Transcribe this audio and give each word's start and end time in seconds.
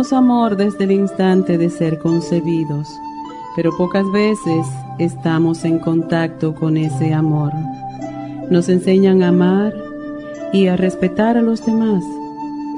Amor 0.00 0.56
desde 0.56 0.84
el 0.84 0.92
instante 0.92 1.58
de 1.58 1.68
ser 1.68 1.98
concebidos, 1.98 2.88
pero 3.54 3.70
pocas 3.76 4.10
veces 4.10 4.66
estamos 4.98 5.62
en 5.66 5.78
contacto 5.78 6.54
con 6.54 6.78
ese 6.78 7.12
amor. 7.12 7.52
Nos 8.50 8.70
enseñan 8.70 9.22
a 9.22 9.28
amar 9.28 9.74
y 10.54 10.68
a 10.68 10.76
respetar 10.76 11.36
a 11.36 11.42
los 11.42 11.64
demás, 11.66 12.02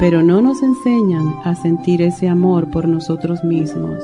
pero 0.00 0.24
no 0.24 0.42
nos 0.42 0.64
enseñan 0.64 1.36
a 1.44 1.54
sentir 1.54 2.02
ese 2.02 2.28
amor 2.28 2.68
por 2.72 2.88
nosotros 2.88 3.44
mismos. 3.44 4.02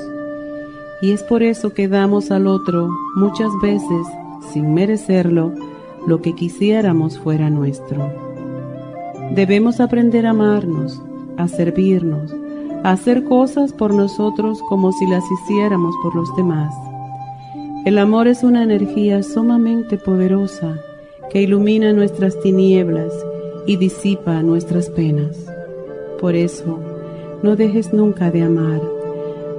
Y 1.02 1.10
es 1.10 1.24
por 1.24 1.42
eso 1.42 1.74
que 1.74 1.88
damos 1.88 2.30
al 2.30 2.46
otro 2.46 2.88
muchas 3.16 3.50
veces, 3.60 4.06
sin 4.52 4.74
merecerlo, 4.74 5.52
lo 6.06 6.22
que 6.22 6.36
quisiéramos 6.36 7.18
fuera 7.18 7.50
nuestro. 7.50 8.12
Debemos 9.34 9.80
aprender 9.80 10.24
a 10.24 10.30
amarnos, 10.30 11.02
a 11.36 11.48
servirnos, 11.48 12.32
hacer 12.84 13.24
cosas 13.24 13.72
por 13.72 13.92
nosotros 13.92 14.62
como 14.68 14.92
si 14.92 15.06
las 15.06 15.24
hiciéramos 15.30 15.94
por 16.02 16.14
los 16.14 16.34
demás. 16.36 16.74
El 17.84 17.98
amor 17.98 18.28
es 18.28 18.42
una 18.42 18.62
energía 18.62 19.22
sumamente 19.22 19.96
poderosa 19.96 20.78
que 21.30 21.42
ilumina 21.42 21.92
nuestras 21.92 22.38
tinieblas 22.40 23.12
y 23.66 23.76
disipa 23.76 24.42
nuestras 24.42 24.88
penas. 24.90 25.46
Por 26.20 26.34
eso, 26.34 26.78
no 27.42 27.56
dejes 27.56 27.92
nunca 27.92 28.30
de 28.30 28.42
amar, 28.42 28.80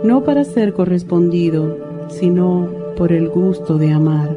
no 0.03 0.23
para 0.23 0.43
ser 0.43 0.73
correspondido, 0.73 1.77
sino 2.09 2.67
por 2.97 3.13
el 3.13 3.29
gusto 3.29 3.77
de 3.77 3.91
amar. 3.91 4.35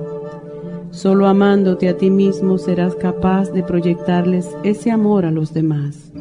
Solo 0.91 1.27
amándote 1.27 1.89
a 1.89 1.97
ti 1.97 2.11
mismo 2.11 2.59
serás 2.59 2.95
capaz 2.95 3.51
de 3.51 3.63
proyectarles 3.63 4.49
ese 4.63 4.91
amor 4.91 5.25
a 5.25 5.31
los 5.31 5.55
demás. 5.55 6.13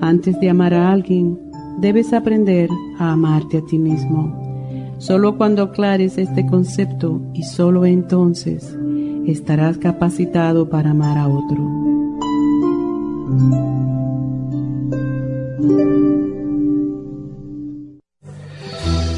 Antes 0.00 0.38
de 0.40 0.48
amar 0.48 0.72
a 0.72 0.92
alguien, 0.92 1.49
debes 1.78 2.12
aprender 2.12 2.68
a 2.98 3.12
amarte 3.12 3.58
a 3.58 3.64
ti 3.64 3.78
mismo. 3.78 4.50
Solo 4.98 5.36
cuando 5.38 5.62
aclares 5.62 6.18
este 6.18 6.44
concepto 6.46 7.22
y 7.32 7.42
solo 7.42 7.86
entonces 7.86 8.76
estarás 9.26 9.78
capacitado 9.78 10.68
para 10.68 10.90
amar 10.90 11.16
a 11.18 11.28
otro. 11.28 11.58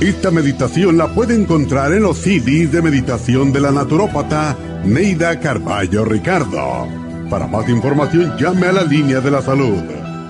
Esta 0.01 0.31
meditación 0.31 0.99
la 0.99 1.15
puede 1.15 1.35
encontrar 1.35 1.93
en 1.93 2.03
los 2.03 2.19
CDs 2.19 2.73
de 2.73 2.83
meditación 2.83 3.53
de 3.53 3.61
la 3.61 3.71
naturópata 3.71 4.57
Neida 4.85 5.39
Carballo 5.41 6.05
Ricardo. 6.05 6.89
Para 7.31 7.47
más 7.47 7.69
información 7.69 8.37
llame 8.39 8.67
a 8.67 8.73
la 8.73 8.85
línea 8.85 9.21
de 9.21 9.31
la 9.31 9.43
salud 9.43 10.02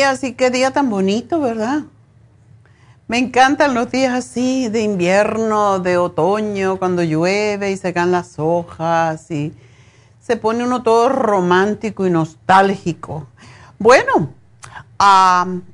Días 0.00 0.24
y 0.24 0.32
qué 0.32 0.48
día 0.48 0.70
tan 0.70 0.88
bonito, 0.88 1.40
¿verdad? 1.40 1.82
Me 3.06 3.18
encantan 3.18 3.74
los 3.74 3.90
días 3.90 4.14
así 4.14 4.70
de 4.70 4.80
invierno, 4.80 5.78
de 5.78 5.98
otoño, 5.98 6.78
cuando 6.78 7.02
llueve 7.02 7.70
y 7.70 7.76
se 7.76 7.92
caen 7.92 8.10
las 8.10 8.38
hojas 8.38 9.30
y 9.30 9.52
se 10.18 10.38
pone 10.38 10.64
uno 10.64 10.82
todo 10.82 11.10
romántico 11.10 12.06
y 12.06 12.10
nostálgico. 12.10 13.26
Bueno, 13.78 14.30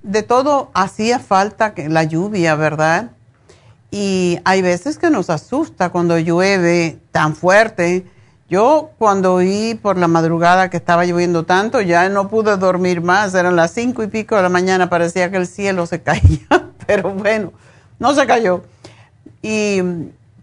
de 0.03 0.23
todo 0.25 0.73
hacía 0.75 1.21
falta 1.21 1.73
que 1.73 1.89
la 1.89 2.03
lluvia, 2.03 2.57
¿verdad? 2.57 3.13
Y 3.93 4.41
hay 4.45 4.61
veces 4.61 4.99
que 4.99 5.09
nos 5.09 5.31
asusta 5.31 5.91
cuando 5.91 6.19
llueve 6.19 6.99
tan 7.13 7.37
fuerte 7.37 8.11
yo 8.49 8.91
cuando 8.99 9.35
oí 9.35 9.75
por 9.81 9.99
la 9.99 10.09
madrugada 10.09 10.71
que 10.71 10.77
estaba 10.77 11.05
lloviendo 11.05 11.45
tanto, 11.45 11.81
ya 11.81 12.09
no 12.09 12.29
pude 12.29 12.57
dormir 12.57 13.01
más, 13.01 13.35
eran 13.35 13.57
las 13.57 13.73
cinco 13.73 14.03
y 14.03 14.07
pico 14.07 14.37
de 14.37 14.43
la 14.43 14.49
mañana, 14.49 14.89
parecía 14.89 15.31
que 15.31 15.37
el 15.37 15.47
cielo 15.47 15.87
se 15.87 16.03
caía, 16.05 16.47
pero 16.87 17.11
bueno, 17.11 17.53
no 17.99 18.15
se 18.15 18.27
cayó. 18.27 18.63
Y 19.43 19.83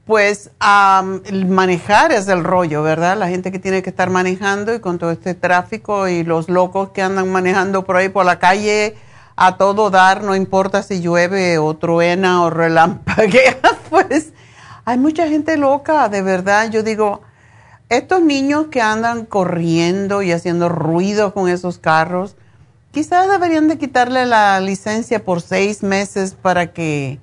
pues 0.05 0.51
manejar 0.59 2.11
es 2.11 2.27
el 2.27 2.43
rollo, 2.43 2.83
¿verdad? 2.83 3.17
La 3.17 3.29
gente 3.29 3.51
que 3.51 3.59
tiene 3.59 3.81
que 3.81 3.89
estar 3.89 4.09
manejando 4.09 4.73
y 4.73 4.79
con 4.79 4.99
todo 4.99 5.11
este 5.11 5.33
tráfico 5.33 6.09
y 6.09 6.23
los 6.23 6.49
locos 6.49 6.89
que 6.89 7.01
andan 7.01 7.31
manejando 7.31 7.85
por 7.85 7.95
ahí 7.95 8.09
por 8.09 8.25
la 8.25 8.37
calle 8.37 8.95
a 9.35 9.57
todo 9.57 9.89
dar, 9.89 10.23
no 10.23 10.35
importa 10.35 10.83
si 10.83 11.01
llueve 11.01 11.57
o 11.57 11.73
truena 11.75 12.43
o 12.43 12.49
relampaguea, 12.49 13.59
pues 13.89 14.33
hay 14.85 14.97
mucha 14.97 15.27
gente 15.29 15.55
loca, 15.55 16.09
de 16.09 16.21
verdad. 16.21 16.69
Yo 16.69 16.83
digo, 16.83 17.21
estos 17.89 18.21
niños 18.21 18.67
que 18.67 18.81
andan 18.81 19.25
corriendo 19.25 20.21
y 20.21 20.31
haciendo 20.31 20.69
ruido 20.69 21.33
con 21.33 21.49
esos 21.49 21.77
carros, 21.77 22.35
quizás 22.91 23.29
deberían 23.29 23.67
de 23.67 23.77
quitarle 23.77 24.25
la 24.25 24.59
licencia 24.59 25.23
por 25.23 25.41
seis 25.41 25.83
meses 25.83 26.35
para 26.39 26.73
que, 26.73 27.19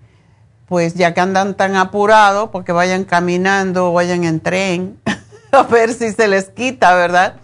pues 0.67 0.95
ya 0.95 1.15
que 1.15 1.21
andan 1.21 1.57
tan 1.57 1.77
apurados, 1.77 2.51
porque 2.51 2.73
vayan 2.73 3.05
caminando 3.05 3.91
o 3.91 3.93
vayan 3.93 4.25
en 4.25 4.41
tren, 4.41 4.99
a 5.53 5.63
ver 5.63 5.93
si 5.93 6.13
se 6.13 6.29
les 6.29 6.49
quita, 6.51 6.95
¿verdad? 6.95 7.37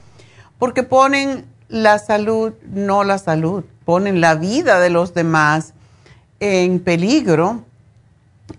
Porque 0.59 0.83
ponen 0.83 1.47
la 1.69 1.99
salud, 1.99 2.53
no 2.71 3.05
la 3.05 3.19
salud, 3.19 3.65
ponen 3.85 4.21
la 4.21 4.35
vida 4.35 4.81
de 4.81 4.91
los 4.91 5.15
demás 5.15 5.75
en 6.41 6.81
peligro 6.81 7.65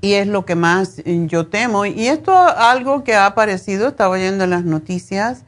y 0.01 0.13
es 0.13 0.27
lo 0.27 0.45
que 0.45 0.55
más 0.55 1.01
yo 1.05 1.47
temo. 1.47 1.85
Y 1.85 2.07
esto 2.07 2.31
es 2.31 2.53
algo 2.55 3.03
que 3.03 3.15
ha 3.15 3.25
aparecido, 3.25 3.89
estaba 3.89 4.15
oyendo 4.15 4.43
en 4.43 4.51
las 4.51 4.63
noticias, 4.63 5.43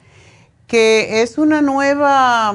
que 0.67 1.21
es 1.21 1.37
una 1.37 1.61
nueva, 1.61 2.53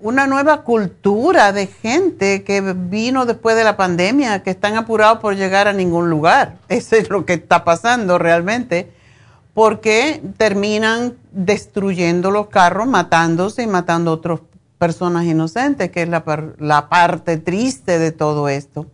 una 0.00 0.26
nueva 0.26 0.62
cultura 0.62 1.52
de 1.52 1.66
gente 1.66 2.44
que 2.44 2.60
vino 2.60 3.24
después 3.26 3.56
de 3.56 3.64
la 3.64 3.76
pandemia, 3.76 4.42
que 4.42 4.50
están 4.50 4.76
apurados 4.76 5.18
por 5.18 5.36
llegar 5.36 5.68
a 5.68 5.72
ningún 5.72 6.10
lugar. 6.10 6.58
Eso 6.68 6.96
es 6.96 7.08
lo 7.10 7.24
que 7.24 7.34
está 7.34 7.64
pasando 7.64 8.18
realmente, 8.18 8.92
porque 9.54 10.22
terminan 10.36 11.14
destruyendo 11.32 12.30
los 12.30 12.48
carros, 12.48 12.86
matándose 12.86 13.62
y 13.62 13.66
matando 13.66 14.10
a 14.10 14.14
otras 14.14 14.40
personas 14.78 15.24
inocentes, 15.24 15.90
que 15.90 16.02
es 16.02 16.08
la, 16.08 16.22
la 16.58 16.88
parte 16.90 17.38
triste 17.38 17.98
de 17.98 18.12
todo 18.12 18.50
esto. 18.50 18.86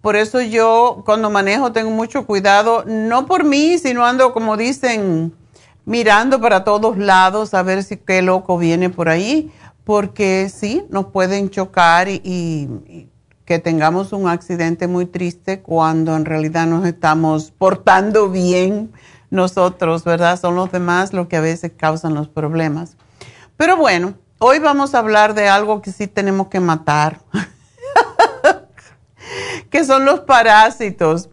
Por 0.00 0.16
eso 0.16 0.40
yo 0.40 1.02
cuando 1.04 1.28
manejo 1.28 1.72
tengo 1.72 1.90
mucho 1.90 2.26
cuidado, 2.26 2.84
no 2.86 3.26
por 3.26 3.44
mí, 3.44 3.78
sino 3.78 4.06
ando, 4.06 4.32
como 4.32 4.56
dicen, 4.56 5.34
mirando 5.84 6.40
para 6.40 6.64
todos 6.64 6.96
lados 6.96 7.52
a 7.52 7.62
ver 7.62 7.82
si 7.82 7.98
qué 7.98 8.22
loco 8.22 8.56
viene 8.56 8.88
por 8.88 9.08
ahí, 9.08 9.52
porque 9.84 10.50
sí, 10.54 10.84
nos 10.88 11.06
pueden 11.06 11.50
chocar 11.50 12.08
y, 12.08 13.08
que 13.44 13.58
tengamos 13.58 14.12
un 14.12 14.28
accidente 14.28 14.86
muy 14.86 15.06
triste 15.06 15.60
cuando 15.60 16.14
en 16.14 16.24
realidad 16.24 16.68
nos 16.68 16.86
estamos 16.86 17.50
portando 17.50 18.30
bien 18.30 18.92
nosotros, 19.30 20.04
¿verdad? 20.04 20.40
Son 20.40 20.54
los 20.54 20.70
demás 20.70 21.12
los 21.12 21.26
que 21.26 21.36
a 21.36 21.40
veces 21.40 21.72
causan 21.76 22.14
los 22.14 22.28
problemas. 22.28 22.96
Pero 23.56 23.76
bueno, 23.76 24.14
hoy 24.38 24.60
vamos 24.60 24.94
a 24.94 25.00
hablar 25.00 25.34
de 25.34 25.48
algo 25.48 25.82
que 25.82 25.90
sí 25.90 26.06
tenemos 26.06 26.46
que 26.46 26.60
matar. 26.60 27.22
que 29.70 29.84
son 29.84 30.04
los 30.04 30.20
parásitos. 30.20 31.28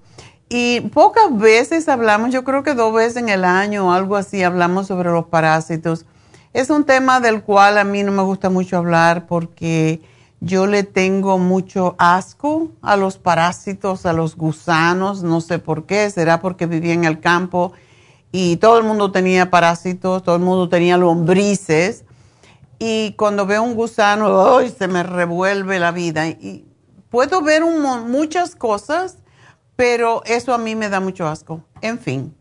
Y 0.49 0.81
pocas 0.81 1.37
veces 1.37 1.89
hablamos, 1.89 2.31
yo 2.31 2.43
creo 2.43 2.63
que 2.63 2.73
dos 2.73 2.93
veces 2.93 3.17
en 3.17 3.29
el 3.29 3.43
año 3.43 3.87
o 3.87 3.91
algo 3.91 4.15
así, 4.15 4.43
hablamos 4.43 4.87
sobre 4.87 5.09
los 5.09 5.25
parásitos. 5.25 6.05
Es 6.53 6.69
un 6.69 6.85
tema 6.85 7.19
del 7.19 7.43
cual 7.43 7.77
a 7.77 7.83
mí 7.83 8.03
no 8.03 8.11
me 8.11 8.23
gusta 8.23 8.49
mucho 8.49 8.77
hablar 8.77 9.27
porque 9.27 10.01
yo 10.39 10.65
le 10.67 10.83
tengo 10.83 11.37
mucho 11.37 11.95
asco 11.97 12.69
a 12.81 12.95
los 12.95 13.17
parásitos, 13.17 14.05
a 14.05 14.13
los 14.13 14.37
gusanos, 14.37 15.23
no 15.23 15.41
sé 15.41 15.59
por 15.59 15.85
qué, 15.85 16.09
será 16.09 16.39
porque 16.39 16.65
vivía 16.65 16.93
en 16.93 17.03
el 17.03 17.19
campo 17.19 17.73
y 18.31 18.57
todo 18.57 18.77
el 18.77 18.83
mundo 18.83 19.11
tenía 19.11 19.49
parásitos, 19.49 20.23
todo 20.23 20.35
el 20.35 20.41
mundo 20.41 20.69
tenía 20.69 20.97
lombrices. 20.97 22.03
Y 22.79 23.13
cuando 23.13 23.45
veo 23.45 23.63
un 23.63 23.73
gusano, 23.73 24.57
¡ay! 24.57 24.73
se 24.77 24.87
me 24.87 25.01
revuelve 25.01 25.79
la 25.79 25.91
vida. 25.91 26.25
Puedo 27.09 27.41
ver 27.41 27.63
muchas 27.63 28.55
cosas, 28.55 29.17
pero 29.75 30.23
eso 30.25 30.53
a 30.53 30.57
mí 30.57 30.75
me 30.75 30.89
da 30.89 30.99
mucho 30.99 31.27
asco. 31.27 31.63
En 31.81 31.99
fin, 31.99 32.35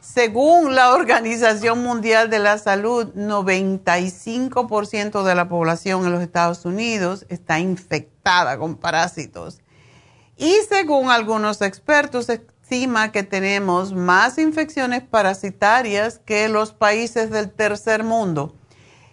según 0.00 0.74
la 0.74 0.92
Organización 0.94 1.82
Mundial 1.82 2.30
de 2.30 2.38
la 2.38 2.56
Salud, 2.58 3.12
95% 3.14 5.22
de 5.22 5.34
la 5.34 5.48
población 5.48 6.06
en 6.06 6.12
los 6.12 6.22
Estados 6.22 6.64
Unidos 6.64 7.26
está 7.28 7.58
infectada 7.58 8.58
con 8.58 8.76
parásitos. 8.76 9.60
Y 10.36 10.54
según 10.68 11.10
algunos 11.10 11.60
expertos, 11.62 12.28
estima 12.28 13.10
que 13.10 13.24
tenemos 13.24 13.92
más 13.92 14.38
infecciones 14.38 15.02
parasitarias 15.02 16.20
que 16.24 16.48
los 16.48 16.72
países 16.72 17.30
del 17.30 17.50
tercer 17.50 18.04
mundo. 18.04 18.54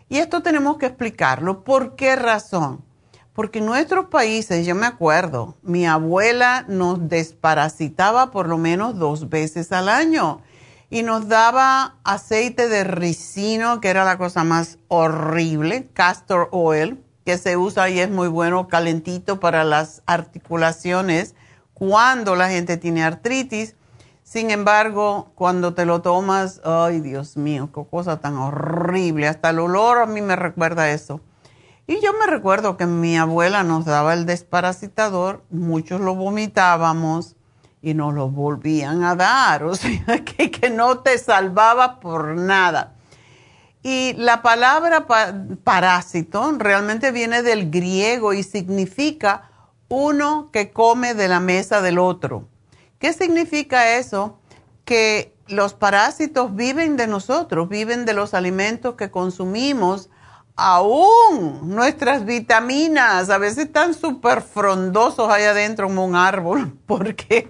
Y 0.08 0.20
esto 0.20 0.44
tenemos 0.44 0.78
que 0.78 0.86
explicarlo. 0.86 1.64
¿Por 1.64 1.96
qué 1.96 2.16
razón? 2.16 2.85
Porque 3.36 3.60
en 3.60 3.66
nuestros 3.66 4.06
países, 4.06 4.66
yo 4.66 4.76
me 4.76 4.86
acuerdo, 4.86 5.58
mi 5.62 5.86
abuela 5.86 6.64
nos 6.70 7.10
desparasitaba 7.10 8.32
por 8.32 8.48
lo 8.48 8.58
menos 8.58 8.98
dos 8.98 9.28
veces 9.28 9.74
al 9.74 9.90
año 9.90 10.40
y 10.90 11.04
nos 11.04 11.28
daba 11.28 11.98
aceite 12.06 12.70
de 12.70 12.86
ricino, 12.86 13.82
que 13.82 13.90
era 13.90 14.06
la 14.06 14.18
cosa 14.18 14.46
más 14.46 14.78
horrible, 14.88 15.90
castor 15.92 16.48
oil, 16.54 17.04
que 17.26 17.38
se 17.38 17.58
usa 17.58 17.90
y 17.90 18.00
es 18.00 18.10
muy 18.10 18.30
bueno, 18.30 18.70
calentito 18.70 19.42
para 19.42 19.66
las 19.66 20.02
articulaciones 20.06 21.36
cuando 21.74 22.38
la 22.38 22.48
gente 22.48 22.78
tiene 22.78 23.04
artritis. 23.04 23.76
Sin 24.24 24.50
embargo, 24.50 25.34
cuando 25.36 25.74
te 25.74 25.86
lo 25.86 26.02
tomas, 26.02 26.62
ay 26.64 27.02
Dios 27.02 27.36
mío, 27.36 27.70
qué 27.76 27.84
cosa 27.92 28.22
tan 28.22 28.38
horrible, 28.38 29.28
hasta 29.28 29.50
el 29.50 29.60
olor 29.60 29.98
a 29.98 30.06
mí 30.06 30.22
me 30.22 30.38
recuerda 30.38 30.90
eso. 30.90 31.20
Y 31.88 32.02
yo 32.02 32.14
me 32.14 32.26
recuerdo 32.26 32.78
que 32.78 32.88
mi 32.88 33.18
abuela 33.18 33.64
nos 33.64 33.86
daba 33.86 34.14
el 34.14 34.26
desparasitador, 34.26 35.44
muchos 35.52 36.02
lo 36.02 36.16
vomitábamos 36.16 37.36
y 37.82 37.94
nos 37.94 38.14
lo 38.16 38.30
volvían 38.30 39.04
a 39.04 39.16
dar, 39.16 39.64
o 39.66 39.76
sea, 39.76 40.24
que, 40.26 40.50
que 40.50 40.70
no 40.72 41.00
te 41.00 41.18
salvaba 41.20 42.00
por 42.00 42.36
nada. 42.36 42.96
Y 43.84 44.14
la 44.14 44.42
palabra 44.42 45.06
parásito 45.64 46.52
realmente 46.58 47.12
viene 47.12 47.44
del 47.44 47.70
griego 47.70 48.34
y 48.34 48.42
significa 48.42 49.52
uno 49.88 50.50
que 50.52 50.72
come 50.72 51.14
de 51.14 51.28
la 51.28 51.40
mesa 51.40 51.84
del 51.84 52.00
otro. 52.00 52.48
¿Qué 52.98 53.14
significa 53.14 53.98
eso? 53.98 54.40
Que 54.86 55.36
los 55.48 55.76
parásitos 55.76 56.56
viven 56.56 56.98
de 56.98 57.06
nosotros, 57.06 57.70
viven 57.70 58.06
de 58.06 58.14
los 58.14 58.34
alimentos 58.34 58.96
que 58.96 59.12
consumimos 59.12 60.10
aún 60.56 61.76
nuestras 61.76 62.26
vitaminas 62.26 63.30
a 63.30 63.38
veces 63.38 63.66
están 63.66 63.94
súper 63.94 64.42
frondosos 64.42 65.30
allá 65.30 65.52
adentro 65.52 65.88
como 65.88 66.06
un 66.06 66.16
árbol, 66.16 66.78
porque 66.86 67.50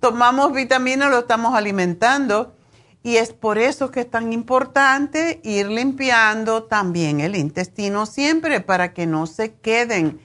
tomamos 0.00 0.52
vitaminas, 0.52 1.10
lo 1.10 1.20
estamos 1.20 1.54
alimentando 1.54 2.54
y 3.02 3.16
es 3.16 3.32
por 3.32 3.58
eso 3.58 3.90
que 3.90 4.00
es 4.00 4.10
tan 4.10 4.32
importante 4.32 5.40
ir 5.44 5.68
limpiando 5.68 6.64
también 6.64 7.20
el 7.20 7.36
intestino 7.36 8.06
siempre 8.06 8.60
para 8.60 8.92
que 8.92 9.06
no 9.06 9.26
se 9.26 9.54
queden, 9.54 10.20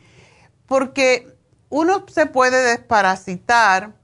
porque 0.65 1.35
uno 1.69 2.05
se 2.07 2.25
puede 2.25 2.63
desparasitar 2.63 3.95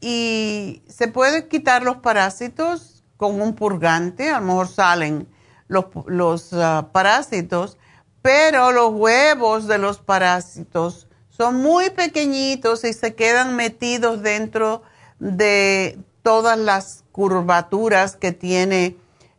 y 0.00 0.82
se 0.88 1.08
puede 1.08 1.48
quitar 1.48 1.82
los 1.84 1.98
parásitos 1.98 3.04
con 3.16 3.40
un 3.40 3.54
purgante, 3.54 4.30
a 4.30 4.40
lo 4.40 4.46
mejor 4.46 4.68
salen 4.68 5.28
los, 5.68 6.52
ah, 6.52 6.88
parásitos, 6.92 7.78
pero 8.20 8.72
los 8.72 8.92
huevos 8.92 9.66
de 9.66 9.78
los 9.78 9.98
parásitos 9.98 11.08
son 11.30 11.56
muy 11.56 11.90
pequeñitos 11.90 12.84
y 12.84 12.92
se 12.92 13.14
quedan 13.14 13.56
metidos 13.56 14.22
dentro 14.22 14.82
de 15.18 15.98
todas 16.22 16.58
las 16.58 17.04
curvaturas 17.10 18.16
que 18.16 18.32
tiene 18.32 18.96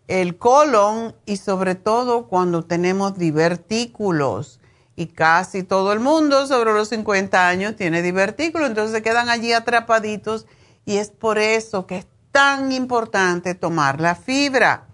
el 0.08 0.38
colon 0.38 1.15
y 1.25 1.38
sobre 1.38 1.75
todo 1.75 2.27
cuando 2.27 2.63
tenemos 2.63 3.18
divertículos. 3.18 4.60
Y 4.96 5.08
casi 5.08 5.63
todo 5.63 5.92
el 5.92 6.00
mundo 6.00 6.46
sobre 6.46 6.74
los 6.74 6.89
50 6.89 7.48
años 7.48 7.75
tiene 7.75 8.01
divertículos, 8.01 8.70
entonces 8.70 8.96
se 8.96 9.01
quedan 9.01 9.30
allí 9.30 9.53
atrapaditos 9.53 10.46
y 10.86 10.98
es 10.98 11.10
por 11.10 11.39
eso 11.39 11.88
que 11.88 11.98
es 11.98 12.08
tan 12.32 12.72
importante 12.72 13.56
tomar 13.56 14.01
la 14.01 14.15
fibra. 14.15 14.88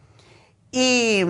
Y 0.71 1.23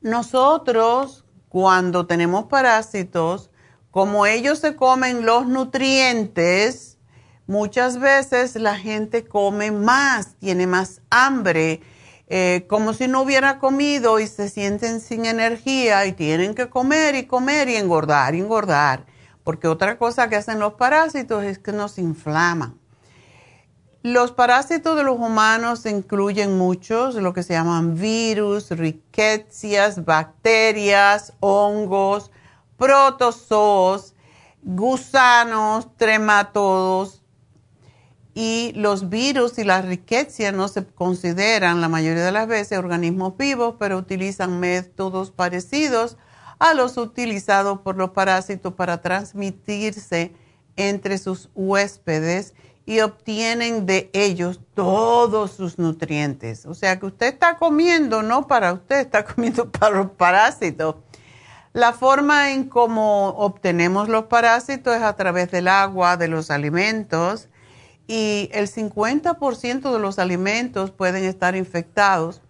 nosotros, 0.00 1.24
cuando 1.48 2.06
tenemos 2.06 2.44
parásitos, 2.44 3.50
como 3.90 4.26
ellos 4.26 4.58
se 4.58 4.76
comen 4.76 5.24
los 5.24 5.46
nutrientes, 5.46 6.98
muchas 7.46 7.98
veces 7.98 8.56
la 8.56 8.76
gente 8.76 9.24
come 9.24 9.70
más, 9.70 10.36
tiene 10.36 10.66
más 10.66 11.00
hambre, 11.10 11.80
eh, 12.26 12.66
como 12.68 12.94
si 12.94 13.06
no 13.06 13.22
hubiera 13.22 13.58
comido 13.58 14.18
y 14.18 14.26
se 14.26 14.48
sienten 14.48 15.00
sin 15.00 15.26
energía 15.26 16.06
y 16.06 16.12
tienen 16.12 16.54
que 16.54 16.70
comer 16.70 17.14
y 17.14 17.26
comer 17.26 17.68
y 17.68 17.76
engordar 17.76 18.34
y 18.34 18.40
engordar. 18.40 19.06
Porque 19.44 19.68
otra 19.68 19.98
cosa 19.98 20.28
que 20.28 20.36
hacen 20.36 20.58
los 20.58 20.74
parásitos 20.74 21.44
es 21.44 21.58
que 21.58 21.72
nos 21.72 21.98
inflaman. 21.98 22.78
Los 24.04 24.32
parásitos 24.32 24.98
de 24.98 25.02
los 25.02 25.18
humanos 25.18 25.86
incluyen 25.86 26.58
muchos, 26.58 27.14
lo 27.14 27.32
que 27.32 27.42
se 27.42 27.54
llaman 27.54 27.94
virus, 27.94 28.70
riquecias, 28.70 30.04
bacterias, 30.04 31.32
hongos, 31.40 32.30
protozoos, 32.76 34.14
gusanos, 34.62 35.96
trematodos. 35.96 37.22
Y 38.34 38.74
los 38.76 39.08
virus 39.08 39.56
y 39.56 39.64
las 39.64 39.86
riquecias 39.86 40.52
no 40.52 40.68
se 40.68 40.84
consideran 40.84 41.80
la 41.80 41.88
mayoría 41.88 42.26
de 42.26 42.32
las 42.32 42.46
veces 42.46 42.78
organismos 42.78 43.38
vivos, 43.38 43.76
pero 43.78 43.96
utilizan 43.96 44.60
métodos 44.60 45.30
parecidos 45.30 46.18
a 46.58 46.74
los 46.74 46.98
utilizados 46.98 47.80
por 47.80 47.96
los 47.96 48.10
parásitos 48.10 48.74
para 48.74 49.00
transmitirse 49.00 50.34
entre 50.76 51.16
sus 51.16 51.48
huéspedes 51.54 52.52
y 52.86 53.00
obtienen 53.00 53.86
de 53.86 54.10
ellos 54.12 54.60
todos 54.74 55.52
sus 55.52 55.78
nutrientes. 55.78 56.66
O 56.66 56.74
sea 56.74 56.98
que 56.98 57.06
usted 57.06 57.26
está 57.28 57.56
comiendo 57.56 58.22
no 58.22 58.46
para 58.46 58.72
usted, 58.72 59.00
está 59.00 59.24
comiendo 59.34 59.70
para 59.70 59.96
los 59.96 60.10
parásitos. 60.12 60.96
La 61.72 61.92
forma 61.92 62.52
en 62.52 62.68
cómo 62.68 63.30
obtenemos 63.30 64.08
los 64.08 64.24
parásitos 64.24 64.94
es 64.94 65.02
a 65.02 65.16
través 65.16 65.50
del 65.50 65.66
agua, 65.66 66.16
de 66.16 66.28
los 66.28 66.50
alimentos, 66.50 67.48
y 68.06 68.48
el 68.52 68.68
50% 68.68 69.92
de 69.92 69.98
los 69.98 70.18
alimentos 70.18 70.92
pueden 70.92 71.24
estar 71.24 71.56
infectados. 71.56 72.42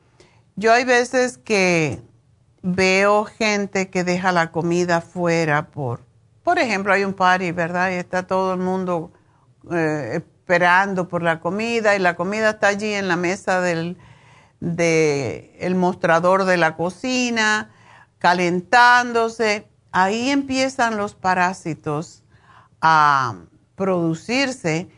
Yo 0.57 0.73
hay 0.73 0.85
veces 0.85 1.39
que 1.39 2.03
veo 2.61 3.25
gente 3.25 3.89
que 3.89 4.05
deja 4.05 4.31
la 4.31 4.51
comida 4.51 5.01
fuera 5.01 5.69
por, 5.69 6.05
por 6.43 6.59
ejemplo, 6.59 6.93
hay 6.93 7.05
un 7.05 7.15
party, 7.15 7.53
¿verdad? 7.53 7.93
Y 7.93 7.95
está 7.95 8.27
todo 8.27 8.53
el 8.53 8.61
mundo 8.61 9.14
eh, 9.73 10.23
esperando 10.45 11.09
por 11.09 11.23
la 11.23 11.41
comida 11.41 11.97
y 11.97 11.99
la 11.99 12.17
comida 12.17 12.51
está 12.51 12.69
allí 12.69 12.93
en 12.93 13.09
la 13.09 13.17
mesa 13.17 13.61
del 13.61 13.97
de 14.61 15.57
el 15.61 15.75
mostrador 15.75 16.45
de 16.45 16.57
la 16.57 16.77
cocina, 16.77 17.71
calentándose. 18.19 19.69
Ahí 19.93 20.31
empiezan 20.31 20.97
los 20.97 21.15
parásitos 21.15 22.23
a 22.81 23.37
producirse 23.75 24.89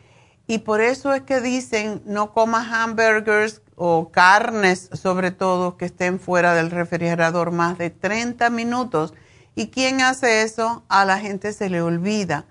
y 0.47 0.59
por 0.59 0.81
eso 0.81 1.13
es 1.13 1.23
que 1.23 1.41
dicen 1.41 2.01
no 2.05 2.33
comas 2.33 2.71
hamburgers 2.71 3.61
o 3.75 4.09
carnes 4.11 4.89
sobre 4.93 5.31
todo 5.31 5.77
que 5.77 5.85
estén 5.85 6.19
fuera 6.19 6.53
del 6.53 6.71
refrigerador 6.71 7.51
más 7.51 7.77
de 7.77 7.89
30 7.89 8.49
minutos. 8.49 9.13
¿Y 9.55 9.67
quién 9.67 10.01
hace 10.01 10.43
eso? 10.43 10.83
A 10.87 11.03
la 11.05 11.19
gente 11.19 11.51
se 11.51 11.69
le 11.69 11.81
olvida 11.81 12.45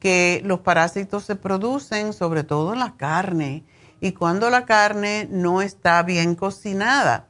que 0.00 0.40
los 0.44 0.60
parásitos 0.60 1.24
se 1.24 1.36
producen 1.36 2.12
sobre 2.12 2.42
todo 2.42 2.72
en 2.72 2.80
la 2.80 2.96
carne 2.96 3.64
y 4.00 4.12
cuando 4.12 4.50
la 4.50 4.64
carne 4.64 5.28
no 5.30 5.62
está 5.62 6.02
bien 6.02 6.34
cocinada. 6.34 7.26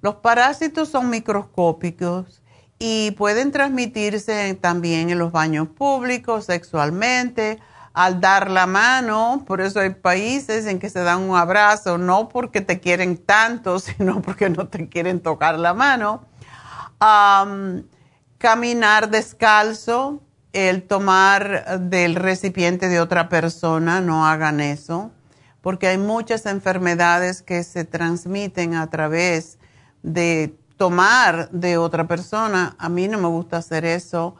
Los 0.00 0.16
parásitos 0.16 0.88
son 0.88 1.10
microscópicos 1.10 2.42
y 2.78 3.12
pueden 3.12 3.52
transmitirse 3.52 4.54
también 4.54 5.10
en 5.10 5.18
los 5.18 5.32
baños 5.32 5.68
públicos, 5.68 6.46
sexualmente, 6.46 7.58
al 7.92 8.20
dar 8.20 8.50
la 8.50 8.66
mano. 8.66 9.44
Por 9.46 9.60
eso 9.60 9.80
hay 9.80 9.90
países 9.90 10.66
en 10.66 10.78
que 10.78 10.90
se 10.90 11.00
dan 11.00 11.22
un 11.22 11.36
abrazo, 11.36 11.98
no 11.98 12.28
porque 12.28 12.60
te 12.60 12.80
quieren 12.80 13.16
tanto, 13.16 13.78
sino 13.80 14.22
porque 14.22 14.50
no 14.50 14.68
te 14.68 14.88
quieren 14.88 15.20
tocar 15.20 15.58
la 15.58 15.74
mano. 15.74 16.24
caminar 18.38 19.10
descalzo, 19.10 20.22
el 20.56 20.84
tomar 20.84 21.80
del 21.80 22.14
recipiente 22.14 22.88
de 22.88 22.98
otra 22.98 23.28
persona, 23.28 24.00
no 24.00 24.26
hagan 24.26 24.60
eso, 24.60 25.10
porque 25.60 25.86
hay 25.86 25.98
muchas 25.98 26.46
enfermedades 26.46 27.42
que 27.42 27.62
se 27.62 27.84
transmiten 27.84 28.74
a 28.74 28.88
través 28.88 29.58
de 30.02 30.56
tomar 30.78 31.50
de 31.50 31.76
otra 31.76 32.08
persona. 32.08 32.74
A 32.78 32.88
mí 32.88 33.06
no 33.06 33.18
me 33.18 33.28
gusta 33.28 33.58
hacer 33.58 33.84
eso 33.84 34.34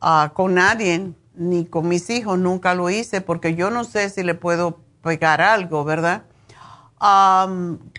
ah, 0.00 0.32
con 0.34 0.54
nadie, 0.54 1.12
ni 1.36 1.66
con 1.66 1.86
mis 1.86 2.10
hijos, 2.10 2.36
nunca 2.36 2.74
lo 2.74 2.90
hice, 2.90 3.20
porque 3.20 3.54
yo 3.54 3.70
no 3.70 3.84
sé 3.84 4.10
si 4.10 4.24
le 4.24 4.34
puedo 4.34 4.80
pegar 5.02 5.40
algo, 5.40 5.84
¿verdad? 5.84 6.24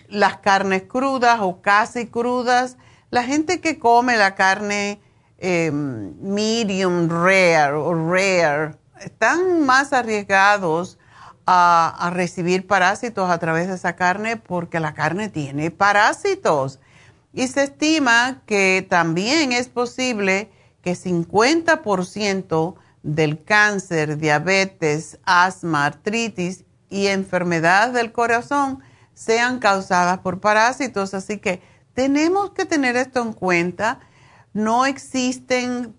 las 0.08 0.36
carnes 0.42 0.82
crudas 0.82 1.40
o 1.40 1.60
casi 1.60 2.06
crudas, 2.06 2.76
la 3.10 3.24
gente 3.24 3.60
que 3.60 3.80
come 3.80 4.16
la 4.16 4.36
carne 4.36 5.00
Em, 5.44 6.14
medium 6.20 7.08
rare 7.08 7.72
o 7.74 7.92
rare 7.92 8.76
están 9.00 9.66
más 9.66 9.92
arriesgados 9.92 11.00
a, 11.46 11.88
a, 11.98 12.10
recibir 12.10 12.68
parásitos 12.68 13.28
a 13.28 13.38
través 13.38 13.66
de 13.66 13.74
esa 13.74 13.96
carne 13.96 14.36
porque 14.36 14.78
la 14.78 14.94
carne 14.94 15.28
tiene 15.30 15.72
parásitos. 15.72 16.78
Y 17.32 17.48
se 17.48 17.64
estima 17.64 18.42
que 18.46 18.86
también 18.88 19.50
es 19.50 19.68
posible 19.68 20.48
que 20.80 20.92
50% 20.92 22.76
del 23.02 23.42
cáncer, 23.42 24.18
diabetes, 24.18 25.18
asma, 25.24 25.86
artritis 25.86 26.62
y 26.88 27.08
enfermedades 27.08 27.94
del 27.94 28.12
corazón 28.12 28.78
sean 29.12 29.58
causadas 29.58 30.20
por 30.20 30.38
parásitos. 30.38 31.14
Así 31.14 31.38
que 31.38 31.60
tenemos 31.94 32.50
que 32.50 32.64
tener 32.64 32.94
esto 32.94 33.20
en 33.20 33.32
cuenta 33.32 33.98
no 34.52 34.86
existen, 34.86 35.94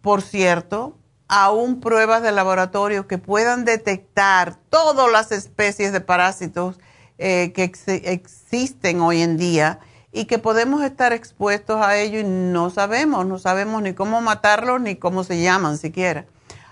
por 0.00 0.22
cierto, 0.22 0.96
aún 1.28 1.80
pruebas 1.80 2.22
de 2.22 2.32
laboratorio 2.32 3.06
que 3.06 3.18
puedan 3.18 3.64
detectar 3.64 4.56
todas 4.70 5.10
las 5.10 5.32
especies 5.32 5.92
de 5.92 6.00
parásitos 6.00 6.78
eh, 7.18 7.52
que 7.52 7.64
existen 8.04 9.00
hoy 9.00 9.22
en 9.22 9.36
día 9.36 9.80
y 10.12 10.26
que 10.26 10.38
podemos 10.38 10.82
estar 10.82 11.12
expuestos 11.12 11.84
a 11.84 11.96
ello 11.96 12.20
y 12.20 12.24
no 12.24 12.70
sabemos, 12.70 13.26
no 13.26 13.38
sabemos 13.38 13.82
ni 13.82 13.92
cómo 13.92 14.20
matarlos 14.20 14.80
ni 14.80 14.96
cómo 14.96 15.24
se 15.24 15.42
llaman 15.42 15.78
siquiera. 15.78 16.26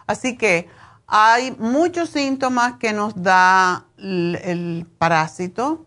Así 0.07 0.37
que 0.37 0.69
hay 1.07 1.55
muchos 1.59 2.11
síntomas 2.11 2.75
que 2.79 2.93
nos 2.93 3.21
da 3.21 3.87
el 3.99 4.87
parásito 4.99 5.85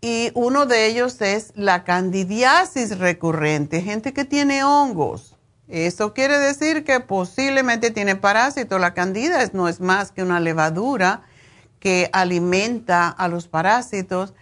y 0.00 0.30
uno 0.34 0.66
de 0.66 0.86
ellos 0.86 1.20
es 1.20 1.52
la 1.56 1.84
candidiasis 1.84 2.98
recurrente, 2.98 3.82
gente 3.82 4.12
que 4.12 4.24
tiene 4.24 4.64
hongos. 4.64 5.36
Eso 5.68 6.14
quiere 6.14 6.38
decir 6.38 6.84
que 6.84 7.00
posiblemente 7.00 7.90
tiene 7.90 8.16
parásito. 8.16 8.78
La 8.78 8.94
candida 8.94 9.38
no 9.52 9.68
es 9.68 9.80
más 9.80 10.10
que 10.10 10.22
una 10.22 10.40
levadura 10.40 11.22
que 11.78 12.10
alimenta 12.12 13.08
a 13.08 13.28
los 13.28 13.46
parásitos. 13.46 14.34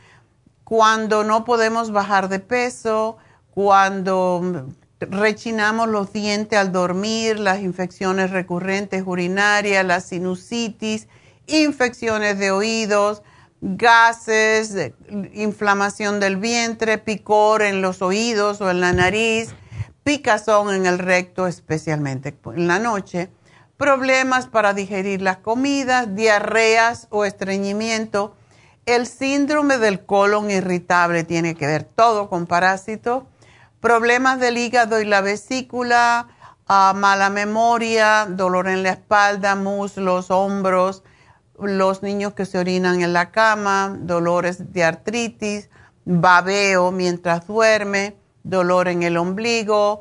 Cuando 0.65 1.25
no 1.25 1.45
podemos 1.45 1.91
bajar 1.91 2.29
de 2.29 2.39
peso, 2.39 3.19
cuando 3.51 4.69
rechinamos 5.01 5.89
los 5.89 6.13
dientes 6.13 6.59
al 6.59 6.73
dormir, 6.73 7.39
las 7.39 7.61
infecciones 7.61 8.31
recurrentes 8.31 9.03
urinarias, 9.05 9.85
la 9.85 10.01
sinusitis, 10.01 11.09
infecciones 11.47 12.39
de 12.39 12.51
oídos, 12.51 13.23
gases, 13.61 14.93
inflamación 15.33 16.21
del 16.21 16.37
vientre, 16.37 16.99
picor 16.99 17.63
en 17.63 17.83
los 17.83 18.03
oídos 18.03 18.61
o 18.61 18.71
en 18.71 18.81
la 18.81 18.93
nariz, 18.93 19.55
picazón 20.05 20.75
en 20.75 20.87
el 20.87 20.99
recto, 20.99 21.47
especialmente 21.47 22.37
en 22.55 22.69
la 22.69 22.79
noche, 22.79 23.31
problemas 23.77 24.47
para 24.47 24.75
digerir 24.75 25.23
las 25.23 25.39
comidas, 25.39 26.15
diarreas 26.15 27.09
o 27.11 27.25
estreñimiento. 27.25 28.37
El 28.87 29.07
síndrome 29.07 29.79
del 29.79 30.07
colon 30.07 30.51
irritable 30.51 31.25
tiene 31.25 31.55
que 31.55 31.67
ver 31.67 31.85
todo 31.85 32.31
con 32.31 32.47
parásitos, 32.47 33.25
problemas 33.81 34.41
del 34.41 34.57
hígado 34.57 35.01
y 35.01 35.05
la 35.05 35.21
vesícula, 35.21 36.29
ah, 36.67 36.95
mala 36.97 37.29
memoria, 37.29 38.27
dolor 38.29 38.69
en 38.69 38.83
la 38.83 38.91
espalda, 38.91 39.57
muslos, 39.57 40.31
hombros, 40.31 41.03
los 41.61 42.03
niños 42.03 42.35
que 42.35 42.47
se 42.47 42.59
orinan 42.59 43.03
en 43.03 43.13
la 43.13 43.31
cama, 43.31 43.97
dolores 44.01 44.73
de 44.73 44.85
artritis, 44.85 45.71
babeo 46.05 46.91
mientras 46.93 47.47
duerme, 47.47 48.17
dolor 48.43 48.89
en 48.89 49.03
el 49.03 49.17
ombligo, 49.17 50.01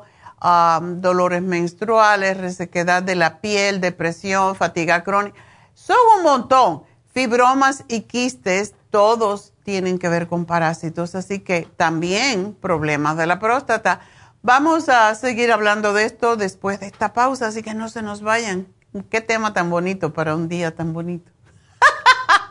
dolores 0.82 1.42
menstruales, 1.42 2.36
resequedad 2.36 3.02
de 3.02 3.16
la 3.16 3.40
piel, 3.40 3.80
depresión, 3.80 4.54
fatiga 4.54 5.04
crónica. 5.04 5.38
Son 5.74 5.96
un 6.16 6.22
montón. 6.22 6.82
Fibromas 7.12 7.84
y 7.88 8.02
quistes, 8.02 8.74
todos 8.90 9.52
tienen 9.64 9.98
que 9.98 10.08
ver 10.08 10.28
con 10.28 10.44
parásitos, 10.44 11.14
así 11.14 11.40
que 11.40 11.68
también 11.76 12.54
problemas 12.54 13.16
de 13.16 13.26
la 13.26 13.38
próstata. 13.38 14.00
Vamos 14.42 14.88
a 14.88 15.14
seguir 15.14 15.50
hablando 15.50 15.92
de 15.92 16.04
esto 16.04 16.36
después 16.36 16.78
de 16.80 16.86
esta 16.86 17.12
pausa, 17.12 17.48
así 17.48 17.62
que 17.62 17.74
no 17.74 17.88
se 17.88 18.02
nos 18.02 18.22
vayan. 18.22 18.68
Qué 19.10 19.20
tema 19.20 19.52
tan 19.52 19.68
bonito 19.68 20.12
para 20.12 20.36
un 20.36 20.48
día 20.48 20.74
tan 20.74 20.92
bonito. 20.92 21.30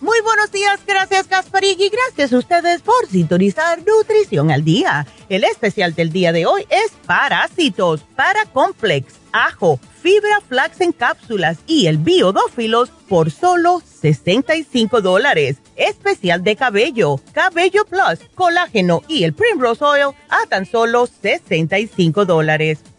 Muy 0.00 0.18
buenos 0.22 0.50
días, 0.50 0.80
gracias 0.86 1.28
Gasparín 1.28 1.78
y 1.78 1.90
gracias 1.90 2.32
a 2.32 2.38
ustedes 2.38 2.80
por 2.80 3.06
sintonizar 3.06 3.80
Nutrición 3.86 4.50
al 4.50 4.64
Día. 4.64 5.06
El 5.28 5.44
especial 5.44 5.94
del 5.94 6.10
día 6.10 6.32
de 6.32 6.46
hoy 6.46 6.66
es 6.70 6.92
Parásitos, 7.04 8.00
Paracomplex, 8.16 9.16
Ajo, 9.32 9.78
Fibra 10.00 10.40
Flax 10.40 10.80
en 10.80 10.92
cápsulas 10.92 11.58
y 11.66 11.86
el 11.86 11.98
Biodófilos 11.98 12.88
por 13.10 13.30
solo 13.30 13.82
65 13.84 15.02
dólares. 15.02 15.58
Especial 15.76 16.42
de 16.42 16.56
cabello, 16.56 17.20
Cabello 17.32 17.84
Plus, 17.84 18.26
Colágeno 18.34 19.02
y 19.06 19.24
el 19.24 19.34
Primrose 19.34 19.84
Oil 19.84 20.14
a 20.30 20.46
tan 20.48 20.64
solo 20.64 21.06
65 21.06 22.24
dólares. 22.24 22.78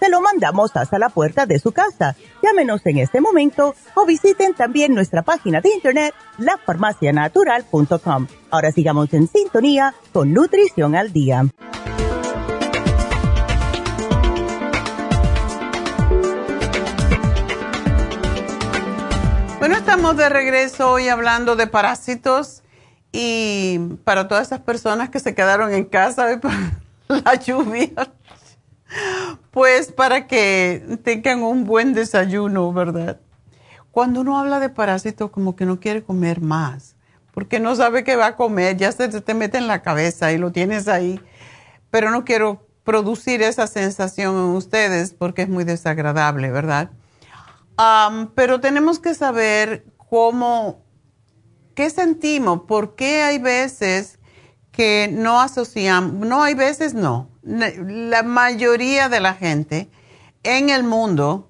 Se 0.00 0.08
lo 0.08 0.20
mandamos 0.20 0.76
hasta 0.76 0.98
la 0.98 1.08
puerta 1.08 1.46
de 1.46 1.58
su 1.58 1.72
casa. 1.72 2.16
Llámenos 2.42 2.84
en 2.86 2.98
este 2.98 3.20
momento 3.20 3.74
o 3.94 4.06
visiten 4.06 4.54
también 4.54 4.94
nuestra 4.94 5.22
página 5.22 5.60
de 5.60 5.70
internet, 5.70 6.14
lafarmacianatural.com. 6.38 8.26
Ahora 8.50 8.72
sigamos 8.72 9.12
en 9.14 9.28
sintonía 9.28 9.94
con 10.12 10.32
Nutrición 10.32 10.94
al 10.94 11.12
Día. 11.12 11.46
Bueno, 19.58 19.76
estamos 19.76 20.16
de 20.16 20.28
regreso 20.28 20.92
hoy 20.92 21.08
hablando 21.08 21.56
de 21.56 21.66
parásitos 21.66 22.62
y 23.10 23.78
para 24.04 24.28
todas 24.28 24.46
esas 24.46 24.60
personas 24.60 25.10
que 25.10 25.18
se 25.18 25.34
quedaron 25.34 25.72
en 25.72 25.86
casa 25.86 26.26
hoy 26.26 26.36
por 26.36 26.52
la 27.24 27.34
lluvia, 27.34 27.90
pues 29.50 29.92
para 29.92 30.26
que 30.26 30.98
tengan 31.02 31.42
un 31.42 31.64
buen 31.64 31.92
desayuno, 31.92 32.72
¿verdad? 32.72 33.20
Cuando 33.90 34.20
uno 34.20 34.38
habla 34.38 34.60
de 34.60 34.68
parásitos, 34.68 35.30
como 35.30 35.56
que 35.56 35.66
no 35.66 35.80
quiere 35.80 36.02
comer 36.02 36.40
más, 36.40 36.96
porque 37.32 37.60
no 37.60 37.74
sabe 37.74 38.04
qué 38.04 38.16
va 38.16 38.26
a 38.26 38.36
comer, 38.36 38.76
ya 38.76 38.92
se 38.92 39.08
te 39.08 39.34
mete 39.34 39.58
en 39.58 39.66
la 39.66 39.82
cabeza 39.82 40.32
y 40.32 40.38
lo 40.38 40.52
tienes 40.52 40.88
ahí, 40.88 41.20
pero 41.90 42.10
no 42.10 42.24
quiero 42.24 42.66
producir 42.84 43.42
esa 43.42 43.66
sensación 43.66 44.34
en 44.36 44.54
ustedes 44.56 45.14
porque 45.14 45.42
es 45.42 45.48
muy 45.48 45.64
desagradable, 45.64 46.50
¿verdad? 46.50 46.90
pero 48.34 48.58
tenemos 48.58 48.98
que 48.98 49.12
saber 49.12 49.84
cómo 50.08 50.86
¿Qué 51.76 51.90
sentimos? 51.90 52.62
¿Por 52.66 52.96
qué 52.96 53.22
hay 53.22 53.38
veces 53.38 54.18
que 54.76 55.08
no 55.10 55.40
asociamos? 55.40 56.26
No 56.26 56.42
hay 56.42 56.54
veces, 56.54 56.92
no. 56.92 57.28
La 57.42 58.22
mayoría 58.22 59.08
de 59.08 59.20
la 59.20 59.32
gente 59.34 59.88
en 60.42 60.68
el 60.68 60.84
mundo 60.84 61.48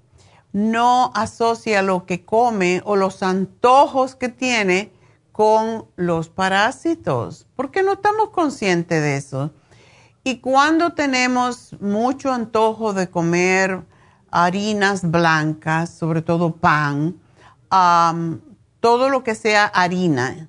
no 0.53 1.11
asocia 1.15 1.83
lo 1.83 2.07
que 2.07 2.25
come 2.25 2.81
o 2.85 2.95
los 2.95 3.23
antojos 3.23 4.15
que 4.15 4.29
tiene 4.29 4.93
con 5.33 5.87
los 5.97 6.29
parásitos, 6.29 7.47
porque 7.57 7.83
no 7.83 7.95
estamos 7.95 8.31
conscientes 8.31 9.03
de 9.03 9.17
eso. 9.17 9.51
Y 10.25 10.39
cuando 10.39 10.93
tenemos 10.93 11.77
mucho 11.81 12.33
antojo 12.33 12.93
de 12.95 13.11
comer 13.11 13.85
harinas 14.31 15.11
blancas, 15.11 15.91
sobre 15.91 16.23
todo 16.23 16.57
pan, 16.57 17.21
todo 18.81 19.11
lo 19.11 19.25
que 19.25 19.35
sea 19.35 19.67
harina, 19.67 20.49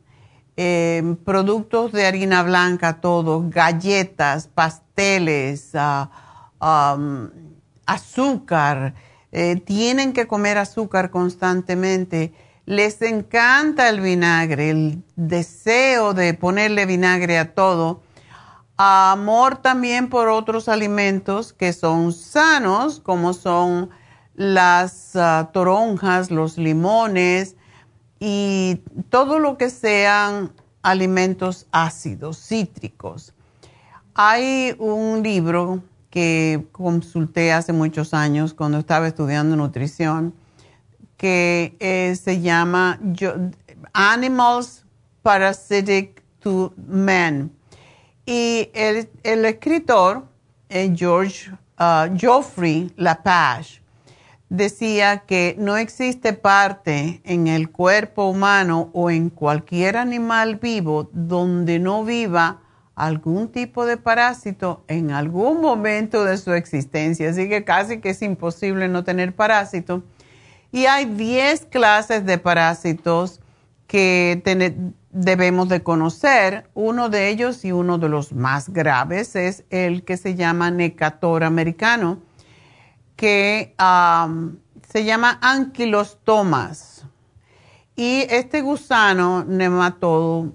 eh, 0.57 1.15
productos 1.23 1.91
de 1.91 2.07
harina 2.07 2.41
blanca, 2.41 2.99
todo, 2.99 3.45
galletas, 3.47 4.47
pasteles, 4.47 5.71
ah, 5.75 6.09
azúcar, 7.85 8.95
eh, 9.31 9.57
tienen 9.57 10.13
que 10.13 10.27
comer 10.27 10.57
azúcar 10.57 11.11
constantemente. 11.11 12.33
Les 12.65 13.01
encanta 13.03 13.87
el 13.87 14.01
vinagre, 14.01 14.71
el 14.71 15.03
deseo 15.15 16.15
de 16.15 16.33
ponerle 16.33 16.87
vinagre 16.87 17.37
a 17.37 17.53
todo. 17.53 18.01
Amor 18.77 19.57
también 19.57 20.09
por 20.09 20.27
otros 20.27 20.67
alimentos 20.67 21.53
que 21.53 21.71
son 21.71 22.13
sanos, 22.13 22.99
como 22.99 23.33
son 23.33 23.91
las 24.33 25.15
ah, 25.15 25.51
toronjas, 25.53 26.31
los 26.31 26.57
limones, 26.57 27.56
y 28.19 28.81
todo 29.09 29.39
lo 29.39 29.57
que 29.57 29.69
sean 29.69 30.51
alimentos 30.81 31.67
ácidos, 31.71 32.37
cítricos. 32.39 33.33
Hay 34.13 34.75
un 34.79 35.21
libro 35.21 35.83
que 36.09 36.65
consulté 36.71 37.51
hace 37.51 37.73
muchos 37.73 38.13
años 38.13 38.53
cuando 38.53 38.79
estaba 38.79 39.07
estudiando 39.07 39.55
nutrición 39.55 40.33
que 41.17 41.75
eh, 41.79 42.15
se 42.15 42.41
llama 42.41 42.99
Animals 43.93 44.85
Parasitic 45.23 46.23
to 46.39 46.73
Men. 46.77 47.51
Y 48.25 48.69
el, 48.73 49.45
escritor, 49.45 50.27
eh, 50.69 50.93
George 50.95 51.51
uh, 51.79 52.15
Geoffrey 52.17 52.91
Lapage, 52.97 53.81
decía 54.49 55.19
que 55.19 55.55
no 55.57 55.77
existe 55.77 56.33
parte 56.33 57.21
en 57.25 57.47
el 57.47 57.69
cuerpo 57.69 58.25
humano 58.29 58.89
o 58.93 59.09
en 59.09 59.29
cualquier 59.29 59.97
animal 59.97 60.55
vivo 60.55 61.09
donde 61.11 61.79
no 61.79 62.03
viva 62.05 62.61
algún 62.95 63.49
tipo 63.49 63.85
de 63.85 63.97
parásito 63.97 64.83
en 64.87 65.11
algún 65.11 65.61
momento 65.61 66.23
de 66.23 66.37
su 66.37 66.53
existencia. 66.53 67.29
Así 67.29 67.47
que 67.47 67.63
casi 67.63 67.99
que 67.99 68.09
es 68.11 68.21
imposible 68.21 68.87
no 68.87 69.03
tener 69.03 69.35
parásito. 69.35 70.03
Y 70.71 70.85
hay 70.85 71.05
10 71.05 71.65
clases 71.65 72.25
de 72.25 72.37
parásitos 72.37 73.39
que 73.85 74.41
debemos 75.11 75.69
de 75.69 75.83
conocer. 75.83 76.69
Uno 76.73 77.09
de 77.09 77.29
ellos 77.29 77.63
y 77.65 77.71
uno 77.71 77.97
de 77.97 78.09
los 78.09 78.33
más 78.33 78.69
graves 78.69 79.35
es 79.35 79.63
el 79.69 80.03
que 80.03 80.17
se 80.17 80.35
llama 80.35 80.71
necator 80.71 81.43
americano 81.43 82.26
que 83.17 83.75
se 83.77 85.03
llama 85.03 85.37
anquilostomas. 85.41 87.03
Y 87.97 88.27
este 88.29 88.61
gusano 88.61 89.43
nematodo 89.43 90.53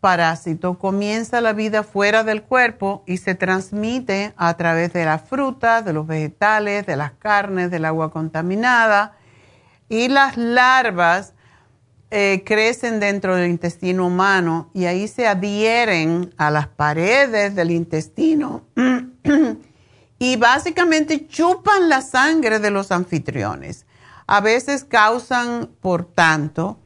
parásito 0.00 0.78
comienza 0.78 1.40
la 1.40 1.52
vida 1.52 1.82
fuera 1.82 2.22
del 2.22 2.44
cuerpo 2.44 3.02
y 3.06 3.16
se 3.16 3.34
transmite 3.34 4.34
a 4.36 4.56
través 4.56 4.92
de 4.92 5.04
las 5.04 5.22
frutas, 5.22 5.84
de 5.84 5.92
los 5.92 6.06
vegetales, 6.06 6.86
de 6.86 6.96
las 6.96 7.10
carnes, 7.12 7.70
del 7.72 7.84
agua 7.84 8.12
contaminada. 8.12 9.16
Y 9.88 10.08
las 10.08 10.36
larvas 10.36 11.34
eh, 12.12 12.44
crecen 12.46 13.00
dentro 13.00 13.34
del 13.34 13.50
intestino 13.50 14.06
humano 14.06 14.70
y 14.72 14.84
ahí 14.84 15.08
se 15.08 15.26
adhieren 15.26 16.32
a 16.36 16.52
las 16.52 16.68
paredes 16.68 17.56
del 17.56 17.72
intestino 17.72 18.62
y 20.18 20.36
básicamente 20.36 21.26
chupan 21.26 21.88
la 21.88 22.00
sangre 22.00 22.58
de 22.58 22.70
los 22.70 22.90
anfitriones. 22.90 23.86
A 24.26 24.40
veces 24.40 24.84
causan, 24.84 25.70
por 25.80 26.04
tanto, 26.04 26.78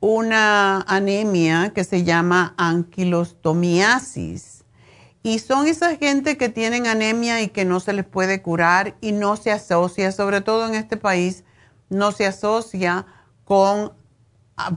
una 0.00 0.80
anemia 0.82 1.72
que 1.74 1.84
se 1.84 2.04
llama 2.04 2.54
anquilostomiasis 2.56 4.64
Y 5.22 5.40
son 5.40 5.66
esa 5.66 5.96
gente 5.96 6.38
que 6.38 6.48
tienen 6.48 6.86
anemia 6.86 7.42
y 7.42 7.48
que 7.48 7.66
no 7.66 7.80
se 7.80 7.92
les 7.92 8.06
puede 8.06 8.40
curar 8.40 8.96
y 9.02 9.12
no 9.12 9.36
se 9.36 9.52
asocia, 9.52 10.10
sobre 10.10 10.40
todo 10.40 10.66
en 10.66 10.74
este 10.74 10.96
país, 10.96 11.44
no 11.90 12.12
se 12.12 12.24
asocia 12.24 13.04
con 13.44 13.92
ah, 14.56 14.72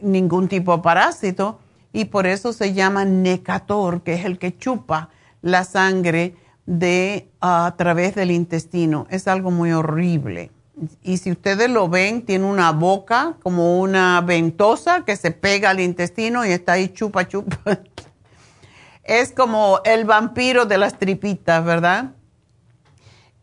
ningún 0.00 0.48
tipo 0.48 0.76
de 0.76 0.82
parásito 0.82 1.60
y 1.92 2.06
por 2.06 2.26
eso 2.26 2.52
se 2.52 2.74
llama 2.74 3.04
necator, 3.04 4.02
que 4.02 4.14
es 4.14 4.24
el 4.24 4.38
que 4.38 4.56
chupa 4.56 5.10
la 5.40 5.62
sangre 5.62 6.34
de 6.68 7.30
a 7.40 7.74
través 7.78 8.14
del 8.14 8.30
intestino. 8.30 9.06
Es 9.08 9.26
algo 9.26 9.50
muy 9.50 9.72
horrible. 9.72 10.50
Y 11.02 11.16
si 11.16 11.32
ustedes 11.32 11.70
lo 11.70 11.88
ven, 11.88 12.26
tiene 12.26 12.44
una 12.44 12.72
boca 12.72 13.36
como 13.42 13.80
una 13.80 14.20
ventosa 14.20 15.02
que 15.06 15.16
se 15.16 15.30
pega 15.30 15.70
al 15.70 15.80
intestino 15.80 16.44
y 16.44 16.50
está 16.50 16.72
ahí 16.72 16.90
chupa 16.90 17.26
chupa. 17.26 17.58
es 19.02 19.32
como 19.32 19.80
el 19.84 20.04
vampiro 20.04 20.66
de 20.66 20.76
las 20.76 20.98
tripitas, 20.98 21.64
¿verdad? 21.64 22.12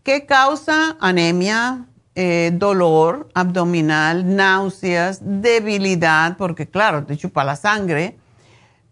¿Qué 0.03 0.27
causa 0.27 0.95
anemia, 0.99 1.87
eh, 2.13 2.51
dolor 2.53 3.27
abdominal, 3.33 4.35
náuseas, 4.35 5.19
debilidad? 5.23 6.37
Porque 6.37 6.67
claro, 6.67 7.03
te 7.05 7.17
chupa 7.17 7.43
la 7.43 7.55
sangre. 7.55 8.19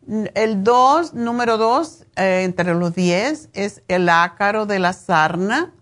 El 0.07 0.63
dos, 0.63 1.13
número 1.13 1.57
dos, 1.57 2.05
eh, 2.15 2.43
entre 2.43 2.73
los 2.73 2.93
diez, 2.93 3.49
es 3.53 3.83
el 3.87 4.09
ácaro 4.09 4.65
de 4.65 4.79
la 4.79 4.93
sarna 4.93 5.73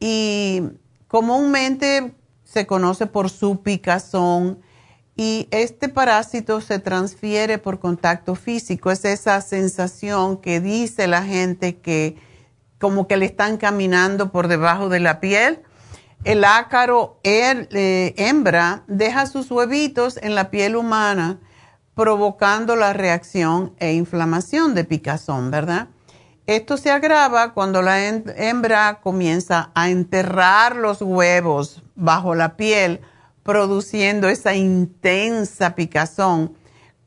y 0.00 0.62
comúnmente 1.08 2.14
se 2.44 2.66
conoce 2.66 3.06
por 3.06 3.28
su 3.28 3.62
picazón 3.62 4.60
y 5.16 5.46
este 5.50 5.88
parásito 5.88 6.60
se 6.60 6.78
transfiere 6.78 7.58
por 7.58 7.80
contacto 7.80 8.34
físico. 8.34 8.90
Es 8.90 9.04
esa 9.04 9.40
sensación 9.40 10.38
que 10.38 10.60
dice 10.60 11.06
la 11.06 11.22
gente 11.22 11.76
que 11.76 12.16
como 12.80 13.06
que 13.06 13.16
le 13.16 13.26
están 13.26 13.56
caminando 13.56 14.32
por 14.32 14.48
debajo 14.48 14.88
de 14.88 15.00
la 15.00 15.20
piel. 15.20 15.60
El 16.24 16.44
ácaro 16.44 17.20
eh, 17.22 18.14
hembra 18.16 18.84
deja 18.86 19.26
sus 19.26 19.50
huevitos 19.50 20.16
en 20.16 20.34
la 20.34 20.50
piel 20.50 20.76
humana 20.76 21.38
provocando 21.94 22.76
la 22.76 22.92
reacción 22.92 23.72
e 23.78 23.92
inflamación 23.92 24.74
de 24.74 24.84
picazón, 24.84 25.50
¿verdad? 25.50 25.88
Esto 26.46 26.76
se 26.76 26.90
agrava 26.90 27.54
cuando 27.54 27.80
la 27.80 28.06
hembra 28.06 29.00
comienza 29.02 29.70
a 29.74 29.88
enterrar 29.88 30.76
los 30.76 31.00
huevos 31.00 31.82
bajo 31.94 32.34
la 32.34 32.56
piel 32.56 33.00
produciendo 33.42 34.28
esa 34.28 34.54
intensa 34.54 35.74
picazón 35.74 36.54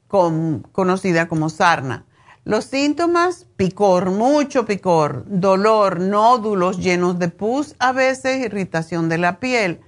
conocida 0.08 1.28
como 1.28 1.50
sarna. 1.50 2.06
Los 2.46 2.64
síntomas, 2.66 3.46
picor, 3.58 4.10
mucho 4.12 4.66
picor, 4.66 5.26
dolor, 5.28 6.00
nódulos 6.00 6.78
llenos 6.78 7.20
de 7.20 7.28
pus, 7.28 7.76
a 7.78 7.92
veces 7.92 8.46
irritación 8.46 9.10
de 9.10 9.18
la 9.18 9.40
piel. 9.40 9.82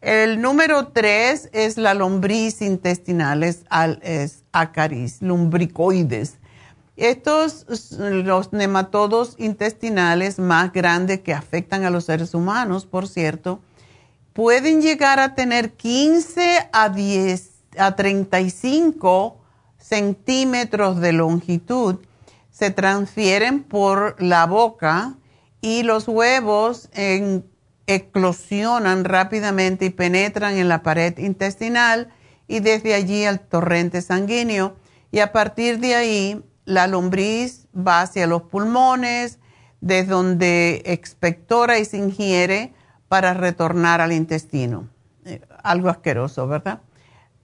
El 0.00 0.40
número 0.40 0.88
tres 0.88 1.48
es 1.52 1.76
la 1.76 1.92
lombriz 1.92 2.62
intestinal, 2.62 3.42
es, 3.42 3.64
es 4.02 5.22
lumbricoides. 5.22 6.38
Estos, 6.96 7.66
los 7.98 8.52
nematodos 8.52 9.34
intestinales 9.38 10.38
más 10.38 10.72
grandes 10.72 11.20
que 11.20 11.34
afectan 11.34 11.84
a 11.84 11.90
los 11.90 12.04
seres 12.04 12.34
humanos, 12.34 12.86
por 12.86 13.08
cierto, 13.08 13.60
pueden 14.32 14.82
llegar 14.82 15.18
a 15.18 15.34
tener 15.34 15.72
15 15.72 16.70
a, 16.72 16.88
10, 16.88 17.50
a 17.76 17.96
35 17.96 19.36
centímetros 19.78 21.00
de 21.00 21.12
longitud. 21.12 21.96
Se 22.50 22.70
transfieren 22.70 23.64
por 23.64 24.20
la 24.22 24.46
boca 24.46 25.16
y 25.60 25.82
los 25.82 26.06
huevos 26.06 26.88
eclosionan 27.88 29.04
rápidamente 29.04 29.86
y 29.86 29.90
penetran 29.90 30.56
en 30.56 30.68
la 30.68 30.82
pared 30.82 31.18
intestinal 31.18 32.12
y 32.46 32.60
desde 32.60 32.94
allí 32.94 33.24
al 33.24 33.40
torrente 33.40 34.02
sanguíneo. 34.02 34.76
Y 35.10 35.20
a 35.20 35.32
partir 35.32 35.80
de 35.80 35.94
ahí, 35.94 36.44
la 36.64 36.86
lombriz 36.86 37.66
va 37.74 38.02
hacia 38.02 38.26
los 38.26 38.42
pulmones, 38.42 39.38
desde 39.80 40.10
donde 40.10 40.82
expectora 40.84 41.78
y 41.78 41.84
se 41.84 41.96
ingiere 41.96 42.74
para 43.08 43.32
retornar 43.32 44.00
al 44.00 44.12
intestino. 44.12 44.88
Eh, 45.24 45.40
algo 45.62 45.88
asqueroso, 45.88 46.46
¿verdad? 46.46 46.80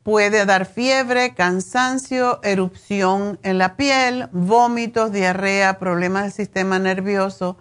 Puede 0.03 0.45
dar 0.45 0.67
fiebre, 0.67 1.35
cansancio, 1.35 2.41
erupción 2.43 3.39
en 3.43 3.57
la 3.57 3.77
piel, 3.77 4.29
vómitos, 4.33 5.11
diarrea, 5.11 5.79
problemas 5.79 6.25
del 6.25 6.33
sistema 6.33 6.79
nervioso 6.79 7.57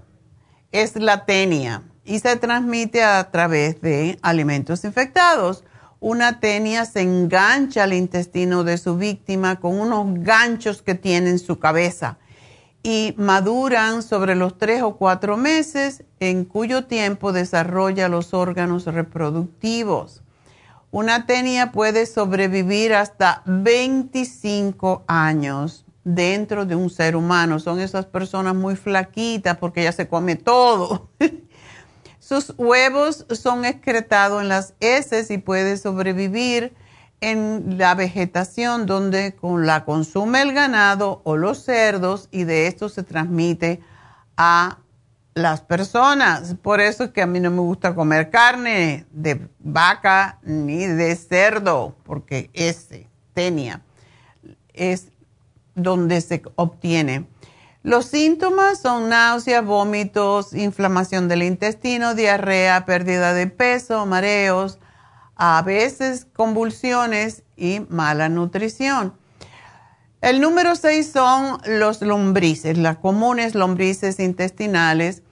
es 0.71 0.95
la 0.95 1.25
tenia 1.25 1.83
y 2.05 2.19
se 2.19 2.35
transmite 2.37 3.03
a 3.03 3.29
través 3.31 3.81
de 3.81 4.17
alimentos 4.21 4.83
infectados 4.83 5.63
una 6.01 6.39
tenia 6.39 6.85
se 6.85 7.01
engancha 7.01 7.83
al 7.83 7.93
intestino 7.93 8.63
de 8.63 8.79
su 8.79 8.97
víctima 8.97 9.59
con 9.59 9.79
unos 9.79 10.23
ganchos 10.23 10.81
que 10.81 10.95
tiene 10.95 11.29
en 11.29 11.37
su 11.37 11.59
cabeza 11.59 12.17
y 12.81 13.13
maduran 13.17 14.01
sobre 14.01 14.33
los 14.33 14.57
tres 14.57 14.81
o 14.81 14.97
cuatro 14.97 15.37
meses 15.37 16.03
en 16.19 16.45
cuyo 16.45 16.85
tiempo 16.85 17.31
desarrolla 17.31 18.09
los 18.09 18.33
órganos 18.33 18.85
reproductivos. 18.85 20.23
Una 20.91 21.25
tenia 21.25 21.71
puede 21.71 22.05
sobrevivir 22.05 22.93
hasta 22.93 23.43
25 23.45 25.05
años 25.07 25.85
dentro 26.03 26.65
de 26.65 26.75
un 26.75 26.89
ser 26.89 27.15
humano. 27.15 27.59
Son 27.59 27.79
esas 27.79 28.05
personas 28.05 28.55
muy 28.55 28.75
flaquitas 28.75 29.57
porque 29.57 29.83
ya 29.83 29.93
se 29.93 30.09
come 30.09 30.35
todo. 30.35 31.09
Sus 32.19 32.53
huevos 32.57 33.25
son 33.29 33.63
excretados 33.63 34.41
en 34.41 34.49
las 34.49 34.73
heces 34.81 35.31
y 35.31 35.37
puede 35.37 35.77
sobrevivir 35.77 36.73
en 37.21 37.77
la 37.77 37.95
vegetación 37.95 38.85
donde 38.85 39.35
la 39.41 39.85
consume 39.85 40.41
el 40.41 40.53
ganado 40.53 41.21
o 41.23 41.37
los 41.37 41.63
cerdos 41.63 42.27
y 42.31 42.43
de 42.43 42.67
esto 42.67 42.89
se 42.89 43.03
transmite 43.03 43.79
a 44.35 44.79
las 45.33 45.61
personas. 45.61 46.55
Por 46.61 46.81
eso 46.81 47.05
es 47.05 47.11
que 47.11 47.21
a 47.21 47.27
mí 47.27 47.39
no 47.39 47.51
me 47.51 47.59
gusta 47.59 47.95
comer 47.95 48.29
carne 48.29 49.05
de 49.11 49.47
vaca 49.59 50.39
ni 50.43 50.85
de 50.85 51.15
cerdo, 51.15 51.95
porque 52.03 52.49
ese, 52.53 53.07
tenia, 53.33 53.81
es 54.73 55.07
donde 55.75 56.21
se 56.21 56.41
obtiene. 56.55 57.27
Los 57.83 58.05
síntomas 58.05 58.79
son 58.79 59.09
náuseas, 59.09 59.65
vómitos, 59.65 60.53
inflamación 60.53 61.27
del 61.27 61.41
intestino, 61.41 62.13
diarrea, 62.13 62.85
pérdida 62.85 63.33
de 63.33 63.47
peso, 63.47 64.05
mareos, 64.05 64.77
a 65.35 65.63
veces 65.63 66.27
convulsiones 66.35 67.43
y 67.57 67.79
mala 67.89 68.29
nutrición. 68.29 69.15
El 70.21 70.39
número 70.39 70.75
6 70.75 71.11
son 71.11 71.57
los 71.65 72.01
lombrices, 72.01 72.77
las 72.77 72.97
comunes 72.97 73.55
lombrices 73.55 74.19
intestinales. 74.19 75.23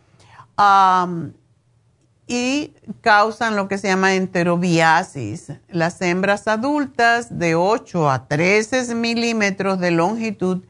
y 2.32 2.73
causan 3.02 3.56
lo 3.56 3.67
que 3.67 3.78
se 3.78 3.88
llama 3.88 4.15
enterobiasis. 4.15 5.54
Las 5.67 6.02
hembras 6.02 6.47
adultas 6.47 7.39
de 7.39 7.56
8 7.56 8.10
a 8.10 8.28
13 8.28 8.93
milímetros 8.95 9.80
de 9.80 9.91
longitud 9.91 10.63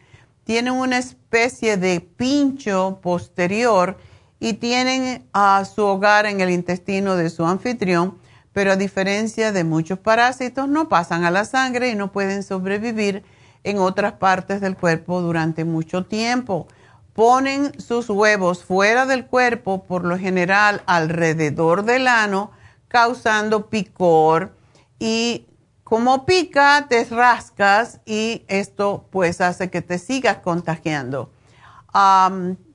tienen 0.44 0.74
una 0.74 0.98
especie 0.98 1.78
de 1.78 2.02
pincho 2.02 3.00
posterior 3.02 3.98
y 4.40 4.54
tienen 4.54 5.28
a 5.34 5.64
su 5.66 5.84
hogar 5.84 6.26
en 6.26 6.42
el 6.42 6.50
intestino 6.50 7.16
de 7.16 7.30
su 7.30 7.46
anfitrión, 7.46 8.18
pero 8.54 8.74
a 8.74 8.76
diferencia 8.76 9.52
de 9.52 9.64
muchos 9.64 10.00
parásitos 10.00 10.68
no 10.68 10.88
pasan 10.88 11.24
a 11.24 11.32
la 11.32 11.46
sangre 11.46 11.90
y 11.90 11.96
no 11.96 12.12
pueden 12.12 12.44
sobrevivir 12.44 13.24
en 13.63 13.78
otras 13.80 14.13
partes 14.13 14.62
del 14.62 14.78
cuerpo 14.78 15.22
durante 15.22 15.65
mucho 15.65 16.06
tiempo. 16.06 16.67
Ponen 17.13 17.80
sus 17.80 18.10
huevos 18.10 18.63
fuera 18.63 19.06
del 19.06 19.26
cuerpo, 19.26 19.84
por 19.84 20.06
lo 20.06 20.17
general 20.17 20.82
alrededor 20.86 21.84
del 21.84 22.08
ano, 22.08 22.52
causando 22.88 23.69
picor 23.69 24.56
y 25.00 25.45
como 25.89 26.26
pica, 26.26 26.86
te 26.88 27.04
rascas 27.06 28.00
y 28.06 28.45
esto 28.48 29.08
pues 29.10 29.41
hace 29.41 29.72
que 29.72 29.82
te 29.82 29.98
sigas 29.98 30.38
contagiando. 30.38 31.32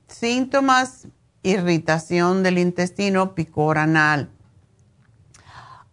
síntomas, 0.07 1.07
irritación 1.41 2.43
del 2.43 2.57
intestino, 2.57 3.33
picor 3.33 3.77
anal. 3.77 4.29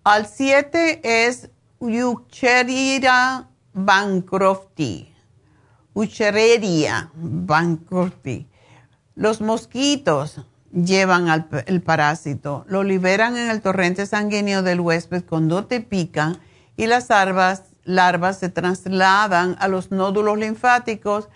Al 0.02 0.26
7 0.26 1.00
es 1.24 1.48
Eucheria 1.80 3.48
bancrofti. 3.74 5.14
Eucheria 5.94 7.10
bancrofti. 7.14 8.48
Los 9.14 9.40
mosquitos 9.40 10.40
llevan 10.72 11.46
el 11.66 11.82
parásito, 11.82 12.64
lo 12.66 12.82
liberan 12.82 13.36
en 13.36 13.50
el 13.50 13.60
torrente 13.60 14.06
sanguíneo 14.06 14.62
del 14.62 14.80
huésped 14.80 15.24
cuando 15.24 15.66
te 15.66 15.80
pican 15.80 16.38
y 16.76 16.86
las 16.86 17.10
larvas, 17.10 17.64
larvas 17.84 18.38
se 18.38 18.48
trasladan 18.48 19.56
a 19.58 19.68
los 19.68 19.90
nódulos 19.90 20.38
linfáticos 20.38 21.28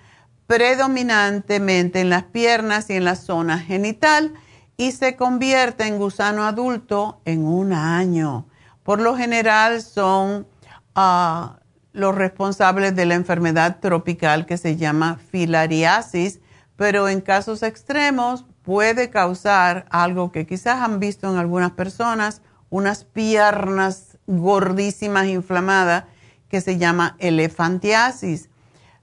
predominantemente 0.46 2.00
en 2.00 2.08
las 2.08 2.24
piernas 2.24 2.88
y 2.88 2.94
en 2.94 3.04
la 3.04 3.16
zona 3.16 3.58
genital 3.58 4.32
y 4.76 4.92
se 4.92 5.16
convierte 5.16 5.86
en 5.86 5.98
gusano 5.98 6.44
adulto 6.44 7.20
en 7.24 7.44
un 7.44 7.72
año. 7.72 8.46
Por 8.82 9.00
lo 9.00 9.16
general 9.16 9.82
son 9.82 10.46
ah, 10.94 11.58
los 11.96 12.14
responsables 12.14 12.94
de 12.94 13.06
la 13.06 13.14
enfermedad 13.14 13.78
tropical 13.80 14.44
que 14.44 14.58
se 14.58 14.76
llama 14.76 15.18
filariasis, 15.30 16.40
pero 16.76 17.08
en 17.08 17.22
casos 17.22 17.62
extremos 17.62 18.44
puede 18.62 19.08
causar 19.08 19.86
algo 19.88 20.30
que 20.30 20.46
quizás 20.46 20.82
han 20.82 21.00
visto 21.00 21.30
en 21.30 21.38
algunas 21.38 21.70
personas, 21.70 22.42
unas 22.68 23.04
piernas 23.04 24.18
gordísimas 24.26 25.26
inflamadas 25.26 26.04
que 26.50 26.60
se 26.60 26.76
llama 26.76 27.16
elefantiasis. 27.18 28.50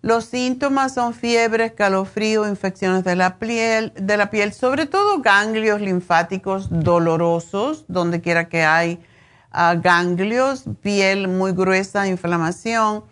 Los 0.03 0.25
síntomas 0.25 0.93
son 0.93 1.15
fiebre, 1.15 1.65
escalofrío, 1.65 2.47
infecciones 2.47 3.03
de 3.03 3.15
la 3.15 3.39
piel, 3.39 3.91
de 3.95 4.17
la 4.17 4.29
piel, 4.29 4.53
sobre 4.53 4.85
todo 4.85 5.21
ganglios 5.21 5.81
linfáticos 5.81 6.67
dolorosos, 6.69 7.85
donde 7.87 8.21
quiera 8.21 8.49
que 8.49 8.63
hay 8.63 9.03
ganglios, 9.81 10.65
piel 10.81 11.27
muy 11.27 11.51
gruesa, 11.53 12.07
inflamación. 12.07 13.03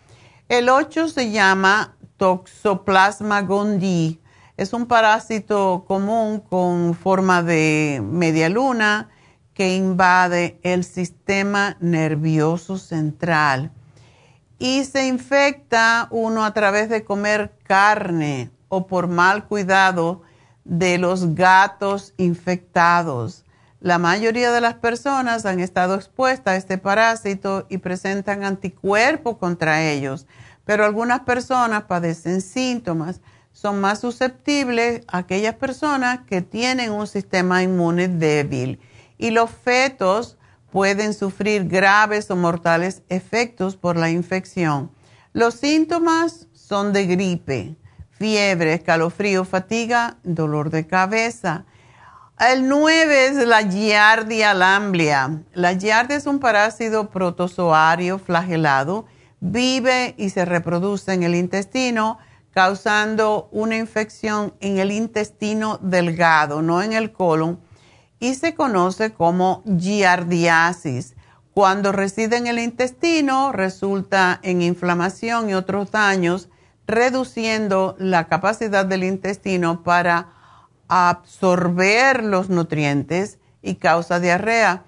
El 0.50 0.70
8 0.70 1.08
se 1.08 1.32
llama 1.32 1.96
Toxoplasma 2.18 3.42
gondii. 3.42 4.20
Es 4.58 4.74
un 4.74 4.86
parásito 4.86 5.86
común 5.88 6.40
con 6.40 6.94
forma 6.94 7.42
de 7.42 8.02
media 8.04 8.50
luna 8.50 9.10
que 9.54 9.76
invade 9.76 10.60
el 10.64 10.84
sistema 10.84 11.78
nervioso 11.80 12.78
central 12.78 13.72
y 14.60 14.86
se 14.86 15.08
infecta 15.08 16.08
uno 16.12 16.46
a 16.46 16.54
través 16.54 16.90
de 16.90 17.04
comer 17.04 17.58
carne 17.64 18.52
o 18.70 18.86
por 18.86 19.08
mal 19.08 19.48
cuidado 19.48 20.22
de 20.64 21.00
los 21.00 21.34
gatos 21.34 22.14
infectados. 22.18 23.44
La 23.82 23.98
mayoría 23.98 24.52
de 24.52 24.62
las 24.62 24.76
personas 24.76 25.48
han 25.48 25.60
estado 25.60 25.96
expuestas 25.96 26.54
a 26.54 26.56
este 26.56 26.78
parásito 26.78 27.66
y 27.68 27.80
presentan 27.80 28.44
anticuerpos 28.44 29.38
contra 29.38 29.90
ellos, 29.90 30.28
pero 30.66 30.86
algunas 30.86 31.22
personas 31.22 31.86
padecen 31.86 32.42
síntomas. 32.42 33.22
Son 33.54 33.82
más 33.82 34.00
susceptibles 34.00 35.02
aquellas 35.08 35.56
personas 35.56 36.20
que 36.28 36.44
tienen 36.44 36.92
un 36.92 37.08
sistema 37.08 37.64
inmune 37.64 38.08
débil 38.08 38.80
y 39.18 39.32
los 39.32 39.50
fetos 39.50 40.38
pueden 40.72 41.16
sufrir 41.16 41.68
graves 41.68 42.30
o 42.30 42.36
mortales 42.36 43.02
efectos 43.10 43.78
por 43.78 43.98
la 43.98 44.12
infección. 44.12 44.92
Los 45.34 45.56
síntomas 45.56 46.48
son 46.54 46.94
de 46.94 47.08
gripe, 47.08 47.76
fiebre, 48.12 48.76
escalofrío, 48.76 49.44
fatiga, 49.44 50.18
dolor 50.24 50.70
de 50.70 50.86
cabeza. 50.86 51.66
El 52.42 52.68
9 52.68 53.28
es 53.28 53.36
la 53.36 53.62
Giardia 53.62 54.56
lamblia. 54.56 55.44
La 55.54 55.76
Giardia 55.78 56.18
es 56.18 56.26
un 56.26 56.40
parásito 56.40 57.12
protozoario 57.12 58.18
flagelado, 58.18 59.06
vive 59.40 60.16
y 60.18 60.32
se 60.32 60.44
reproduce 60.46 61.14
en 61.14 61.22
el 61.22 61.36
intestino, 61.36 62.18
causando 62.50 63.48
una 63.52 63.78
infección 63.78 64.56
en 64.60 64.80
el 64.80 64.92
intestino 64.92 65.78
delgado, 65.84 66.64
no 66.64 66.82
en 66.82 66.94
el 66.94 67.12
colon 67.12 67.60
y 68.20 68.34
se 68.34 68.56
conoce 68.56 69.14
como 69.14 69.62
giardiasis. 69.78 71.14
Cuando 71.54 71.92
reside 71.92 72.38
en 72.38 72.48
el 72.48 72.58
intestino, 72.58 73.52
resulta 73.52 74.40
en 74.42 74.64
inflamación 74.64 75.52
y 75.52 75.54
otros 75.54 75.92
daños, 75.92 76.50
reduciendo 76.88 77.96
la 78.00 78.26
capacidad 78.26 78.84
del 78.88 79.04
intestino 79.04 79.84
para 79.84 80.41
absorber 80.92 82.24
los 82.24 82.50
nutrientes 82.50 83.40
y 83.62 83.76
causa 83.76 84.20
diarrea. 84.20 84.84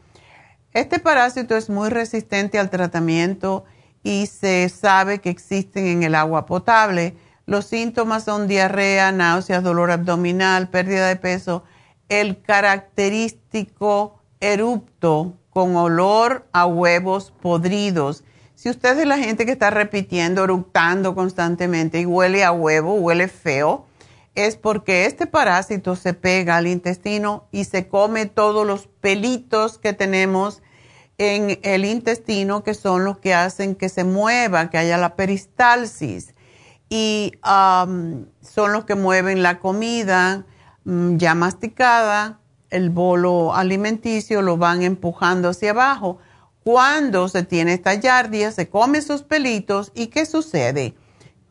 Este 0.73 0.99
parásito 0.99 1.55
es 1.55 1.69
muy 1.69 1.89
resistente 1.89 2.59
al 2.59 2.69
tratamiento 2.69 3.63
y 4.03 4.25
se 4.25 4.67
sabe 4.69 5.19
que 5.19 5.29
existen 5.29 5.87
en 5.87 6.03
el 6.03 6.15
agua 6.15 6.45
potable. 6.45 7.15
Los 7.45 7.65
síntomas 7.65 8.25
son 8.25 8.47
diarrea, 8.47 9.11
náuseas, 9.11 9.63
dolor 9.63 9.91
abdominal, 9.91 10.69
pérdida 10.69 11.07
de 11.07 11.15
peso 11.15 11.63
el 12.09 12.41
característico 12.41 14.19
erupto 14.39 15.33
con 15.49 15.75
olor 15.75 16.47
a 16.51 16.65
huevos 16.65 17.31
podridos. 17.41 18.23
Si 18.55 18.69
usted 18.69 18.99
es 18.99 19.07
la 19.07 19.17
gente 19.17 19.45
que 19.45 19.51
está 19.51 19.69
repitiendo, 19.69 20.43
eructando 20.43 21.15
constantemente 21.15 21.99
y 21.99 22.05
huele 22.05 22.43
a 22.43 22.51
huevo, 22.51 22.95
huele 22.95 23.27
feo, 23.27 23.85
es 24.35 24.55
porque 24.57 25.05
este 25.05 25.27
parásito 25.27 25.95
se 25.95 26.13
pega 26.13 26.57
al 26.57 26.67
intestino 26.67 27.47
y 27.51 27.65
se 27.65 27.87
come 27.87 28.25
todos 28.25 28.65
los 28.65 28.87
pelitos 28.87 29.77
que 29.77 29.93
tenemos 29.93 30.61
en 31.17 31.59
el 31.63 31.85
intestino, 31.85 32.63
que 32.63 32.73
son 32.73 33.05
los 33.05 33.19
que 33.19 33.33
hacen 33.33 33.75
que 33.75 33.89
se 33.89 34.03
mueva, 34.03 34.69
que 34.69 34.77
haya 34.77 34.97
la 34.97 35.15
peristalsis. 35.15 36.33
Y 36.89 37.33
son 37.43 38.71
los 38.71 38.85
que 38.85 38.95
mueven 38.95 39.41
la 39.43 39.59
comida, 39.59 40.45
Mm, 40.85 41.15
ya 41.17 41.33
masticada, 41.33 42.39
el 42.69 42.89
bolo 42.89 43.55
alimenticio 43.55 44.41
lo 44.41 44.57
van 44.57 44.81
empujando 44.81 45.49
hacia 45.49 45.71
abajo. 45.71 46.17
Cuando 46.63 47.29
se 47.29 47.43
tiene 47.43 47.73
esta 47.73 47.93
yardia, 47.93 48.51
se 48.51 48.69
come 48.69 48.97
esos 48.97 49.23
pelitos 49.23 49.91
y 49.95 50.07
¿qué 50.07 50.25
sucede? 50.25 50.95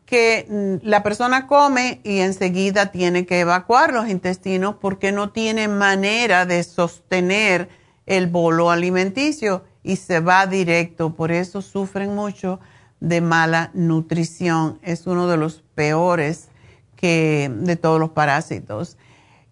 Que 0.05 0.45
mm, 0.49 0.87
la 0.87 1.03
persona 1.03 1.47
come 1.47 2.01
y 2.03 2.19
enseguida 2.19 2.91
tiene 2.91 3.25
que 3.25 3.39
evacuar 3.39 3.93
los 3.93 4.09
intestinos 4.09 4.75
porque 4.79 5.11
no 5.11 5.31
tiene 5.31 5.67
manera 5.67 6.45
de 6.45 6.63
sostener 6.63 7.69
el 8.05 8.27
bolo 8.27 8.69
alimenticio 8.69 9.63
y 9.83 9.95
se 9.97 10.19
va 10.19 10.47
directo. 10.47 11.15
Por 11.15 11.31
eso 11.31 11.61
sufren 11.61 12.15
mucho 12.15 12.59
de 12.99 13.21
mala 13.21 13.71
nutrición. 13.73 14.79
Es 14.81 15.07
uno 15.07 15.27
de 15.27 15.37
los 15.37 15.63
peores 15.75 16.47
que, 16.95 17.51
de 17.53 17.75
todos 17.75 17.99
los 17.99 18.11
parásitos. 18.11 18.97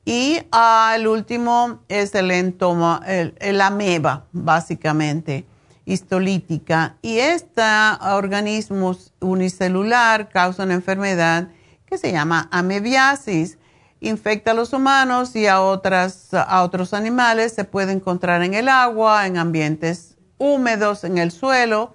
Y 0.06 0.40
ah, 0.52 0.94
el 0.96 1.08
último 1.08 1.80
es 1.88 2.16
el, 2.16 2.32
entoma, 2.32 3.02
el, 3.06 3.62
ameba, 3.62 4.26
básicamente, 4.32 5.46
histolítica. 5.92 6.98
Y 7.02 7.20
este 7.20 7.62
organismo 8.02 8.96
unicelular 9.20 10.30
causa 10.30 10.64
una 10.64 10.74
enfermedad 10.74 11.50
que 11.86 11.98
se 11.98 12.12
llama 12.12 12.48
amebiasis. 12.52 13.58
Infecta 14.00 14.52
a 14.52 14.54
los 14.56 14.74
humanos 14.74 15.36
y 15.36 15.48
a, 15.48 15.62
otras, 15.62 16.34
a 16.34 16.64
otros 16.64 16.94
animales. 16.94 17.54
Se 17.54 17.66
puede 17.66 17.92
encontrar 17.92 18.42
en 18.42 18.54
el 18.54 18.68
agua, 18.68 19.28
en 19.28 19.38
ambientes 19.38 20.18
húmedos, 20.38 21.04
en 21.04 21.18
el 21.18 21.32
suelo 21.32 21.94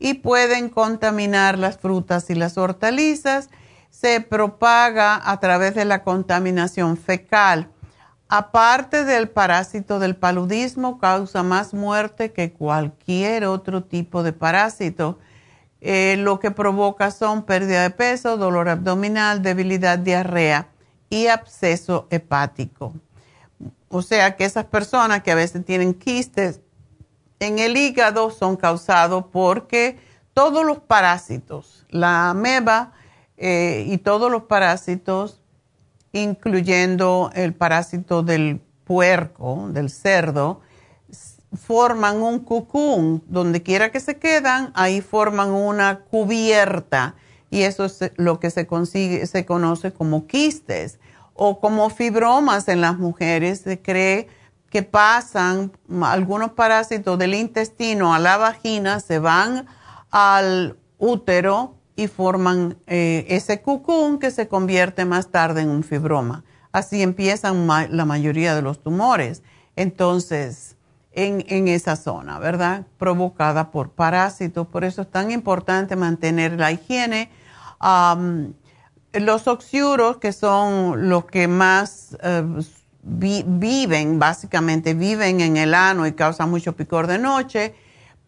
y 0.00 0.14
pueden 0.14 0.70
contaminar 0.70 1.58
las 1.58 1.76
frutas 1.76 2.30
y 2.30 2.34
las 2.34 2.56
hortalizas 2.56 3.50
se 3.90 4.20
propaga 4.20 5.20
a 5.30 5.38
través 5.40 5.74
de 5.74 5.84
la 5.84 6.02
contaminación 6.02 6.96
fecal. 6.96 7.68
Aparte 8.30 9.04
del 9.04 9.28
parásito 9.28 9.98
del 9.98 10.14
paludismo, 10.14 10.98
causa 10.98 11.42
más 11.42 11.74
muerte 11.74 12.32
que 12.32 12.52
cualquier 12.52 13.44
otro 13.44 13.82
tipo 13.82 14.22
de 14.22 14.32
parásito. 14.32 15.18
Eh, 15.80 16.16
lo 16.16 16.38
que 16.38 16.52
provoca 16.52 17.10
son 17.10 17.42
pérdida 17.42 17.82
de 17.82 17.90
peso, 17.90 18.36
dolor 18.36 18.68
abdominal, 18.68 19.42
debilidad, 19.42 19.98
diarrea 19.98 20.68
y 21.10 21.26
absceso 21.26 22.06
hepático. 22.10 22.94
O 23.88 24.00
sea 24.00 24.36
que 24.36 24.44
esas 24.44 24.66
personas 24.66 25.24
que 25.24 25.32
a 25.32 25.34
veces 25.34 25.64
tienen 25.64 25.92
quistes 25.92 26.60
en 27.40 27.58
el 27.58 27.76
hígado 27.76 28.30
son 28.30 28.56
causados 28.56 29.24
porque 29.32 29.98
todos 30.34 30.64
los 30.64 30.78
parásitos, 30.78 31.84
la 31.88 32.30
ameba 32.30 32.92
eh, 33.36 33.84
y 33.88 33.98
todos 33.98 34.30
los 34.30 34.44
parásitos, 34.44 35.39
incluyendo 36.12 37.30
el 37.34 37.54
parásito 37.54 38.22
del 38.22 38.60
puerco, 38.84 39.68
del 39.72 39.90
cerdo, 39.90 40.60
forman 41.54 42.22
un 42.22 42.40
cucún. 42.40 43.22
Donde 43.26 43.62
quiera 43.62 43.90
que 43.90 44.00
se 44.00 44.18
quedan, 44.18 44.72
ahí 44.74 45.00
forman 45.00 45.50
una 45.50 46.00
cubierta 46.00 47.14
y 47.50 47.62
eso 47.62 47.84
es 47.84 48.12
lo 48.16 48.38
que 48.38 48.50
se, 48.50 48.66
consigue, 48.66 49.26
se 49.26 49.44
conoce 49.44 49.92
como 49.92 50.26
quistes 50.26 51.00
o 51.34 51.58
como 51.60 51.90
fibromas 51.90 52.68
en 52.68 52.80
las 52.80 52.98
mujeres. 52.98 53.60
Se 53.60 53.80
cree 53.80 54.28
que 54.70 54.84
pasan 54.84 55.72
algunos 56.02 56.52
parásitos 56.52 57.18
del 57.18 57.34
intestino 57.34 58.14
a 58.14 58.20
la 58.20 58.36
vagina, 58.36 59.00
se 59.00 59.18
van 59.18 59.66
al 60.12 60.76
útero 60.98 61.74
y 61.96 62.06
forman 62.06 62.78
eh, 62.86 63.26
ese 63.28 63.60
cucún 63.62 64.18
que 64.18 64.30
se 64.30 64.48
convierte 64.48 65.04
más 65.04 65.30
tarde 65.30 65.62
en 65.62 65.68
un 65.68 65.82
fibroma. 65.82 66.44
Así 66.72 67.02
empiezan 67.02 67.66
la 67.66 68.04
mayoría 68.04 68.54
de 68.54 68.62
los 68.62 68.82
tumores. 68.82 69.42
Entonces, 69.76 70.76
en, 71.12 71.68
esa 71.68 71.96
zona, 71.96 72.38
¿verdad? 72.38 72.86
Provocada 72.98 73.70
por 73.70 73.90
parásitos. 73.90 74.66
Por 74.68 74.84
eso 74.84 75.02
es 75.02 75.10
tan 75.10 75.30
importante 75.30 75.96
mantener 75.96 76.58
la 76.58 76.72
higiene 76.72 77.30
los 79.12 79.48
oxiuros, 79.48 80.18
que 80.18 80.32
son 80.32 81.08
los 81.08 81.24
que 81.24 81.48
más 81.48 82.16
eh, 82.22 82.44
viven, 83.02 84.18
básicamente 84.18 84.94
viven 84.94 85.40
en 85.40 85.56
el 85.56 85.74
ano 85.74 86.06
y 86.06 86.12
causan 86.12 86.50
mucho 86.50 86.76
picor 86.76 87.06
de 87.06 87.18
noche, 87.18 87.74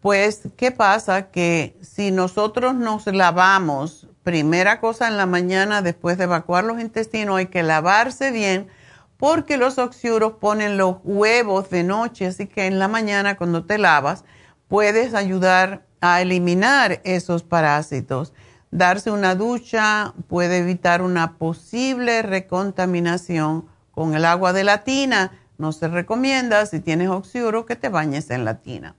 pues, 0.03 0.41
¿qué 0.57 0.71
pasa? 0.71 1.31
Que 1.31 1.77
si 1.81 2.11
nosotros 2.11 2.75
nos 2.75 3.07
lavamos, 3.07 4.09
primera 4.23 4.81
cosa 4.81 5.07
en 5.07 5.15
la 5.15 5.25
mañana, 5.25 5.81
después 5.81 6.17
de 6.17 6.25
evacuar 6.25 6.65
los 6.65 6.81
intestinos, 6.81 7.37
hay 7.37 7.45
que 7.45 7.63
lavarse 7.63 8.31
bien, 8.31 8.67
porque 9.15 9.55
los 9.55 9.77
oxiuros 9.77 10.33
ponen 10.33 10.77
los 10.77 10.97
huevos 11.05 11.69
de 11.69 11.85
noche, 11.85 12.25
así 12.25 12.47
que 12.47 12.65
en 12.65 12.79
la 12.79 12.89
mañana 12.89 13.37
cuando 13.37 13.63
te 13.63 13.77
lavas, 13.77 14.25
puedes 14.67 15.13
ayudar 15.13 15.85
a 16.01 16.21
eliminar 16.21 16.99
esos 17.05 17.43
parásitos. 17.43 18.33
Darse 18.71 19.09
una 19.09 19.35
ducha 19.35 20.13
puede 20.27 20.57
evitar 20.57 21.01
una 21.01 21.37
posible 21.37 22.23
recontaminación 22.23 23.69
con 23.91 24.15
el 24.15 24.25
agua 24.25 24.51
de 24.51 24.65
la 24.65 24.83
tina. 24.83 25.31
No 25.57 25.71
se 25.71 25.87
recomienda, 25.87 26.65
si 26.65 26.81
tienes 26.81 27.07
oxiuro, 27.07 27.65
que 27.65 27.77
te 27.77 27.87
bañes 27.87 28.29
en 28.31 28.43
la 28.43 28.55
tina. 28.55 28.97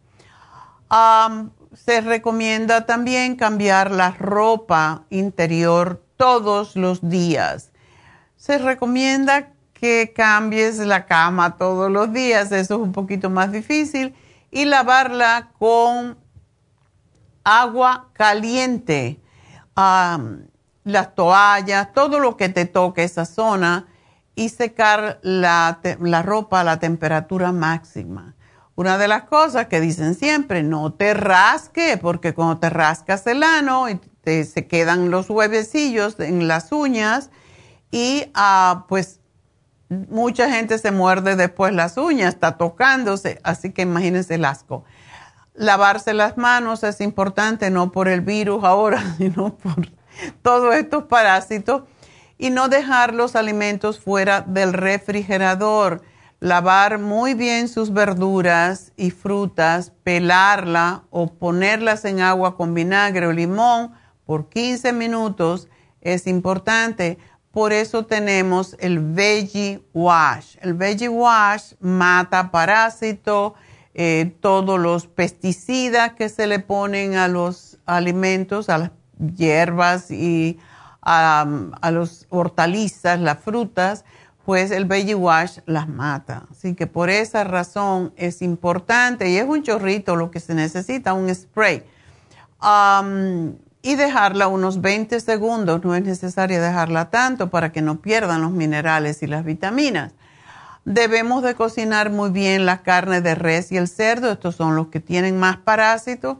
Se 0.88 2.00
recomienda 2.00 2.86
también 2.86 3.36
cambiar 3.36 3.90
la 3.90 4.12
ropa 4.12 5.04
interior 5.10 6.02
todos 6.16 6.76
los 6.76 7.08
días. 7.08 7.70
Se 8.36 8.58
recomienda 8.58 9.50
que 9.72 10.12
cambies 10.14 10.78
la 10.78 11.06
cama 11.06 11.56
todos 11.56 11.90
los 11.90 12.12
días, 12.12 12.52
eso 12.52 12.74
es 12.74 12.80
un 12.80 12.92
poquito 12.92 13.28
más 13.28 13.52
difícil, 13.52 14.14
y 14.50 14.64
lavarla 14.66 15.50
con 15.58 16.16
agua 17.42 18.08
caliente 18.12 19.20
las 20.84 21.14
toallas, 21.14 21.92
todo 21.92 22.20
lo 22.20 22.36
que 22.36 22.48
te 22.48 22.64
toque 22.64 23.04
esa 23.04 23.24
zona 23.24 23.88
y 24.34 24.48
secar 24.48 25.18
la, 25.22 25.80
ropa 26.22 26.60
a 26.60 26.64
la 26.64 26.78
temperatura 26.78 27.52
máxima. 27.52 28.33
Una 28.76 28.98
de 28.98 29.06
las 29.06 29.24
cosas 29.24 29.66
que 29.66 29.80
dicen 29.80 30.14
siempre, 30.14 30.62
no 30.62 30.92
te 30.92 31.14
rasque, 31.14 31.98
porque 32.00 32.34
cuando 32.34 32.58
te 32.58 32.70
rascas 32.70 33.26
el 33.26 33.42
ano 33.42 33.86
te, 34.22 34.44
se 34.44 34.66
quedan 34.66 35.10
los 35.10 35.30
huevecillos 35.30 36.18
en 36.18 36.48
las 36.48 36.72
uñas 36.72 37.30
y 37.92 38.30
ah, 38.34 38.86
pues 38.88 39.20
mucha 39.88 40.50
gente 40.50 40.78
se 40.78 40.90
muerde 40.90 41.36
después 41.36 41.72
las 41.72 41.96
uñas, 41.96 42.34
está 42.34 42.56
tocándose, 42.56 43.40
así 43.44 43.70
que 43.72 43.82
imagínense 43.82 44.34
el 44.34 44.44
asco. 44.44 44.84
Lavarse 45.54 46.14
las 46.14 46.36
manos 46.36 46.82
es 46.82 47.00
importante, 47.00 47.70
no 47.70 47.92
por 47.92 48.08
el 48.08 48.20
virus 48.20 48.64
ahora, 48.64 49.14
sino 49.18 49.56
por 49.56 49.88
todos 50.42 50.74
estos 50.74 51.04
parásitos. 51.04 51.84
Y 52.36 52.50
no 52.50 52.68
dejar 52.68 53.14
los 53.14 53.36
alimentos 53.36 54.00
fuera 54.00 54.40
del 54.40 54.72
refrigerador. 54.72 56.02
Lavar 56.44 56.98
muy 56.98 57.32
bien 57.32 57.68
sus 57.68 57.90
verduras 57.90 58.92
y 58.98 59.12
frutas, 59.12 59.94
pelarla 60.02 61.04
o 61.08 61.32
ponerlas 61.32 62.04
en 62.04 62.20
agua 62.20 62.54
con 62.58 62.74
vinagre 62.74 63.26
o 63.26 63.32
limón 63.32 63.92
por 64.26 64.50
15 64.50 64.92
minutos 64.92 65.68
es 66.02 66.26
importante. 66.26 67.16
Por 67.50 67.72
eso 67.72 68.04
tenemos 68.04 68.76
el 68.78 68.98
Veggie 68.98 69.86
Wash. 69.94 70.58
El 70.60 70.74
Veggie 70.74 71.08
Wash 71.08 71.76
mata 71.80 72.50
parásitos 72.50 73.54
eh, 73.94 74.36
todos 74.40 74.78
los 74.78 75.06
pesticidas 75.06 76.12
que 76.12 76.28
se 76.28 76.46
le 76.46 76.58
ponen 76.58 77.14
a 77.14 77.26
los 77.26 77.78
alimentos, 77.86 78.68
a 78.68 78.76
las 78.76 78.90
hierbas 79.34 80.10
y 80.10 80.58
a, 81.00 81.46
los 81.90 82.26
hortalizas, 82.28 83.18
las 83.18 83.38
frutas, 83.38 84.04
pues 84.44 84.70
el 84.70 84.84
Veggie 84.84 85.14
Wash 85.14 85.58
las 85.66 85.88
mata. 85.88 86.46
Así 86.50 86.74
que 86.74 86.86
por 86.86 87.10
esa 87.10 87.44
razón 87.44 88.12
es 88.16 88.42
importante 88.42 89.30
y 89.30 89.36
es 89.36 89.44
un 89.44 89.62
chorrito 89.62 90.16
lo 90.16 90.30
que 90.30 90.40
se 90.40 90.54
necesita, 90.54 91.14
un 91.14 91.34
spray. 91.34 91.82
y 93.82 93.96
dejarla 93.96 94.48
unos 94.48 94.80
20 94.80 95.20
segundos, 95.20 95.84
no 95.84 95.94
es 95.94 96.02
necesario 96.02 96.62
dejarla 96.62 97.10
tanto 97.10 97.50
para 97.50 97.70
que 97.70 97.82
no 97.82 98.00
pierdan 98.00 98.40
los 98.40 98.50
minerales 98.50 99.22
y 99.22 99.26
las 99.26 99.44
vitaminas. 99.44 100.12
Debemos 100.86 101.42
de 101.42 101.54
cocinar 101.54 102.10
muy 102.10 102.30
bien 102.30 102.66
la 102.66 102.82
carne 102.82 103.20
de 103.20 103.34
res 103.34 103.72
y 103.72 103.76
el 103.78 103.88
cerdo. 103.88 104.32
Estos 104.32 104.56
son 104.56 104.76
los 104.76 104.88
que 104.88 105.00
tienen 105.00 105.38
más 105.38 105.56
parásitos, 105.56 106.38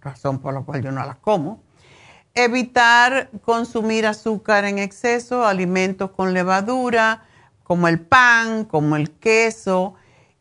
razón 0.00 0.38
por 0.38 0.54
la 0.54 0.62
cual 0.62 0.82
yo 0.82 0.92
no 0.92 1.04
las 1.04 1.16
como. 1.16 1.62
Evitar 2.34 3.30
consumir 3.44 4.06
azúcar 4.06 4.64
en 4.64 4.78
exceso, 4.78 5.44
alimentos 5.44 6.12
con 6.12 6.32
levadura, 6.32 7.24
como 7.70 7.86
el 7.86 8.00
pan, 8.00 8.64
como 8.64 8.96
el 8.96 9.12
queso. 9.12 9.94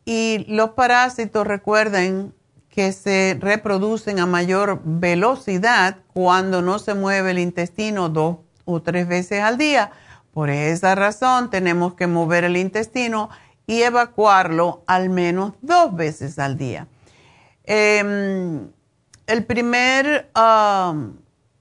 Y 0.04 0.48
los 0.48 0.72
parásitos, 0.72 1.46
recuerden 1.46 2.34
que 2.70 2.92
se 2.92 3.38
reproducen 3.40 4.18
a 4.20 4.26
mayor 4.26 4.82
velocidad 4.84 5.98
cuando 6.12 6.64
no 6.64 6.80
se 6.80 6.96
mueve 6.96 7.30
el 7.30 7.38
intestino 7.38 8.10
dos 8.10 8.38
o 8.66 8.82
tres 8.82 9.08
veces 9.08 9.44
al 9.44 9.60
día 9.60 9.92
por 10.40 10.50
esa 10.50 10.96
razón 10.96 11.50
tenemos 11.50 11.96
que 11.96 12.08
mover 12.08 12.46
el 12.46 12.56
intestino 12.56 13.30
y 13.68 13.82
evacuarlo 13.82 14.86
al 14.88 15.10
menos 15.10 15.52
dos 15.62 15.94
veces 15.94 16.40
al 16.40 16.58
día. 16.58 16.88
Em, 17.66 18.72
el 19.28 19.46
primer, 19.46 20.32
um, 20.34 21.18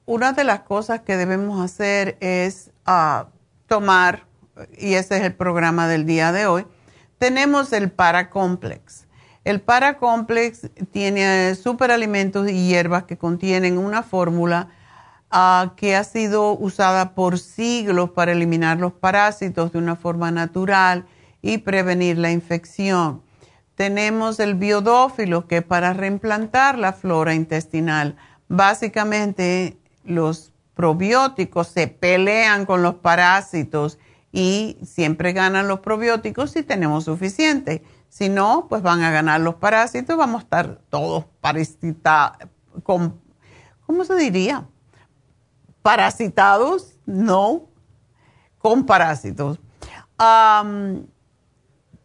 una 0.07 0.33
de 0.33 0.45
las 0.45 0.61
cosas 0.61 1.01
que 1.01 1.17
debemos 1.17 1.61
hacer 1.61 2.17
es 2.21 2.71
uh, 2.87 3.27
tomar, 3.67 4.28
y 4.77 4.95
ese 4.95 5.17
es 5.19 5.23
el 5.23 5.35
programa 5.35 5.89
del 5.89 6.07
día 6.07 6.33
de 6.33 6.47
hoy, 6.47 6.67
tenemos 7.19 7.73
el 7.73 7.91
Paracomplex. 7.91 9.07
El 9.45 9.61
Paracomplex 9.61 10.71
tiene 10.93 11.55
superalimentos 11.55 12.49
y 12.51 12.69
hierbas 12.69 13.05
que 13.05 13.17
contienen 13.17 13.79
una 13.79 14.03
fórmula 14.03 14.69
que 15.77 15.97
ha 15.97 16.05
sido 16.05 16.53
usada 16.53 17.15
por 17.15 17.39
siglos 17.39 18.11
para 18.11 18.33
eliminar 18.33 18.79
los 18.79 18.93
parásitos 18.93 19.73
de 19.73 19.79
una 19.79 19.97
forma 19.97 20.31
natural 20.31 21.07
y 21.43 21.59
prevenir 21.59 22.19
la 22.19 22.31
infección. 22.31 23.23
Tenemos 23.75 24.41
el 24.41 24.55
biodófilo, 24.55 25.47
que 25.47 25.59
es 25.59 25.63
para 25.63 25.93
reimplantar 25.93 26.79
la 26.79 26.93
flora 26.93 27.35
intestinal. 27.35 28.17
Básicamente, 28.49 29.79
los 30.05 30.53
probióticos 30.75 31.69
se 31.69 31.89
pelean 31.89 32.67
con 32.67 32.83
los 32.83 32.97
parásitos 32.97 33.99
y 34.33 34.79
siempre 34.85 35.33
ganan 35.33 35.69
los 35.69 35.81
probióticos 35.81 36.51
si 36.51 36.63
tenemos 36.63 37.05
suficiente. 37.05 37.83
Si 38.09 38.29
no, 38.29 38.67
pues 38.69 38.83
van 38.83 39.03
a 39.03 39.11
ganar 39.11 39.41
los 39.41 39.57
parásitos, 39.57 40.17
vamos 40.17 40.41
a 40.41 40.45
estar 40.45 40.81
todos 40.89 41.25
parasitados, 41.41 42.49
¿cómo 42.83 44.05
se 44.05 44.15
diría? 44.17 44.67
parasitados, 45.89 46.99
no, 47.07 47.71
con 48.59 48.85
parásitos. 48.85 49.59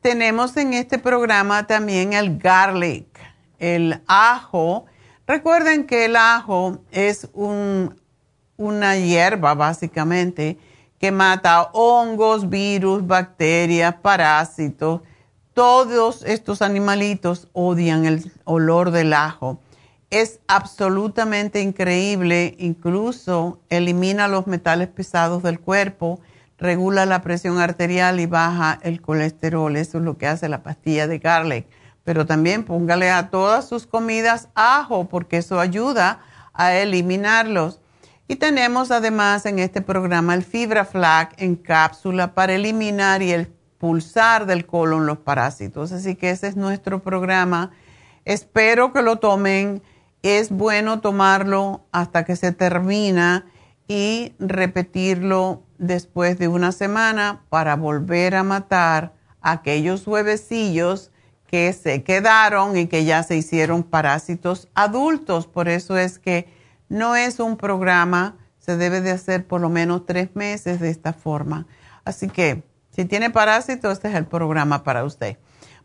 tenemos 0.01 0.55
en 0.55 0.73
este 0.73 0.99
programa 0.99 1.67
también 1.67 2.13
el 2.13 2.37
garlic, 2.37 3.07
el 3.59 4.01
ajo. 4.07 4.85
Recuerden 5.27 5.85
que 5.85 6.05
el 6.05 6.15
ajo 6.15 6.79
es 6.91 7.29
una 7.33 8.95
hierba 8.95 9.53
básicamente 9.53 10.57
que 11.03 11.11
mata 11.11 11.69
hongos, 11.73 12.49
virus, 12.49 13.05
bacterias, 13.05 13.93
parásitos. 13.95 15.01
Todos 15.53 16.23
estos 16.23 16.61
animalitos 16.61 17.49
odian 17.51 18.05
el 18.05 18.31
olor 18.45 18.91
del 18.91 19.11
ajo. 19.11 19.59
Es 20.11 20.39
absolutamente 20.47 21.59
increíble, 21.59 22.55
incluso 22.57 23.59
elimina 23.67 24.29
los 24.29 24.47
metales 24.47 24.87
pesados 24.87 25.43
del 25.43 25.59
cuerpo 25.59 26.21
regula 26.57 27.05
la 27.05 27.21
presión 27.21 27.59
arterial 27.59 28.21
y 28.21 28.25
baja 28.25 28.79
el 28.81 29.01
colesterol. 29.01 29.75
Eso 29.75 29.97
es 29.97 30.05
lo 30.05 30.17
que 30.17 30.27
hace 30.27 30.47
la 30.47 30.63
pastilla 30.63 31.05
de 31.05 31.19
garlic. 31.19 31.67
Pero 32.05 32.25
también 32.25 32.63
póngale 32.63 33.11
a 33.11 33.29
todas 33.29 33.67
sus 33.67 33.87
comidas 33.87 34.47
ajo 34.55 35.09
porque 35.09 35.35
eso 35.35 35.59
ayuda 35.59 36.21
a 36.53 36.73
eliminarlos. 36.75 37.81
Y 38.27 38.37
tenemos 38.37 38.91
además 38.91 39.45
en 39.45 39.59
este 39.59 39.81
programa 39.81 40.33
el 40.33 40.43
fibra 40.43 40.85
flac 40.85 41.33
en 41.41 41.55
cápsula 41.55 42.33
para 42.33 42.53
eliminar 42.53 43.21
y 43.21 43.31
el 43.31 43.47
pulsar 43.77 44.45
del 44.45 44.65
colon 44.65 45.05
los 45.05 45.17
parásitos. 45.17 45.91
Así 45.91 46.15
que 46.15 46.29
ese 46.29 46.47
es 46.47 46.55
nuestro 46.55 47.03
programa. 47.03 47.71
Espero 48.23 48.93
que 48.93 49.01
lo 49.01 49.17
tomen. 49.17 49.81
Es 50.21 50.51
bueno 50.51 51.01
tomarlo 51.01 51.85
hasta 51.91 52.23
que 52.23 52.37
se 52.37 52.53
termina 52.53 53.45
y 53.89 54.33
repetirlo 54.39 55.63
después 55.77 56.39
de 56.39 56.47
una 56.47 56.71
semana 56.71 57.43
para 57.49 57.75
volver 57.75 58.35
a 58.35 58.43
matar 58.43 59.11
aquellos 59.41 60.07
huevecillos 60.07 61.11
que 61.45 61.73
se 61.73 62.03
quedaron 62.03 62.77
y 62.77 62.87
que 62.87 63.03
ya 63.03 63.21
se 63.23 63.35
hicieron 63.35 63.83
parásitos 63.83 64.69
adultos. 64.73 65.45
Por 65.45 65.67
eso 65.67 65.97
es 65.97 66.19
que 66.19 66.47
no 66.93 67.15
es 67.15 67.39
un 67.39 67.57
programa, 67.57 68.37
se 68.57 68.77
debe 68.77 69.01
de 69.01 69.11
hacer 69.11 69.45
por 69.45 69.61
lo 69.61 69.69
menos 69.69 70.05
tres 70.05 70.35
meses 70.35 70.79
de 70.79 70.89
esta 70.89 71.13
forma. 71.13 71.67
Así 72.05 72.29
que 72.29 72.63
si 72.91 73.05
tiene 73.05 73.29
parásitos, 73.29 73.93
este 73.93 74.09
es 74.09 74.15
el 74.15 74.25
programa 74.25 74.83
para 74.83 75.03
usted. 75.03 75.37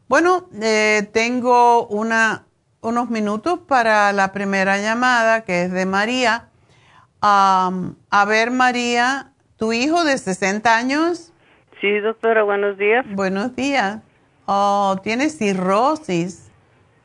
Bueno, 0.08 0.48
eh, 0.60 1.08
tengo 1.12 1.86
una, 1.88 2.46
unos 2.80 3.10
minutos 3.10 3.60
para 3.66 4.12
la 4.12 4.32
primera 4.32 4.78
llamada, 4.78 5.42
que 5.42 5.64
es 5.64 5.72
de 5.72 5.86
María. 5.86 6.48
a 7.20 8.24
ver, 8.26 8.50
María, 8.50 9.32
¿Tu 9.58 9.72
hijo 9.72 10.04
de 10.04 10.16
60 10.16 10.76
años? 10.76 11.32
Sí, 11.80 11.98
doctora, 11.98 12.44
buenos 12.44 12.78
días. 12.78 13.04
Buenos 13.10 13.56
días. 13.56 14.00
Oh, 14.46 14.96
tiene 15.02 15.30
cirrosis. 15.30 16.48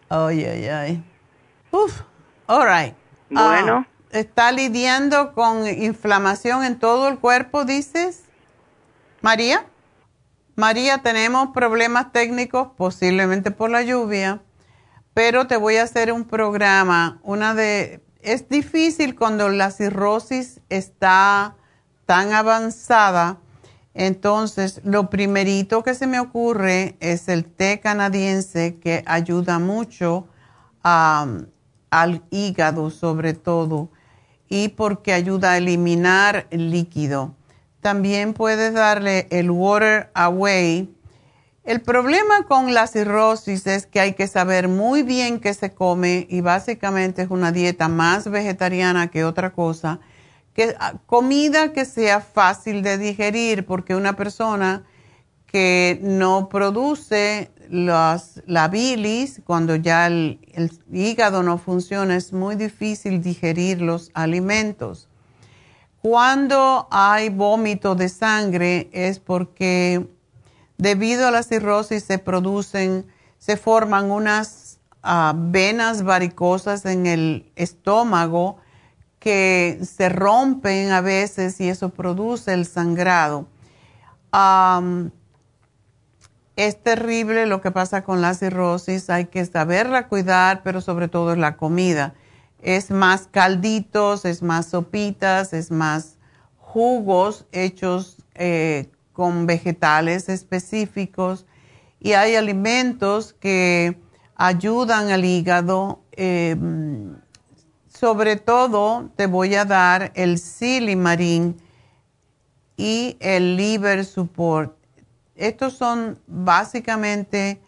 Ay, 0.07 0.45
ay, 0.45 0.67
ay. 0.67 1.03
Uf, 1.71 2.01
all 2.45 2.67
right. 2.67 2.95
Bueno. 3.31 3.87
¿Está 4.13 4.51
lidiando 4.51 5.33
con 5.33 5.67
inflamación 5.67 6.63
en 6.63 6.77
todo 6.77 7.07
el 7.07 7.17
cuerpo, 7.17 7.65
dices? 7.65 8.21
María. 9.21 9.65
María, 10.55 10.99
tenemos 10.99 11.49
problemas 11.51 12.11
técnicos, 12.11 12.67
posiblemente 12.77 13.49
por 13.49 13.71
la 13.71 13.81
lluvia, 13.81 14.43
pero 15.15 15.47
te 15.47 15.57
voy 15.57 15.77
a 15.77 15.83
hacer 15.83 16.13
un 16.13 16.25
programa. 16.25 17.19
Una 17.23 17.55
de. 17.55 18.03
Es 18.21 18.47
difícil 18.49 19.15
cuando 19.15 19.49
la 19.49 19.71
cirrosis 19.71 20.61
está 20.69 21.55
tan 22.05 22.33
avanzada, 22.33 23.39
entonces 23.95 24.79
lo 24.83 25.09
primerito 25.09 25.81
que 25.81 25.95
se 25.95 26.05
me 26.05 26.19
ocurre 26.19 26.97
es 26.99 27.29
el 27.29 27.45
té 27.45 27.79
canadiense 27.79 28.77
que 28.77 29.03
ayuda 29.07 29.57
mucho 29.57 30.27
al 30.83 31.47
hígado 32.29 32.91
sobre 32.91 33.33
todo 33.33 33.89
y 34.49 34.69
porque 34.69 35.13
ayuda 35.13 35.51
a 35.51 35.57
eliminar 35.57 36.47
el 36.51 36.71
líquido. 36.71 37.35
También 37.81 38.33
puedes 38.33 38.73
darle 38.73 39.27
el 39.29 39.51
Water 39.51 40.09
Away. 40.13 40.93
El 41.63 41.81
problema 41.81 42.45
con 42.47 42.73
la 42.73 42.87
cirrosis 42.87 43.67
es 43.67 43.85
que 43.85 43.99
hay 43.99 44.13
que 44.13 44.27
saber 44.27 44.67
muy 44.67 45.03
bien 45.03 45.39
qué 45.39 45.53
se 45.53 45.73
come 45.73 46.27
y 46.29 46.41
básicamente 46.41 47.21
es 47.21 47.29
una 47.29 47.51
dieta 47.51 47.87
más 47.87 48.29
vegetariana 48.29 49.07
que 49.07 49.23
otra 49.23 49.53
cosa 49.53 49.99
que, 50.53 50.75
ah, 50.79 50.93
comida 51.05 51.73
que 51.73 51.85
sea 51.85 52.21
fácil 52.21 52.83
de 52.83 52.97
digerir, 52.97 53.65
porque 53.65 53.95
una 53.95 54.15
persona 54.15 54.83
que 55.47 55.99
no 56.01 56.49
produce 56.49 57.51
la 57.69 58.67
bilis, 58.67 59.41
cuando 59.45 59.75
ya 59.75 60.07
el, 60.07 60.39
el, 60.53 60.71
hígado 60.91 61.43
no 61.43 61.57
funciona, 61.57 62.15
es 62.15 62.33
muy 62.33 62.55
difícil 62.55 63.21
digerir 63.21 63.81
los 63.81 64.11
alimentos. 64.13 65.07
Cuando 66.01 66.87
hay 66.91 67.29
vómito 67.29 67.95
de 67.95 68.09
sangre 68.09 68.89
es 68.91 69.19
porque 69.19 70.05
debido 70.77 71.27
a 71.27 71.31
la 71.31 71.43
cirrosis 71.43 72.03
se 72.03 72.19
producen, 72.19 73.05
se 73.37 73.57
forman 73.57 74.11
unas 74.11 74.79
ah, 75.01 75.33
venas 75.35 76.03
varicosas 76.03 76.85
en 76.85 77.05
el 77.05 77.51
estómago 77.55 78.57
que 79.19 79.79
se 79.81 80.09
rompen 80.09 80.91
a 80.91 80.99
veces 80.99 81.61
y 81.61 81.69
eso 81.69 81.89
produce 81.89 82.53
el 82.53 82.65
sangrado. 82.65 83.47
Es 86.55 86.81
terrible 86.81 87.45
lo 87.47 87.61
que 87.61 87.71
pasa 87.71 88.03
con 88.03 88.21
la 88.21 88.33
cirrosis, 88.33 89.09
hay 89.09 89.25
que 89.25 89.43
saberla 89.45 90.07
cuidar, 90.07 90.61
pero 90.63 90.81
sobre 90.81 91.07
todo 91.07 91.33
es 91.33 91.37
la 91.37 91.57
comida. 91.57 92.13
Es 92.61 92.91
más 92.91 93.27
calditos, 93.29 94.25
es 94.25 94.41
más 94.43 94.67
sopitas, 94.67 95.53
es 95.53 95.71
más 95.71 96.17
jugos 96.57 97.45
hechos 97.51 98.17
eh, 98.35 98.89
con 99.13 99.45
vegetales 99.45 100.29
específicos 100.29 101.45
y 101.99 102.13
hay 102.13 102.35
alimentos 102.35 103.33
que 103.33 103.97
ayudan 104.35 105.09
al 105.09 105.25
hígado. 105.25 106.01
Em, 106.11 107.15
sobre 107.87 108.35
todo 108.35 109.09
te 109.15 109.25
voy 109.25 109.55
a 109.55 109.65
dar 109.65 110.11
el 110.15 110.37
Silimarín 110.37 111.57
y 112.77 113.17
el 113.19 113.55
Liver 113.55 114.05
Support. 114.05 114.82
Estos 115.35 115.73
son 115.73 116.19
básicamente 116.27 117.61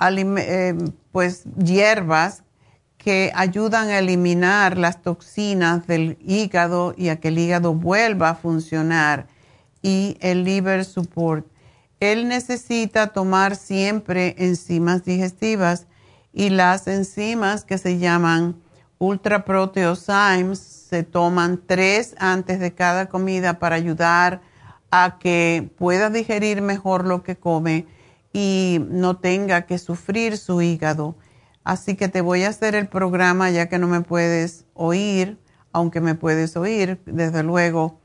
eh, 0.00 0.74
pues 1.12 1.44
hierbas 1.56 2.42
que 2.98 3.32
ayudan 3.34 3.88
a 3.88 3.98
eliminar 3.98 4.78
las 4.78 5.02
toxinas 5.02 5.86
del 5.86 6.16
hígado 6.20 6.94
y 6.96 7.10
a 7.10 7.20
que 7.20 7.28
el 7.28 7.38
hígado 7.38 7.74
vuelva 7.74 8.30
a 8.30 8.34
funcionar. 8.34 9.26
Y 9.82 10.16
el 10.20 10.44
liver 10.44 10.84
support. 10.84 11.46
Él 12.00 12.28
necesita 12.28 13.08
tomar 13.08 13.56
siempre 13.56 14.34
enzimas 14.38 15.04
digestivas 15.04 15.86
y 16.32 16.48
las 16.48 16.86
enzimas 16.86 17.64
que 17.64 17.78
se 17.78 17.98
llaman 17.98 18.56
Ultra 18.98 19.44
Proteosymes 19.44 20.58
se 20.58 21.02
toman 21.02 21.60
tres 21.66 22.14
antes 22.18 22.60
de 22.60 22.74
cada 22.74 23.06
comida 23.06 23.58
para 23.58 23.76
ayudar 23.76 24.40
a 24.96 25.18
que 25.18 25.68
pueda 25.76 26.08
digerir 26.08 26.62
mejor 26.62 27.04
lo 27.04 27.24
que 27.24 27.34
come 27.34 27.84
y 28.32 28.78
no 28.90 29.16
tenga 29.16 29.62
que 29.62 29.78
sufrir 29.78 30.38
su 30.38 30.62
hígado. 30.62 31.16
Así 31.64 31.96
que 31.96 32.06
te 32.06 32.20
voy 32.20 32.44
a 32.44 32.50
hacer 32.50 32.76
el 32.76 32.86
programa 32.86 33.50
ya 33.50 33.68
que 33.68 33.80
no 33.80 33.88
me 33.88 34.02
puedes 34.02 34.66
oír, 34.72 35.36
aunque 35.72 36.00
me 36.00 36.14
puedes 36.14 36.56
oír, 36.56 37.00
desde 37.06 37.42
luego, 37.42 37.98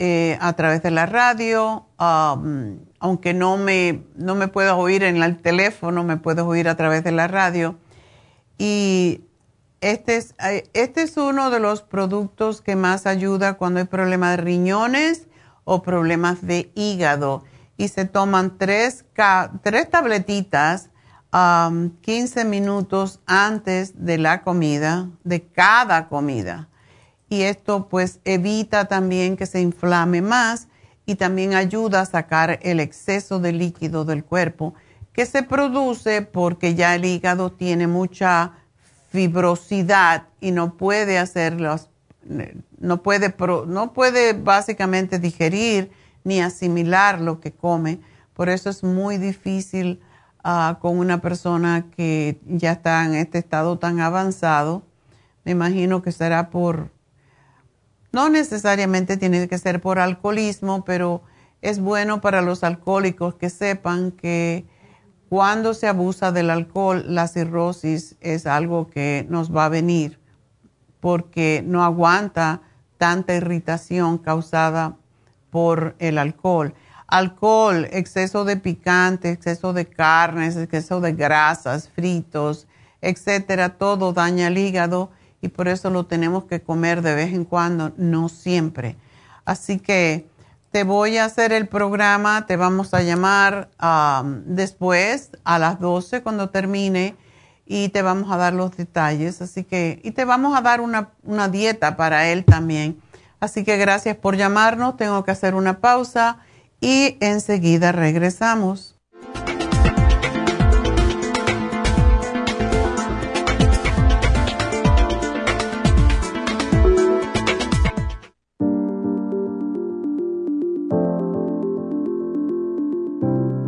eh, 0.00 0.36
a 0.40 0.54
través 0.54 0.82
de 0.82 0.90
la 0.90 1.06
radio, 1.06 1.86
um, 2.00 2.80
aunque 2.98 3.32
no 3.32 3.56
me, 3.56 4.02
no 4.16 4.34
me 4.34 4.48
puedas 4.48 4.74
oír 4.74 5.04
en 5.04 5.22
el 5.22 5.40
teléfono, 5.40 6.02
me 6.02 6.16
puedes 6.16 6.42
oír 6.42 6.68
a 6.68 6.76
través 6.76 7.04
de 7.04 7.12
la 7.12 7.28
radio. 7.28 7.76
Y 8.58 9.20
este 9.80 10.16
es, 10.16 10.34
eh, 10.44 10.68
este 10.72 11.02
es 11.02 11.16
uno 11.16 11.50
de 11.50 11.60
los 11.60 11.82
productos 11.82 12.60
que 12.60 12.74
más 12.74 13.06
ayuda 13.06 13.54
cuando 13.54 13.78
hay 13.78 13.86
problemas 13.86 14.36
de 14.36 14.42
riñones 14.42 15.28
o 15.64 15.82
problemas 15.82 16.46
de 16.46 16.70
hígado. 16.74 17.44
Y 17.76 17.88
se 17.88 18.04
toman 18.04 18.56
tres, 18.58 19.04
tres 19.62 19.90
tabletitas 19.90 20.90
15 21.32 22.44
minutos 22.44 23.20
antes 23.26 24.04
de 24.04 24.18
la 24.18 24.42
comida, 24.42 25.10
de 25.24 25.42
cada 25.44 26.08
comida. 26.08 26.68
Y 27.28 27.42
esto 27.42 27.88
pues 27.88 28.20
evita 28.24 28.84
también 28.84 29.36
que 29.36 29.46
se 29.46 29.60
inflame 29.60 30.22
más 30.22 30.68
y 31.06 31.16
también 31.16 31.54
ayuda 31.54 32.02
a 32.02 32.06
sacar 32.06 32.60
el 32.62 32.78
exceso 32.78 33.40
de 33.40 33.52
líquido 33.52 34.04
del 34.04 34.24
cuerpo 34.24 34.74
que 35.12 35.26
se 35.26 35.42
produce 35.42 36.22
porque 36.22 36.76
ya 36.76 36.94
el 36.94 37.04
hígado 37.04 37.50
tiene 37.50 37.88
mucha 37.88 38.52
fibrosidad 39.10 40.28
y 40.40 40.50
no 40.50 40.76
puede 40.76 41.18
hacerlos, 41.18 41.88
no 42.78 43.02
puede, 43.02 43.34
no 43.66 43.92
puede 43.92 44.32
básicamente 44.32 45.18
digerir 45.18 45.90
ni 46.24 46.40
asimilar 46.40 47.20
lo 47.20 47.40
que 47.40 47.52
come 47.52 48.00
Por 48.32 48.48
eso 48.48 48.70
es 48.70 48.82
muy 48.82 49.18
difícil 49.18 50.00
ah, 50.42 50.78
con 50.80 50.98
una 50.98 51.20
persona 51.20 51.86
que 51.96 52.40
ya 52.46 52.72
está 52.72 53.04
en 53.04 53.14
este 53.14 53.38
estado 53.38 53.78
tan 53.78 54.00
avanzado. 54.00 54.82
Me 55.44 55.52
imagino 55.52 56.02
que 56.02 56.10
será 56.10 56.50
por, 56.50 56.90
no 58.12 58.28
necesariamente 58.30 59.16
tiene 59.16 59.46
que 59.46 59.58
ser 59.58 59.80
por 59.80 59.98
alcoholismo, 59.98 60.84
pero 60.84 61.22
es 61.60 61.78
bueno 61.78 62.20
para 62.20 62.42
los 62.42 62.64
alcohólicos 62.64 63.34
que 63.34 63.50
sepan 63.50 64.10
que 64.10 64.66
cuando 65.28 65.74
se 65.74 65.88
abusa 65.88 66.32
del 66.32 66.50
alcohol, 66.50 67.04
la 67.08 67.28
cirrosis 67.28 68.16
es 68.20 68.46
algo 68.46 68.88
que 68.88 69.26
nos 69.28 69.54
va 69.54 69.66
a 69.66 69.68
venir 69.68 70.23
porque 71.04 71.62
no 71.66 71.84
aguanta 71.84 72.62
tanta 72.96 73.34
irritación 73.34 74.16
causada 74.16 74.96
por 75.50 75.96
el 75.98 76.16
alcohol. 76.16 76.72
Alcohol, 77.06 77.86
exceso 77.92 78.46
de 78.46 78.56
picante, 78.56 79.28
exceso 79.28 79.74
de 79.74 79.84
carnes, 79.84 80.56
exceso 80.56 81.02
de 81.02 81.12
grasas, 81.12 81.90
fritos, 81.90 82.66
etcétera, 83.02 83.76
todo 83.76 84.14
daña 84.14 84.46
el 84.46 84.56
hígado 84.56 85.10
y 85.42 85.48
por 85.48 85.68
eso 85.68 85.90
lo 85.90 86.06
tenemos 86.06 86.44
que 86.44 86.62
comer 86.62 87.02
de 87.02 87.14
vez 87.14 87.34
en 87.34 87.44
cuando, 87.44 87.92
no 87.98 88.30
siempre. 88.30 88.96
Así 89.44 89.80
que 89.80 90.26
te 90.70 90.84
voy 90.84 91.18
a 91.18 91.26
hacer 91.26 91.52
el 91.52 91.68
programa, 91.68 92.46
te 92.46 92.56
vamos 92.56 92.94
a 92.94 93.02
llamar 93.02 93.68
después 94.46 95.32
a 95.44 95.58
las 95.58 95.80
12 95.80 96.22
cuando 96.22 96.48
termine 96.48 97.14
y 97.66 97.88
te 97.88 98.02
vamos 98.02 98.30
a 98.30 98.36
dar 98.36 98.52
los 98.52 98.76
detalles. 98.76 99.40
Así 99.42 99.64
que, 99.64 100.00
y 100.02 100.10
te 100.12 100.24
vamos 100.24 100.56
a 100.56 100.60
dar 100.60 100.80
una, 100.80 101.10
una 101.22 101.48
dieta 101.48 101.96
para 101.96 102.28
él 102.28 102.44
también. 102.44 103.00
Así 103.40 103.64
que 103.64 103.76
gracias 103.76 104.16
por 104.16 104.36
llamarnos, 104.36 104.96
tengo 104.96 105.24
que 105.24 105.30
hacer 105.30 105.54
una 105.54 105.80
pausa 105.80 106.38
y 106.80 107.16
enseguida 107.20 107.92
regresamos. 107.92 108.93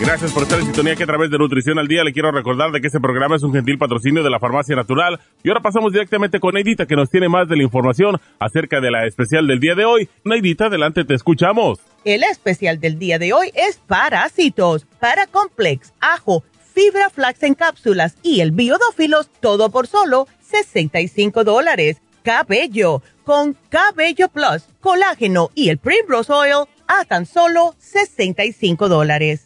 Gracias 0.00 0.30
por 0.32 0.42
estar 0.42 0.58
en 0.58 0.66
sintonía 0.66 0.94
que 0.94 1.04
a 1.04 1.06
través 1.06 1.30
de 1.30 1.38
Nutrición 1.38 1.78
al 1.78 1.88
Día 1.88 2.04
le 2.04 2.12
quiero 2.12 2.30
recordar 2.30 2.70
de 2.70 2.80
que 2.80 2.88
este 2.88 3.00
programa 3.00 3.36
es 3.36 3.42
un 3.42 3.52
gentil 3.52 3.78
patrocinio 3.78 4.22
de 4.22 4.28
la 4.28 4.38
Farmacia 4.38 4.76
Natural. 4.76 5.18
Y 5.42 5.48
ahora 5.48 5.62
pasamos 5.62 5.90
directamente 5.92 6.38
con 6.38 6.54
Neidita 6.54 6.86
que 6.86 6.96
nos 6.96 7.08
tiene 7.08 7.30
más 7.30 7.48
de 7.48 7.56
la 7.56 7.62
información 7.62 8.20
acerca 8.38 8.80
de 8.80 8.90
la 8.90 9.06
especial 9.06 9.46
del 9.46 9.58
día 9.58 9.74
de 9.74 9.86
hoy. 9.86 10.08
Neidita, 10.22 10.66
adelante, 10.66 11.04
te 11.04 11.14
escuchamos. 11.14 11.80
El 12.04 12.24
especial 12.24 12.78
del 12.78 12.98
día 12.98 13.18
de 13.18 13.32
hoy 13.32 13.50
es 13.54 13.78
parásitos, 13.86 14.86
paracomplex, 15.00 15.94
ajo, 16.00 16.44
fibra 16.74 17.08
flax 17.08 17.42
en 17.42 17.54
cápsulas 17.54 18.16
y 18.22 18.40
el 18.40 18.52
biodófilos, 18.52 19.30
todo 19.40 19.70
por 19.70 19.86
solo 19.86 20.28
65 20.42 21.42
dólares. 21.42 22.02
Cabello, 22.22 23.02
con 23.24 23.56
Cabello 23.70 24.28
Plus, 24.28 24.68
colágeno 24.80 25.50
y 25.54 25.70
el 25.70 25.78
Primrose 25.78 26.32
Oil 26.32 26.66
a 26.86 27.04
tan 27.06 27.24
solo 27.24 27.74
65 27.78 28.88
dólares. 28.88 29.45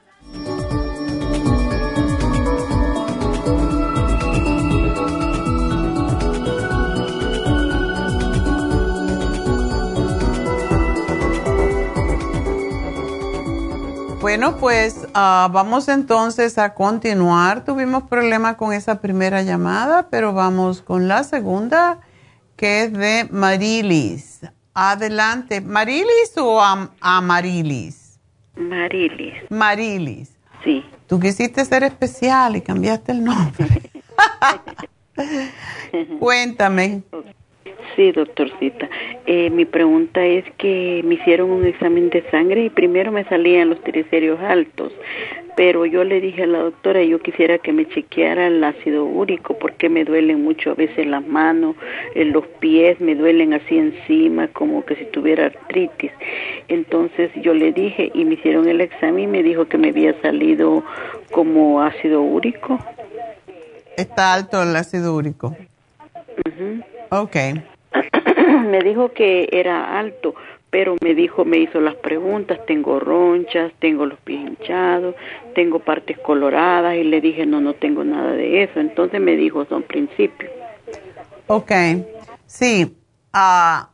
Bueno, 14.21 14.57
pues 14.57 15.07
ah, 15.15 15.49
vamos 15.51 15.87
entonces 15.87 16.59
a 16.59 16.75
continuar. 16.75 17.65
Tuvimos 17.65 18.03
problemas 18.03 18.55
con 18.55 18.71
esa 18.71 19.01
primera 19.01 19.41
llamada, 19.41 20.09
pero 20.11 20.31
vamos 20.31 20.83
con 20.83 21.07
la 21.07 21.23
segunda, 21.23 22.01
que 22.55 22.83
es 22.83 22.93
de 22.93 23.27
Marilis. 23.31 24.41
Adelante. 24.75 25.59
¿Marilis 25.59 26.37
o 26.37 26.61
Amarilis? 27.01 28.19
Marilis. 28.55 29.49
Marilis. 29.49 30.37
Sí. 30.63 30.85
Tú 31.07 31.19
quisiste 31.19 31.65
ser 31.65 31.83
especial 31.83 32.55
y 32.55 32.61
cambiaste 32.61 33.13
el 33.13 33.23
nombre. 33.23 33.91
Cuéntame. 36.19 37.01
Sí, 37.95 38.11
doctorcita. 38.11 38.89
Eh, 39.25 39.49
mi 39.49 39.65
pregunta 39.65 40.25
es 40.25 40.45
que 40.57 41.01
me 41.03 41.15
hicieron 41.15 41.51
un 41.51 41.65
examen 41.65 42.09
de 42.09 42.23
sangre 42.29 42.65
y 42.65 42.69
primero 42.69 43.11
me 43.11 43.23
salían 43.25 43.69
los 43.69 43.81
triglicéridos 43.81 44.39
altos, 44.39 44.93
pero 45.57 45.85
yo 45.85 46.03
le 46.03 46.21
dije 46.21 46.43
a 46.43 46.47
la 46.47 46.59
doctora, 46.59 47.03
yo 47.03 47.19
quisiera 47.19 47.57
que 47.57 47.73
me 47.73 47.87
chequeara 47.87 48.47
el 48.47 48.63
ácido 48.63 49.05
úrico 49.05 49.57
porque 49.57 49.89
me 49.89 50.05
duelen 50.05 50.43
mucho 50.43 50.71
a 50.71 50.75
veces 50.75 51.05
las 51.05 51.25
manos, 51.27 51.75
eh, 52.15 52.25
los 52.25 52.47
pies 52.59 52.99
me 53.01 53.15
duelen 53.15 53.53
así 53.53 53.77
encima 53.77 54.47
como 54.47 54.85
que 54.85 54.95
si 54.95 55.05
tuviera 55.05 55.47
artritis. 55.47 56.11
Entonces 56.67 57.31
yo 57.41 57.53
le 57.53 57.73
dije 57.73 58.11
y 58.13 58.25
me 58.25 58.35
hicieron 58.35 58.67
el 58.67 58.81
examen 58.81 59.23
y 59.23 59.27
me 59.27 59.43
dijo 59.43 59.65
que 59.65 59.77
me 59.77 59.89
había 59.89 60.19
salido 60.21 60.83
como 61.31 61.81
ácido 61.81 62.21
úrico. 62.21 62.79
Está 63.97 64.33
alto 64.33 64.63
el 64.63 64.75
ácido 64.75 65.13
úrico. 65.15 65.55
Uh 66.45 66.91
Ok. 67.13 67.35
me 68.65 68.79
dijo 68.81 69.11
que 69.13 69.49
era 69.51 69.99
alto, 69.99 70.35
pero 70.69 70.95
me 71.01 71.13
dijo, 71.13 71.43
me 71.45 71.57
hizo 71.57 71.81
las 71.81 71.95
preguntas, 71.95 72.59
tengo 72.65 72.99
ronchas, 72.99 73.71
tengo 73.79 74.05
los 74.05 74.19
pies 74.19 74.41
hinchados, 74.41 75.15
tengo 75.53 75.79
partes 75.79 76.17
coloradas 76.19 76.95
y 76.95 77.03
le 77.03 77.19
dije, 77.19 77.45
no, 77.45 77.59
no 77.59 77.73
tengo 77.73 78.03
nada 78.03 78.31
de 78.31 78.63
eso. 78.63 78.79
Entonces 78.79 79.19
me 79.19 79.35
dijo, 79.35 79.65
son 79.65 79.83
principios. 79.83 80.51
Ok, 81.47 81.71
sí. 82.45 82.95
Ah, 83.33 83.89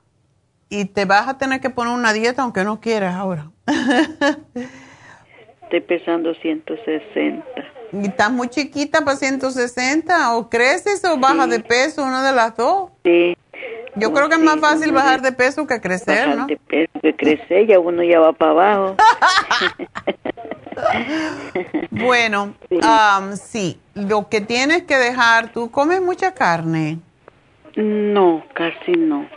y 0.70 0.86
te 0.86 1.06
vas 1.06 1.28
a 1.28 1.38
tener 1.38 1.60
que 1.60 1.70
poner 1.70 1.94
una 1.94 2.14
dieta 2.14 2.44
aunque 2.44 2.64
no 2.64 2.80
quieras 2.80 3.16
ahora. 3.16 3.50
Estoy 5.64 5.82
pesando 5.82 6.34
160. 6.36 7.46
¿Y 7.92 8.08
estás 8.08 8.32
muy 8.32 8.50
chiquita 8.50 9.04
para 9.04 9.18
160? 9.18 10.36
¿O 10.36 10.50
creces 10.50 11.04
o 11.06 11.18
bajas 11.18 11.50
de 11.50 11.60
peso? 11.60 12.04
Una 12.04 12.24
de 12.24 12.34
las 12.34 12.56
dos. 12.56 12.92
Sí. 13.04 13.36
Yo 13.96 14.14
creo 14.14 14.30
que 14.30 14.36
es 14.36 14.42
más 14.42 14.60
fácil 14.60 14.92
bajar 14.92 15.22
de 15.22 15.32
peso 15.32 15.66
que 15.66 15.82
crecer, 15.82 16.30
bajar 16.30 16.48
de 16.48 16.58
peso 16.58 16.92
que 17.02 17.16
crecer, 17.16 17.68
ya 17.68 17.80
uno 17.80 18.04
ya 18.04 18.20
va 18.20 18.34
para 18.34 18.52
abajo. 18.52 18.96
bueno, 21.92 22.54
sí. 23.36 23.80
lo 23.94 24.30
que 24.30 24.42
tienes 24.42 24.84
que 24.84 24.98
dejar, 24.98 25.52
¿tú 25.52 25.72
comes 25.72 26.02
mucha 26.02 26.34
carne? 26.34 27.00
No, 27.76 28.44
casi 28.54 28.92
no. 28.92 29.28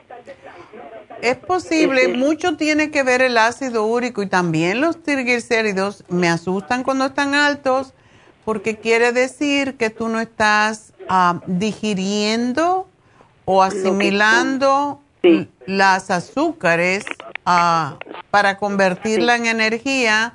Es 1.23 1.37
posible, 1.37 2.09
mucho 2.09 2.57
tiene 2.57 2.91
que 2.91 3.03
ver 3.03 3.21
el 3.21 3.37
ácido 3.37 3.85
úrico 3.85 4.23
y 4.23 4.27
también 4.27 4.81
los 4.81 5.03
triglicéridos 5.03 6.05
me 6.09 6.29
asustan 6.29 6.83
cuando 6.83 7.07
están 7.07 7.35
altos 7.35 7.93
porque 8.47 8.79
quiere 8.79 9.12
decir 9.12 9.77
que 9.77 9.91
tú 9.91 10.09
no 10.09 10.18
estás 10.18 10.95
digiriendo 11.47 12.89
o 13.53 13.64
asimilando 13.64 15.01
las 15.66 16.12
azúcares 16.12 17.05
ah, 17.44 17.96
para 18.30 18.59
convertirla 18.59 19.34
en 19.34 19.46
energía 19.46 20.34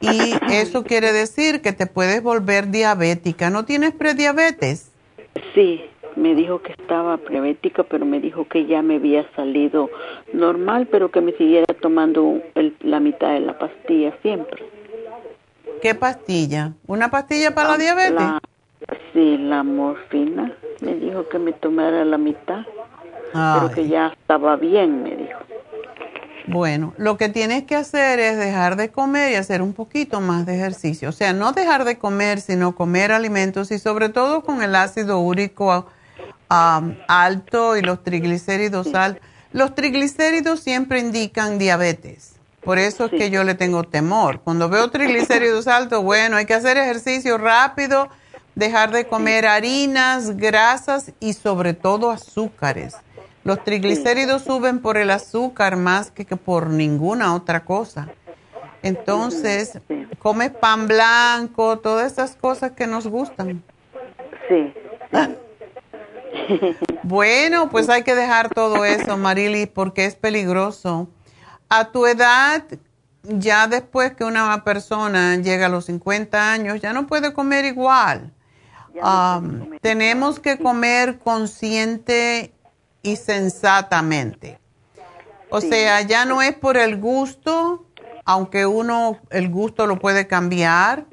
y 0.00 0.34
eso 0.52 0.84
quiere 0.84 1.12
decir 1.12 1.62
que 1.62 1.72
te 1.72 1.86
puedes 1.86 2.22
volver 2.22 2.70
diabética. 2.70 3.50
¿No 3.50 3.64
tienes 3.64 3.92
prediabetes? 3.92 4.92
Sí, 5.52 5.84
me 6.14 6.36
dijo 6.36 6.62
que 6.62 6.72
estaba 6.72 7.16
prediabética, 7.16 7.82
pero 7.82 8.04
me 8.04 8.20
dijo 8.20 8.46
que 8.46 8.66
ya 8.66 8.82
me 8.82 8.96
había 8.96 9.28
salido 9.34 9.90
normal, 10.32 10.86
pero 10.86 11.10
que 11.10 11.20
me 11.22 11.32
siguiera 11.32 11.66
tomando 11.80 12.40
la 12.82 13.00
mitad 13.00 13.32
de 13.32 13.40
la 13.40 13.58
pastilla 13.58 14.16
siempre. 14.22 14.62
¿Qué 15.82 15.96
pastilla? 15.96 16.74
¿Una 16.86 17.10
pastilla 17.10 17.52
para 17.52 17.70
la, 17.70 17.78
diabetes? 17.78 18.53
Sí, 19.12 19.38
la 19.38 19.62
morfina. 19.62 20.52
Me 20.80 20.94
dijo 20.94 21.28
que 21.28 21.38
me 21.38 21.52
tomara 21.52 22.04
la 22.04 22.18
mitad, 22.18 22.64
pero 23.32 23.70
que 23.74 23.88
ya 23.88 24.08
estaba 24.08 24.56
bien, 24.56 25.02
me 25.02 25.16
dijo. 25.16 25.38
Bueno, 26.46 26.92
lo 26.98 27.16
que 27.16 27.30
tienes 27.30 27.64
que 27.64 27.74
hacer 27.74 28.18
es 28.18 28.36
dejar 28.36 28.76
de 28.76 28.90
comer 28.90 29.32
y 29.32 29.36
hacer 29.36 29.62
un 29.62 29.72
poquito 29.72 30.20
más 30.20 30.44
de 30.44 30.56
ejercicio. 30.56 31.08
O 31.08 31.12
sea, 31.12 31.32
no 31.32 31.52
dejar 31.52 31.84
de 31.84 31.96
comer, 31.96 32.40
sino 32.40 32.74
comer 32.74 33.12
alimentos 33.12 33.70
y 33.70 33.78
sobre 33.78 34.10
todo 34.10 34.42
con 34.42 34.62
el 34.62 34.74
ácido 34.74 35.20
úrico 35.20 35.86
alto 36.48 37.76
y 37.76 37.82
los 37.82 38.02
triglicéridos 38.02 38.94
altos. 38.94 39.22
Los 39.52 39.74
triglicéridos 39.74 40.60
siempre 40.60 41.00
indican 41.00 41.58
diabetes. 41.58 42.34
Por 42.62 42.78
eso 42.78 43.06
es 43.06 43.12
que 43.12 43.30
yo 43.30 43.44
le 43.44 43.54
tengo 43.54 43.84
temor. 43.84 44.40
Cuando 44.40 44.68
veo 44.68 44.90
triglicéridos 44.90 45.66
altos, 45.66 46.02
bueno, 46.02 46.36
hay 46.36 46.44
que 46.44 46.54
hacer 46.54 46.76
ejercicio 46.76 47.38
rápido 47.38 48.08
dejar 48.54 48.92
de 48.92 49.06
comer 49.06 49.46
harinas, 49.46 50.36
grasas 50.36 51.12
y 51.20 51.32
sobre 51.32 51.74
todo 51.74 52.10
azúcares. 52.10 52.96
Los 53.42 53.62
triglicéridos 53.62 54.42
suben 54.42 54.80
por 54.80 54.96
el 54.96 55.10
azúcar 55.10 55.76
más 55.76 56.10
que, 56.10 56.24
por 56.24 56.68
ninguna 56.70 57.34
otra 57.34 57.64
cosa. 57.64 58.08
Entonces, 58.82 59.78
come 60.18 60.50
pan 60.50 60.86
blanco, 60.86 61.78
todas 61.78 62.12
esas 62.12 62.36
cosas 62.36 62.72
que 62.72 62.86
nos 62.86 63.06
gustan. 63.06 63.62
Sí. 64.48 64.72
bueno, 67.02 67.68
pues 67.70 67.88
hay 67.88 68.02
que 68.02 68.14
dejar 68.14 68.48
todo 68.48 68.84
eso, 68.84 69.16
Marily, 69.16 69.66
porque 69.66 70.06
es 70.06 70.14
peligroso. 70.14 71.08
A 71.68 71.90
tu 71.92 72.06
edad, 72.06 72.64
ya 73.22 73.66
después 73.66 74.14
que 74.14 74.24
una 74.24 74.64
persona 74.64 75.36
llega 75.36 75.66
a 75.66 75.70
los 75.70 75.86
50 75.86 76.52
años, 76.52 76.80
ya 76.80 76.92
no 76.92 77.06
puede 77.06 77.32
comer 77.32 77.64
igual 77.64 78.32
tenemos 79.80 80.40
que 80.40 80.58
comer 80.58 81.18
consciente 81.18 82.52
y 83.02 83.16
sensatamente. 83.16 84.58
O 85.50 85.60
sea, 85.60 86.00
ya 86.02 86.24
no 86.24 86.42
es 86.42 86.54
por 86.54 86.76
el 86.76 87.00
gusto, 87.00 87.86
aunque 88.24 88.66
uno 88.66 89.18
el 89.30 89.48
gusto 89.50 89.86
lo 89.86 89.98
puede 89.98 90.26
cambiar, 90.26 91.06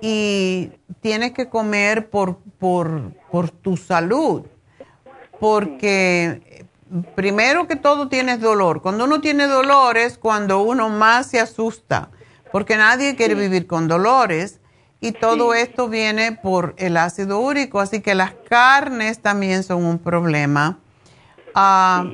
y 0.00 0.70
tienes 1.00 1.32
que 1.32 1.48
comer 1.48 2.08
por, 2.08 2.38
por, 2.58 3.12
por 3.30 3.50
tu 3.50 3.76
salud, 3.76 4.44
porque 5.40 6.66
primero 7.14 7.66
que 7.66 7.76
todo 7.76 8.08
tienes 8.08 8.40
dolor. 8.40 8.82
Cuando 8.82 9.04
uno 9.04 9.20
tiene 9.20 9.46
dolor 9.46 9.96
es 9.96 10.18
cuando 10.18 10.60
uno 10.62 10.88
más 10.88 11.26
se 11.26 11.40
asusta, 11.40 12.10
porque 12.52 12.76
nadie 12.76 13.16
quiere 13.16 13.34
vivir 13.34 13.66
con 13.66 13.88
dolores 13.88 14.60
y 15.00 15.12
todo 15.12 15.54
esto 15.54 15.88
viene 15.88 16.32
por 16.32 16.74
el 16.78 16.96
ácido 16.96 17.38
úrico, 17.40 17.80
así 17.80 18.00
que 18.00 18.14
las 18.14 18.32
carnes 18.48 19.20
también 19.20 19.62
son 19.62 19.84
un 19.84 19.98
problema. 19.98 20.78
Ah, 21.54 22.04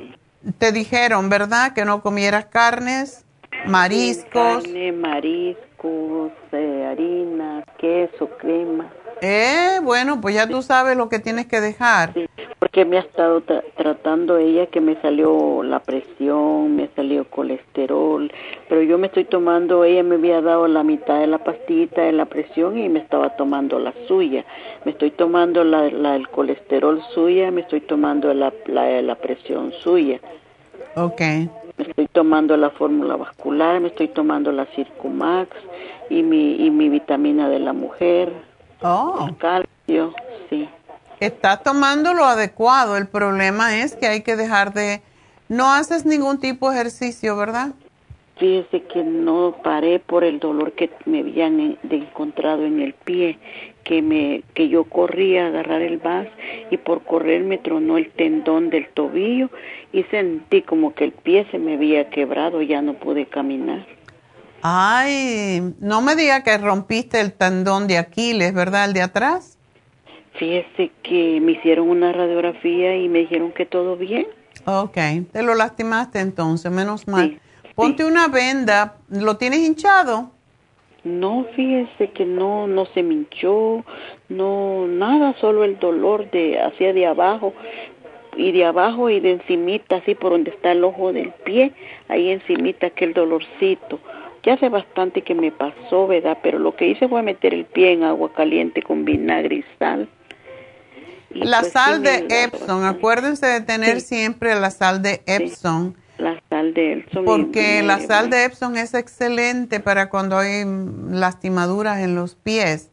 te 0.59 0.71
dijeron, 0.71 1.29
¿verdad? 1.29 1.73
Que 1.73 1.85
no 1.85 2.01
comieras 2.01 2.45
carnes, 2.45 3.25
mariscos. 3.65 4.63
Carne, 4.63 4.91
mariscos, 4.91 6.31
eh, 6.51 6.87
harina, 6.91 7.63
queso, 7.79 8.29
crema. 8.37 8.91
Eh, 9.21 9.79
bueno, 9.81 10.19
pues 10.21 10.35
ya 10.35 10.47
tú 10.47 10.61
sabes 10.61 10.97
lo 10.97 11.09
que 11.09 11.19
tienes 11.19 11.45
que 11.47 11.61
dejar. 11.61 12.13
Sí, 12.13 12.25
porque 12.59 12.85
me 12.85 12.97
ha 12.97 13.01
estado 13.01 13.41
tratando 13.75 14.37
ella 14.37 14.67
que 14.67 14.81
me 14.81 14.95
salió 15.01 15.63
la 15.63 15.79
presión, 15.79 16.75
me 16.75 16.89
salió 16.95 17.25
colesterol, 17.29 18.31
pero 18.67 18.81
yo 18.81 18.97
me 18.97 19.07
estoy 19.07 19.25
tomando, 19.25 19.83
ella 19.83 20.03
me 20.03 20.15
había 20.15 20.41
dado 20.41 20.67
la 20.67 20.83
mitad 20.83 21.19
de 21.19 21.27
la 21.27 21.39
pastillita 21.39 22.01
de 22.01 22.11
la 22.11 22.25
presión 22.25 22.77
y 22.77 22.89
me 22.89 22.99
estaba 22.99 23.35
tomando 23.37 23.79
la 23.79 23.93
suya. 24.07 24.45
Me 24.83 24.91
estoy 24.91 25.11
tomando 25.11 25.63
la, 25.63 25.89
la 25.89 26.15
el 26.15 26.27
colesterol 26.29 27.01
suya, 27.13 27.51
me 27.51 27.61
estoy 27.61 27.81
tomando 27.81 28.33
la, 28.33 28.53
la, 28.67 29.01
la 29.01 29.15
presión 29.15 29.71
suya. 29.81 30.19
Ok. 30.95 31.21
Me 31.77 31.83
estoy 31.89 32.07
tomando 32.07 32.55
la 32.55 32.69
fórmula 32.69 33.17
vascular, 33.17 33.81
me 33.81 33.89
estoy 33.89 34.07
tomando 34.07 34.51
la 34.51 34.65
Circumax 34.67 35.49
y 36.09 36.23
mi, 36.23 36.55
y 36.55 36.69
mi 36.69 36.87
vitamina 36.89 37.49
de 37.49 37.59
la 37.59 37.73
mujer. 37.73 38.31
Oh. 38.87 39.29
Calcio, 39.39 40.13
sí. 40.49 40.69
Estás 41.19 41.63
tomando 41.63 42.13
lo 42.13 42.25
adecuado. 42.25 42.97
El 42.97 43.07
problema 43.07 43.79
es 43.79 43.95
que 43.95 44.05
hay 44.05 44.21
que 44.21 44.35
dejar 44.35 44.73
de... 44.73 45.01
No 45.49 45.73
haces 45.73 46.05
ningún 46.05 46.39
tipo 46.39 46.69
de 46.69 46.75
ejercicio, 46.75 47.35
¿verdad? 47.35 47.73
Fíjese 48.37 48.83
que 48.83 49.03
no 49.03 49.55
paré 49.63 49.99
por 49.99 50.23
el 50.23 50.39
dolor 50.39 50.73
que 50.73 50.91
me 51.05 51.21
habían 51.21 51.77
encontrado 51.89 52.63
en 52.65 52.81
el 52.81 52.93
pie, 52.93 53.39
que 53.83 54.01
me 54.01 54.43
que 54.53 54.67
yo 54.67 54.83
corría 54.83 55.45
a 55.45 55.47
agarrar 55.47 55.81
el 55.81 55.97
vas 55.97 56.27
y 56.69 56.77
por 56.77 57.03
correr 57.03 57.43
me 57.43 57.57
tronó 57.57 57.97
el 57.97 58.11
tendón 58.11 58.69
del 58.69 58.89
tobillo 58.89 59.49
y 59.93 60.03
sentí 60.03 60.63
como 60.63 60.93
que 60.93 61.05
el 61.05 61.11
pie 61.11 61.47
se 61.49 61.59
me 61.59 61.75
había 61.75 62.09
quebrado, 62.09 62.61
ya 62.61 62.81
no 62.81 62.95
pude 62.95 63.25
caminar. 63.25 63.85
Ay, 64.67 65.75
no 65.79 66.01
me 66.01 66.15
diga 66.15 66.41
que 66.41 66.57
rompiste 66.57 67.21
el 67.21 67.33
tendón 67.33 67.85
de 67.85 67.99
Aquiles, 67.99 68.51
¿verdad? 68.51 68.85
El 68.85 68.93
de 68.93 69.03
atrás. 69.03 69.59
Fíjese 70.39 70.89
que 71.03 71.39
me 71.39 71.51
hicieron 71.51 71.87
una 71.87 72.11
radiografía 72.11 72.97
y 72.97 73.07
me 73.07 73.19
dijeron 73.19 73.51
que 73.51 73.67
todo 73.67 73.95
bien. 73.95 74.25
Ok, 74.65 74.97
te 75.31 75.43
lo 75.43 75.53
lastimaste 75.53 76.19
entonces, 76.19 76.71
menos 76.71 77.07
mal. 77.07 77.39
Ponte 77.75 78.05
una 78.05 78.27
venda, 78.27 78.95
¿lo 79.07 79.37
tienes 79.37 79.59
hinchado? 79.59 80.31
No, 81.03 81.45
fíjese 81.55 82.09
que 82.09 82.25
no, 82.25 82.65
no 82.65 82.87
se 82.87 83.03
me 83.03 83.13
hinchó, 83.13 83.85
no, 84.29 84.87
nada, 84.87 85.35
solo 85.39 85.63
el 85.63 85.77
dolor 85.77 86.31
de 86.31 86.59
hacia 86.59 86.91
de 86.91 87.05
abajo 87.05 87.53
y 88.35 88.51
de 88.51 88.65
abajo 88.65 89.11
y 89.11 89.19
de 89.19 89.33
encimita, 89.33 89.97
así 89.97 90.15
por 90.15 90.31
donde 90.31 90.49
está 90.49 90.71
el 90.71 90.83
ojo 90.83 91.13
del 91.13 91.29
pie, 91.43 91.71
ahí 92.07 92.31
encimita 92.31 92.87
aquel 92.87 93.13
dolorcito 93.13 93.99
ya 94.45 94.53
hace 94.53 94.69
bastante 94.69 95.23
que 95.23 95.33
me 95.33 95.51
pasó, 95.51 96.07
¿verdad? 96.07 96.37
Pero 96.43 96.59
lo 96.59 96.75
que 96.75 96.87
hice 96.87 97.07
fue 97.07 97.23
meter 97.23 97.53
el 97.53 97.65
pie 97.65 97.93
en 97.93 98.03
agua 98.03 98.31
caliente 98.33 98.81
con 98.83 99.03
vinagre 99.03 99.55
y 99.57 99.65
sal. 99.79 100.07
la 101.31 101.61
pues 101.61 101.73
sal 101.73 102.03
de 102.03 102.27
Epsom, 102.29 102.83
acuérdense 102.85 103.47
de 103.47 103.61
tener 103.61 104.01
siempre 104.01 104.53
la 104.55 104.69
sal 104.69 105.01
de 105.01 105.21
Epsom. 105.25 105.93
la 106.19 106.39
sal 106.49 106.73
de 106.75 106.93
Epsom. 106.93 107.25
Porque 107.25 107.81
la 107.81 107.99
sal 107.99 108.29
de 108.29 108.45
Epsom 108.45 108.75
es 108.75 108.93
excelente 108.93 109.79
para 109.79 110.09
cuando 110.09 110.37
hay 110.37 110.63
lastimaduras 111.09 111.99
en 111.99 112.15
los 112.15 112.35
pies. 112.35 112.91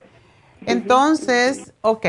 Entonces, 0.65 1.75
ok, 1.83 2.07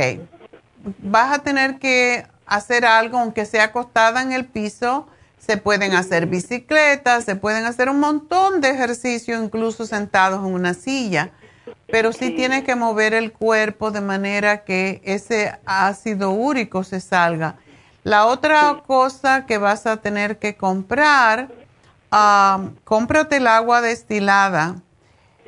vas 1.00 1.38
a 1.38 1.44
tener 1.44 1.80
que 1.80 2.24
hacer 2.46 2.86
algo, 2.86 3.18
aunque 3.18 3.46
sea 3.46 3.66
acostada 3.66 4.22
en 4.22 4.32
el 4.32 4.46
piso, 4.46 5.08
Se 5.46 5.58
pueden 5.58 5.94
hacer 5.94 6.28
bicicletas, 6.28 7.26
se 7.26 7.36
pueden 7.36 7.66
hacer 7.66 7.90
un 7.90 8.00
montón 8.00 8.62
de 8.62 8.70
ejercicio, 8.70 9.44
incluso 9.44 9.86
sentados 9.86 10.40
en 10.40 10.54
una 10.54 10.74
silla, 10.74 11.32
pero 11.92 12.14
sí, 12.14 12.30
tienes 12.30 12.64
que 12.64 12.76
mover 12.76 13.14
el 13.14 13.34
cuerpo 13.34 13.92
de 13.92 14.00
manera 14.00 14.64
que 14.64 15.02
ese 15.04 15.60
ácido 15.66 16.32
úrico 16.32 16.86
se 16.86 17.02
salga. 17.02 17.56
La 18.06 18.26
otra 18.26 18.84
cosa 18.88 19.46
que 19.46 19.58
vas 19.58 19.86
a 19.86 19.98
tener 19.98 20.40
que 20.40 20.56
comprar, 20.56 21.50
ah, 22.10 22.70
cómprate 22.86 23.36
el 23.36 23.48
agua 23.48 23.82
destilada. 23.82 24.78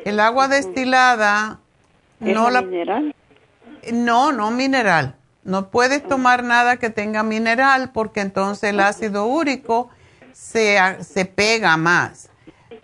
El 0.03 0.19
agua 0.19 0.49
destilada 0.49 1.61
no 2.19 2.49
la 2.49 2.61
mineral? 2.61 3.15
No, 3.93 4.33
no 4.33 4.51
mineral. 4.51 5.15
No 5.45 5.69
puedes 5.69 6.01
ah. 6.03 6.07
tomar 6.09 6.43
nada 6.43 6.75
que 6.77 6.89
tenga 6.89 7.23
mineral 7.23 7.91
porque 7.93 8.19
entonces 8.19 8.71
el 8.71 8.81
ácido 8.81 9.27
úrico 9.27 9.89
se, 10.33 10.77
se 11.01 11.23
pega 11.25 11.77
más. 11.77 12.29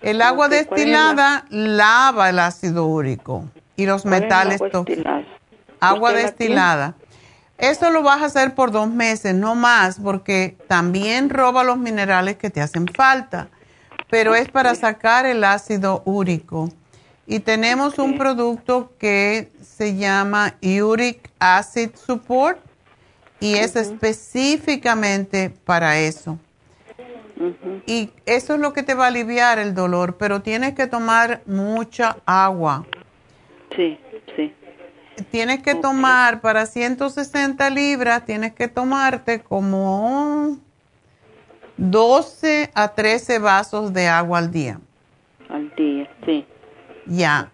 El 0.01 0.21
agua 0.21 0.47
destilada 0.47 1.45
lava 1.49 2.29
el 2.29 2.39
ácido 2.39 2.85
úrico 2.85 3.45
y 3.75 3.85
los 3.85 4.05
metales 4.05 4.61
tóxicos. 4.71 5.25
Agua 5.79 6.13
destilada. 6.13 6.95
Eso 7.57 7.91
lo 7.91 8.01
vas 8.01 8.21
a 8.21 8.25
hacer 8.25 8.55
por 8.55 8.71
dos 8.71 8.89
meses, 8.89 9.35
no 9.35 9.53
más, 9.53 9.99
porque 9.99 10.57
también 10.67 11.29
roba 11.29 11.63
los 11.63 11.77
minerales 11.77 12.37
que 12.37 12.49
te 12.49 12.61
hacen 12.61 12.87
falta, 12.87 13.49
pero 14.09 14.33
es 14.33 14.49
para 14.49 14.73
sacar 14.73 15.27
el 15.27 15.43
ácido 15.43 16.01
úrico. 16.05 16.69
Y 17.27 17.39
tenemos 17.39 17.99
un 17.99 18.17
producto 18.17 18.93
que 18.97 19.51
se 19.81 19.95
llama 19.95 20.57
Uric 20.61 21.31
Acid 21.39 21.95
Support 21.95 22.59
y 23.39 23.55
es 23.55 23.75
específicamente 23.75 25.51
para 25.65 25.97
eso. 25.97 26.37
Y 27.87 28.11
eso 28.27 28.53
es 28.53 28.59
lo 28.59 28.73
que 28.73 28.83
te 28.83 28.93
va 28.93 29.05
a 29.05 29.07
aliviar 29.07 29.57
el 29.57 29.73
dolor, 29.73 30.17
pero 30.17 30.43
tienes 30.43 30.75
que 30.75 30.85
tomar 30.85 31.41
mucha 31.47 32.17
agua. 32.27 32.85
Sí, 33.75 33.97
sí 34.35 34.53
tienes 35.31 35.63
que 35.63 35.73
tomar 35.73 36.41
para 36.41 36.67
160 36.67 37.67
libras, 37.71 38.23
tienes 38.23 38.53
que 38.53 38.67
tomarte 38.67 39.41
como 39.41 40.57
12 41.77 42.69
a 42.75 42.87
13 42.89 43.39
vasos 43.39 43.91
de 43.93 44.07
agua 44.07 44.37
al 44.37 44.51
día. 44.51 44.79
Al 45.49 45.73
día, 45.75 46.07
sí. 46.23 46.45
Ya. 47.07 47.51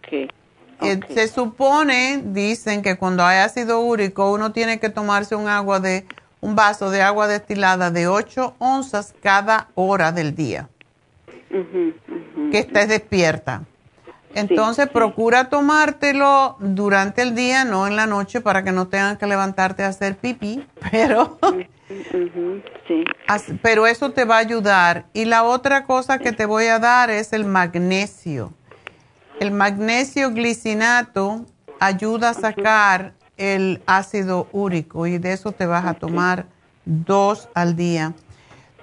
Se 1.13 1.27
supone, 1.27 2.21
dicen 2.23 2.81
que 2.81 2.97
cuando 2.97 3.23
hay 3.23 3.39
ácido 3.39 3.81
úrico 3.81 4.31
uno 4.31 4.51
tiene 4.51 4.79
que 4.79 4.89
tomarse 4.89 5.35
un 5.35 5.47
agua 5.47 5.79
de 5.79 6.05
un 6.39 6.55
vaso 6.55 6.91
de 6.91 7.01
agua 7.01 7.27
destilada 7.27 7.91
de 7.91 8.07
8 8.07 8.55
onzas 8.59 9.13
cada 9.21 9.69
hora 9.75 10.11
del 10.11 10.35
día. 10.35 10.69
que 12.51 12.59
estés 12.59 12.87
despierta. 12.87 13.63
Entonces 14.35 14.87
procura 14.87 15.49
tomártelo 15.49 16.57
durante 16.59 17.23
el 17.23 17.33
día, 17.33 17.65
no 17.65 17.87
en 17.87 17.95
la 17.95 18.05
noche, 18.05 18.39
para 18.41 18.63
que 18.63 18.71
no 18.71 18.87
tengas 18.87 19.17
que 19.17 19.25
levantarte 19.25 19.83
a 19.83 19.87
hacer 19.87 20.17
pipí, 20.17 20.63
pero, 20.91 21.39
pero 23.63 23.87
eso 23.87 24.11
te 24.11 24.25
va 24.25 24.35
a 24.35 24.39
ayudar. 24.39 25.05
Y 25.13 25.25
la 25.25 25.43
otra 25.43 25.85
cosa 25.85 26.19
que 26.19 26.33
te 26.33 26.45
voy 26.45 26.65
a 26.65 26.77
dar 26.77 27.09
es 27.09 27.33
el 27.33 27.45
magnesio. 27.45 28.53
El 29.39 29.51
magnesio 29.51 30.31
glicinato 30.31 31.45
ayuda 31.79 32.29
a 32.31 32.33
sacar 32.33 33.13
el 33.37 33.83
ácido 33.85 34.47
úrico 34.51 35.05
y 35.05 35.19
de 35.19 35.33
eso 35.33 35.51
te 35.51 35.67
vas 35.67 35.85
a 35.85 35.93
tomar 35.93 36.47
dos 36.85 37.47
al 37.53 37.75
día. 37.75 38.13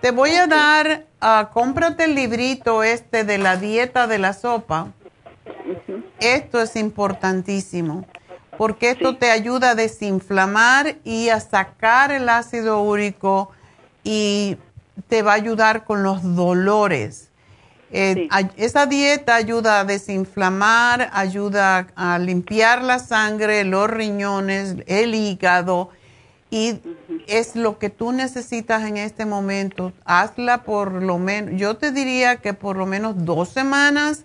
Te 0.01 0.13
voy 0.13 0.31
a 0.31 0.47
dar, 0.47 1.07
uh, 1.21 1.53
cómprate 1.53 2.05
el 2.05 2.15
librito 2.15 2.85
este 2.85 3.25
de 3.25 3.39
la 3.39 3.57
dieta 3.57 4.07
de 4.07 4.19
la 4.19 4.33
sopa. 4.33 4.93
Esto 6.21 6.61
es 6.61 6.77
importantísimo 6.77 8.05
porque 8.57 8.91
esto 8.91 9.17
te 9.17 9.31
ayuda 9.31 9.71
a 9.71 9.75
desinflamar 9.75 10.99
y 11.03 11.31
a 11.31 11.41
sacar 11.41 12.13
el 12.13 12.29
ácido 12.29 12.81
úrico 12.81 13.51
y 14.05 14.57
te 15.09 15.23
va 15.23 15.33
a 15.33 15.37
ayudar 15.37 15.85
con 15.85 16.03
los 16.05 16.37
dolores. 16.37 17.31
Eh, 17.91 18.29
esa 18.57 18.87
dieta 18.87 19.37
ayuda 19.37 19.81
a 19.81 19.85
desinflamar, 19.85 21.11
ayuda 21.13 21.87
a 21.95 22.19
limpiar 22.19 22.83
la 22.83 22.99
sangre, 22.99 23.65
los 23.65 23.89
riñones, 23.89 24.77
el 24.87 25.15
hígado 25.15 25.91
y 26.51 26.81
es 27.27 27.57
lo 27.57 27.79
que 27.79 27.91
tú 27.91 28.13
necesitas 28.13 28.85
en 28.85 28.97
este 28.97 29.27
momento. 29.27 29.93
Hazla 30.05 30.63
por 30.63 31.03
lo 31.03 31.19
menos, 31.19 31.59
yo 31.59 31.77
te 31.77 31.91
diría 31.93 32.37
que 32.37 32.55
por 32.55 32.77
lo 32.77 32.87
menos 32.87 33.25
dos 33.25 33.49
semanas 33.49 34.25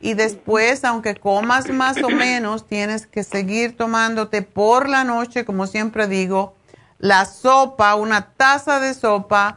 y 0.00 0.14
después, 0.14 0.84
aunque 0.84 1.14
comas 1.14 1.68
más 1.68 2.02
o 2.02 2.08
menos, 2.08 2.66
tienes 2.66 3.06
que 3.06 3.22
seguir 3.22 3.76
tomándote 3.76 4.42
por 4.42 4.88
la 4.88 5.04
noche, 5.04 5.44
como 5.44 5.66
siempre 5.66 6.06
digo, 6.06 6.54
la 6.98 7.24
sopa, 7.24 7.94
una 7.94 8.30
taza 8.32 8.80
de 8.80 8.94
sopa 8.94 9.56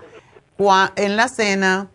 en 0.95 1.17
la 1.17 1.27
cena 1.27 1.89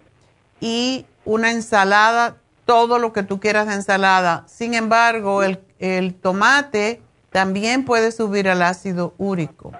y 0.61 1.07
una 1.29 1.51
ensalada, 1.51 2.37
todo 2.65 2.99
lo 2.99 3.13
que 3.13 3.23
tú 3.23 3.39
quieras 3.39 3.67
de 3.67 3.75
ensalada. 3.75 4.45
Sin 4.47 4.73
embargo, 4.73 5.43
el, 5.43 5.61
el 5.79 6.15
tomate 6.15 7.03
también 7.31 7.85
puede 7.85 8.13
subir 8.13 8.49
al 8.49 8.63
ácido 8.63 9.15
úrico. 9.19 9.73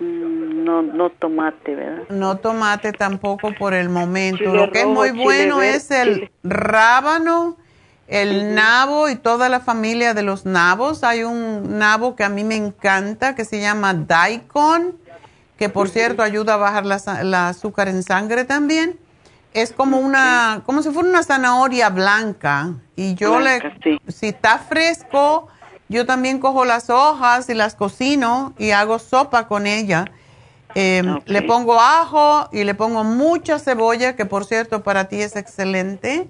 Mm, 0.00 0.64
no, 0.64 0.80
no 0.80 1.10
tomate, 1.10 1.74
¿verdad? 1.74 2.08
No 2.08 2.38
tomate 2.38 2.92
tampoco 2.92 3.52
por 3.58 3.74
el 3.74 3.90
momento. 3.90 4.54
Lo 4.54 4.70
que 4.70 4.80
es 4.80 4.86
muy 4.86 5.10
bueno 5.10 5.60
es 5.60 5.90
el 5.90 6.30
rábano, 6.42 7.58
el 8.06 8.54
nabo 8.54 9.10
y 9.10 9.16
toda 9.16 9.50
la 9.50 9.60
familia 9.60 10.14
de 10.14 10.22
los 10.22 10.46
nabos. 10.46 11.04
Hay 11.04 11.24
un 11.24 11.78
nabo 11.78 12.16
que 12.16 12.24
a 12.24 12.30
mí 12.30 12.42
me 12.42 12.56
encanta 12.56 13.34
que 13.34 13.44
se 13.44 13.60
llama 13.60 13.92
daikon, 13.92 14.96
que 15.58 15.68
por 15.68 15.90
cierto 15.90 16.22
ayuda 16.22 16.54
a 16.54 16.56
bajar 16.56 16.86
la, 16.86 17.48
azúcar 17.48 17.88
en 17.88 18.02
sangre 18.02 18.44
también. 18.44 18.98
Es 19.54 19.72
como 19.72 19.98
una, 19.98 20.62
como 20.66 20.82
si 20.82 20.90
fuera 20.90 21.08
una 21.08 21.22
zanahoria 21.22 21.88
blanca. 21.90 22.74
Y 22.96 23.14
yo 23.14 23.40
le, 23.40 23.60
si 24.08 24.28
está 24.28 24.58
fresco, 24.58 25.48
yo 25.88 26.04
también 26.04 26.38
cojo 26.38 26.64
las 26.64 26.90
hojas 26.90 27.48
y 27.48 27.54
las 27.54 27.74
cocino 27.74 28.54
y 28.58 28.70
hago 28.72 28.98
sopa 28.98 29.48
con 29.48 29.66
ella. 29.66 30.04
Em, 30.74 31.20
le 31.24 31.42
pongo 31.42 31.80
ajo 31.80 32.48
y 32.52 32.64
le 32.64 32.74
pongo 32.74 33.02
mucha 33.04 33.58
cebolla, 33.58 34.14
que 34.16 34.26
por 34.26 34.44
cierto 34.44 34.82
para 34.82 35.08
ti 35.08 35.20
es 35.20 35.34
excelente. 35.34 36.28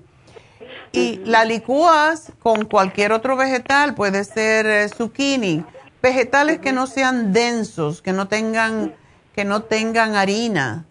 Y 0.93 1.21
la 1.25 1.45
licúas 1.45 2.33
con 2.39 2.64
cualquier 2.64 3.12
otro 3.12 3.37
vegetal, 3.37 3.95
puede 3.95 4.25
ser 4.25 4.66
eh, 4.66 4.89
zucchini, 4.89 5.64
vegetales 6.01 6.61
que 6.61 6.73
no 6.73 6.87
sean 6.87 7.33
densos, 7.33 8.01
que 8.01 8.12
no 8.12 8.29
tengan, 8.29 8.95
que 9.35 9.45
no 9.45 9.62
tengan 9.62 10.14
harina. 10.14 10.87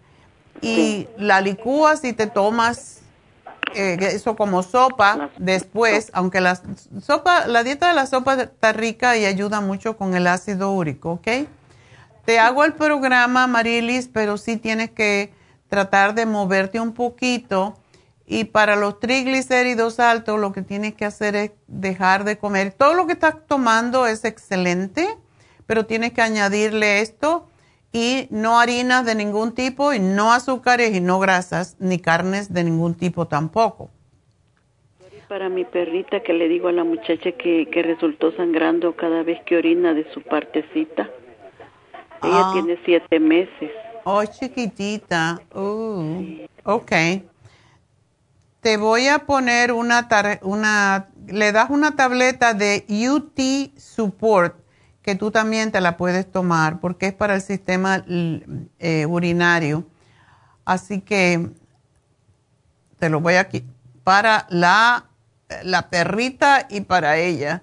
Y 0.60 1.08
la 1.16 1.40
licúas 1.40 2.04
y 2.04 2.12
te 2.12 2.26
tomas 2.26 2.98
eh, 3.74 3.98
eso 4.00 4.36
como 4.36 4.62
sopa 4.62 5.30
después, 5.38 6.10
aunque 6.12 6.40
la 6.40 6.60
sopa, 7.02 7.46
la 7.46 7.62
dieta 7.64 7.88
de 7.88 7.94
la 7.94 8.06
sopa 8.06 8.34
está 8.34 8.72
rica 8.72 9.16
y 9.16 9.24
ayuda 9.24 9.60
mucho 9.60 9.96
con 9.96 10.14
el 10.14 10.26
ácido 10.26 10.72
úrico, 10.72 11.12
¿ok? 11.12 11.28
Te 12.24 12.38
hago 12.38 12.64
el 12.64 12.74
programa, 12.74 13.46
Marilis, 13.46 14.08
pero 14.08 14.36
sí 14.36 14.56
tienes 14.56 14.90
que 14.90 15.32
tratar 15.68 16.14
de 16.14 16.26
moverte 16.26 16.80
un 16.80 16.92
poquito. 16.92 17.78
Y 18.26 18.44
para 18.44 18.76
los 18.76 19.00
triglicéridos 19.00 19.98
altos, 20.00 20.38
lo 20.38 20.52
que 20.52 20.60
tienes 20.60 20.94
que 20.94 21.06
hacer 21.06 21.36
es 21.36 21.50
dejar 21.66 22.24
de 22.24 22.36
comer. 22.36 22.72
Todo 22.72 22.92
lo 22.92 23.06
que 23.06 23.14
estás 23.14 23.36
tomando 23.46 24.06
es 24.06 24.24
excelente, 24.26 25.08
pero 25.66 25.86
tienes 25.86 26.12
que 26.12 26.20
añadirle 26.20 27.00
esto 27.00 27.48
y 27.92 28.28
no 28.30 28.58
harinas 28.58 29.06
de 29.06 29.14
ningún 29.14 29.54
tipo 29.54 29.92
y 29.92 29.98
no 29.98 30.32
azúcares 30.32 30.94
y 30.94 31.00
no 31.00 31.18
grasas 31.18 31.76
ni 31.78 31.98
carnes 31.98 32.52
de 32.52 32.64
ningún 32.64 32.94
tipo 32.94 33.26
tampoco. 33.26 33.90
Para 35.28 35.48
mi 35.48 35.64
perrita 35.64 36.20
que 36.22 36.32
le 36.32 36.48
digo 36.48 36.68
a 36.68 36.72
la 36.72 36.84
muchacha 36.84 37.32
que, 37.32 37.68
que 37.70 37.82
resultó 37.82 38.32
sangrando 38.32 38.96
cada 38.96 39.22
vez 39.22 39.38
que 39.44 39.56
orina 39.58 39.92
de 39.92 40.10
su 40.12 40.22
partecita. 40.22 41.10
Ella 42.22 42.48
ah. 42.48 42.50
tiene 42.54 42.78
siete 42.84 43.20
meses. 43.20 43.70
Oh, 44.04 44.24
chiquitita. 44.24 45.38
Uh, 45.54 46.46
ok. 46.64 46.92
Te 48.60 48.76
voy 48.78 49.06
a 49.06 49.20
poner 49.20 49.72
una, 49.72 50.08
una, 50.42 51.08
le 51.26 51.52
das 51.52 51.68
una 51.68 51.94
tableta 51.94 52.54
de 52.54 52.84
UT 52.88 53.78
Support 53.78 54.56
que 55.08 55.14
tú 55.14 55.30
también 55.30 55.72
te 55.72 55.80
la 55.80 55.96
puedes 55.96 56.30
tomar 56.30 56.80
porque 56.80 57.06
es 57.06 57.14
para 57.14 57.34
el 57.34 57.40
sistema 57.40 58.04
eh, 58.78 59.06
urinario. 59.06 59.86
Así 60.66 61.00
que 61.00 61.48
te 62.98 63.08
lo 63.08 63.22
voy 63.22 63.36
aquí 63.36 63.64
para 64.04 64.46
la, 64.50 65.06
la 65.62 65.88
perrita 65.88 66.66
y 66.68 66.82
para 66.82 67.16
ella. 67.16 67.62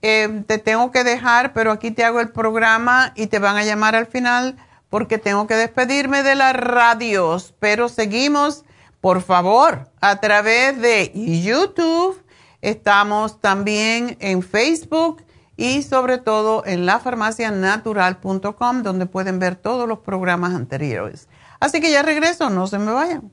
Eh, 0.00 0.44
te 0.46 0.58
tengo 0.58 0.92
que 0.92 1.02
dejar, 1.02 1.52
pero 1.54 1.72
aquí 1.72 1.90
te 1.90 2.04
hago 2.04 2.20
el 2.20 2.28
programa 2.28 3.12
y 3.16 3.26
te 3.26 3.40
van 3.40 3.56
a 3.56 3.64
llamar 3.64 3.96
al 3.96 4.06
final 4.06 4.56
porque 4.88 5.18
tengo 5.18 5.48
que 5.48 5.56
despedirme 5.56 6.22
de 6.22 6.36
las 6.36 6.54
radios, 6.54 7.52
pero 7.58 7.88
seguimos, 7.88 8.64
por 9.00 9.22
favor, 9.22 9.90
a 10.00 10.20
través 10.20 10.80
de 10.80 11.10
YouTube. 11.42 12.22
Estamos 12.60 13.40
también 13.40 14.16
en 14.20 14.40
Facebook 14.40 15.25
y 15.56 15.82
sobre 15.82 16.18
todo 16.18 16.64
en 16.66 16.86
lafarmacianatural.com, 16.86 18.82
donde 18.82 19.06
pueden 19.06 19.38
ver 19.38 19.56
todos 19.56 19.88
los 19.88 20.00
programas 20.00 20.54
anteriores. 20.54 21.28
Así 21.60 21.80
que 21.80 21.90
ya 21.90 22.02
regreso, 22.02 22.50
no 22.50 22.66
se 22.66 22.78
me 22.78 22.92
vayan. 22.92 23.32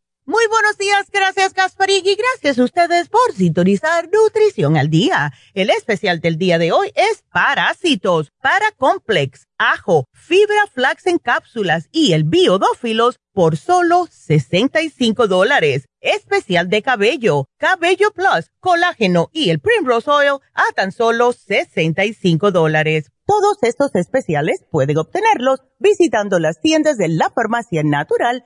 Muy 0.25 0.43
buenos 0.47 0.77
días, 0.77 1.07
gracias 1.11 1.51
y 2.03 2.15
gracias 2.15 2.59
a 2.59 2.63
ustedes 2.63 3.09
por 3.09 3.33
sintonizar 3.33 4.07
Nutrición 4.11 4.77
al 4.77 4.91
Día. 4.91 5.33
El 5.55 5.71
especial 5.71 6.21
del 6.21 6.37
día 6.37 6.59
de 6.59 6.71
hoy 6.71 6.91
es 6.93 7.23
Parásitos, 7.33 8.31
Paracomplex, 8.39 9.47
Ajo, 9.57 10.05
Fibra 10.13 10.67
Flax 10.71 11.07
en 11.07 11.17
cápsulas 11.17 11.89
y 11.91 12.13
el 12.13 12.23
Biodófilos 12.23 13.19
por 13.33 13.57
solo 13.57 14.07
65 14.11 15.27
dólares. 15.27 15.85
Especial 16.01 16.69
de 16.69 16.83
cabello, 16.83 17.47
Cabello 17.57 18.11
Plus, 18.11 18.51
Colágeno 18.59 19.29
y 19.33 19.49
el 19.49 19.59
Primrose 19.59 20.09
Oil 20.11 20.39
a 20.53 20.71
tan 20.75 20.91
solo 20.91 21.33
65 21.33 22.51
dólares. 22.51 23.11
Todos 23.25 23.57
estos 23.63 23.95
especiales 23.95 24.65
pueden 24.69 24.97
obtenerlos 24.97 25.61
visitando 25.79 26.37
las 26.37 26.59
tiendas 26.61 26.97
de 26.97 27.07
la 27.07 27.29
Farmacia 27.29 27.81
Natural 27.83 28.45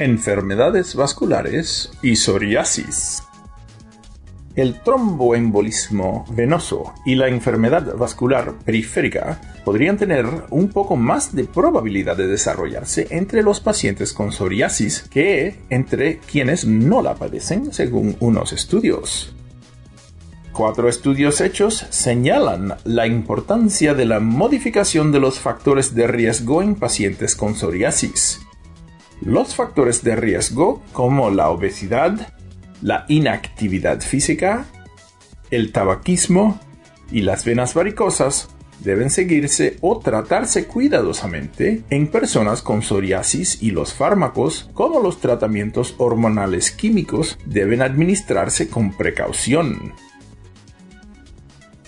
Enfermedades 0.00 0.94
vasculares 0.94 1.92
y 2.00 2.16
psoriasis. 2.16 3.22
El 4.56 4.80
tromboembolismo 4.80 6.24
venoso 6.30 6.94
y 7.04 7.14
la 7.14 7.28
enfermedad 7.28 7.94
vascular 7.96 8.54
periférica 8.64 9.40
podrían 9.62 9.98
tener 9.98 10.26
un 10.48 10.70
poco 10.70 10.96
más 10.96 11.34
de 11.34 11.44
probabilidad 11.44 12.16
de 12.16 12.26
desarrollarse 12.26 13.08
entre 13.10 13.42
los 13.42 13.60
pacientes 13.60 14.14
con 14.14 14.32
psoriasis 14.32 15.02
que 15.02 15.60
entre 15.68 16.18
quienes 16.18 16.64
no 16.64 17.02
la 17.02 17.14
padecen, 17.14 17.72
según 17.72 18.16
unos 18.20 18.54
estudios. 18.54 19.34
Cuatro 20.52 20.88
estudios 20.88 21.42
hechos 21.42 21.86
señalan 21.90 22.74
la 22.84 23.06
importancia 23.06 23.94
de 23.94 24.06
la 24.06 24.18
modificación 24.18 25.12
de 25.12 25.20
los 25.20 25.38
factores 25.38 25.94
de 25.94 26.06
riesgo 26.06 26.62
en 26.62 26.74
pacientes 26.74 27.36
con 27.36 27.54
psoriasis 27.54 28.40
los 29.20 29.54
factores 29.54 30.02
de 30.02 30.16
riesgo 30.16 30.82
como 30.92 31.30
la 31.30 31.50
obesidad, 31.50 32.32
la 32.82 33.04
inactividad 33.08 34.00
física, 34.00 34.66
el 35.50 35.72
tabaquismo 35.72 36.58
y 37.10 37.22
las 37.22 37.44
venas 37.44 37.74
varicosas 37.74 38.48
deben 38.80 39.10
seguirse 39.10 39.76
o 39.80 39.98
tratarse 39.98 40.66
cuidadosamente 40.66 41.82
en 41.90 42.08
personas 42.08 42.62
con 42.62 42.82
psoriasis 42.82 43.62
y 43.62 43.72
los 43.72 43.92
fármacos, 43.92 44.70
como 44.72 45.00
los 45.00 45.20
tratamientos 45.20 45.94
hormonales 45.98 46.70
químicos, 46.70 47.38
deben 47.44 47.82
administrarse 47.82 48.68
con 48.68 48.92
precaución. 48.92 49.92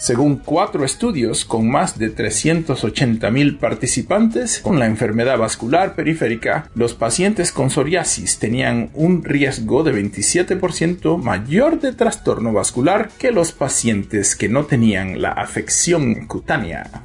Según 0.03 0.39
cuatro 0.39 0.85
estudios 0.85 1.45
con 1.45 1.71
más 1.71 1.97
de 1.97 2.13
380.000 2.13 3.59
participantes 3.61 4.59
con 4.59 4.81
la 4.81 4.87
enfermedad 4.87 5.39
vascular 5.39 5.95
periférica, 5.95 6.69
los 6.75 6.95
pacientes 6.95 7.53
con 7.53 7.71
psoriasis 7.71 8.41
tenían 8.41 8.91
un 8.95 9.23
riesgo 9.23 9.85
de 9.85 9.95
27% 9.95 11.23
mayor 11.23 11.79
de 11.79 11.93
trastorno 11.93 12.53
vascular 12.53 13.11
que 13.17 13.31
los 13.31 13.53
pacientes 13.53 14.35
que 14.35 14.49
no 14.49 14.65
tenían 14.65 15.23
la 15.23 15.31
afección 15.31 16.27
cutánea. 16.27 17.05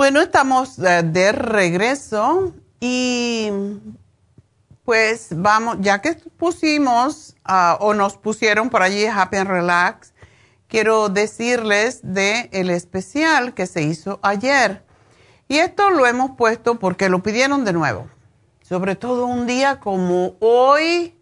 Bueno, 0.00 0.22
estamos 0.22 0.78
eh, 0.78 1.02
de 1.02 1.30
regreso 1.30 2.54
y 2.80 3.50
pues 4.82 5.28
vamos, 5.30 5.76
ya 5.80 6.00
que 6.00 6.14
pusimos 6.38 7.36
ah, 7.44 7.76
o 7.80 7.92
nos 7.92 8.16
pusieron 8.16 8.70
por 8.70 8.80
allí 8.80 9.04
Happy 9.04 9.36
and 9.36 9.50
Relax, 9.50 10.14
quiero 10.68 11.10
decirles 11.10 12.00
de 12.02 12.48
el 12.52 12.70
especial 12.70 13.52
que 13.52 13.66
se 13.66 13.82
hizo 13.82 14.18
ayer. 14.22 14.82
Y 15.48 15.58
esto 15.58 15.90
lo 15.90 16.06
hemos 16.06 16.30
puesto 16.30 16.78
porque 16.78 17.10
lo 17.10 17.22
pidieron 17.22 17.66
de 17.66 17.74
nuevo. 17.74 18.08
Sobre 18.62 18.96
todo 18.96 19.26
un 19.26 19.46
día 19.46 19.80
como 19.80 20.34
hoy. 20.40 21.14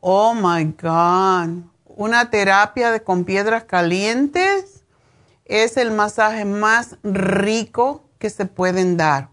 Oh 0.00 0.34
my 0.34 0.64
God. 0.64 1.64
Una 1.86 2.28
terapia 2.28 3.02
con 3.02 3.24
piedras 3.24 3.64
calientes 3.64 4.71
es 5.44 5.76
el 5.76 5.90
masaje 5.90 6.44
más 6.44 6.96
rico 7.02 8.04
que 8.18 8.30
se 8.30 8.46
pueden 8.46 8.96
dar. 8.96 9.30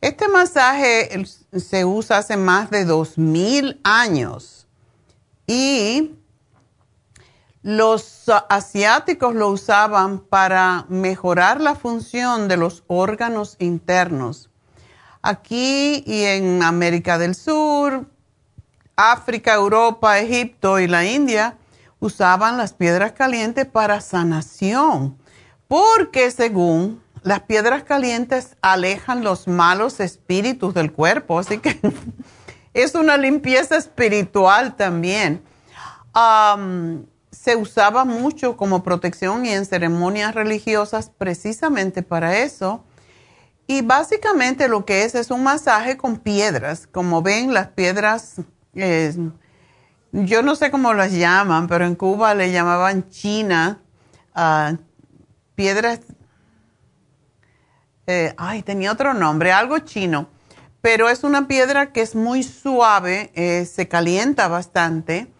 Este 0.00 0.28
masaje 0.28 1.24
se 1.52 1.84
usa 1.84 2.18
hace 2.18 2.36
más 2.36 2.70
de 2.70 2.84
2000 2.84 3.80
años 3.84 4.66
y 5.46 6.14
los 7.62 8.24
asiáticos 8.48 9.34
lo 9.34 9.48
usaban 9.48 10.20
para 10.20 10.86
mejorar 10.88 11.60
la 11.60 11.74
función 11.74 12.48
de 12.48 12.56
los 12.56 12.84
órganos 12.86 13.56
internos. 13.58 14.48
Aquí 15.20 16.02
y 16.06 16.24
en 16.24 16.62
América 16.62 17.18
del 17.18 17.34
Sur, 17.34 18.06
África, 18.96 19.54
Europa, 19.54 20.18
Egipto 20.18 20.78
y 20.78 20.86
la 20.86 21.04
India 21.04 21.58
usaban 21.98 22.56
las 22.56 22.72
piedras 22.72 23.12
calientes 23.12 23.66
para 23.66 24.00
sanación 24.00 25.19
porque 25.70 26.32
según 26.32 27.00
las 27.22 27.42
piedras 27.42 27.84
calientes 27.84 28.56
alejan 28.60 29.22
los 29.22 29.46
malos 29.46 30.00
espíritus 30.00 30.74
del 30.74 30.90
cuerpo, 30.90 31.38
así 31.38 31.58
que 31.58 31.78
es 32.74 32.96
una 32.96 33.16
limpieza 33.16 33.76
espiritual 33.76 34.74
también. 34.74 35.44
se 37.30 37.54
usaba 37.54 38.04
mucho 38.04 38.56
como 38.56 38.82
protección 38.82 39.46
y 39.46 39.50
en 39.50 39.64
ceremonias 39.64 40.34
religiosas 40.34 41.12
precisamente 41.16 42.02
para 42.02 42.38
eso. 42.38 42.82
Y 43.68 43.82
básicamente 43.82 44.66
lo 44.66 44.84
que 44.84 45.04
es 45.04 45.14
es 45.14 45.30
un 45.30 45.44
masaje 45.44 45.96
con 45.96 46.16
piedras. 46.16 46.88
Como 46.88 47.22
ven, 47.22 47.54
las 47.54 47.68
piedras, 47.68 48.40
eh, 48.74 49.14
yo 50.10 50.42
no 50.42 50.56
sé 50.56 50.72
cómo 50.72 50.94
las 50.94 51.12
llaman, 51.12 51.68
pero 51.68 51.86
en 51.86 51.94
Cuba 51.94 52.34
le 52.34 52.50
llamaban 52.50 53.08
china, 53.08 53.78
uh, 54.34 54.76
piedras, 55.60 56.00
eh, 58.06 58.32
ay, 58.38 58.62
tenía 58.62 58.92
otro 58.92 59.12
nombre, 59.12 59.52
algo 59.52 59.80
chino, 59.80 60.26
pero 60.80 61.10
es 61.10 61.22
una 61.22 61.48
piedra 61.48 61.92
que 61.92 62.00
es 62.00 62.14
muy 62.14 62.42
suave, 62.42 63.30
eh, 63.34 63.66
se 63.66 63.86
calienta 63.86 64.48
bastante 64.48 65.30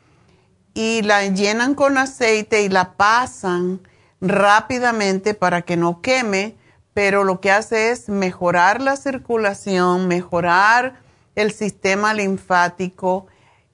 y 0.74 1.00
la 1.00 1.26
llenan 1.26 1.74
con 1.74 1.96
aceite 1.96 2.60
y 2.60 2.68
la 2.68 2.98
pasan 2.98 3.80
rápidamente 4.20 5.32
para 5.32 5.62
que 5.62 5.78
no 5.78 6.02
queme, 6.02 6.54
pero 6.92 7.24
lo 7.24 7.40
que 7.40 7.50
hace 7.50 7.90
es 7.90 8.10
mejorar 8.10 8.82
la 8.82 8.96
circulación, 8.96 10.06
mejorar 10.06 11.00
el 11.34 11.50
sistema 11.50 12.12
linfático. 12.12 13.26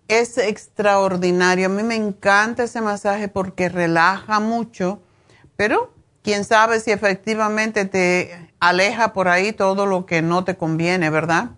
Es 0.07 0.38
extraordinario. 0.38 1.66
A 1.66 1.70
mí 1.70 1.82
me 1.82 1.97
encanta 1.97 2.62
ese 2.62 2.80
masaje 2.82 3.26
porque 3.26 3.68
relaja 3.68 4.38
mucho, 4.38 5.03
pero 5.57 5.95
quién 6.27 6.45
sabe 6.45 6.81
si 6.81 6.91
efectivamente 6.91 7.85
te 7.85 8.51
aleja 8.59 9.12
por 9.12 9.29
ahí 9.29 9.53
todo 9.53 9.87
lo 9.87 10.07
que 10.07 10.22
no 10.22 10.43
te 10.43 10.57
conviene, 10.57 11.09
¿verdad? 11.09 11.51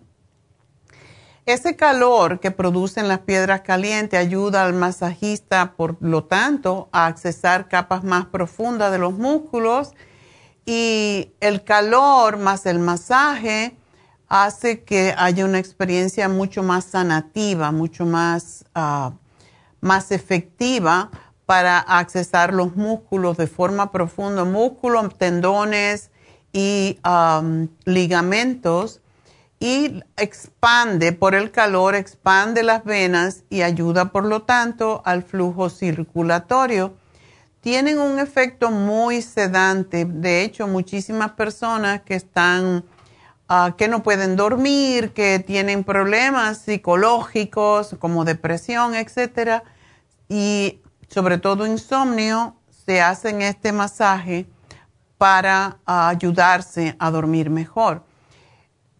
Ese 1.47 1.75
calor 1.75 2.39
que 2.39 2.51
producen 2.51 3.07
las 3.07 3.17
piedras 3.21 3.61
calientes 3.61 4.19
ayuda 4.19 4.63
al 4.63 4.73
masajista, 4.73 5.73
por 5.75 5.97
lo 6.01 6.25
tanto, 6.25 6.87
a 6.91 7.07
accesar 7.07 7.67
capas 7.67 8.03
más 8.03 8.27
profundas 8.27 8.91
de 8.91 8.99
los 8.99 9.13
músculos 9.13 9.93
y 10.67 11.31
el 11.39 11.63
calor 11.63 12.37
más 12.37 12.67
el 12.67 12.77
masaje 12.77 13.75
hace 14.27 14.83
que 14.83 15.15
haya 15.17 15.45
una 15.45 15.57
experiencia 15.57 16.29
mucho 16.29 16.61
más 16.61 16.85
sanativa, 16.85 17.71
mucho 17.71 18.05
más, 18.05 18.65
ah, 18.75 19.13
más 19.81 20.11
efectiva 20.11 21.09
para 21.49 21.79
accesar 21.79 22.53
los 22.53 22.75
músculos 22.75 23.35
de 23.35 23.47
forma 23.47 23.91
profunda, 23.91 24.43
músculos, 24.43 25.17
tendones 25.17 26.11
y 26.53 26.99
um, 27.03 27.69
ligamentos 27.85 29.01
y 29.59 30.03
expande 30.15 31.11
por 31.11 31.33
el 31.33 31.49
calor, 31.49 31.95
expande 31.95 32.61
las 32.61 32.83
venas 32.83 33.45
y 33.49 33.63
ayuda 33.63 34.11
por 34.11 34.25
lo 34.25 34.43
tanto 34.43 35.01
al 35.05 35.23
flujo 35.23 35.71
circulatorio. 35.71 36.93
Tienen 37.61 37.97
un 37.97 38.19
efecto 38.19 38.69
muy 38.69 39.23
sedante. 39.23 40.05
De 40.05 40.43
hecho, 40.43 40.67
muchísimas 40.67 41.31
personas 41.31 42.01
que 42.01 42.13
están, 42.13 42.85
uh, 43.49 43.75
que 43.75 43.87
no 43.87 44.03
pueden 44.03 44.35
dormir, 44.35 45.13
que 45.13 45.39
tienen 45.39 45.83
problemas 45.83 46.59
psicológicos 46.59 47.95
como 47.97 48.23
depresión, 48.23 48.93
etcétera, 48.93 49.63
y 50.31 50.81
sobre 51.09 51.37
todo 51.37 51.65
insomnio, 51.65 52.55
se 52.85 53.01
hacen 53.01 53.41
este 53.41 53.71
masaje 53.71 54.47
para 55.17 55.79
ayudarse 55.85 56.95
a 56.97 57.11
dormir 57.11 57.49
mejor. 57.49 58.03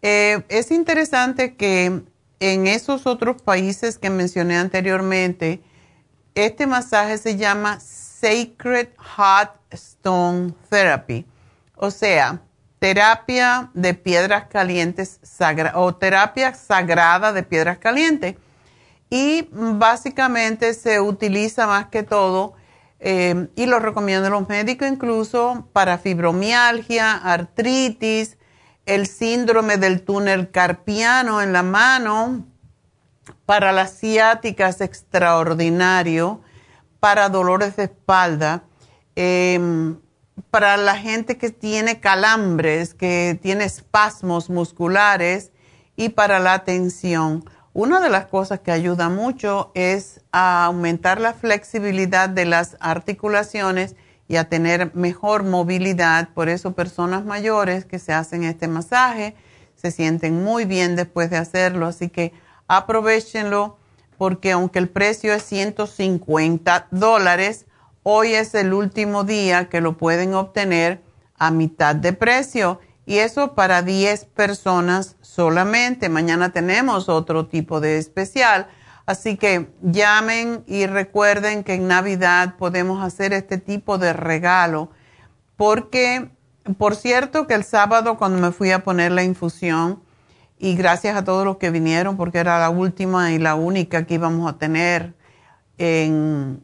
Eh, 0.01 0.43
es 0.49 0.71
interesante 0.71 1.55
que 1.55 2.03
en 2.39 2.67
esos 2.67 3.05
otros 3.05 3.41
países 3.41 3.97
que 3.97 4.09
mencioné 4.09 4.57
anteriormente, 4.57 5.61
este 6.35 6.67
masaje 6.67 7.17
se 7.17 7.37
llama 7.37 7.79
Sacred 7.79 8.89
Hot 8.97 9.51
Stone 9.71 10.53
Therapy. 10.69 11.25
O 11.75 11.91
sea, 11.91 12.41
terapia 12.79 13.69
de 13.73 13.93
piedras 13.93 14.45
calientes 14.47 15.19
o 15.73 15.95
terapia 15.95 16.53
sagrada 16.53 17.33
de 17.33 17.43
piedras 17.43 17.77
calientes. 17.77 18.35
Y 19.09 19.49
básicamente 19.51 20.73
se 20.73 20.99
utiliza 20.99 21.65
más 21.67 21.87
que 21.87 22.03
todo, 22.03 22.53
eh, 22.99 23.47
y 23.55 23.65
lo 23.65 23.79
recomiendan 23.79 24.31
los 24.31 24.47
médicos 24.49 24.87
incluso, 24.87 25.67
para 25.73 25.97
fibromialgia, 25.97 27.13
artritis, 27.13 28.37
el 28.85 29.07
síndrome 29.07 29.77
del 29.77 30.01
túnel 30.03 30.51
carpiano 30.51 31.41
en 31.41 31.53
la 31.53 31.63
mano, 31.63 32.45
para 33.45 33.71
las 33.71 33.97
ciáticas 33.97 34.81
extraordinario, 34.81 36.41
para 36.99 37.29
dolores 37.29 37.75
de 37.77 37.85
espalda. 37.85 38.63
Em, 39.15 39.97
para 40.49 40.77
la 40.77 40.95
gente 40.95 41.37
que 41.37 41.49
tiene 41.49 41.99
calambres, 41.99 42.93
que 42.93 43.37
tiene 43.41 43.65
espasmos 43.65 44.49
musculares 44.49 45.51
y 45.95 46.09
para 46.09 46.39
la 46.39 46.63
tensión. 46.63 47.43
Una 47.79 48.01
de 48.01 48.09
las 48.09 48.25
cosas 48.25 48.59
que 48.59 48.73
ayuda 48.73 49.07
mucho 49.07 49.71
es 49.73 50.19
a 50.33 50.65
aumentar 50.65 51.21
la 51.21 51.33
flexibilidad 51.33 52.27
de 52.27 52.43
las 52.43 52.75
articulaciones 52.81 53.95
y 54.27 54.35
a 54.35 54.49
tener 54.49 54.93
mejor 54.95 55.45
movilidad. 55.45 56.27
Por 56.33 56.49
eso 56.49 56.73
personas 56.73 57.23
mayores 57.23 57.85
que 57.85 57.97
se 57.97 58.11
hacen 58.11 58.43
este 58.43 58.67
masaje 58.67 59.33
se 59.77 59.91
sienten 59.91 60.43
muy 60.43 60.65
bien 60.65 60.97
después 60.97 61.29
de 61.29 61.37
hacerlo. 61.37 61.87
Así 61.87 62.09
que 62.09 62.33
aprovechenlo 62.67 63.77
porque 64.17 64.51
aunque 64.51 64.79
el 64.79 64.89
precio 64.89 65.33
es 65.33 65.43
150 65.43 66.87
dólares, 66.91 67.65
Hoy 68.03 68.33
es 68.33 68.55
el 68.55 68.73
último 68.73 69.23
día 69.23 69.69
que 69.69 69.81
lo 69.81 69.97
pueden 69.97 70.33
obtener 70.33 71.01
a 71.37 71.51
mitad 71.51 71.95
de 71.95 72.13
precio 72.13 72.79
y 73.09 73.17
eso 73.17 73.55
para 73.55 73.81
10 73.81 74.25
personas 74.25 75.15
solamente. 75.21 76.09
Mañana 76.09 76.51
tenemos 76.51 77.09
otro 77.09 77.47
tipo 77.47 77.79
de 77.81 77.97
especial. 77.97 78.67
Así 79.07 79.35
que 79.35 79.71
llamen 79.81 80.63
y 80.67 80.85
recuerden 80.85 81.63
que 81.63 81.73
en 81.73 81.87
Navidad 81.87 82.53
podemos 82.59 83.03
hacer 83.03 83.33
este 83.33 83.57
tipo 83.57 83.97
de 83.97 84.13
regalo. 84.13 84.91
Porque, 85.57 86.29
por 86.77 86.95
cierto, 86.95 87.47
que 87.47 87.55
el 87.55 87.63
sábado 87.63 88.15
cuando 88.15 88.37
me 88.37 88.51
fui 88.51 88.69
a 88.69 88.83
poner 88.83 89.11
la 89.11 89.23
infusión, 89.23 90.03
y 90.59 90.75
gracias 90.75 91.17
a 91.17 91.23
todos 91.23 91.43
los 91.45 91.57
que 91.57 91.71
vinieron, 91.71 92.15
porque 92.15 92.37
era 92.37 92.59
la 92.59 92.69
última 92.69 93.31
y 93.31 93.39
la 93.39 93.55
única 93.55 94.05
que 94.05 94.13
íbamos 94.13 94.47
a 94.47 94.59
tener 94.59 95.15
en, 95.79 96.63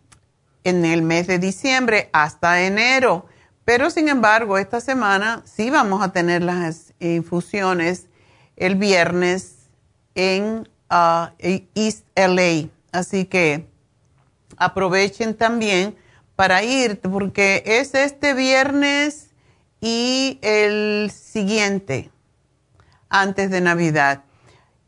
en 0.64 0.86
el 0.86 1.02
mes 1.02 1.26
de 1.26 1.40
diciembre 1.40 2.12
hasta 2.14 2.62
enero. 2.62 3.26
Pero 3.66 3.90
sin 3.90 4.10
embargo, 4.10 4.58
esta 4.58 4.80
semana 4.80 5.42
sí 5.46 5.70
vamos 5.70 6.04
a 6.04 6.12
tener 6.12 6.44
las 6.44 6.94
infusiones 7.00 8.08
el 8.56 8.76
viernes 8.76 9.70
en 10.14 10.70
uh, 10.90 11.28
East 11.74 12.06
LA. 12.16 12.70
Así 12.92 13.26
que 13.26 13.68
aprovechen 14.58 15.36
también 15.36 15.96
para 16.36 16.64
ir, 16.64 17.00
porque 17.02 17.64
es 17.66 17.96
este 17.96 18.34
viernes 18.34 19.32
y 19.82 20.40
el 20.42 21.12
siguiente, 21.12 22.12
antes 23.10 23.50
de 23.50 23.62
Navidad. 23.62 24.24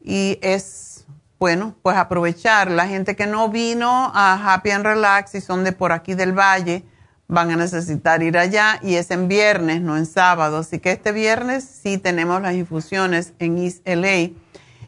Y 0.01 0.39
es 0.41 1.05
bueno, 1.39 1.75
pues 1.81 1.97
aprovechar. 1.97 2.71
La 2.71 2.87
gente 2.87 3.15
que 3.15 3.27
no 3.27 3.49
vino 3.49 4.11
a 4.13 4.53
Happy 4.53 4.71
and 4.71 4.85
Relax 4.85 5.35
y 5.35 5.41
son 5.41 5.63
de 5.63 5.71
por 5.71 5.91
aquí 5.91 6.15
del 6.15 6.37
valle, 6.37 6.83
van 7.27 7.51
a 7.51 7.55
necesitar 7.55 8.23
ir 8.23 8.37
allá 8.37 8.79
y 8.81 8.95
es 8.95 9.11
en 9.11 9.27
viernes, 9.27 9.81
no 9.81 9.97
en 9.97 10.05
sábado. 10.05 10.57
Así 10.57 10.79
que 10.79 10.91
este 10.91 11.11
viernes 11.11 11.63
sí 11.63 11.97
tenemos 11.97 12.41
las 12.41 12.55
infusiones 12.55 13.33
en 13.39 13.57
East 13.57 13.87
LA. 13.87 14.31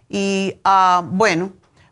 Y 0.10 0.60
ah, 0.64 1.04
bueno, 1.06 1.52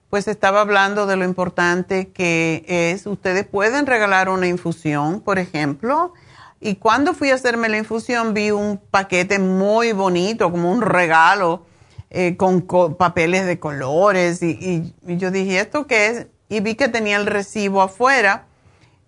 pues 0.09 0.27
estaba 0.27 0.61
hablando 0.61 1.05
de 1.05 1.17
lo 1.17 1.25
importante 1.25 2.09
que 2.09 2.63
es, 2.67 3.05
ustedes 3.05 3.45
pueden 3.45 3.85
regalar 3.85 4.29
una 4.29 4.47
infusión, 4.47 5.21
por 5.21 5.37
ejemplo. 5.37 6.13
Y 6.59 6.75
cuando 6.75 7.13
fui 7.13 7.29
a 7.31 7.35
hacerme 7.35 7.69
la 7.69 7.77
infusión 7.77 8.33
vi 8.33 8.51
un 8.51 8.77
paquete 8.77 9.37
muy 9.37 9.91
bonito, 9.91 10.49
como 10.49 10.71
un 10.71 10.81
regalo 10.81 11.65
eh, 12.09 12.37
con 12.37 12.61
papeles 12.97 13.45
de 13.45 13.59
colores 13.59 14.41
y, 14.41 14.93
yo 15.03 15.29
dije, 15.29 15.59
¿esto 15.59 15.87
qué 15.87 16.07
es? 16.07 16.27
Y 16.49 16.61
vi 16.61 16.75
que 16.75 16.87
tenía 16.87 17.17
el 17.17 17.25
recibo 17.25 17.81
afuera 17.81 18.46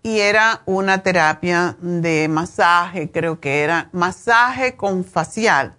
y 0.01 0.19
era 0.19 0.61
una 0.65 1.03
terapia 1.03 1.75
de 1.81 2.27
masaje, 2.27 3.11
creo 3.11 3.39
que 3.39 3.63
era 3.63 3.89
masaje 3.91 4.75
con 4.75 5.03
facial 5.03 5.75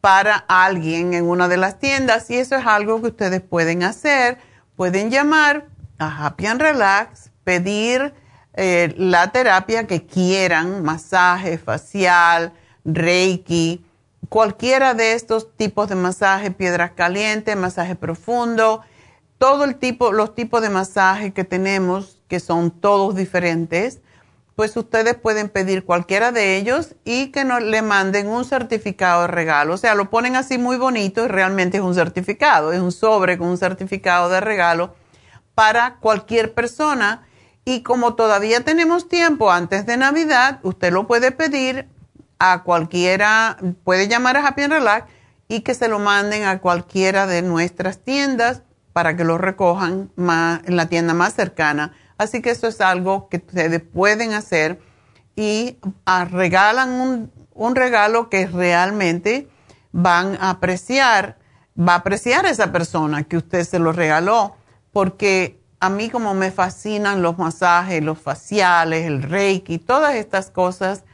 para 0.00 0.36
alguien 0.36 1.14
en 1.14 1.24
una 1.24 1.48
de 1.48 1.56
las 1.56 1.78
tiendas 1.78 2.30
y 2.30 2.36
eso 2.36 2.56
es 2.56 2.66
algo 2.66 3.00
que 3.00 3.08
ustedes 3.08 3.40
pueden 3.40 3.82
hacer. 3.82 4.38
Pueden 4.76 5.10
llamar 5.10 5.66
a 5.98 6.26
Happy 6.26 6.46
and 6.46 6.60
Relax, 6.60 7.30
pedir 7.44 8.14
eh, 8.54 8.94
la 8.98 9.32
terapia 9.32 9.86
que 9.86 10.06
quieran, 10.06 10.84
masaje 10.84 11.58
facial, 11.58 12.52
reiki, 12.84 13.84
cualquiera 14.28 14.94
de 14.94 15.14
estos 15.14 15.56
tipos 15.56 15.88
de 15.88 15.94
masaje, 15.94 16.50
piedras 16.50 16.92
calientes, 16.92 17.56
masaje 17.56 17.96
profundo, 17.96 18.82
todo 19.38 19.64
el 19.64 19.76
tipo, 19.76 20.12
los 20.12 20.34
tipos 20.34 20.62
de 20.62 20.70
masaje 20.70 21.32
que 21.32 21.44
tenemos, 21.44 22.15
que 22.28 22.40
son 22.40 22.70
todos 22.70 23.14
diferentes, 23.14 24.00
pues 24.56 24.74
ustedes 24.76 25.14
pueden 25.16 25.50
pedir 25.50 25.84
cualquiera 25.84 26.32
de 26.32 26.56
ellos 26.56 26.94
y 27.04 27.26
que 27.30 27.44
nos 27.44 27.62
le 27.62 27.82
manden 27.82 28.26
un 28.26 28.46
certificado 28.46 29.22
de 29.22 29.28
regalo. 29.28 29.74
O 29.74 29.76
sea, 29.76 29.94
lo 29.94 30.08
ponen 30.08 30.34
así 30.34 30.56
muy 30.56 30.78
bonito 30.78 31.24
y 31.24 31.28
realmente 31.28 31.76
es 31.76 31.82
un 31.82 31.94
certificado, 31.94 32.72
es 32.72 32.80
un 32.80 32.90
sobre 32.90 33.36
con 33.36 33.48
un 33.48 33.58
certificado 33.58 34.30
de 34.30 34.40
regalo 34.40 34.94
para 35.54 35.96
cualquier 35.96 36.54
persona. 36.54 37.26
Y 37.66 37.82
como 37.82 38.14
todavía 38.14 38.62
tenemos 38.62 39.08
tiempo 39.08 39.52
antes 39.52 39.84
de 39.84 39.98
Navidad, 39.98 40.60
usted 40.62 40.90
lo 40.90 41.06
puede 41.06 41.32
pedir 41.32 41.86
a 42.38 42.62
cualquiera, 42.62 43.58
puede 43.84 44.08
llamar 44.08 44.38
a 44.38 44.46
Happy 44.46 44.62
and 44.62 44.72
Relax 44.72 45.06
y 45.48 45.60
que 45.60 45.74
se 45.74 45.88
lo 45.88 45.98
manden 45.98 46.44
a 46.44 46.60
cualquiera 46.60 47.26
de 47.26 47.42
nuestras 47.42 47.98
tiendas 47.98 48.62
para 48.92 49.16
que 49.16 49.24
lo 49.24 49.36
recojan 49.36 50.10
en 50.16 50.76
la 50.76 50.86
tienda 50.86 51.12
más 51.12 51.34
cercana. 51.34 51.92
Así 52.18 52.40
que 52.40 52.50
eso 52.50 52.66
es 52.66 52.80
algo 52.80 53.28
que 53.28 53.38
ustedes 53.38 53.82
pueden 53.82 54.32
hacer 54.32 54.80
y 55.34 55.78
ah, 56.06 56.24
regalan 56.24 56.90
un, 56.90 57.32
un, 57.52 57.76
regalo 57.76 58.30
que 58.30 58.46
realmente 58.46 59.48
van 59.92 60.38
a 60.40 60.50
apreciar, 60.50 61.36
va 61.78 61.92
a 61.92 61.96
apreciar 61.96 62.46
esa 62.46 62.72
persona 62.72 63.24
que 63.24 63.36
usted 63.36 63.64
se 63.64 63.78
lo 63.78 63.92
regaló, 63.92 64.56
porque 64.92 65.60
a 65.78 65.90
mí 65.90 66.08
como 66.08 66.32
me 66.32 66.50
fascinan 66.50 67.22
los 67.22 67.36
masajes, 67.36 68.02
los 68.02 68.18
faciales, 68.18 69.04
el 69.06 69.22
reiki, 69.22 69.78
todas 69.78 70.14
estas 70.14 70.50
cosas, 70.50 71.04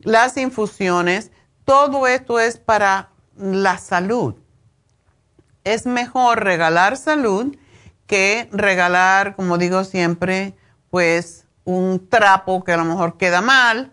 las 0.00 0.36
infusiones, 0.36 1.30
todo 1.64 2.06
esto 2.06 2.40
es 2.40 2.58
para 2.58 3.08
la 3.36 3.78
salud. 3.78 4.34
Es 5.64 5.86
mejor 5.86 6.44
regalar 6.44 6.96
salud 6.96 7.56
que 8.12 8.46
regalar, 8.52 9.36
como 9.36 9.56
digo 9.56 9.84
siempre, 9.84 10.54
pues 10.90 11.46
un 11.64 12.10
trapo 12.10 12.62
que 12.62 12.72
a 12.72 12.76
lo 12.76 12.84
mejor 12.84 13.16
queda 13.16 13.40
mal. 13.40 13.90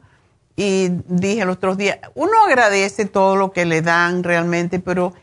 Y 0.58 0.90
dije 1.08 1.46
los 1.46 1.56
otros 1.56 1.78
días, 1.78 2.00
uno 2.16 2.34
agradece 2.46 3.06
todo 3.06 3.38
lo 3.38 3.54
que 3.54 3.64
le 3.64 3.82
dan 3.82 4.24
realmente, 4.24 4.82
pero 4.82 5.14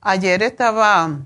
Ayer 0.00 0.42
estaba 0.42 1.20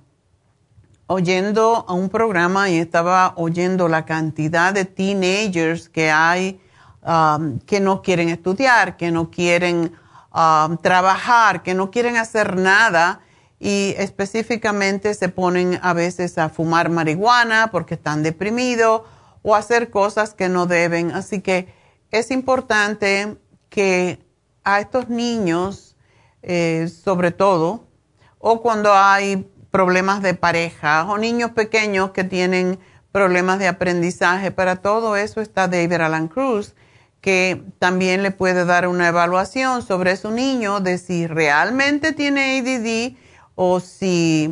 oyendo 1.09 1.85
a 1.89 1.93
un 1.93 2.09
programa 2.09 2.71
y 2.71 2.79
estaba 2.79 3.33
oyendo 3.37 3.89
la 3.89 4.05
cantidad 4.05 4.73
de 4.73 4.85
teenagers 4.85 5.89
que 5.89 6.11
hay 6.11 6.61
um, 7.09 7.59
que 7.61 7.81
no 7.81 8.03
quieren 8.03 8.29
estudiar, 8.29 8.97
que 8.97 9.11
no 9.11 9.31
quieren 9.31 9.93
um, 10.35 10.77
trabajar, 10.77 11.63
que 11.63 11.75
no 11.75 11.91
quieren 11.91 12.17
hacer 12.17 12.57
nada 12.57 13.21
y 13.59 13.95
específicamente 13.97 15.15
se 15.15 15.29
ponen 15.29 15.81
a 15.83 15.95
veces 15.95 16.39
a 16.39 16.49
fumar 16.51 16.91
marihuana 16.91 17.71
porque 17.73 17.95
están 17.95 18.23
deprimidos 18.23 19.03
o 19.43 19.57
hacer 19.57 19.91
cosas 19.91 20.35
que 20.35 20.49
no 20.49 20.67
deben. 20.67 21.11
Así 21.13 21.41
que 21.41 21.73
es 22.11 22.31
importante 22.31 23.37
que 23.71 24.25
a 24.65 24.81
estos 24.81 25.09
niños, 25.09 25.97
eh, 26.43 26.89
sobre 26.89 27.31
todo, 27.31 27.87
o 28.39 28.61
cuando 28.61 28.93
hay 28.93 29.51
problemas 29.71 30.23
de 30.23 30.35
pareja, 30.35 31.05
o 31.09 31.19
niños 31.19 31.53
pequeños 31.53 32.11
que 32.11 32.25
tienen 32.25 32.79
problemas 33.13 33.59
de 33.59 33.69
aprendizaje, 33.69 34.51
para 34.51 34.77
todo 34.77 35.17
eso 35.17 35.41
está 35.41 35.69
David 35.69 36.01
Alan 36.01 36.29
Cruz, 36.29 36.75
que 37.21 37.63
también 37.79 38.23
le 38.23 38.31
puede 38.31 38.65
dar 38.65 38.87
una 38.87 39.09
evaluación 39.09 39.83
sobre 39.83 40.17
su 40.17 40.31
niño 40.31 40.81
de 40.81 40.99
si 40.99 41.27
realmente 41.27 42.13
tiene 42.13 42.59
ADD 42.59 43.17
o 43.55 43.81
si 43.81 44.51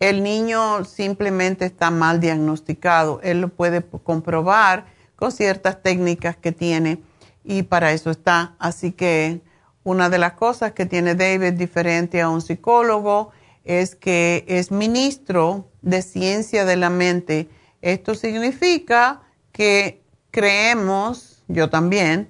el 0.00 0.22
niño 0.22 0.84
simplemente 0.84 1.64
está 1.64 1.90
mal 1.90 2.18
diagnosticado. 2.18 3.20
Él 3.22 3.40
lo 3.40 3.48
puede 3.48 3.82
comprobar 3.82 4.86
con 5.16 5.30
ciertas 5.30 5.82
técnicas 5.82 6.36
que 6.36 6.50
tiene 6.50 7.02
y 7.44 7.62
para 7.62 7.92
eso 7.92 8.10
está. 8.10 8.56
Así 8.58 8.92
que 8.92 9.40
una 9.84 10.08
de 10.08 10.18
las 10.18 10.32
cosas 10.32 10.72
que 10.72 10.86
tiene 10.86 11.14
David 11.14 11.52
diferente 11.52 12.20
a 12.20 12.28
un 12.28 12.40
psicólogo 12.40 13.30
es 13.64 13.94
que 13.94 14.44
es 14.48 14.70
ministro 14.70 15.70
de 15.82 16.02
ciencia 16.02 16.64
de 16.64 16.76
la 16.76 16.90
mente. 16.90 17.48
Esto 17.80 18.14
significa 18.14 19.22
que 19.52 20.02
creemos, 20.30 21.31
yo 21.48 21.70
también, 21.70 22.28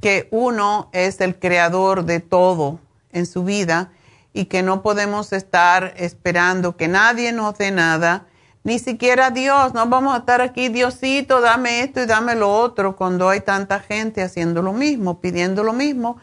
que 0.00 0.28
uno 0.30 0.90
es 0.92 1.20
el 1.20 1.38
creador 1.38 2.04
de 2.04 2.20
todo 2.20 2.80
en 3.12 3.26
su 3.26 3.44
vida 3.44 3.92
y 4.32 4.46
que 4.46 4.62
no 4.62 4.82
podemos 4.82 5.32
estar 5.32 5.94
esperando 5.96 6.76
que 6.76 6.88
nadie 6.88 7.32
nos 7.32 7.56
dé 7.58 7.70
nada, 7.70 8.26
ni 8.64 8.78
siquiera 8.78 9.30
Dios, 9.30 9.74
no 9.74 9.86
vamos 9.86 10.14
a 10.14 10.18
estar 10.18 10.40
aquí, 10.40 10.68
Diosito, 10.68 11.40
dame 11.40 11.80
esto 11.80 12.00
y 12.00 12.06
dame 12.06 12.36
lo 12.36 12.52
otro, 12.52 12.94
cuando 12.94 13.28
hay 13.28 13.40
tanta 13.40 13.80
gente 13.80 14.22
haciendo 14.22 14.62
lo 14.62 14.72
mismo, 14.72 15.20
pidiendo 15.20 15.64
lo 15.64 15.72
mismo. 15.72 16.18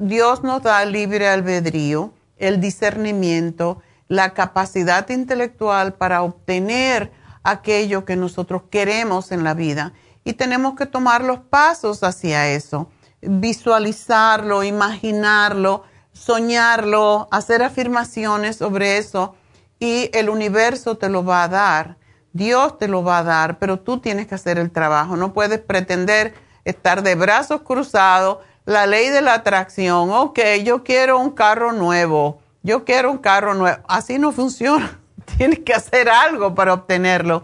Dios 0.00 0.42
nos 0.42 0.62
da 0.62 0.84
libre 0.84 1.28
albedrío, 1.28 2.12
el 2.38 2.60
discernimiento, 2.60 3.80
la 4.08 4.34
capacidad 4.34 5.08
intelectual 5.10 5.94
para 5.94 6.22
obtener 6.22 7.12
aquello 7.44 8.04
que 8.04 8.16
nosotros 8.16 8.62
queremos 8.68 9.30
en 9.30 9.44
la 9.44 9.54
vida. 9.54 9.92
Y 10.30 10.34
tenemos 10.34 10.76
que 10.76 10.86
tomar 10.86 11.24
los 11.24 11.40
pasos 11.40 12.04
hacia 12.04 12.46
eso, 12.50 12.88
visualizarlo, 13.20 14.62
imaginarlo, 14.62 15.82
soñarlo, 16.12 17.26
hacer 17.32 17.64
afirmaciones 17.64 18.54
sobre 18.54 18.98
eso 18.98 19.34
y 19.80 20.08
el 20.12 20.30
universo 20.30 20.96
te 20.96 21.08
lo 21.08 21.24
va 21.24 21.42
a 21.42 21.48
dar. 21.48 21.96
Dios 22.32 22.78
te 22.78 22.86
lo 22.86 23.02
va 23.02 23.18
a 23.18 23.22
dar, 23.24 23.58
pero 23.58 23.80
tú 23.80 23.98
tienes 23.98 24.28
que 24.28 24.36
hacer 24.36 24.56
el 24.56 24.70
trabajo. 24.70 25.16
No 25.16 25.32
puedes 25.32 25.58
pretender 25.58 26.32
estar 26.64 27.02
de 27.02 27.16
brazos 27.16 27.62
cruzados. 27.62 28.38
La 28.66 28.86
ley 28.86 29.08
de 29.08 29.22
la 29.22 29.34
atracción, 29.34 30.12
ok, 30.12 30.38
yo 30.62 30.84
quiero 30.84 31.18
un 31.18 31.30
carro 31.30 31.72
nuevo, 31.72 32.38
yo 32.62 32.84
quiero 32.84 33.10
un 33.10 33.18
carro 33.18 33.54
nuevo. 33.54 33.82
Así 33.88 34.20
no 34.20 34.30
funciona. 34.30 35.00
Tienes 35.36 35.58
que 35.58 35.74
hacer 35.74 36.08
algo 36.08 36.54
para 36.54 36.72
obtenerlo. 36.72 37.42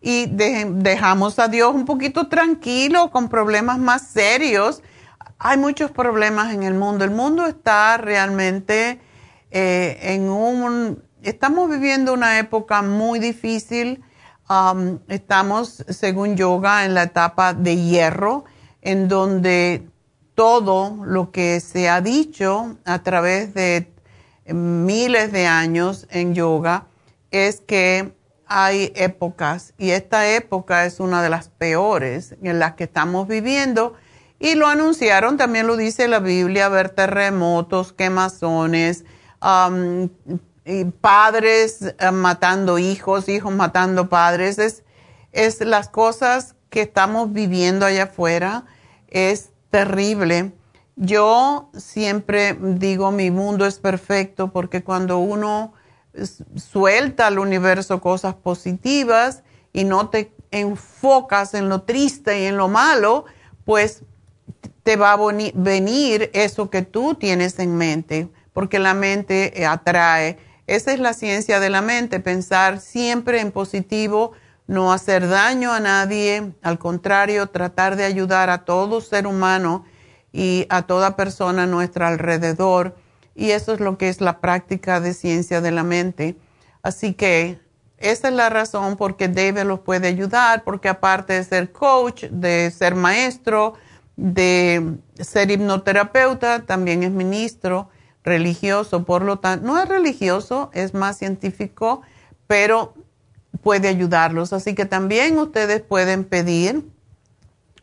Y 0.00 0.26
dejamos 0.26 1.38
a 1.38 1.48
Dios 1.48 1.74
un 1.74 1.84
poquito 1.84 2.28
tranquilo 2.28 3.10
con 3.10 3.28
problemas 3.28 3.78
más 3.78 4.08
serios 4.08 4.82
hay 5.38 5.56
muchos 5.56 5.90
problemas 5.90 6.52
en 6.52 6.64
el 6.64 6.74
mundo. 6.74 7.04
El 7.04 7.12
mundo 7.12 7.46
está 7.46 7.96
realmente 7.96 9.00
eh, 9.50 9.98
en 10.02 10.28
un... 10.28 11.02
Estamos 11.22 11.70
viviendo 11.70 12.12
una 12.12 12.38
época 12.38 12.82
muy 12.82 13.18
difícil. 13.18 14.02
Um, 14.48 14.98
estamos, 15.08 15.84
según 15.88 16.36
yoga, 16.36 16.84
en 16.84 16.94
la 16.94 17.04
etapa 17.04 17.54
de 17.54 17.76
hierro, 17.76 18.44
en 18.82 19.08
donde 19.08 19.88
todo 20.34 21.04
lo 21.04 21.30
que 21.30 21.60
se 21.60 21.88
ha 21.88 22.00
dicho 22.00 22.76
a 22.84 23.02
través 23.02 23.54
de 23.54 23.92
miles 24.46 25.32
de 25.32 25.46
años 25.46 26.06
en 26.10 26.34
yoga 26.34 26.86
es 27.30 27.60
que 27.60 28.14
hay 28.48 28.92
épocas 28.96 29.74
y 29.78 29.90
esta 29.90 30.28
época 30.28 30.86
es 30.86 31.00
una 31.00 31.22
de 31.22 31.28
las 31.28 31.48
peores 31.48 32.34
en 32.42 32.58
las 32.58 32.74
que 32.74 32.84
estamos 32.84 33.28
viviendo 33.28 33.94
y 34.40 34.54
lo 34.54 34.68
anunciaron, 34.68 35.36
también 35.36 35.66
lo 35.66 35.76
dice 35.76 36.06
la 36.06 36.20
Biblia, 36.20 36.68
ver 36.68 36.90
terremotos, 36.90 37.92
quemazones, 37.92 39.04
padres 41.00 41.94
eh, 41.98 42.10
matando 42.12 42.78
hijos, 42.78 43.28
hijos 43.28 43.52
matando 43.52 44.08
padres. 44.08 44.58
Es, 44.58 44.84
es 45.32 45.60
las 45.60 45.88
cosas 45.88 46.54
que 46.70 46.82
estamos 46.82 47.32
viviendo 47.32 47.84
allá 47.84 48.04
afuera. 48.04 48.64
Es 49.08 49.50
terrible. 49.70 50.52
Yo 50.94 51.70
siempre 51.76 52.56
digo, 52.60 53.10
mi 53.10 53.32
mundo 53.32 53.66
es 53.66 53.80
perfecto 53.80 54.52
porque 54.52 54.84
cuando 54.84 55.18
uno 55.18 55.72
suelta 56.56 57.26
al 57.26 57.38
universo 57.38 58.00
cosas 58.00 58.34
positivas 58.34 59.42
y 59.72 59.84
no 59.84 60.08
te 60.08 60.32
enfocas 60.50 61.54
en 61.54 61.68
lo 61.68 61.82
triste 61.82 62.40
y 62.40 62.46
en 62.46 62.56
lo 62.56 62.68
malo, 62.68 63.24
pues 63.64 64.02
te 64.82 64.96
va 64.96 65.12
a 65.12 65.18
venir 65.54 66.30
eso 66.32 66.70
que 66.70 66.82
tú 66.82 67.14
tienes 67.14 67.58
en 67.58 67.76
mente, 67.76 68.28
porque 68.52 68.78
la 68.78 68.94
mente 68.94 69.60
eh, 69.60 69.66
atrae. 69.66 70.38
Esa 70.66 70.92
es 70.92 70.98
la 70.98 71.12
ciencia 71.12 71.60
de 71.60 71.70
la 71.70 71.82
mente, 71.82 72.20
pensar 72.20 72.80
siempre 72.80 73.40
en 73.40 73.52
positivo, 73.52 74.32
no 74.66 74.92
hacer 74.92 75.28
daño 75.28 75.72
a 75.72 75.80
nadie, 75.80 76.52
al 76.62 76.78
contrario, 76.78 77.46
tratar 77.48 77.96
de 77.96 78.04
ayudar 78.04 78.50
a 78.50 78.64
todo 78.64 79.00
ser 79.00 79.26
humano 79.26 79.84
y 80.32 80.66
a 80.68 80.82
toda 80.82 81.16
persona 81.16 81.62
a 81.62 81.66
nuestro 81.66 82.06
alrededor. 82.06 82.96
Y 83.38 83.52
eso 83.52 83.72
es 83.72 83.78
lo 83.78 83.96
que 83.98 84.08
es 84.08 84.20
la 84.20 84.40
práctica 84.40 84.98
de 84.98 85.14
ciencia 85.14 85.60
de 85.60 85.70
la 85.70 85.84
mente. 85.84 86.36
Así 86.82 87.14
que 87.14 87.60
esa 87.96 88.28
es 88.28 88.34
la 88.34 88.50
razón 88.50 88.96
por 88.96 89.16
qué 89.16 89.28
David 89.28 89.62
los 89.62 89.78
puede 89.78 90.08
ayudar, 90.08 90.64
porque 90.64 90.88
aparte 90.88 91.34
de 91.34 91.44
ser 91.44 91.70
coach, 91.70 92.24
de 92.24 92.72
ser 92.72 92.96
maestro, 92.96 93.74
de 94.16 94.96
ser 95.20 95.52
hipnoterapeuta, 95.52 96.66
también 96.66 97.04
es 97.04 97.12
ministro 97.12 97.90
religioso, 98.24 99.04
por 99.04 99.22
lo 99.22 99.38
tanto, 99.38 99.64
no 99.64 99.80
es 99.80 99.88
religioso, 99.88 100.72
es 100.74 100.92
más 100.92 101.16
científico, 101.16 102.02
pero 102.48 102.94
puede 103.62 103.86
ayudarlos. 103.86 104.52
Así 104.52 104.74
que 104.74 104.84
también 104.84 105.38
ustedes 105.38 105.80
pueden 105.80 106.24
pedir 106.24 106.84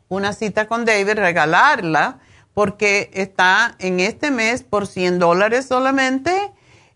una 0.09 0.33
cita 0.33 0.67
con 0.67 0.83
David, 0.83 1.13
regalarla, 1.13 2.19
porque 2.55 3.11
está 3.13 3.75
en 3.79 3.99
este 3.99 4.31
mes 4.31 4.63
por 4.63 4.87
100 4.87 5.19
dólares 5.19 5.67
solamente 5.67 6.31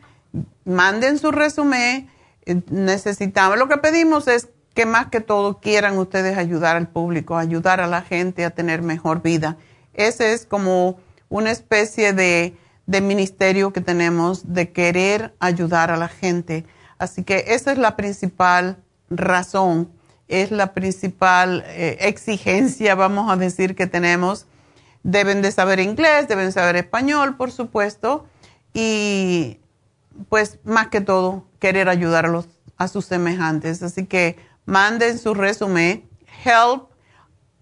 manden 0.66 1.20
su 1.20 1.32
resumen. 1.32 2.12
Eh, 2.46 2.62
necesitamos, 2.70 3.58
lo 3.58 3.70
que 3.70 3.78
pedimos 3.78 4.28
es 4.28 4.50
que 4.76 4.86
más 4.86 5.08
que 5.08 5.22
todo 5.22 5.60
quieran 5.60 5.98
ustedes 5.98 6.38
ayudar 6.38 6.76
al 6.76 6.90
público, 6.90 7.38
ayudar 7.38 7.80
a 7.80 7.88
la 7.88 8.02
gente 8.02 8.44
a 8.44 8.52
tener 8.52 8.82
mejor 8.82 9.22
vida. 9.22 9.58
Ese 9.94 10.34
es 10.34 10.46
como 10.46 11.00
una 11.30 11.50
especie 11.50 12.12
de, 12.12 12.54
ministerio 12.86 13.72
que 13.72 13.82
tenemos 13.82 14.54
de 14.54 14.72
querer 14.72 15.34
ayudar 15.40 15.92
a 15.92 15.98
la 15.98 16.10
gente. 16.10 16.66
Así 17.00 17.24
que 17.24 17.46
esa 17.48 17.72
es 17.72 17.78
la 17.78 17.96
principal 17.96 18.78
razón, 19.10 19.90
es 20.28 20.52
la 20.52 20.74
principal 20.74 21.64
eh, 21.68 21.98
exigencia, 22.02 22.96
vamos 22.96 23.32
a 23.32 23.38
decir, 23.38 23.76
que 23.76 23.88
tenemos. 23.88 24.46
Deben 25.04 25.42
de 25.42 25.52
saber 25.52 25.80
inglés, 25.80 26.28
deben 26.28 26.52
saber 26.52 26.76
español, 26.76 27.38
por 27.38 27.52
supuesto, 27.52 28.26
y 28.74 29.60
pues 30.28 30.60
más 30.66 30.88
que 30.88 31.00
todo, 31.00 31.46
querer 31.60 31.88
ayudar 31.88 32.30
a 32.78 32.88
sus 32.90 33.06
semejantes. 33.06 33.82
Así 33.82 34.06
que 34.06 34.38
manden 34.66 35.18
su 35.18 35.34
resumen, 35.34 36.04
help 36.44 36.90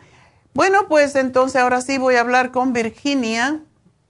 Bueno, 0.53 0.89
pues 0.89 1.15
entonces 1.17 1.61
ahora 1.61 1.81
sí 1.81 1.99
voy 1.99 2.17
a 2.17 2.21
hablar 2.21 2.51
con 2.51 2.73
Virginia. 2.73 3.61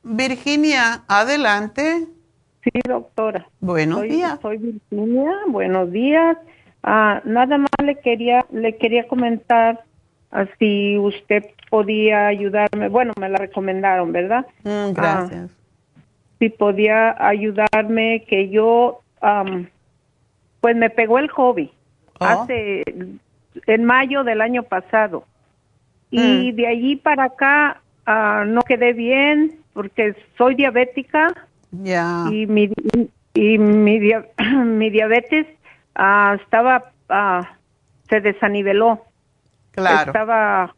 Virginia, 0.02 1.04
adelante. 1.06 2.08
Sí, 2.64 2.70
doctora. 2.88 3.46
Buenos 3.60 4.02
días. 4.02 4.38
Soy 4.40 4.56
Virginia, 4.58 5.30
buenos 5.48 5.92
días. 5.92 6.38
Ah, 6.82 7.20
nada 7.24 7.58
más 7.58 7.70
le 7.84 8.00
quería, 8.00 8.44
le 8.50 8.76
quería 8.76 9.06
comentar 9.06 9.84
si 10.58 10.98
usted 10.98 11.44
podía 11.70 12.26
ayudarme. 12.26 12.88
Bueno, 12.88 13.12
me 13.18 13.28
la 13.28 13.38
recomendaron, 13.38 14.12
¿verdad? 14.12 14.44
Mm, 14.64 14.92
gracias. 14.92 15.50
si 16.38 16.50
podía 16.50 17.16
ayudarme, 17.18 18.24
que 18.28 18.48
yo, 18.48 19.00
pues 20.60 20.76
me 20.76 20.90
pegó 20.90 21.18
el 21.18 21.28
hobby 21.30 21.70
oh. 22.18 22.24
hace, 22.24 22.82
en 23.66 23.84
mayo 23.84 24.24
del 24.24 24.40
año 24.40 24.64
pasado. 24.64 25.24
Y 26.10 26.52
mm. 26.52 26.56
de 26.56 26.66
allí 26.66 26.96
para 26.96 27.24
acá 27.24 27.80
uh, 28.06 28.44
no 28.44 28.62
quedé 28.62 28.92
bien 28.92 29.60
porque 29.72 30.16
soy 30.36 30.56
diabética. 30.56 31.28
Ya. 31.70 32.24
Y 32.32 32.46
mi, 32.46 32.72
y 33.34 33.58
mi, 33.58 34.00
mi 34.64 34.90
diabetes 34.90 35.46
uh, 35.96 36.34
estaba, 36.34 36.90
se 38.08 38.20
desaniveló. 38.20 39.04
Estaba 39.76 40.74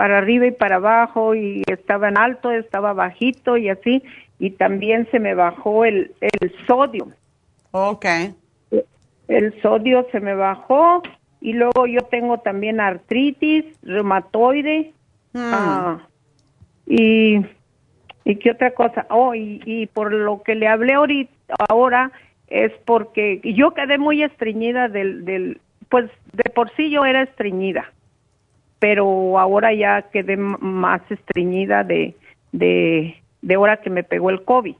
para 0.00 0.16
arriba 0.16 0.46
y 0.46 0.50
para 0.50 0.76
abajo 0.76 1.34
y 1.34 1.62
estaba 1.66 2.08
en 2.08 2.16
alto, 2.16 2.50
estaba 2.50 2.94
bajito 2.94 3.58
y 3.58 3.68
así. 3.68 4.02
Y 4.38 4.52
también 4.52 5.06
se 5.10 5.18
me 5.18 5.34
bajó 5.34 5.84
el, 5.84 6.12
el 6.22 6.54
sodio. 6.66 7.08
Ok. 7.72 8.06
El 9.28 9.60
sodio 9.60 10.06
se 10.10 10.20
me 10.20 10.34
bajó 10.34 11.02
y 11.42 11.52
luego 11.52 11.86
yo 11.86 12.00
tengo 12.10 12.38
también 12.38 12.80
artritis, 12.80 13.66
reumatoide. 13.82 14.94
Ah, 15.34 15.98
y, 16.86 17.44
y 18.24 18.36
qué 18.36 18.52
otra 18.52 18.70
cosa. 18.70 19.06
Oh, 19.10 19.34
y, 19.34 19.60
y 19.66 19.86
por 19.88 20.14
lo 20.14 20.42
que 20.42 20.54
le 20.54 20.66
hablé 20.66 20.94
ahorita, 20.94 21.30
ahora 21.68 22.10
es 22.46 22.72
porque 22.86 23.42
yo 23.44 23.74
quedé 23.74 23.98
muy 23.98 24.22
estreñida 24.22 24.88
del, 24.88 25.26
del, 25.26 25.60
pues 25.90 26.10
de 26.32 26.50
por 26.54 26.74
sí 26.74 26.88
yo 26.88 27.04
era 27.04 27.20
estreñida 27.20 27.92
pero 28.80 29.38
ahora 29.38 29.72
ya 29.72 30.10
quedé 30.10 30.36
más 30.36 31.02
estreñida 31.10 31.84
de, 31.84 32.16
de, 32.50 33.22
de 33.42 33.56
hora 33.56 33.80
que 33.80 33.90
me 33.90 34.02
pegó 34.02 34.30
el 34.30 34.44
COVID. 34.44 34.74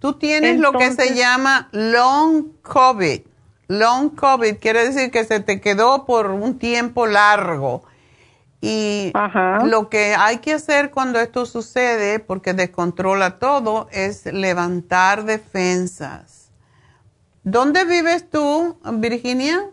Tú 0.00 0.14
tienes 0.14 0.58
lo 0.58 0.72
que 0.72 0.90
se 0.90 1.14
llama 1.14 1.68
long 1.72 2.46
COVID. 2.62 3.20
Long 3.68 4.10
COVID 4.14 4.56
quiere 4.56 4.84
decir 4.84 5.10
que 5.10 5.24
se 5.24 5.40
te 5.40 5.60
quedó 5.60 6.06
por 6.06 6.30
un 6.30 6.58
tiempo 6.58 7.06
largo. 7.06 7.84
Y 8.60 9.12
lo 9.64 9.88
que 9.90 10.14
hay 10.18 10.38
que 10.38 10.54
hacer 10.54 10.90
cuando 10.90 11.20
esto 11.20 11.46
sucede, 11.46 12.18
porque 12.20 12.54
descontrola 12.54 13.38
todo, 13.38 13.88
es 13.92 14.26
levantar 14.26 15.24
defensas. 15.24 16.50
¿Dónde 17.44 17.84
vives 17.84 18.28
tú, 18.28 18.78
Virginia? 18.94 19.70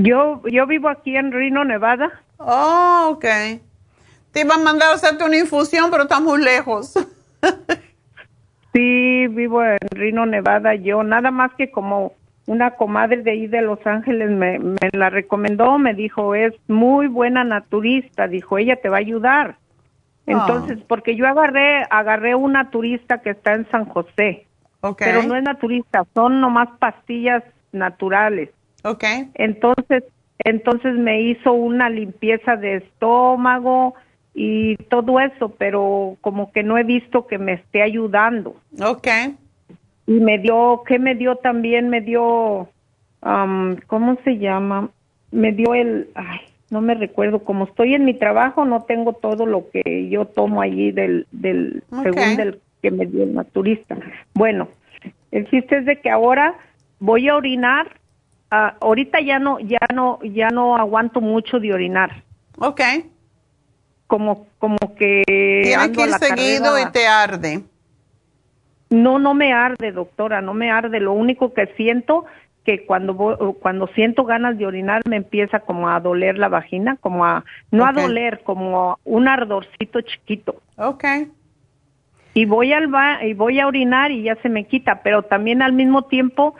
Yo, 0.00 0.40
yo 0.46 0.66
vivo 0.68 0.88
aquí 0.88 1.16
en 1.16 1.32
Reno, 1.32 1.64
Nevada. 1.64 2.22
Oh, 2.36 3.10
ok. 3.14 3.24
Te 4.30 4.42
iba 4.42 4.54
a 4.54 4.58
mandar 4.58 4.90
a 4.90 4.94
hacerte 4.94 5.24
una 5.24 5.38
infusión, 5.38 5.90
pero 5.90 6.04
está 6.04 6.20
muy 6.20 6.40
lejos. 6.40 6.94
sí, 8.72 9.26
vivo 9.26 9.64
en 9.64 9.78
Reno, 9.90 10.24
Nevada. 10.24 10.76
Yo 10.76 11.02
nada 11.02 11.32
más 11.32 11.52
que 11.54 11.72
como 11.72 12.12
una 12.46 12.76
comadre 12.76 13.22
de 13.24 13.32
ahí 13.32 13.46
de 13.48 13.60
Los 13.60 13.84
Ángeles 13.86 14.30
me, 14.30 14.60
me 14.60 14.90
la 14.92 15.10
recomendó, 15.10 15.78
me 15.78 15.94
dijo, 15.94 16.36
es 16.36 16.54
muy 16.68 17.08
buena 17.08 17.42
naturista, 17.42 18.28
dijo, 18.28 18.56
ella 18.56 18.76
te 18.76 18.88
va 18.88 18.98
a 18.98 19.00
ayudar. 19.00 19.56
Entonces, 20.26 20.78
porque 20.86 21.16
yo 21.16 21.26
agarré, 21.26 21.84
agarré 21.90 22.36
una 22.36 22.70
turista 22.70 23.20
que 23.20 23.30
está 23.30 23.54
en 23.54 23.68
San 23.70 23.86
José. 23.86 24.46
Okay. 24.80 25.08
Pero 25.08 25.24
no 25.24 25.34
es 25.34 25.42
naturista, 25.42 26.06
son 26.14 26.40
nomás 26.40 26.68
pastillas 26.78 27.42
naturales. 27.72 28.50
Ok. 28.84 29.04
Entonces, 29.34 30.04
entonces 30.44 30.94
me 30.94 31.22
hizo 31.22 31.52
una 31.52 31.90
limpieza 31.90 32.56
de 32.56 32.76
estómago 32.76 33.94
y 34.34 34.76
todo 34.88 35.18
eso, 35.20 35.54
pero 35.58 36.16
como 36.20 36.52
que 36.52 36.62
no 36.62 36.78
he 36.78 36.84
visto 36.84 37.26
que 37.26 37.38
me 37.38 37.54
esté 37.54 37.82
ayudando. 37.82 38.56
Ok. 38.80 39.08
Y 40.06 40.12
me 40.12 40.38
dio, 40.38 40.82
¿qué 40.86 40.98
me 40.98 41.14
dio 41.14 41.36
también? 41.36 41.88
Me 41.88 42.00
dio, 42.00 42.68
¿cómo 43.20 44.18
se 44.24 44.38
llama? 44.38 44.90
Me 45.30 45.52
dio 45.52 45.74
el, 45.74 46.08
ay, 46.14 46.40
no 46.70 46.80
me 46.80 46.94
recuerdo, 46.94 47.40
como 47.40 47.64
estoy 47.64 47.94
en 47.94 48.04
mi 48.04 48.14
trabajo, 48.14 48.64
no 48.64 48.82
tengo 48.84 49.14
todo 49.14 49.44
lo 49.44 49.68
que 49.70 50.08
yo 50.08 50.24
tomo 50.26 50.62
allí 50.62 50.92
del, 50.92 51.26
del 51.32 51.82
según 52.02 52.36
del 52.36 52.60
que 52.80 52.90
me 52.90 53.06
dio 53.06 53.24
el 53.24 53.34
naturista. 53.34 53.96
Bueno, 54.34 54.68
el 55.30 55.48
chiste 55.50 55.78
es 55.78 55.84
de 55.84 56.00
que 56.00 56.10
ahora 56.10 56.54
voy 57.00 57.28
a 57.28 57.36
orinar 57.36 57.97
Ah, 58.50 58.74
ahorita 58.80 59.20
ya 59.20 59.38
no, 59.38 59.58
ya 59.60 59.78
no, 59.94 60.18
ya 60.22 60.48
no 60.48 60.76
aguanto 60.76 61.20
mucho 61.20 61.60
de 61.60 61.72
orinar. 61.72 62.22
Ok. 62.58 62.80
Como, 64.06 64.46
como 64.58 64.78
que. 64.96 65.22
Tiene 65.26 65.92
que 65.92 66.02
ir 66.02 66.10
seguido 66.14 66.78
y 66.78 66.90
te 66.92 67.06
arde. 67.06 67.62
No, 68.90 69.18
no 69.18 69.34
me 69.34 69.52
arde, 69.52 69.92
doctora, 69.92 70.40
no 70.40 70.54
me 70.54 70.70
arde. 70.70 70.98
Lo 70.98 71.12
único 71.12 71.52
que 71.52 71.66
siento 71.76 72.24
que 72.64 72.86
cuando 72.86 73.12
voy- 73.14 73.36
cuando 73.60 73.86
siento 73.88 74.24
ganas 74.24 74.56
de 74.58 74.66
orinar 74.66 75.02
me 75.08 75.16
empieza 75.16 75.60
como 75.60 75.90
a 75.90 76.00
doler 76.00 76.38
la 76.38 76.48
vagina, 76.48 76.96
como 77.00 77.24
a 77.26 77.44
no 77.70 77.84
a 77.84 77.92
doler, 77.92 78.40
como 78.44 78.98
un 79.04 79.28
ardorcito 79.28 80.00
chiquito. 80.00 80.62
Ok. 80.76 81.04
Y 82.34 82.44
voy 82.46 82.72
al 82.72 82.86
ba 82.86 83.24
y 83.24 83.34
voy 83.34 83.60
a 83.60 83.66
orinar 83.66 84.10
y 84.10 84.22
ya 84.22 84.36
se 84.36 84.48
me 84.48 84.64
quita, 84.64 85.02
pero 85.02 85.22
también 85.22 85.60
al 85.60 85.72
mismo 85.72 86.02
tiempo 86.02 86.54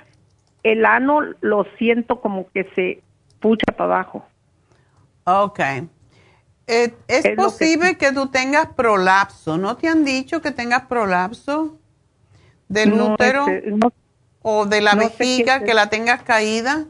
el 0.63 0.85
ano 0.85 1.21
lo 1.41 1.65
siento 1.79 2.21
como 2.21 2.49
que 2.51 2.65
se 2.75 3.03
pucha 3.41 3.65
para 3.77 3.95
abajo. 3.97 4.27
Ok. 5.25 5.61
Eh, 5.61 5.87
¿Es, 6.67 6.95
Es 7.09 7.25
lo 7.25 7.31
que- 7.31 7.37
posible 7.37 7.97
que... 7.97 8.13
tú 8.13 8.27
tengas 8.29 8.67
prolapso? 8.75 9.57
¿No 9.57 9.77
te 9.77 9.89
han 9.89 10.05
dicho 10.05 10.43
que 10.43 10.51
tengas 10.53 10.83
prolapso 10.87 11.79
del 12.69 12.97
No, 12.97 13.15
útero 13.15 13.49
este, 13.49 13.71
no- 13.71 13.93
o 14.43 14.67
de 14.67 14.81
la 14.81 14.93
no 14.95 15.01
vejiga 15.05 15.65
que 15.65 15.75
la 15.75 15.89
tengas 15.91 16.23
caída? 16.23 16.87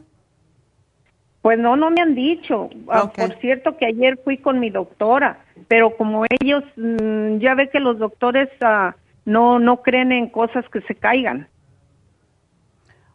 Pues 1.41 1.57
no, 1.57 1.75
no 1.77 1.89
me 1.91 2.01
han 2.01 2.15
dicho. 2.15 2.69
Ah. 2.89 3.09
Por 3.15 3.39
cierto 3.39 3.77
que 3.77 3.85
ayer 3.85 4.19
fui 4.23 4.37
con 4.37 4.59
mi 4.59 4.69
doctora, 4.69 5.39
pero 5.69 5.95
como 5.95 6.25
ellos, 6.41 6.63
mm, 6.75 7.37
ya 7.37 7.55
ve 7.55 7.69
que 7.69 7.79
los 7.79 7.97
doctores 7.97 8.49
ah, 8.61 8.95
no, 9.25 9.59
no 9.59 9.81
creen 9.81 10.11
en 10.11 10.29
cosas 10.29 10.65
que 10.69 10.81
se 10.81 10.95
caigan. 10.95 11.47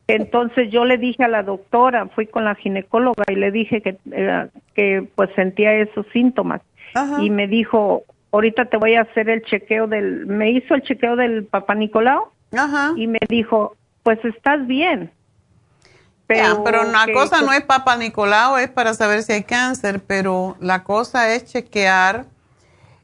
Entonces 0.06 0.70
yo 0.70 0.84
le 0.84 0.98
dije 0.98 1.24
a 1.24 1.28
la 1.28 1.42
doctora, 1.42 2.06
fui 2.14 2.26
con 2.26 2.44
la 2.44 2.54
ginecóloga 2.54 3.24
y 3.28 3.36
le 3.36 3.50
dije 3.50 3.80
que, 3.80 3.96
eh, 4.12 4.48
que 4.74 5.08
pues 5.14 5.30
sentía 5.34 5.72
esos 5.74 6.06
síntomas. 6.12 6.60
Ajá. 6.94 7.22
Y 7.22 7.30
me 7.30 7.46
dijo, 7.46 8.02
ahorita 8.30 8.66
te 8.66 8.76
voy 8.76 8.94
a 8.96 9.02
hacer 9.02 9.28
el 9.30 9.42
chequeo 9.44 9.86
del, 9.86 10.26
me 10.26 10.50
hizo 10.50 10.74
el 10.74 10.82
chequeo 10.82 11.16
del 11.16 11.44
Papa 11.44 11.74
Nicolau 11.74 12.28
Ajá. 12.56 12.92
y 12.96 13.06
me 13.06 13.18
dijo, 13.28 13.76
pues 14.02 14.22
estás 14.24 14.66
bien. 14.66 15.10
Ya, 16.28 16.56
pero 16.64 16.88
una 16.88 17.04
que- 17.06 17.12
cosa 17.12 17.42
no 17.42 17.52
es 17.52 17.62
Papa 17.62 17.96
Nicolau, 17.96 18.56
es 18.56 18.68
para 18.68 18.94
saber 18.94 19.22
si 19.22 19.32
hay 19.32 19.42
cáncer, 19.44 20.00
pero 20.06 20.56
la 20.60 20.82
cosa 20.82 21.34
es 21.34 21.44
chequear. 21.46 22.24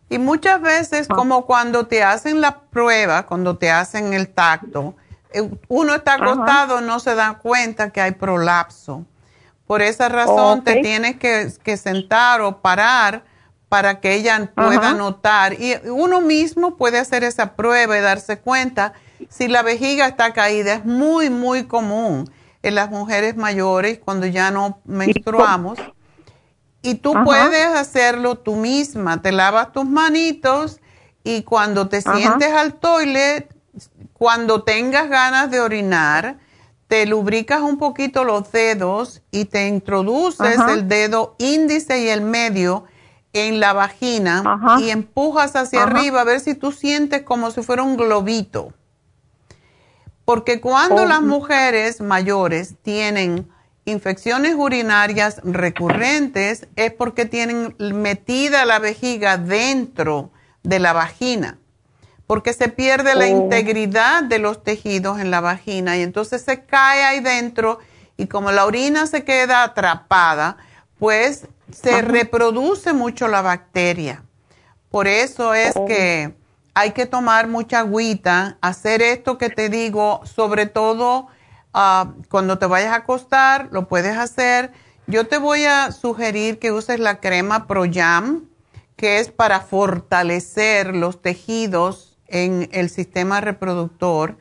Y 0.08 0.18
muchas 0.18 0.60
veces, 0.60 1.06
Ah. 1.10 1.14
como 1.14 1.46
cuando 1.46 1.86
te 1.86 2.02
hacen 2.02 2.40
la 2.40 2.60
prueba, 2.60 3.26
cuando 3.26 3.56
te 3.56 3.70
hacen 3.70 4.12
el 4.14 4.28
tacto, 4.28 4.94
uno 5.68 5.94
está 5.94 6.14
Ajá. 6.14 6.24
acostado, 6.24 6.80
no 6.80 7.00
se 7.00 7.14
da 7.14 7.38
cuenta 7.38 7.90
que 7.90 8.00
hay 8.00 8.12
prolapso. 8.12 9.04
Por 9.66 9.82
esa 9.82 10.08
razón 10.08 10.64
te 10.64 10.82
tienes 10.82 11.16
que, 11.16 11.52
que 11.62 11.76
sentar 11.76 12.40
o 12.40 12.60
parar 12.60 13.24
para 13.68 14.00
que 14.00 14.14
ella 14.14 14.50
pueda 14.54 14.88
Ajá. 14.88 14.94
notar. 14.94 15.52
Y 15.54 15.74
uno 15.88 16.20
mismo 16.20 16.76
puede 16.76 16.98
hacer 16.98 17.22
esa 17.22 17.54
prueba 17.54 17.96
y 17.96 18.00
darse 18.00 18.40
cuenta 18.40 18.94
si 19.28 19.46
la 19.46 19.62
vejiga 19.62 20.08
está 20.08 20.32
caída. 20.32 20.74
Es 20.74 20.84
muy, 20.84 21.30
muy 21.30 21.64
común 21.64 22.28
en 22.62 22.74
las 22.74 22.90
mujeres 22.90 23.36
mayores 23.36 24.00
cuando 24.04 24.26
ya 24.26 24.50
no 24.50 24.80
menstruamos. 24.84 25.78
Y 26.82 26.96
tú 26.96 27.12
Ajá. 27.14 27.24
puedes 27.24 27.66
hacerlo 27.68 28.36
tú 28.36 28.56
misma. 28.56 29.22
Te 29.22 29.30
lavas 29.30 29.70
tus 29.70 29.84
manitos 29.84 30.80
y 31.22 31.42
cuando 31.42 31.88
te 31.88 32.00
sientes 32.02 32.52
al 32.52 32.74
toilet, 32.74 33.54
cuando 34.20 34.64
tengas 34.64 35.08
ganas 35.08 35.50
de 35.50 35.60
orinar, 35.62 36.36
te 36.88 37.06
lubricas 37.06 37.62
un 37.62 37.78
poquito 37.78 38.22
los 38.22 38.52
dedos 38.52 39.22
y 39.30 39.46
te 39.46 39.66
introduces 39.66 40.58
Ajá. 40.58 40.74
el 40.74 40.88
dedo 40.88 41.36
índice 41.38 42.02
y 42.02 42.08
el 42.08 42.20
medio 42.20 42.84
en 43.32 43.60
la 43.60 43.72
vagina 43.72 44.42
Ajá. 44.44 44.78
y 44.78 44.90
empujas 44.90 45.56
hacia 45.56 45.84
Ajá. 45.84 45.90
arriba 45.90 46.20
a 46.20 46.24
ver 46.24 46.40
si 46.40 46.54
tú 46.54 46.70
sientes 46.70 47.22
como 47.22 47.50
si 47.50 47.62
fuera 47.62 47.82
un 47.82 47.96
globito. 47.96 48.74
Porque 50.26 50.60
cuando 50.60 51.04
Oh. 51.04 51.06
las 51.06 51.22
mujeres 51.22 52.02
mayores 52.02 52.74
tienen 52.82 53.48
infecciones 53.86 54.54
urinarias 54.54 55.40
recurrentes 55.44 56.68
es 56.76 56.92
porque 56.92 57.24
tienen 57.24 57.74
metida 57.78 58.66
la 58.66 58.80
vejiga 58.80 59.38
dentro 59.38 60.30
de 60.62 60.78
la 60.78 60.92
vagina, 60.92 61.56
porque 62.30 62.52
se 62.52 62.68
pierde 62.68 63.16
la 63.16 63.24
Oh. 63.24 63.26
integridad 63.26 64.22
de 64.22 64.38
los 64.38 64.62
tejidos 64.62 65.18
en 65.18 65.32
la 65.32 65.40
vagina 65.40 65.96
y 65.96 66.02
entonces 66.02 66.40
se 66.42 66.64
cae 66.64 67.02
ahí 67.02 67.18
dentro 67.18 67.80
y 68.16 68.28
como 68.28 68.52
la 68.52 68.66
orina 68.66 69.08
se 69.08 69.24
queda 69.24 69.64
atrapada, 69.64 70.56
pues 71.00 71.48
se 71.72 72.02
reproduce 72.02 72.92
mucho 72.92 73.26
la 73.26 73.42
bacteria. 73.42 74.22
Por 74.92 75.08
eso 75.08 75.54
es 75.54 75.72
Oh. 75.74 75.86
que 75.86 76.32
hay 76.72 76.92
que 76.92 77.04
tomar 77.04 77.48
mucha 77.48 77.80
agüita, 77.80 78.58
hacer 78.60 79.02
esto 79.02 79.36
que 79.36 79.50
te 79.50 79.68
digo, 79.68 80.20
sobre 80.24 80.66
todo 80.66 81.26
ah, 81.74 82.12
cuando 82.28 82.58
te 82.60 82.66
vayas 82.66 82.92
a 82.92 82.98
acostar, 83.02 83.70
lo 83.72 83.88
puedes 83.88 84.16
hacer. 84.16 84.70
Yo 85.08 85.26
te 85.26 85.38
voy 85.38 85.64
a 85.64 85.90
sugerir 85.90 86.60
que 86.60 86.70
uses 86.70 87.00
la 87.00 87.18
crema 87.18 87.66
ProYam, 87.66 88.44
que 88.94 89.18
es 89.18 89.32
para 89.32 89.58
fortalecer 89.58 90.94
los 90.94 91.20
tejidos 91.20 92.09
en 92.30 92.68
el 92.72 92.88
sistema 92.90 93.40
reproductor, 93.40 94.38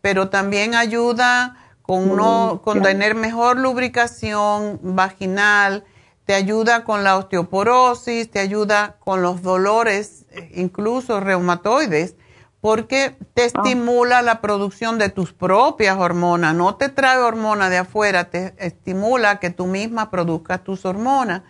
pero 0.00 0.30
también 0.30 0.74
ayuda 0.74 1.56
con, 1.82 2.10
uno, 2.10 2.60
con 2.64 2.82
tener 2.82 3.14
mejor 3.14 3.58
lubricación 3.58 4.80
vaginal, 4.82 5.84
te 6.24 6.34
ayuda 6.34 6.84
con 6.84 7.04
la 7.04 7.16
osteoporosis, 7.16 8.30
te 8.30 8.38
ayuda 8.38 8.96
con 9.00 9.22
los 9.22 9.42
dolores, 9.42 10.24
eh, 10.30 10.52
incluso 10.54 11.20
reumatoides, 11.20 12.16
porque 12.60 13.16
te 13.34 13.46
estimula 13.46 14.22
la 14.22 14.40
producción 14.40 14.98
de 14.98 15.08
tus 15.08 15.32
propias 15.32 15.98
hormonas, 15.98 16.54
no 16.54 16.76
te 16.76 16.88
trae 16.88 17.18
hormona 17.18 17.68
de 17.68 17.78
afuera, 17.78 18.30
te 18.30 18.54
estimula 18.58 19.40
que 19.40 19.50
tú 19.50 19.66
misma 19.66 20.10
produzcas 20.10 20.62
tus 20.62 20.84
hormonas. 20.84 21.42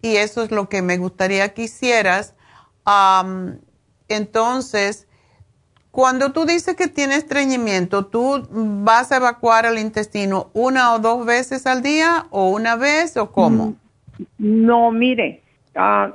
Y 0.00 0.16
eso 0.16 0.42
es 0.42 0.50
lo 0.50 0.70
que 0.70 0.80
me 0.80 0.96
gustaría 0.96 1.52
que 1.52 1.64
hicieras. 1.64 2.34
Entonces, 4.08 5.07
cuando 5.98 6.30
tú 6.30 6.44
dices 6.44 6.76
que 6.76 6.86
tienes 6.86 7.24
estreñimiento, 7.24 8.06
¿tú 8.06 8.46
vas 8.52 9.10
a 9.10 9.16
evacuar 9.16 9.66
el 9.66 9.80
intestino 9.80 10.48
una 10.54 10.94
o 10.94 11.00
dos 11.00 11.26
veces 11.26 11.66
al 11.66 11.82
día 11.82 12.26
o 12.30 12.50
una 12.50 12.76
vez 12.76 13.16
o 13.16 13.32
cómo? 13.32 13.74
No, 14.38 14.92
mire, 14.92 15.42
ah, 15.74 16.12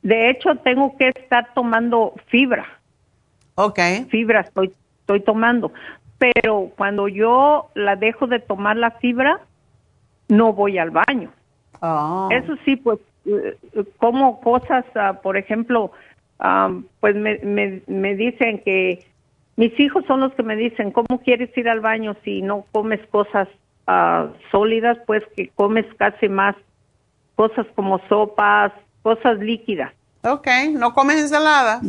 de 0.00 0.30
hecho 0.30 0.56
tengo 0.64 0.96
que 0.96 1.08
estar 1.08 1.52
tomando 1.52 2.14
fibra. 2.28 2.64
Ok. 3.56 3.78
Fibra 4.08 4.40
estoy, 4.40 4.72
estoy 5.00 5.20
tomando. 5.20 5.72
Pero 6.16 6.70
cuando 6.74 7.06
yo 7.06 7.68
la 7.74 7.96
dejo 7.96 8.26
de 8.26 8.38
tomar 8.38 8.78
la 8.78 8.92
fibra, 8.92 9.40
no 10.28 10.54
voy 10.54 10.78
al 10.78 10.90
baño. 10.90 11.30
Oh. 11.82 12.30
Eso 12.32 12.54
sí, 12.64 12.76
pues 12.76 12.98
eh, 13.26 13.58
como 13.98 14.40
cosas, 14.40 14.86
ah, 14.94 15.20
por 15.22 15.36
ejemplo, 15.36 15.92
ah, 16.38 16.70
pues 17.00 17.14
me, 17.14 17.38
me, 17.38 17.82
me 17.86 18.14
dicen 18.14 18.62
que 18.64 19.06
mis 19.56 19.78
hijos 19.80 20.04
son 20.06 20.20
los 20.20 20.32
que 20.34 20.42
me 20.42 20.56
dicen, 20.56 20.90
¿cómo 20.92 21.20
quieres 21.22 21.56
ir 21.56 21.68
al 21.68 21.80
baño 21.80 22.14
si 22.24 22.42
no 22.42 22.66
comes 22.72 23.00
cosas 23.08 23.48
ah, 23.86 24.28
sólidas? 24.50 24.98
Pues 25.06 25.22
que 25.36 25.48
comes 25.48 25.86
casi 25.96 26.28
más 26.28 26.54
cosas 27.36 27.66
como 27.74 28.00
sopas, 28.08 28.72
cosas 29.02 29.38
líquidas. 29.38 29.92
Ok, 30.22 30.48
¿no 30.72 30.92
comes 30.92 31.18
ensalada? 31.18 31.80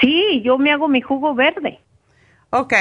Sí, 0.00 0.42
yo 0.44 0.58
me 0.58 0.72
hago 0.72 0.88
mi 0.88 1.00
jugo 1.00 1.34
verde. 1.34 1.80
Ok, 2.50 2.74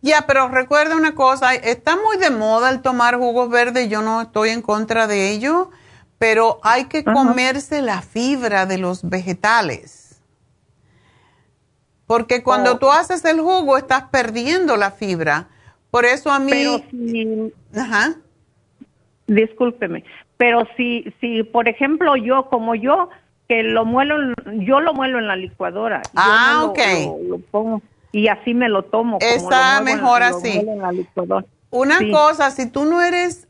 ya, 0.00 0.24
pero 0.26 0.48
recuerda 0.48 0.96
una 0.96 1.14
cosa, 1.14 1.54
está 1.54 1.96
muy 1.96 2.18
de 2.18 2.30
moda 2.30 2.70
el 2.70 2.82
tomar 2.82 3.16
jugos 3.16 3.50
verdes, 3.50 3.88
yo 3.88 4.02
no 4.02 4.22
estoy 4.22 4.50
en 4.50 4.62
contra 4.62 5.06
de 5.06 5.30
ello, 5.30 5.70
pero 6.18 6.58
hay 6.62 6.86
que 6.86 7.04
comerse 7.04 7.80
la 7.82 8.02
fibra 8.02 8.66
de 8.66 8.78
los 8.78 9.08
vegetales. 9.08 10.20
Porque 12.06 12.42
cuando 12.42 12.72
Oh. 12.72 12.78
tú 12.78 12.90
haces 12.90 13.24
el 13.24 13.40
jugo 13.40 13.76
estás 13.76 14.04
perdiendo 14.10 14.76
la 14.76 14.90
fibra. 14.90 15.48
Por 15.90 16.04
eso 16.04 16.30
a 16.30 16.38
mí... 16.38 16.50
Pero 16.50 16.80
si, 16.90 17.52
Ajá. 17.78 18.14
discúlpeme, 19.26 20.04
pero 20.36 20.66
si, 20.76 21.04
si, 21.20 21.42
por 21.42 21.68
ejemplo, 21.68 22.16
yo 22.16 22.48
como 22.48 22.74
yo, 22.74 23.10
que 23.48 23.62
lo 23.62 23.84
muelo, 23.84 24.16
yo 24.58 24.80
lo 24.80 24.94
muelo 24.94 25.18
en 25.18 25.26
la 25.26 25.36
licuadora. 25.36 26.02
yo 26.02 26.10
Ah, 26.16 26.56
no 26.60 26.66
ok. 26.70 26.78
Lo, 27.04 27.36
lo 27.36 27.38
pongo 27.50 27.82
y 28.12 28.28
así 28.28 28.54
me 28.54 28.68
lo 28.68 28.82
tomo. 28.84 29.18
como 29.18 29.30
Está 29.30 29.76
lo 29.78 29.82
muevo 29.82 29.88
en- 29.98 30.02
mejor 30.02 30.20
lo 30.20 30.26
así. 30.26 30.58
en 30.58 30.78
la 30.78 30.92
licuadora. 30.92 31.46
Una 31.70 31.98
Sí. 31.98 32.10
cosa, 32.10 32.50
si 32.50 32.66
tú 32.66 32.84
no 32.86 33.02
eres, 33.02 33.46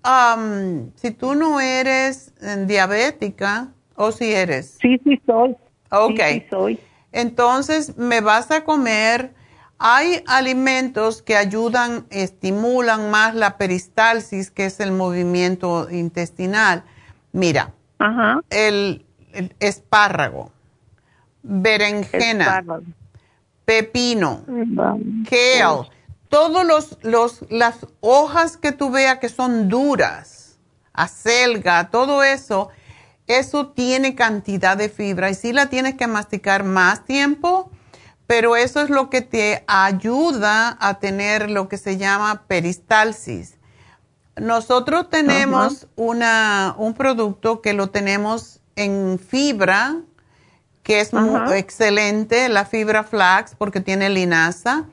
si 0.97 1.11
tú 1.13 1.35
no 1.35 1.61
eres 1.61 2.33
eh, 2.43 2.65
diabética, 2.67 3.69
o 3.95 4.13
si 4.13 4.33
eres. 4.33 4.77
Sí, 4.81 4.99
sí 5.05 5.21
soy. 5.27 5.57
Ok. 5.91 6.19
Sí, 6.29 6.41
sí 6.41 6.47
soy. 6.51 6.81
Entonces, 7.13 7.97
me 7.97 8.21
vas 8.21 8.51
a 8.51 8.65
comer. 8.65 9.35
Hay 9.79 10.23
alimentos 10.27 11.23
que 11.23 11.37
ayudan, 11.37 12.07
estimulan 12.11 13.11
más 13.11 13.35
la 13.37 13.57
peristalsis, 13.59 14.51
que 14.51 14.65
es 14.67 14.81
el 14.81 14.91
movimiento 14.93 15.89
intestinal. 15.91 16.83
Mira, 17.33 17.73
Ajá. 17.99 18.41
el, 18.51 19.07
el 19.33 19.55
espárrago, 19.61 20.51
berenjena, 21.43 22.45
Espárrago. 22.45 22.83
pepino, 23.65 24.45
kale, 25.29 25.89
todos 26.29 26.65
los, 26.65 26.99
los, 27.03 27.45
las 27.51 27.87
hojas 28.01 28.57
que 28.57 28.73
tú 28.73 28.91
veas 28.91 29.19
que 29.19 29.29
son 29.29 29.69
duras, 29.69 30.59
acelga, 30.93 31.91
todo 31.91 32.23
eso, 32.23 32.69
eso 33.27 33.69
tiene 33.69 34.15
cantidad 34.15 34.77
de 34.77 34.89
fibra 34.89 35.31
y 35.31 35.35
sí 35.35 35.53
la 35.53 35.67
tienes 35.67 35.95
que 35.95 36.07
masticar 36.07 36.65
más 36.65 37.05
tiempo, 37.05 37.71
pero 38.27 38.57
eso 38.57 38.81
es 38.81 38.91
lo 38.91 39.09
que 39.09 39.23
te 39.23 39.65
ayuda 39.67 40.77
a 40.81 40.99
tener 40.99 41.51
lo 41.51 41.69
que 41.69 41.79
se 41.79 41.97
llama 41.97 42.43
peristalsis. 42.47 43.55
Nosotros 44.37 45.09
tenemos 45.11 45.89
una, 45.97 46.75
un 46.79 46.95
producto 46.95 47.61
que 47.61 47.73
lo 47.73 47.89
tenemos 47.89 48.61
en 48.77 49.19
fibra, 49.19 49.97
que 50.83 51.01
es 51.01 51.13
muy 51.13 51.55
excelente, 51.55 52.49
la 52.49 52.65
fibra 52.65 53.03
flax, 53.03 53.55
porque 53.57 53.81
tiene 53.81 54.09
linaza 54.11 54.87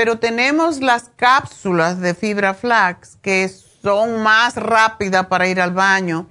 pero 0.00 0.18
tenemos 0.18 0.80
las 0.80 1.10
cápsulas 1.14 2.00
de 2.00 2.14
fibra 2.14 2.54
flax 2.54 3.18
que 3.20 3.46
son 3.50 4.22
más 4.22 4.56
rápidas 4.56 5.26
para 5.26 5.46
ir 5.46 5.60
al 5.60 5.74
baño. 5.74 6.26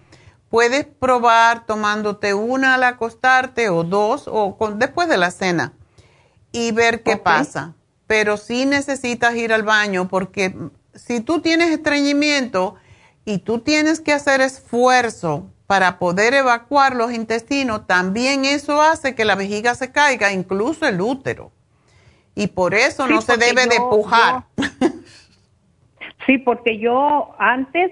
Puedes 0.50 0.88
probar 0.88 1.68
tomándote 1.68 2.34
una 2.34 2.74
al 2.74 2.84
acostarte 2.84 3.70
o 3.70 3.84
dos 3.84 4.24
o 4.26 4.58
después 4.76 5.08
de 5.08 5.18
la 5.18 5.30
cena 5.30 5.74
y 6.52 6.72
ver 6.72 7.04
qué 7.04 7.18
pasa. 7.18 7.76
Pero 8.08 8.38
sí 8.38 8.66
necesitas 8.66 9.36
ir 9.36 9.54
al 9.54 9.62
baño 9.62 10.08
porque 10.08 10.56
si 10.96 11.20
tú 11.20 11.40
tienes 11.40 11.70
estreñimiento 11.70 12.74
y 13.24 13.38
tú 13.38 13.60
tienes 13.60 14.00
que 14.00 14.14
hacer 14.14 14.42
esfuerzo 14.42 15.46
para 15.68 16.00
poder 16.00 16.34
evacuar 16.34 16.96
los 16.96 17.14
intestinos, 17.14 17.86
también 17.86 18.46
eso 18.46 18.82
hace 18.82 19.14
que 19.14 19.26
la 19.26 19.36
vejiga 19.36 19.76
se 19.76 19.92
caiga, 19.92 20.34
incluso 20.34 20.88
el 20.88 21.02
útero 21.02 21.52
y 22.40 22.48
por 22.48 22.74
eso 22.74 23.08
no 23.08 23.22
se 23.22 23.38
debe 23.38 23.68
de 23.68 23.78
pujar. 23.90 24.44
sí, 26.26 26.38
porque 26.38 26.80
yo 26.80 27.36
antes, 27.38 27.92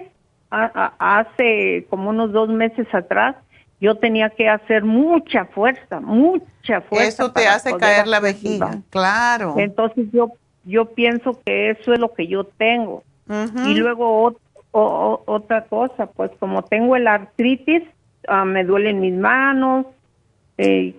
hace 0.50 1.86
como 1.90 2.10
unos 2.10 2.32
dos 2.32 2.48
meses 2.48 2.86
atrás, 2.94 3.36
yo 3.80 3.96
tenía 3.96 4.30
que 4.30 4.48
hacer 4.48 4.84
mucha 4.84 5.44
fuerza, 5.44 6.00
mucha 6.00 6.80
fuerza. 6.80 7.08
Eso 7.08 7.32
te 7.32 7.46
hace 7.46 7.76
caer 7.76 8.08
la 8.08 8.20
vejiga, 8.20 8.80
claro. 8.90 9.54
Entonces 9.58 10.06
yo, 10.12 10.32
yo 10.64 10.86
pienso 10.86 11.38
que 11.44 11.70
eso 11.70 11.92
es 11.92 11.98
lo 11.98 12.14
que 12.14 12.26
yo 12.26 12.44
tengo. 12.44 13.04
Y 13.66 13.74
luego 13.74 14.34
otra 14.72 15.66
cosa, 15.66 16.06
pues 16.06 16.30
como 16.38 16.62
tengo 16.62 16.96
el 16.96 17.06
artritis, 17.06 17.82
ah, 18.26 18.46
me 18.46 18.64
duelen 18.64 19.00
mis 19.00 19.12
manos, 19.12 19.84
eh, 20.56 20.94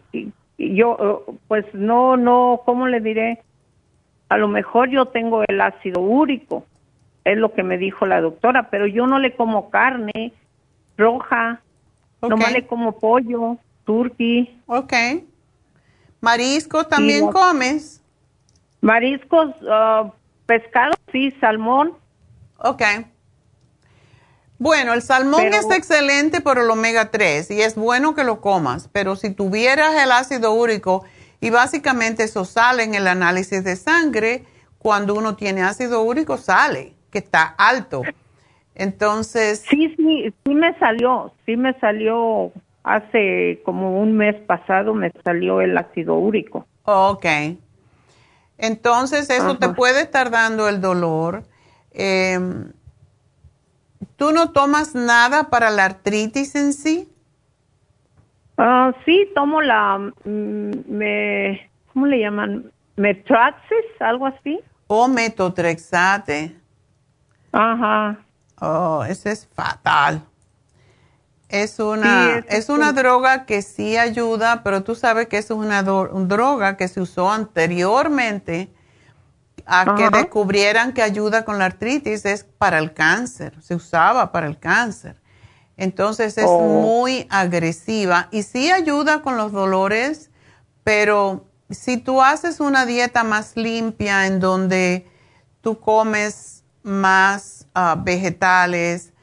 yo 0.60 1.26
pues 1.48 1.66
no, 1.74 2.18
no, 2.18 2.62
¿cómo 2.66 2.88
le 2.88 3.00
diré? 3.00 3.42
A 4.28 4.38
lo 4.38 4.48
mejor 4.48 4.90
yo 4.90 5.08
tengo 5.08 5.44
el 5.48 5.60
ácido 5.62 6.02
úrico, 6.02 6.66
es 7.24 7.38
lo 7.38 7.54
que 7.54 7.64
me 7.64 7.78
dijo 7.78 8.06
la 8.06 8.22
doctora, 8.22 8.70
pero 8.70 8.86
yo 8.86 9.08
no 9.08 9.20
le 9.20 9.36
como 9.36 9.70
carne 9.70 10.34
roja, 10.98 11.62
no 12.22 12.30
nomás 12.30 12.52
le 12.52 12.68
como 12.68 13.00
pollo, 13.00 13.58
turkey. 13.86 14.62
Ok. 14.68 14.94
¿Marisco 16.22 16.86
también 16.86 17.28
comes? 17.28 18.02
Mariscos, 18.82 19.50
uh, 19.62 20.12
pescado, 20.46 20.94
sí, 21.12 21.32
salmón. 21.40 21.94
Ok. 22.58 22.84
Bueno, 24.60 24.94
el 24.94 25.02
salmón 25.02 25.54
es 25.54 25.72
excelente 25.72 26.42
por 26.42 26.60
el 26.60 26.70
omega 26.70 27.12
3 27.12 27.50
y 27.52 27.62
es 27.62 27.76
bueno 27.76 28.14
que 28.14 28.26
lo 28.26 28.42
comas, 28.42 28.90
pero 28.92 29.16
si 29.16 29.32
tuvieras 29.32 29.96
el 30.04 30.12
ácido 30.12 30.54
úrico, 30.54 31.06
y 31.40 31.50
básicamente 31.50 32.24
eso 32.24 32.44
sale 32.44 32.84
en 32.84 32.94
el 32.94 33.08
análisis 33.08 33.64
de 33.64 33.78
sangre, 33.78 34.44
cuando 34.78 35.16
uno 35.16 35.38
tiene 35.38 35.64
ácido 35.64 36.02
úrico 36.02 36.38
sale, 36.38 36.94
que 37.10 37.20
está 37.20 37.44
alto. 37.44 38.02
Entonces... 38.76 39.64
Sí, 39.70 39.94
sí, 39.96 40.34
sí 40.46 40.54
me 40.54 40.78
salió, 40.78 41.34
sí 41.46 41.56
me 41.56 41.74
salió 41.80 42.52
hace 42.84 43.62
como 43.64 44.02
un 44.02 44.18
mes 44.18 44.36
pasado, 44.46 44.94
me 44.94 45.12
salió 45.24 45.62
el 45.62 45.78
ácido 45.78 46.16
úrico. 46.16 46.66
Ok. 46.84 47.26
Entonces 48.58 49.30
eso 49.30 49.58
te 49.58 49.70
puede 49.70 50.02
estar 50.02 50.32
dando 50.32 50.68
el 50.68 50.82
dolor. 50.82 51.44
Em, 51.92 52.74
¿Tú 54.16 54.32
no 54.32 54.52
tomas 54.52 54.96
nada 54.96 55.50
para 55.50 55.70
la 55.70 55.86
artritis 55.86 56.56
en 56.56 56.74
sí? 56.74 57.10
Uh, 58.58 58.92
sí, 59.06 59.30
tomo 59.36 59.62
la, 59.62 59.98
mm, 59.98 60.72
me, 60.88 61.72
¿cómo 61.94 62.06
le 62.06 62.20
llaman? 62.20 62.72
Metraxis, 62.98 63.86
algo 64.00 64.28
así. 64.28 64.60
O 64.88 65.08
metotrexate. 65.08 66.56
Ajá. 67.52 68.20
Oh, 68.60 69.04
ese 69.08 69.32
es 69.32 69.48
fatal. 69.54 70.22
Es 71.48 71.80
una, 71.80 72.44
es, 72.50 72.70
una 72.70 72.94
droga 72.94 73.46
que 73.46 73.62
sí 73.62 73.98
ayuda, 73.98 74.62
pero 74.64 74.84
tú 74.84 74.94
sabes 74.94 75.28
que 75.28 75.38
es 75.38 75.50
una 75.50 75.82
droga 75.82 76.78
que 76.78 76.88
se 76.88 77.02
usó 77.02 77.32
anteriormente 77.32 78.70
a 79.70 79.96
que 79.96 80.10
descubrieran 80.10 80.94
que 80.94 81.04
ayuda 81.04 81.46
con 81.46 81.60
la 81.60 81.66
artritis, 81.66 82.26
es 82.26 82.44
para 82.44 82.80
el 82.80 82.94
cáncer, 82.94 83.54
se 83.62 83.76
usaba 83.76 84.32
para 84.32 84.48
el 84.48 84.58
cáncer. 84.58 85.16
Entonces 85.78 86.38
es 86.38 86.46
oh. 86.48 86.60
muy 86.60 87.28
agresiva 87.30 88.28
y 88.32 88.44
sí 88.44 88.72
ayuda 88.72 89.22
con 89.22 89.38
los 89.38 89.52
dolores, 89.52 90.32
pero 90.84 91.46
si 91.70 91.98
tú 91.98 92.22
haces 92.22 92.60
una 92.60 92.86
dieta 92.86 93.24
más 93.24 93.56
limpia 93.56 94.26
en 94.26 94.40
donde 94.40 95.08
tú 95.62 95.80
comes 95.80 96.64
más 96.82 97.68
ah, 97.76 97.96
vegetales, 97.98 99.14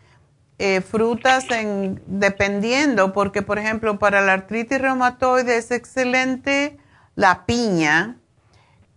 eh, 0.59 0.81
frutas 0.81 1.51
en, 1.51 2.01
dependiendo, 2.06 3.12
porque 3.12 3.43
por 3.43 3.59
ejemplo 3.59 3.98
para 3.98 4.20
la 4.23 4.35
artritis 4.35 4.81
reumatoide 4.81 5.59
es 5.59 5.70
excelente 5.70 6.78
la 7.16 7.44
piña 7.44 8.16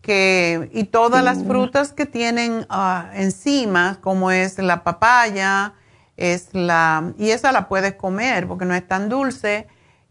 que, 0.01 0.69
y 0.73 0.85
todas 0.85 1.23
las 1.23 1.43
frutas 1.43 1.91
que 1.93 2.05
tienen 2.05 2.65
uh, 2.69 3.13
enzimas, 3.13 3.97
como 3.97 4.31
es 4.31 4.57
la 4.57 4.83
papaya, 4.83 5.73
es 6.17 6.49
la, 6.53 7.13
y 7.17 7.29
esa 7.31 7.51
la 7.51 7.67
puedes 7.67 7.95
comer 7.95 8.47
porque 8.47 8.65
no 8.65 8.75
es 8.75 8.87
tan 8.87 9.09
dulce. 9.09 9.67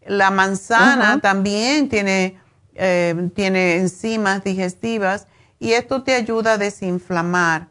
La 0.07 0.31
manzana 0.31 1.21
también 1.21 1.89
tiene, 1.89 2.41
eh, 2.75 3.31
tiene 3.35 3.77
enzimas 3.77 4.43
digestivas 4.43 5.27
y 5.59 5.73
esto 5.73 6.03
te 6.03 6.15
ayuda 6.15 6.55
a 6.55 6.59
desinflamar. 6.59 7.69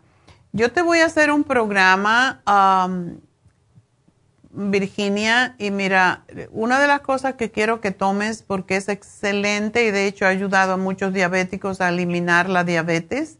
Yo 0.52 0.72
te 0.72 0.82
voy 0.82 1.00
a 1.00 1.06
hacer 1.06 1.32
un 1.32 1.44
programa, 1.44 2.42
Virginia, 4.52 5.56
y 5.58 5.72
mira, 5.72 6.24
una 6.52 6.80
de 6.80 6.88
las 6.88 7.02
cosas 7.02 7.36
que 7.36 7.52
quiero 7.52 7.82
que 7.82 7.92
tomes 7.92 8.44
porque 8.44 8.76
es 8.76 8.90
excelente 8.90 9.86
y 9.86 9.92
de 9.92 10.08
hecho 10.08 10.26
ha 10.26 10.30
ayudado 10.30 10.74
a 10.74 10.78
muchos 10.78 11.14
diabéticos 11.14 11.82
a 11.82 11.90
eliminar 11.90 12.50
la 12.50 12.64
diabetes, 12.64 13.38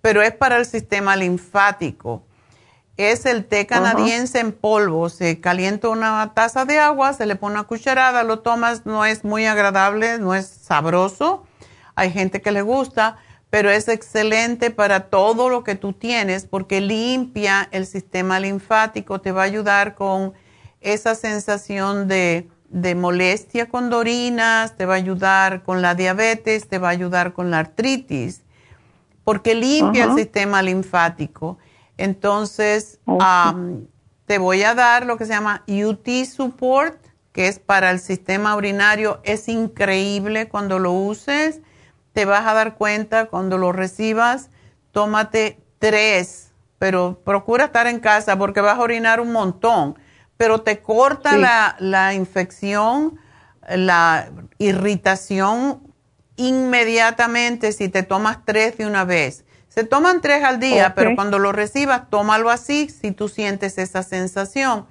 pero 0.00 0.22
es 0.22 0.32
para 0.32 0.58
el 0.58 0.66
sistema 0.66 1.16
linfático 1.16 2.22
es 2.96 3.26
el 3.26 3.44
té 3.44 3.66
canadiense 3.66 4.38
en 4.38 4.52
polvo. 4.52 5.08
Se 5.08 5.40
calienta 5.40 5.88
una 5.88 6.32
taza 6.34 6.64
de 6.64 6.78
agua, 6.78 7.12
se 7.12 7.26
le 7.26 7.36
pone 7.36 7.54
una 7.54 7.64
cucharada, 7.64 8.22
lo 8.22 8.40
tomas, 8.40 8.86
no 8.86 9.04
es 9.04 9.24
muy 9.24 9.46
agradable, 9.46 10.18
no 10.18 10.34
es 10.34 10.46
sabroso. 10.46 11.44
Hay 11.96 12.10
gente 12.10 12.40
que 12.40 12.52
le 12.52 12.62
gusta, 12.62 13.16
pero 13.50 13.70
es 13.70 13.88
excelente 13.88 14.70
para 14.70 15.08
todo 15.08 15.48
lo 15.48 15.64
que 15.64 15.74
tú 15.74 15.92
tienes 15.92 16.44
porque 16.44 16.80
limpia 16.80 17.68
el 17.72 17.86
sistema 17.86 18.40
linfático, 18.40 19.20
te 19.20 19.32
va 19.32 19.42
a 19.42 19.46
ayudar 19.46 19.94
con 19.94 20.34
esa 20.84 21.14
sensación 21.14 22.06
de, 22.08 22.48
molestia 22.96 23.68
con 23.68 23.90
dorinas, 23.90 24.76
te 24.76 24.86
va 24.86 24.94
a 24.94 24.96
ayudar 24.96 25.62
con 25.62 25.82
la 25.82 25.94
diabetes, 25.94 26.68
te 26.68 26.78
va 26.78 26.88
a 26.88 26.92
ayudar 26.92 27.32
con 27.32 27.50
la 27.50 27.58
artritis, 27.60 28.42
porque 29.24 29.54
limpia 29.54 30.04
el 30.04 30.14
sistema 30.14 30.62
linfático. 30.62 31.58
Entonces, 31.96 32.98
te 34.26 34.38
voy 34.38 34.62
a 34.62 34.74
dar 34.74 35.06
lo 35.06 35.16
que 35.16 35.26
se 35.26 35.32
llama 35.32 35.62
UT 35.66 36.08
Support, 36.24 36.98
que 37.32 37.48
es 37.48 37.58
para 37.58 37.90
el 37.90 38.00
sistema 38.00 38.54
urinario. 38.56 39.20
Es 39.24 39.48
increíble 39.48 40.48
cuando 40.48 40.78
lo 40.78 40.92
uses. 40.92 41.60
Te 42.12 42.24
vas 42.24 42.46
a 42.46 42.54
dar 42.54 42.76
cuenta 42.76 43.26
cuando 43.26 43.58
lo 43.58 43.72
recibas. 43.72 44.50
Tómate 44.92 45.58
tres, 45.78 46.52
pero 46.78 47.20
procura 47.24 47.66
estar 47.66 47.86
en 47.86 48.00
casa 48.00 48.38
porque 48.38 48.60
vas 48.60 48.78
a 48.78 48.82
orinar 48.82 49.20
un 49.20 49.32
montón. 49.32 49.96
Pero 50.44 50.60
te 50.60 50.82
corta 50.82 51.38
la, 51.38 51.74
la 51.78 52.12
infección, 52.12 53.18
la 53.66 54.28
irritación 54.58 55.80
inmediatamente 56.36 57.72
si 57.72 57.88
te 57.88 58.02
tomas 58.02 58.40
tres 58.44 58.76
de 58.76 58.84
una 58.84 59.04
vez. 59.04 59.46
Se 59.70 59.84
toman 59.84 60.20
tres 60.20 60.44
al 60.44 60.60
día, 60.60 60.94
pero 60.94 61.14
cuando 61.14 61.38
lo 61.38 61.50
recibas, 61.50 62.10
tómalo 62.10 62.50
así 62.50 62.90
si 62.90 63.10
tú 63.10 63.30
sientes 63.30 63.78
esa 63.78 64.02
sensación. 64.02 64.84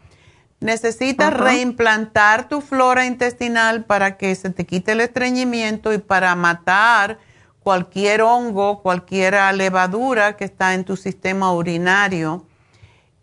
Necesitas 0.59 1.31
reimplantar 1.31 2.49
tu 2.49 2.59
flora 2.59 3.05
intestinal 3.05 3.85
para 3.85 4.17
que 4.17 4.33
se 4.33 4.49
te 4.49 4.65
quite 4.65 4.93
el 4.93 5.01
estreñimiento 5.01 5.93
y 5.93 5.99
para 5.99 6.33
matar 6.33 7.19
cualquier 7.59 8.23
hongo, 8.23 8.81
cualquier 8.81 9.35
levadura 9.53 10.35
que 10.35 10.45
está 10.45 10.73
en 10.73 10.83
tu 10.83 10.97
sistema 10.97 11.53
urinario. 11.53 12.47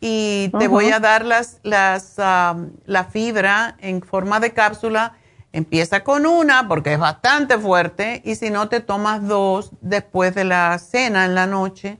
Y 0.00 0.50
te 0.58 0.66
voy 0.66 0.90
a 0.90 0.98
dar 0.98 1.24
las, 1.24 1.60
las, 1.62 2.16
la 2.16 3.04
fibra 3.10 3.76
en 3.80 4.02
forma 4.02 4.40
de 4.40 4.52
cápsula. 4.52 5.14
Empieza 5.52 6.04
con 6.04 6.26
una 6.26 6.68
porque 6.68 6.94
es 6.94 6.98
bastante 6.98 7.58
fuerte 7.58 8.22
y 8.24 8.36
si 8.36 8.50
no 8.50 8.68
te 8.68 8.80
tomas 8.80 9.26
dos 9.26 9.72
después 9.80 10.34
de 10.34 10.44
la 10.44 10.78
cena 10.78 11.24
en 11.24 11.34
la 11.34 11.46
noche 11.46 11.98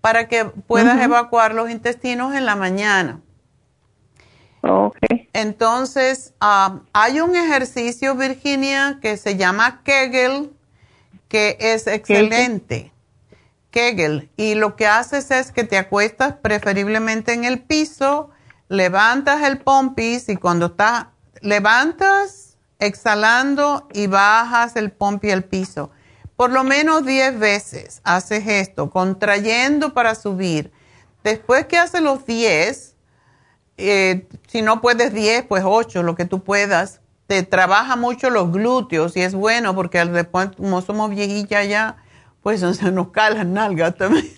para 0.00 0.28
que 0.28 0.44
puedas 0.44 1.00
evacuar 1.00 1.54
los 1.54 1.70
intestinos 1.70 2.34
en 2.34 2.44
la 2.44 2.56
mañana. 2.56 3.20
Okay. 4.62 5.28
Entonces, 5.32 6.34
hay 6.40 7.20
un 7.20 7.36
ejercicio, 7.36 8.14
Virginia, 8.16 8.98
que 9.00 9.16
se 9.16 9.36
llama 9.36 9.82
Kegel, 9.84 10.50
que 11.28 11.56
es 11.60 11.86
excelente. 11.86 12.92
Kegel. 13.70 14.30
Y 14.36 14.54
lo 14.54 14.76
que 14.76 14.86
haces 14.86 15.30
es 15.30 15.52
que 15.52 15.64
te 15.64 15.78
acuestas 15.78 16.34
preferiblemente 16.42 17.32
en 17.32 17.44
el 17.44 17.60
piso, 17.60 18.30
levantas 18.68 19.42
el 19.42 19.58
pompis 19.58 20.28
y 20.28 20.36
cuando 20.36 20.66
estás, 20.66 21.06
levantas 21.40 22.56
exhalando 22.78 23.88
y 23.92 24.06
bajas 24.06 24.76
el 24.76 24.90
pompi 24.90 25.30
al 25.30 25.44
piso. 25.44 25.90
Por 26.36 26.50
lo 26.50 26.62
menos 26.62 27.04
10 27.04 27.38
veces 27.38 28.00
haces 28.04 28.46
esto, 28.46 28.90
contrayendo 28.90 29.92
para 29.92 30.14
subir. 30.14 30.72
Después 31.24 31.66
que 31.66 31.78
haces 31.78 32.00
los 32.00 32.24
10, 32.24 32.94
eh, 33.76 34.28
si 34.46 34.62
no 34.62 34.80
puedes 34.80 35.12
10, 35.12 35.44
pues 35.44 35.64
8, 35.66 36.02
lo 36.02 36.14
que 36.14 36.24
tú 36.24 36.44
puedas 36.44 37.00
te 37.26 37.42
trabaja 37.42 37.96
mucho 37.96 38.30
los 38.30 38.50
glúteos 38.50 39.16
y 39.16 39.20
es 39.20 39.34
bueno 39.34 39.74
porque 39.74 40.02
después, 40.06 40.48
como 40.56 40.80
somos 40.80 41.10
viejillas 41.10 41.68
ya, 41.68 41.96
pues 42.42 42.60
se 42.76 42.92
nos 42.92 43.10
caen 43.10 43.52
nalgas 43.54 43.96
también. 43.96 44.28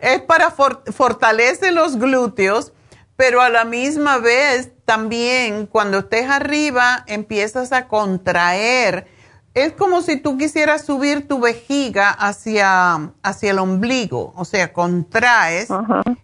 es 0.00 0.20
para 0.22 0.50
fortalecer 0.50 1.72
los 1.72 1.98
glúteos, 1.98 2.72
pero 3.16 3.40
a 3.40 3.48
la 3.48 3.64
misma 3.64 4.18
vez 4.18 4.72
también 4.84 5.66
cuando 5.66 6.00
estés 6.00 6.28
arriba 6.28 7.04
empiezas 7.06 7.72
a 7.72 7.88
contraer 7.88 9.08
es 9.56 9.72
como 9.72 10.02
si 10.02 10.18
tú 10.18 10.36
quisieras 10.36 10.84
subir 10.84 11.26
tu 11.26 11.40
vejiga 11.40 12.10
hacia, 12.10 13.12
hacia 13.22 13.50
el 13.52 13.58
ombligo, 13.58 14.34
o 14.36 14.44
sea, 14.44 14.74
contraes, 14.74 15.68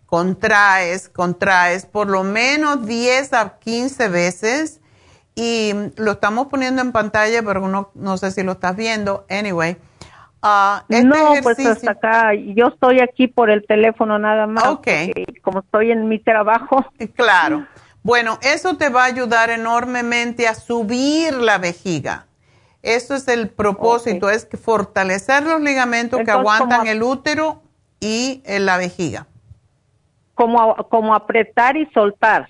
contraes, 0.04 1.08
contraes 1.08 1.86
por 1.86 2.08
lo 2.10 2.24
menos 2.24 2.84
10 2.84 3.32
a 3.32 3.58
15 3.58 4.08
veces 4.08 4.81
y 5.34 5.72
lo 5.96 6.12
estamos 6.12 6.48
poniendo 6.48 6.82
en 6.82 6.92
pantalla, 6.92 7.42
pero 7.42 7.68
no, 7.68 7.90
no 7.94 8.16
sé 8.16 8.30
si 8.30 8.42
lo 8.42 8.52
estás 8.52 8.76
viendo. 8.76 9.26
Anyway. 9.30 9.76
Uh, 10.42 11.04
no, 11.04 11.34
pues 11.42 11.64
hasta 11.64 11.92
acá, 11.92 12.34
yo 12.34 12.68
estoy 12.68 13.00
aquí 13.00 13.28
por 13.28 13.48
el 13.48 13.64
teléfono 13.64 14.18
nada 14.18 14.46
más. 14.46 14.66
Ok. 14.66 14.88
Como 15.42 15.60
estoy 15.60 15.92
en 15.92 16.08
mi 16.08 16.18
trabajo. 16.18 16.84
Claro. 17.14 17.66
Bueno, 18.02 18.38
eso 18.42 18.76
te 18.76 18.88
va 18.88 19.02
a 19.02 19.06
ayudar 19.06 19.50
enormemente 19.50 20.48
a 20.48 20.54
subir 20.54 21.34
la 21.34 21.58
vejiga 21.58 22.26
eso 22.82 23.14
es 23.14 23.28
el 23.28 23.48
propósito, 23.48 24.28
es 24.28 24.48
fortalecer 24.60 25.44
los 25.44 25.60
ligamentos 25.60 26.20
que 26.24 26.30
aguantan 26.30 26.86
el 26.88 27.02
útero 27.02 27.62
y 28.00 28.42
la 28.46 28.76
vejiga. 28.76 29.26
Como, 30.34 30.74
como 30.88 31.14
apretar 31.14 31.76
y 31.76 31.86
soltar. 31.92 32.48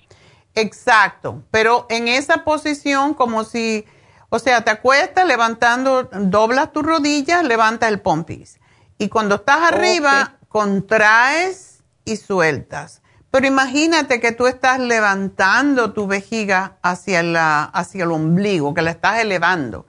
Exacto, 0.55 1.43
pero 1.51 1.85
en 1.89 2.07
esa 2.07 2.43
posición 2.43 3.13
como 3.13 3.43
si, 3.43 3.85
o 4.29 4.39
sea, 4.39 4.63
te 4.63 4.71
acuestas 4.71 5.25
levantando, 5.25 6.03
doblas 6.03 6.71
tus 6.71 6.83
rodillas, 6.83 7.43
levanta 7.43 7.87
el 7.87 8.01
pompis. 8.01 8.59
Y 8.97 9.09
cuando 9.09 9.35
estás 9.35 9.73
arriba, 9.73 10.37
contraes 10.47 11.83
y 12.05 12.17
sueltas. 12.17 13.01
Pero 13.31 13.47
imagínate 13.47 14.19
que 14.19 14.31
tú 14.31 14.45
estás 14.45 14.79
levantando 14.79 15.93
tu 15.93 16.05
vejiga 16.05 16.77
hacia, 16.83 17.23
la, 17.23 17.63
hacia 17.63 18.03
el 18.03 18.11
ombligo, 18.11 18.75
que 18.75 18.83
la 18.83 18.91
estás 18.91 19.19
elevando 19.19 19.87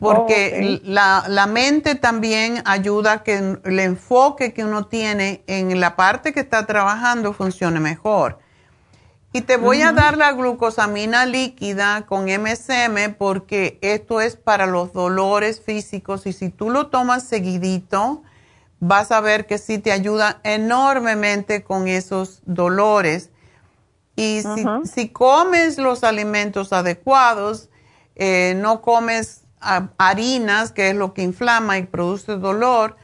porque 0.00 0.80
la, 0.82 1.24
la, 1.28 1.46
mente 1.46 1.94
también 1.94 2.62
ayuda 2.64 3.12
a 3.12 3.22
que 3.22 3.58
el 3.62 3.78
enfoque 3.78 4.54
que 4.54 4.64
uno 4.64 4.86
tiene 4.86 5.44
en 5.46 5.78
la 5.78 5.94
parte 5.94 6.32
que 6.32 6.40
está 6.40 6.64
trabajando 6.64 7.34
funcione 7.34 7.80
mejor. 7.80 8.38
Y 9.32 9.42
te 9.42 9.56
voy 9.56 9.82
a 9.82 9.92
dar 9.92 10.16
la 10.16 10.32
glucosamina 10.32 11.24
líquida 11.24 12.04
con 12.06 12.24
MSM 12.24 13.14
porque 13.16 13.78
esto 13.80 14.20
es 14.20 14.34
para 14.34 14.66
los 14.66 14.92
dolores 14.92 15.60
físicos 15.60 16.26
y 16.26 16.32
si 16.32 16.48
tú 16.48 16.68
lo 16.68 16.88
tomas 16.88 17.22
seguidito, 17.22 18.24
vas 18.80 19.12
a 19.12 19.20
ver 19.20 19.46
que 19.46 19.58
sí 19.58 19.78
te 19.78 19.92
ayuda 19.92 20.40
enormemente 20.42 21.62
con 21.62 21.86
esos 21.86 22.40
dolores. 22.44 23.30
Y 24.16 24.42
si, 24.42 24.64
si, 24.92 25.08
comes 25.10 25.78
los 25.78 26.02
alimentos 26.02 26.72
adecuados, 26.72 27.70
eh, 28.16 28.54
no 28.56 28.82
comes 28.82 29.44
harinas, 29.60 30.72
que 30.72 30.90
es 30.90 30.96
lo 30.96 31.14
que 31.14 31.22
inflama 31.22 31.78
y 31.78 31.84
produce 31.84 32.32
dolor, 32.36 32.96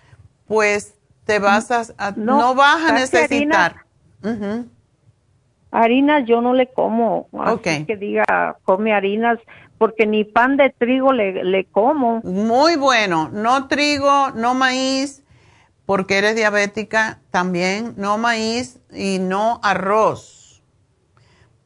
pues 0.47 0.95
te 1.25 1.39
vas 1.39 1.71
a, 1.71 2.13
no, 2.17 2.55
vas 2.55 2.83
a 2.83 2.93
necesitar. 2.93 3.85
Harinas 5.71 6.25
yo 6.27 6.41
no 6.41 6.55
le 6.55 6.69
como, 6.69 7.29
así 7.41 7.85
que 7.85 7.97
diga, 7.97 8.57
come 8.65 8.93
harinas, 8.93 9.39
porque 9.79 10.07
ni 10.07 10.25
pan 10.25 10.57
de 10.57 10.71
trigo 10.71 11.13
le, 11.13 11.45
le 11.45 11.65
como. 11.65 12.21
Muy 12.23 12.77
bueno, 12.77 13.29
no 13.33 13.69
trigo, 13.69 14.31
no 14.35 14.55
maíz, 14.55 15.23
porque 15.85 16.19
eres 16.19 16.37
diabética 16.37 17.21
también, 17.31 17.95
no 17.97 18.17
maíz 18.19 18.81
y 18.93 19.19
no 19.19 19.61
arroz. 19.63 20.63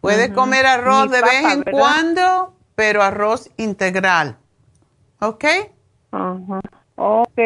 Puedes 0.00 0.30
comer 0.30 0.66
arroz 0.66 1.10
de 1.10 1.20
vez 1.20 1.44
en 1.52 1.62
cuando, 1.62 2.54
pero 2.74 3.02
arroz 3.02 3.50
integral. 3.58 4.38
¿Ok? 5.20 5.44
Ajá. 6.10 6.60
Ok. 6.96 7.38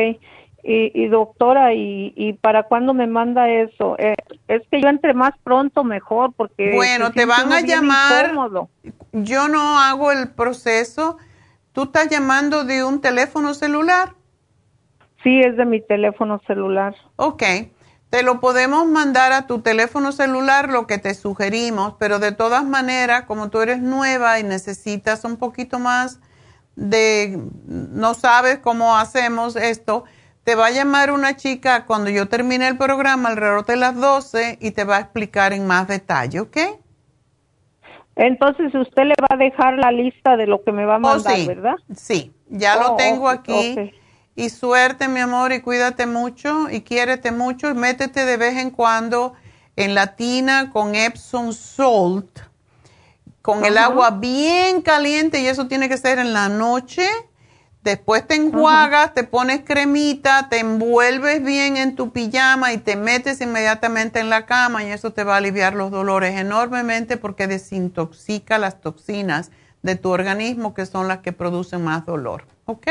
Y, 0.66 0.90
y 0.94 1.08
doctora, 1.08 1.74
¿y, 1.74 2.14
¿y 2.16 2.32
para 2.32 2.62
cuándo 2.62 2.94
me 2.94 3.06
manda 3.06 3.50
eso? 3.50 3.96
Eh, 3.98 4.14
es 4.48 4.62
que 4.70 4.80
yo 4.80 4.88
entre 4.88 5.12
más 5.12 5.32
pronto 5.44 5.84
mejor 5.84 6.32
porque... 6.34 6.72
Bueno, 6.74 7.12
te 7.12 7.26
van 7.26 7.52
a 7.52 7.60
llamar... 7.60 8.34
Yo 9.12 9.48
no 9.48 9.78
hago 9.78 10.10
el 10.10 10.30
proceso. 10.30 11.18
¿Tú 11.72 11.82
estás 11.82 12.08
llamando 12.08 12.64
de 12.64 12.82
un 12.82 13.02
teléfono 13.02 13.52
celular? 13.52 14.14
Sí, 15.22 15.40
es 15.40 15.56
de 15.56 15.66
mi 15.66 15.82
teléfono 15.82 16.40
celular. 16.46 16.94
Ok. 17.16 17.42
Te 18.08 18.22
lo 18.22 18.40
podemos 18.40 18.86
mandar 18.86 19.32
a 19.32 19.46
tu 19.46 19.60
teléfono 19.60 20.12
celular, 20.12 20.70
lo 20.70 20.86
que 20.86 20.98
te 20.98 21.14
sugerimos, 21.14 21.96
pero 21.98 22.20
de 22.20 22.32
todas 22.32 22.64
maneras, 22.64 23.24
como 23.24 23.50
tú 23.50 23.60
eres 23.60 23.80
nueva 23.80 24.38
y 24.38 24.44
necesitas 24.44 25.24
un 25.24 25.36
poquito 25.36 25.78
más 25.78 26.20
de 26.76 27.38
no 27.66 28.14
sabes 28.14 28.60
cómo 28.60 28.96
hacemos 28.96 29.56
esto, 29.56 30.04
te 30.44 30.54
va 30.54 30.66
a 30.66 30.70
llamar 30.70 31.10
una 31.10 31.36
chica 31.36 31.86
cuando 31.86 32.10
yo 32.10 32.28
termine 32.28 32.68
el 32.68 32.76
programa 32.76 33.30
alrededor 33.30 33.64
de 33.66 33.76
las 33.76 33.96
12 33.96 34.58
y 34.60 34.70
te 34.72 34.84
va 34.84 34.98
a 34.98 35.00
explicar 35.00 35.52
en 35.52 35.66
más 35.66 35.88
detalle, 35.88 36.40
¿ok? 36.40 36.56
Entonces 38.16 38.74
usted 38.74 39.04
le 39.04 39.14
va 39.20 39.28
a 39.30 39.36
dejar 39.36 39.74
la 39.78 39.90
lista 39.90 40.36
de 40.36 40.46
lo 40.46 40.62
que 40.62 40.70
me 40.70 40.84
va 40.84 40.94
a 40.94 40.98
oh, 40.98 41.00
mandar, 41.00 41.46
¿verdad? 41.46 41.74
Sí, 41.96 42.32
ya 42.48 42.76
lo 42.76 42.92
oh, 42.92 42.96
tengo 42.96 43.28
aquí. 43.28 43.92
Y 44.36 44.50
suerte, 44.50 45.08
mi 45.08 45.20
amor, 45.20 45.52
y 45.52 45.60
cuídate 45.60 46.06
mucho 46.06 46.68
y 46.70 46.82
quiérete 46.82 47.32
mucho 47.32 47.70
y 47.70 47.74
métete 47.74 48.24
de 48.24 48.36
vez 48.36 48.56
en 48.58 48.70
cuando 48.70 49.34
en 49.76 49.94
la 49.94 50.14
tina 50.14 50.70
con 50.70 50.94
Epsom 50.94 51.52
Salt 51.52 52.40
con 53.44 53.64
el 53.66 53.76
agua 53.76 54.10
bien 54.10 54.80
caliente 54.80 55.38
y 55.42 55.46
eso 55.46 55.66
tiene 55.66 55.90
que 55.90 55.98
ser 55.98 56.18
en 56.18 56.32
la 56.32 56.48
noche. 56.48 57.06
Después 57.84 58.26
te 58.26 58.34
enjuagas, 58.34 59.12
te 59.12 59.24
pones 59.24 59.60
cremita, 59.60 60.48
te 60.48 60.60
envuelves 60.60 61.44
bien 61.44 61.76
en 61.76 61.96
tu 61.96 62.12
pijama 62.12 62.72
y 62.72 62.78
te 62.78 62.96
metes 62.96 63.42
inmediatamente 63.42 64.20
en 64.20 64.30
la 64.30 64.46
cama 64.46 64.82
y 64.84 64.86
eso 64.90 65.12
te 65.12 65.22
va 65.22 65.34
a 65.34 65.36
aliviar 65.36 65.74
los 65.74 65.90
dolores 65.90 66.40
enormemente 66.40 67.18
porque 67.18 67.46
desintoxica 67.46 68.56
las 68.56 68.80
toxinas 68.80 69.52
de 69.82 69.96
tu 69.96 70.08
organismo 70.08 70.72
que 70.72 70.86
son 70.86 71.08
las 71.08 71.18
que 71.18 71.32
producen 71.32 71.84
más 71.84 72.06
dolor. 72.06 72.46
¿Ok? 72.64 72.86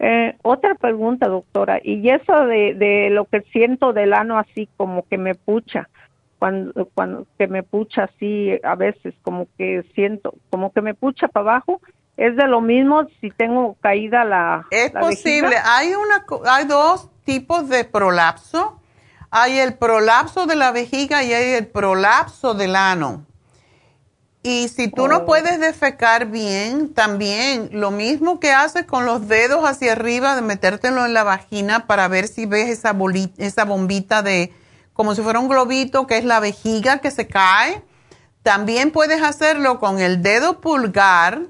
Eh, 0.00 0.36
otra 0.42 0.74
pregunta, 0.74 1.28
doctora. 1.28 1.78
Y 1.80 2.10
eso 2.10 2.46
de, 2.46 2.74
de 2.74 3.10
lo 3.10 3.26
que 3.26 3.42
siento 3.52 3.92
del 3.92 4.12
ano 4.12 4.38
así 4.38 4.68
como 4.76 5.06
que 5.06 5.18
me 5.18 5.36
pucha 5.36 5.88
cuando, 6.40 6.88
cuando 6.94 7.26
que 7.38 7.46
me 7.46 7.62
pucha 7.62 8.04
así 8.04 8.58
a 8.64 8.74
veces, 8.74 9.14
como 9.22 9.46
que 9.56 9.84
siento, 9.94 10.34
como 10.48 10.72
que 10.72 10.80
me 10.80 10.94
pucha 10.94 11.28
para 11.28 11.52
abajo, 11.52 11.80
es 12.16 12.36
de 12.36 12.46
lo 12.46 12.60
mismo 12.60 13.06
si 13.20 13.30
tengo 13.30 13.76
caída 13.80 14.24
la. 14.24 14.66
Es 14.70 14.90
posible. 14.90 15.56
Hay 15.64 15.94
una, 15.94 16.24
hay 16.50 16.66
dos 16.66 17.08
tipos 17.24 17.68
de 17.68 17.84
prolapso. 17.84 18.78
Hay 19.30 19.58
el 19.58 19.74
prolapso 19.74 20.46
de 20.46 20.56
la 20.56 20.72
vejiga 20.72 21.22
y 21.22 21.32
hay 21.32 21.54
el 21.54 21.66
prolapso 21.66 22.54
del 22.54 22.74
ano. 22.76 23.24
Y 24.42 24.68
si 24.68 24.88
tú 24.88 25.06
no 25.06 25.26
puedes 25.26 25.60
defecar 25.60 26.26
bien, 26.26 26.94
también 26.94 27.68
lo 27.72 27.90
mismo 27.90 28.40
que 28.40 28.52
haces 28.52 28.86
con 28.86 29.04
los 29.04 29.28
dedos 29.28 29.68
hacia 29.68 29.92
arriba, 29.92 30.34
de 30.34 30.40
metértelo 30.40 31.04
en 31.04 31.12
la 31.12 31.24
vagina 31.24 31.86
para 31.86 32.08
ver 32.08 32.26
si 32.26 32.46
ves 32.46 32.70
esa, 32.70 32.94
bolita, 32.94 33.44
esa 33.44 33.66
bombita 33.66 34.22
de, 34.22 34.52
como 34.94 35.14
si 35.14 35.20
fuera 35.20 35.38
un 35.38 35.48
globito, 35.48 36.06
que 36.06 36.16
es 36.16 36.24
la 36.24 36.40
vejiga 36.40 36.98
que 36.98 37.10
se 37.10 37.26
cae. 37.26 37.82
También 38.42 38.92
puedes 38.92 39.22
hacerlo 39.22 39.78
con 39.78 39.98
el 39.98 40.22
dedo 40.22 40.62
pulgar 40.62 41.42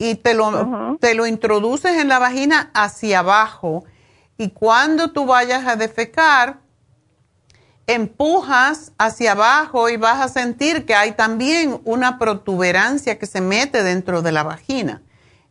y 0.00 0.14
te 0.14 0.32
lo, 0.32 0.96
te 0.98 1.14
lo 1.14 1.26
introduces 1.26 1.92
en 1.98 2.08
la 2.08 2.18
vagina 2.18 2.70
hacia 2.72 3.18
abajo. 3.18 3.84
Y 4.38 4.48
cuando 4.48 5.12
tú 5.12 5.26
vayas 5.26 5.66
a 5.66 5.76
defecar, 5.76 6.60
empujas 7.86 8.92
hacia 8.96 9.32
abajo 9.32 9.90
y 9.90 9.98
vas 9.98 10.22
a 10.22 10.28
sentir 10.28 10.86
que 10.86 10.94
hay 10.94 11.12
también 11.12 11.82
una 11.84 12.18
protuberancia 12.18 13.18
que 13.18 13.26
se 13.26 13.42
mete 13.42 13.82
dentro 13.82 14.22
de 14.22 14.32
la 14.32 14.42
vagina. 14.42 15.02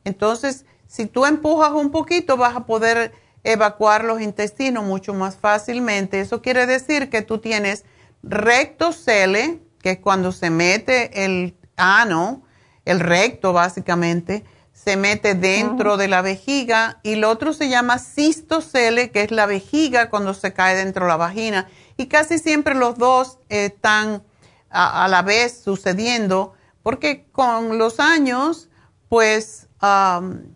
Entonces, 0.04 0.66
si 0.88 1.06
tú 1.06 1.28
empujas 1.28 1.70
un 1.74 1.92
poquito, 1.92 2.36
vas 2.36 2.56
a 2.56 2.66
poder 2.66 3.14
evacuar 3.44 4.04
los 4.04 4.20
intestinos 4.20 4.84
mucho 4.84 5.14
más 5.14 5.38
fácilmente. 5.38 6.22
Eso 6.22 6.42
quiere 6.42 6.66
decir 6.66 7.12
que 7.12 7.22
tú 7.22 7.38
tienes 7.38 7.86
rectocele, 8.24 9.62
que 9.80 9.92
es 9.92 10.00
cuando 10.00 10.32
se 10.32 10.50
mete 10.50 11.24
el 11.24 11.56
ano, 11.78 12.42
el 12.86 13.00
recto 13.00 13.54
básicamente, 13.54 14.46
se 14.74 14.96
mete 14.96 15.36
dentro 15.36 15.98
de 15.98 16.08
la 16.08 16.22
vejiga 16.22 17.00
y 17.04 17.16
lo 17.16 17.30
otro 17.30 17.52
se 17.54 17.68
llama 17.68 18.00
cistocele, 18.00 19.12
que 19.12 19.24
es 19.24 19.32
la 19.32 19.46
vejiga 19.46 20.10
cuando 20.10 20.34
se 20.34 20.54
cae 20.54 20.76
dentro 20.76 21.06
de 21.06 21.10
la 21.10 21.18
vagina. 21.18 21.68
Y 21.98 22.08
casi 22.08 22.40
siempre 22.40 22.76
los 22.76 22.98
dos 22.98 23.40
están 23.50 24.24
a, 24.70 25.08
la 25.10 25.22
vez 25.22 25.62
sucediendo 25.64 26.54
porque 26.82 27.26
con 27.32 27.78
los 27.78 28.00
años 28.00 28.70
pues 29.10 29.68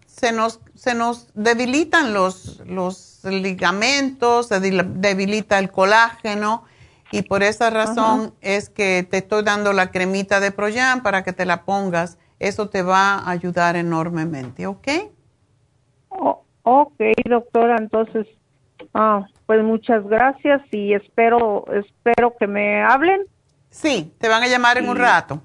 se, 0.08 0.32
nos, 0.32 0.62
se 0.76 0.94
nos 0.94 1.28
debilitan 1.34 2.14
los, 2.14 2.62
los 2.66 3.20
ligamentos, 3.24 4.48
se 4.48 4.60
debilita 4.60 5.60
el 5.60 5.70
colágeno 5.70 6.64
y 7.14 7.22
por 7.24 7.44
esa 7.44 7.70
razón 7.70 8.34
es 8.42 8.70
que 8.70 9.08
te 9.10 9.18
estoy 9.18 9.44
dando 9.44 9.74
la 9.74 9.92
cremita 9.92 10.40
de 10.40 10.52
Proyan 10.52 11.04
para 11.04 11.24
que 11.24 11.34
te 11.34 11.46
la 11.46 11.64
pongas. 11.64 12.18
Eso 12.40 12.70
te 12.70 12.82
va 12.82 13.16
a 13.20 13.30
ayudar 13.30 13.76
enormemente, 13.76 14.68
¿ok? 14.68 14.88
ok, 16.66 17.02
doctora, 17.26 17.78
entonces 17.78 18.28
Ah, 18.94 19.26
pues 19.46 19.64
muchas 19.64 20.06
gracias 20.08 20.62
y 20.72 20.94
espero, 20.94 21.66
espero 21.74 22.36
que 22.40 22.48
me 22.48 22.84
hablen. 22.84 23.22
Sí, 23.70 24.14
te 24.20 24.28
van 24.28 24.44
a 24.44 24.48
llamar 24.48 24.78
en 24.78 24.90
un 24.90 24.98
rato. 24.98 25.42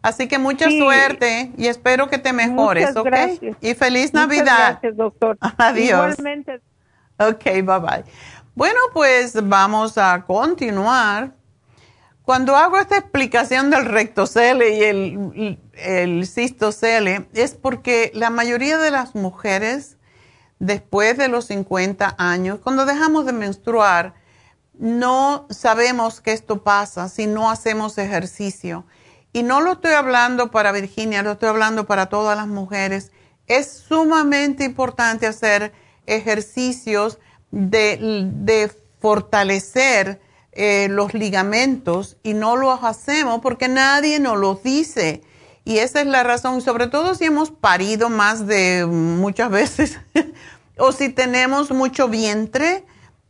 Así 0.00 0.28
que 0.28 0.38
mucha 0.38 0.70
suerte 0.70 1.52
y 1.58 1.66
espero 1.66 2.08
que 2.08 2.18
te 2.18 2.32
mejores, 2.32 2.96
¿ok? 2.96 3.14
Y 3.60 3.74
feliz 3.74 4.14
Navidad. 4.14 4.78
Gracias, 4.80 4.96
doctor. 4.96 5.36
Adiós. 5.58 6.18
Igualmente. 6.18 6.60
Ok, 7.18 7.44
bye 7.44 7.80
bye. 7.80 8.04
Bueno, 8.58 8.80
pues 8.92 9.34
vamos 9.40 9.98
a 9.98 10.24
continuar. 10.26 11.36
Cuando 12.24 12.56
hago 12.56 12.76
esta 12.76 12.98
explicación 12.98 13.70
del 13.70 13.84
rectocele 13.84 14.76
y 14.76 14.82
el, 14.82 15.60
el 15.74 16.26
cistocele, 16.26 17.28
es 17.34 17.54
porque 17.54 18.10
la 18.14 18.30
mayoría 18.30 18.78
de 18.78 18.90
las 18.90 19.14
mujeres 19.14 19.96
después 20.58 21.16
de 21.18 21.28
los 21.28 21.44
50 21.44 22.16
años, 22.18 22.58
cuando 22.58 22.84
dejamos 22.84 23.26
de 23.26 23.32
menstruar, 23.32 24.14
no 24.76 25.46
sabemos 25.50 26.20
que 26.20 26.32
esto 26.32 26.64
pasa 26.64 27.08
si 27.08 27.28
no 27.28 27.52
hacemos 27.52 27.96
ejercicio. 27.96 28.86
Y 29.32 29.44
no 29.44 29.60
lo 29.60 29.74
estoy 29.74 29.92
hablando 29.92 30.50
para 30.50 30.72
Virginia, 30.72 31.22
lo 31.22 31.30
estoy 31.30 31.50
hablando 31.50 31.86
para 31.86 32.06
todas 32.06 32.36
las 32.36 32.48
mujeres. 32.48 33.12
Es 33.46 33.70
sumamente 33.70 34.64
importante 34.64 35.28
hacer 35.28 35.72
ejercicios 36.06 37.20
de, 37.50 38.70
fortalecer 39.00 40.20
eh, 40.52 40.88
los 40.90 41.14
ligamentos 41.14 42.16
y 42.24 42.34
no 42.34 42.56
los 42.56 42.82
hacemos 42.82 43.40
porque 43.40 43.68
nadie 43.68 44.18
nos 44.18 44.38
los 44.38 44.62
dice. 44.62 45.22
Y 45.64 45.78
esa 45.78 46.00
es 46.00 46.06
la 46.06 46.24
razón, 46.24 46.62
sobre 46.62 46.88
todo 46.88 47.14
si 47.14 47.26
hemos 47.26 47.50
parido 47.50 48.08
más 48.08 48.46
de 48.46 48.86
muchas 48.86 49.50
veces 49.52 49.98
o 50.78 50.92
si 50.92 51.10
tenemos 51.10 51.70
mucho 51.70 52.08
vientre 52.08 52.84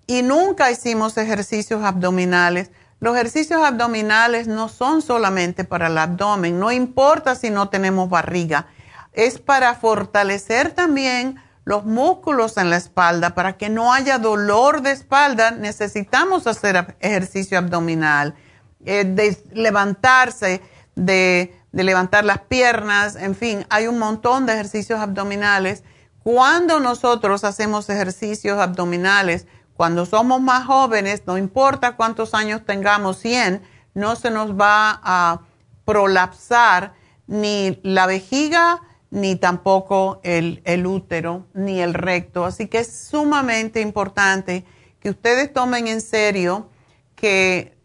y 0.07 0.23
nunca 0.23 0.71
hicimos 0.71 1.17
ejercicios 1.19 1.83
abdominales. 1.85 2.71
Los 3.01 3.15
ejercicios 3.15 3.63
abdominales 3.63 4.49
no 4.49 4.69
son 4.69 5.03
solamente 5.03 5.65
para 5.65 5.87
el 5.87 5.99
abdomen, 5.99 6.59
no 6.59 6.73
importa 6.73 7.35
si 7.35 7.51
no 7.51 7.69
tenemos 7.69 8.09
barriga, 8.09 8.67
es 9.13 9.39
para 9.39 9.75
fortalecer 9.75 10.73
también 10.73 11.37
los 11.69 11.85
músculos 11.85 12.57
en 12.57 12.71
la 12.71 12.77
espalda, 12.77 13.35
para 13.35 13.57
que 13.57 13.69
no 13.69 13.93
haya 13.93 14.19
dolor 14.19 14.83
de 14.83 14.93
espalda, 14.93 15.51
necesitamos 15.51 16.47
hacer 16.47 16.97
ejercicio 17.01 17.59
abdominal, 17.59 18.35
eh, 18.85 19.37
levantarse, 19.53 20.63
de 20.95 21.59
de 21.73 21.85
levantar 21.85 22.25
las 22.25 22.41
piernas, 22.41 23.17
en 23.17 23.35
fin, 23.35 23.67
hay 23.69 23.87
un 23.87 23.99
montón 23.99 24.47
de 24.47 24.55
ejercicios 24.55 25.01
abdominales. 25.01 25.85
Cuando 26.23 26.81
nosotros 26.81 27.45
hacemos 27.45 27.89
ejercicios 27.91 28.59
abdominales, 28.59 29.47
cuando 29.75 30.07
somos 30.07 30.41
más 30.41 30.67
jóvenes, 30.67 31.23
no 31.27 31.39
importa 31.39 31.97
cuántos 31.97 32.35
años 32.35 32.65
tengamos, 32.65 33.19
100, 33.19 33.63
no 33.95 34.17
se 34.17 34.31
nos 34.31 34.59
va 34.59 35.01
a 35.03 35.41
prolapsar 35.85 36.95
ni 37.27 37.79
la 37.83 38.07
vejiga, 38.07 38.83
ni 39.11 39.37
tampoco 39.37 40.21
el, 40.23 40.61
el 40.65 40.87
útero, 40.87 41.47
ni 41.55 41.81
el 41.81 41.95
recto. 41.95 42.45
Así 42.45 42.67
que 42.67 42.79
es 42.79 43.09
sumamente 43.09 43.81
importante 43.81 44.65
que 45.01 45.11
ustedes 45.11 45.53
tomen 45.53 45.89
en 45.89 46.01
serio 46.01 46.69
que 47.15 47.77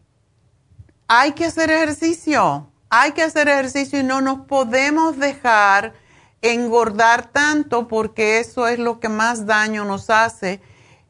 hay 1.08 1.34
que 1.34 1.46
hacer 1.46 1.70
ejercicio 1.70 2.70
hay 2.96 3.14
que 3.14 3.24
hacer 3.24 3.48
ejercicio 3.48 4.00
y 4.00 4.04
no 4.04 4.22
nos 4.22 4.42
podemos 4.42 5.18
dejar 5.18 5.94
engordar 6.44 7.32
tanto 7.32 7.88
porque 7.88 8.40
eso 8.40 8.68
es 8.68 8.78
lo 8.78 9.00
que 9.00 9.10
más 9.10 9.48
daño 9.48 9.84
nos 9.84 10.12
hace. 10.12 10.62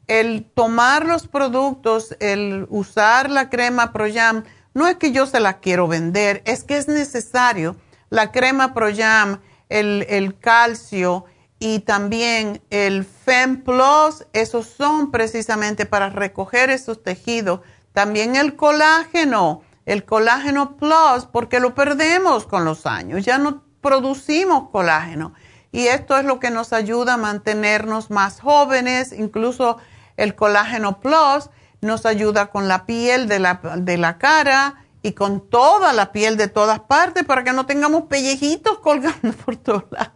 El 0.06 0.46
tomar 0.46 1.04
los 1.04 1.28
productos, 1.28 2.16
el 2.20 2.66
usar 2.70 3.28
la 3.28 3.50
crema 3.50 3.92
Proyam, 3.92 4.44
no 4.72 4.88
es 4.88 4.96
que 4.96 5.12
yo 5.12 5.26
se 5.26 5.40
la 5.40 5.58
quiero 5.58 5.86
vender, 5.86 6.40
es 6.46 6.64
que 6.64 6.78
es 6.78 6.88
necesario. 6.88 7.76
La 8.08 8.32
crema 8.32 8.72
Proyam, 8.72 9.40
el, 9.68 10.36
calcio 10.40 11.24
y 11.58 11.80
también 11.80 12.62
el 12.70 13.04
Fem 13.04 13.62
Plus, 13.62 14.26
esos 14.32 14.66
son 14.66 15.10
precisamente 15.10 15.86
para 15.86 16.10
recoger 16.10 16.70
esos 16.70 17.02
tejidos. 17.02 17.60
También 17.92 18.36
el 18.36 18.56
colágeno 18.56 19.62
el 19.86 20.04
colágeno 20.04 20.76
plus 20.76 21.26
porque 21.30 21.60
lo 21.60 21.74
perdemos 21.74 22.46
con 22.46 22.64
los 22.64 22.86
años, 22.86 23.24
ya 23.24 23.38
no 23.38 23.62
producimos 23.80 24.70
colágeno. 24.70 25.34
Y 25.72 25.88
esto 25.88 26.16
es 26.16 26.24
lo 26.24 26.38
que 26.38 26.50
nos 26.50 26.72
ayuda 26.72 27.14
a 27.14 27.18
mantenernos 27.18 28.10
más 28.10 28.40
jóvenes, 28.40 29.12
incluso 29.12 29.78
el 30.16 30.34
colágeno 30.34 31.00
plus 31.00 31.50
nos 31.80 32.06
ayuda 32.06 32.46
con 32.46 32.68
la 32.68 32.86
piel 32.86 33.28
de 33.28 33.40
la, 33.40 33.60
de 33.76 33.98
la 33.98 34.16
cara 34.18 34.83
y 35.04 35.12
con 35.12 35.50
toda 35.50 35.92
la 35.92 36.12
piel 36.12 36.38
de 36.38 36.48
todas 36.48 36.80
partes 36.80 37.24
para 37.24 37.44
que 37.44 37.52
no 37.52 37.66
tengamos 37.66 38.04
pellejitos 38.04 38.78
colgando 38.78 39.32
por 39.44 39.56
todos 39.56 39.84
lados. 39.90 40.14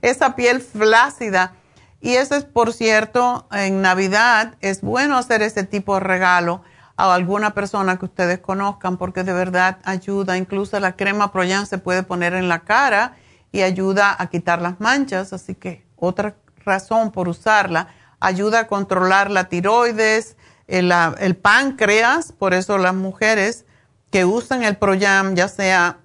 Esa 0.00 0.36
piel 0.36 0.60
flácida. 0.60 1.54
Y 2.00 2.14
eso 2.14 2.36
es, 2.36 2.44
por 2.44 2.72
cierto, 2.72 3.48
en 3.50 3.82
Navidad 3.82 4.54
es 4.60 4.80
bueno 4.80 5.18
hacer 5.18 5.42
ese 5.42 5.64
tipo 5.64 5.94
de 5.94 6.00
regalo 6.00 6.62
a 6.96 7.12
alguna 7.12 7.52
persona 7.52 7.98
que 7.98 8.04
ustedes 8.04 8.38
conozcan 8.38 8.96
porque 8.96 9.24
de 9.24 9.32
verdad 9.32 9.78
ayuda. 9.82 10.38
Incluso 10.38 10.78
la 10.78 10.94
crema 10.94 11.32
Proyan 11.32 11.66
se 11.66 11.78
puede 11.78 12.04
poner 12.04 12.32
en 12.34 12.48
la 12.48 12.60
cara 12.60 13.16
y 13.50 13.62
ayuda 13.62 14.14
a 14.16 14.28
quitar 14.28 14.62
las 14.62 14.78
manchas, 14.78 15.32
así 15.32 15.56
que 15.56 15.84
otra 15.96 16.36
razón 16.64 17.10
por 17.10 17.28
usarla. 17.28 17.88
Ayuda 18.20 18.60
a 18.60 18.66
controlar 18.68 19.32
la 19.32 19.48
tiroides, 19.48 20.36
el, 20.68 20.92
el 21.18 21.34
páncreas, 21.34 22.30
por 22.30 22.54
eso 22.54 22.78
las 22.78 22.94
mujeres 22.94 23.66
que 24.10 24.24
usan 24.24 24.62
el 24.62 24.76
Proyam, 24.76 25.34
ya 25.34 25.48
sea 25.48 25.98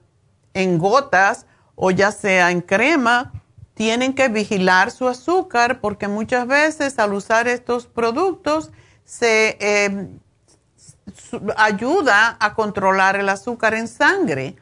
en 0.53 0.77
gotas 0.77 1.45
o 1.75 1.91
ya 1.91 2.11
sea 2.11 2.51
en 2.51 2.61
crema, 2.61 3.31
tienen 3.73 4.13
que 4.13 4.27
vigilar 4.27 4.91
su 4.91 5.07
azúcar 5.07 5.79
porque 5.79 6.07
muchas 6.07 6.45
veces 6.47 6.99
al 6.99 7.13
usar 7.13 7.47
estos 7.47 7.87
productos 7.87 8.71
se 9.05 9.57
eh, 9.59 10.07
ayuda 11.57 12.37
a 12.39 12.53
controlar 12.53 13.15
el 13.15 13.29
azúcar 13.29 13.73
en 13.73 13.87
sangre, 13.87 14.55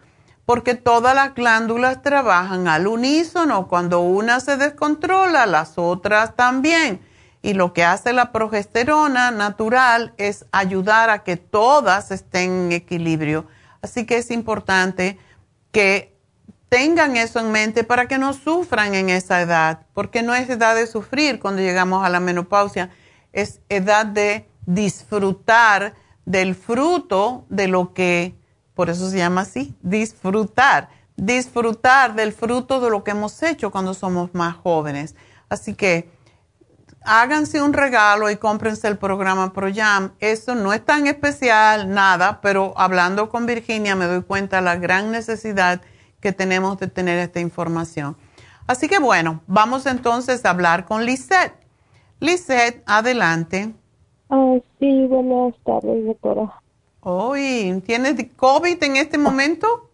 porque 0.45 0.73
todas 0.73 1.13
las 1.13 1.35
glándulas 1.35 2.01
trabajan 2.01 2.67
al 2.67 2.87
unísono. 2.87 3.67
Cuando 3.67 3.99
una 4.01 4.39
se 4.39 4.57
descontrola, 4.57 5.45
las 5.45 5.73
otras 5.77 6.35
también. 6.35 7.01
Y 7.41 7.53
lo 7.53 7.73
que 7.73 7.83
hace 7.83 8.13
la 8.13 8.31
progesterona 8.31 9.31
natural 9.31 10.13
es 10.17 10.45
ayudar 10.51 11.09
a 11.09 11.23
que 11.23 11.37
todas 11.37 12.11
estén 12.11 12.51
en 12.51 12.71
equilibrio. 12.73 13.47
Así 13.81 14.05
que 14.05 14.17
es 14.17 14.29
importante 14.29 15.17
que 15.71 16.17
tengan 16.69 17.17
eso 17.17 17.39
en 17.39 17.51
mente 17.51 17.83
para 17.83 18.07
que 18.07 18.17
no 18.17 18.33
sufran 18.33 18.93
en 18.93 19.09
esa 19.09 19.41
edad, 19.41 19.85
porque 19.93 20.21
no 20.21 20.35
es 20.35 20.49
edad 20.49 20.75
de 20.75 20.87
sufrir 20.87 21.39
cuando 21.39 21.61
llegamos 21.61 22.05
a 22.05 22.09
la 22.09 22.19
menopausia, 22.19 22.91
es 23.33 23.59
edad 23.69 24.05
de 24.05 24.47
disfrutar 24.65 25.95
del 26.25 26.53
fruto 26.55 27.45
de 27.49 27.67
lo 27.67 27.93
que, 27.93 28.35
por 28.75 28.89
eso 28.89 29.09
se 29.09 29.17
llama 29.17 29.41
así, 29.41 29.75
disfrutar, 29.81 30.89
disfrutar 31.15 32.15
del 32.15 32.33
fruto 32.33 32.79
de 32.79 32.89
lo 32.91 33.03
que 33.03 33.11
hemos 33.11 33.41
hecho 33.41 33.71
cuando 33.71 33.93
somos 33.93 34.33
más 34.35 34.55
jóvenes. 34.55 35.15
Así 35.49 35.73
que 35.73 36.07
háganse 37.03 37.61
un 37.61 37.73
regalo 37.73 38.29
y 38.29 38.37
cómprense 38.37 38.87
el 38.87 38.97
programa 38.97 39.53
ProYam. 39.53 40.11
Eso 40.19 40.55
no 40.55 40.73
es 40.73 40.83
tan 40.83 41.07
especial, 41.07 41.89
nada, 41.89 42.39
pero 42.41 42.73
hablando 42.77 43.29
con 43.29 43.45
Virginia 43.45 43.95
me 43.95 44.05
doy 44.05 44.23
cuenta 44.23 44.57
de 44.57 44.63
la 44.63 44.75
gran 44.75 45.11
necesidad 45.11 45.81
que 46.19 46.31
tenemos 46.31 46.77
de 46.79 46.87
tener 46.87 47.17
esta 47.19 47.39
información. 47.39 48.17
Así 48.67 48.87
que 48.87 48.99
bueno, 48.99 49.41
vamos 49.47 49.85
entonces 49.85 50.45
a 50.45 50.51
hablar 50.51 50.85
con 50.85 51.05
Lisette. 51.05 51.55
Lisette, 52.19 52.83
adelante. 52.85 53.73
Ah, 54.29 54.57
sí, 54.79 55.07
buenas 55.07 55.55
tardes, 55.65 56.05
doctora. 56.05 56.61
Hoy, 57.01 57.81
¿tienes 57.85 58.15
COVID 58.35 58.83
en 58.83 58.97
este 58.97 59.17
momento? 59.17 59.89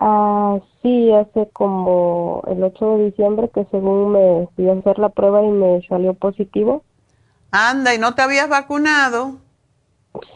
Ah, 0.00 0.58
sí, 0.84 1.10
hace 1.12 1.48
como 1.52 2.42
el 2.46 2.62
8 2.62 2.98
de 2.98 3.04
diciembre 3.06 3.50
que 3.52 3.64
según 3.70 4.12
me 4.12 4.46
fui 4.54 4.68
a 4.68 4.74
hacer 4.74 4.98
la 4.98 5.08
prueba 5.08 5.42
y 5.42 5.48
me 5.48 5.80
salió 5.88 6.12
positivo. 6.12 6.84
Anda, 7.50 7.94
¿y 7.94 7.98
no 7.98 8.14
te 8.14 8.22
habías 8.22 8.48
vacunado? 8.48 9.38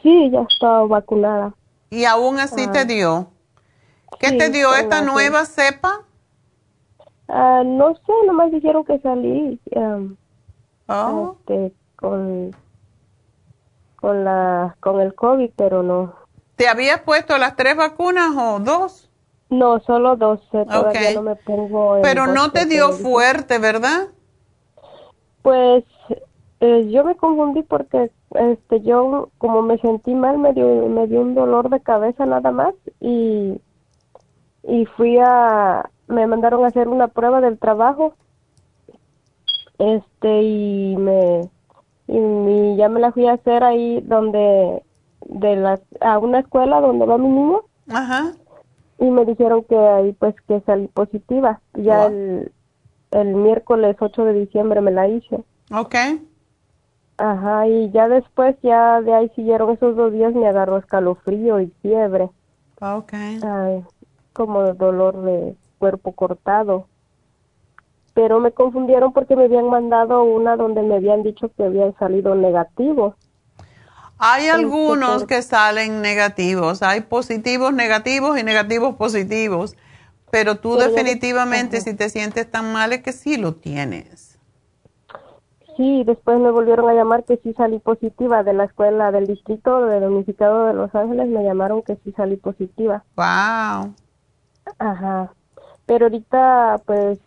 Sí, 0.02 0.30
ya 0.30 0.40
estaba 0.48 0.86
vacunada. 0.86 1.54
¿Y 1.90 2.04
aún 2.04 2.40
así 2.40 2.66
te 2.68 2.86
dio? 2.86 3.28
¿Qué 4.18 4.32
te 4.32 4.48
dio 4.48 4.74
esta 4.74 5.02
nueva 5.02 5.44
cepa? 5.44 6.00
Ah, 7.28 7.62
no 7.64 7.94
sé, 7.94 8.12
nomás 8.26 8.50
dijeron 8.50 8.84
que 8.84 8.98
salí 9.00 9.60
oh. 10.86 11.36
este, 11.40 11.74
con, 11.96 12.56
con, 13.96 14.24
la, 14.24 14.76
con 14.80 15.00
el 15.00 15.14
COVID, 15.14 15.50
pero 15.56 15.82
no. 15.82 16.14
¿Te 16.56 16.68
habías 16.68 17.02
puesto 17.02 17.36
las 17.36 17.54
tres 17.54 17.76
vacunas 17.76 18.30
o 18.34 18.60
dos? 18.60 19.07
No, 19.50 19.80
solo 19.80 20.16
dos. 20.16 20.40
Eh, 20.52 20.64
todavía 20.70 21.14
no 21.14 21.22
me 21.22 21.36
pongo 21.36 21.98
pero 22.02 22.26
no 22.26 22.50
te 22.50 22.66
dio 22.66 22.92
fuerte, 22.92 23.58
¿verdad? 23.58 24.08
Pues 25.42 25.84
eh, 26.60 26.88
yo 26.90 27.04
me 27.04 27.16
confundí 27.16 27.62
porque 27.62 28.10
este 28.34 28.82
yo 28.82 29.30
como 29.38 29.62
me 29.62 29.78
sentí 29.78 30.14
mal 30.14 30.36
me 30.38 30.52
dio 30.52 30.66
me 30.88 31.06
dio 31.06 31.20
un 31.20 31.34
dolor 31.34 31.70
de 31.70 31.80
cabeza 31.80 32.26
nada 32.26 32.50
más 32.50 32.74
y 33.00 33.58
y 34.68 34.84
fui 34.84 35.18
a, 35.18 35.90
me 36.08 36.26
mandaron 36.26 36.64
a 36.64 36.68
hacer 36.68 36.88
una 36.88 37.08
prueba 37.08 37.40
del 37.40 37.58
trabajo, 37.58 38.14
este, 39.78 40.42
y 40.42 40.96
me, 40.96 41.48
y, 42.06 42.76
ya 42.76 42.88
me 42.88 43.00
la 43.00 43.12
fui 43.12 43.26
a 43.26 43.32
hacer 43.32 43.64
ahí 43.64 44.00
donde, 44.02 44.82
de 45.26 45.56
la, 45.56 45.80
a 46.00 46.18
una 46.18 46.40
escuela 46.40 46.80
donde 46.80 47.06
va 47.06 47.16
mi 47.16 47.28
niño. 47.28 47.62
Ajá. 47.90 48.32
Y 48.98 49.10
me 49.10 49.24
dijeron 49.24 49.64
que 49.64 49.76
ahí 49.76 50.12
pues 50.12 50.34
que 50.46 50.60
salí 50.62 50.88
positiva. 50.88 51.60
Ya 51.74 52.06
el, 52.06 52.52
el 53.12 53.34
miércoles 53.34 53.96
8 54.00 54.24
de 54.24 54.32
diciembre 54.32 54.80
me 54.80 54.90
la 54.90 55.08
hice. 55.08 55.38
Ok. 55.72 55.94
Ajá, 57.18 57.66
y 57.66 57.90
ya 57.90 58.08
después, 58.08 58.56
ya 58.62 59.00
de 59.00 59.12
ahí 59.12 59.28
siguieron 59.34 59.70
esos 59.70 59.96
dos 59.96 60.12
días, 60.12 60.34
me 60.34 60.46
agarró 60.46 60.78
escalofrío 60.78 61.60
y 61.60 61.66
fiebre. 61.82 62.30
Ok. 62.80 63.12
Ay, 63.12 63.84
como 64.32 64.72
dolor 64.74 65.22
de 65.22 65.56
cuerpo 65.78 66.12
cortado. 66.12 66.86
Pero 68.14 68.38
me 68.38 68.52
confundieron 68.52 69.12
porque 69.12 69.34
me 69.34 69.44
habían 69.44 69.68
mandado 69.68 70.22
una 70.22 70.56
donde 70.56 70.82
me 70.82 70.96
habían 70.96 71.24
dicho 71.24 71.50
que 71.56 71.64
habían 71.64 71.96
salido 71.98 72.34
negativos. 72.36 73.14
Hay 74.18 74.48
algunos 74.48 75.24
que 75.24 75.42
salen 75.42 76.02
negativos, 76.02 76.82
hay 76.82 77.02
positivos 77.02 77.72
negativos 77.72 78.38
y 78.38 78.42
negativos 78.42 78.96
positivos, 78.96 79.76
pero 80.30 80.56
tú 80.56 80.76
definitivamente 80.76 81.80
si 81.80 81.94
te 81.94 82.08
sientes 82.10 82.50
tan 82.50 82.72
mal 82.72 82.92
es 82.92 83.02
que 83.02 83.12
sí 83.12 83.36
lo 83.36 83.54
tienes. 83.54 84.38
Sí, 85.76 86.02
después 86.04 86.40
me 86.40 86.50
volvieron 86.50 86.90
a 86.90 86.94
llamar 86.94 87.22
que 87.22 87.36
sí 87.36 87.52
salí 87.52 87.78
positiva 87.78 88.42
de 88.42 88.52
la 88.52 88.64
escuela 88.64 89.12
del 89.12 89.28
distrito 89.28 89.86
del 89.86 90.02
unificado 90.02 90.66
de 90.66 90.74
Los 90.74 90.92
Ángeles, 90.92 91.28
me 91.28 91.44
llamaron 91.44 91.82
que 91.82 91.94
sí 92.02 92.12
salí 92.16 92.36
positiva. 92.36 93.04
Wow. 93.14 93.94
Ajá. 94.80 95.32
Pero 95.86 96.06
ahorita, 96.06 96.82
pues, 96.84 97.20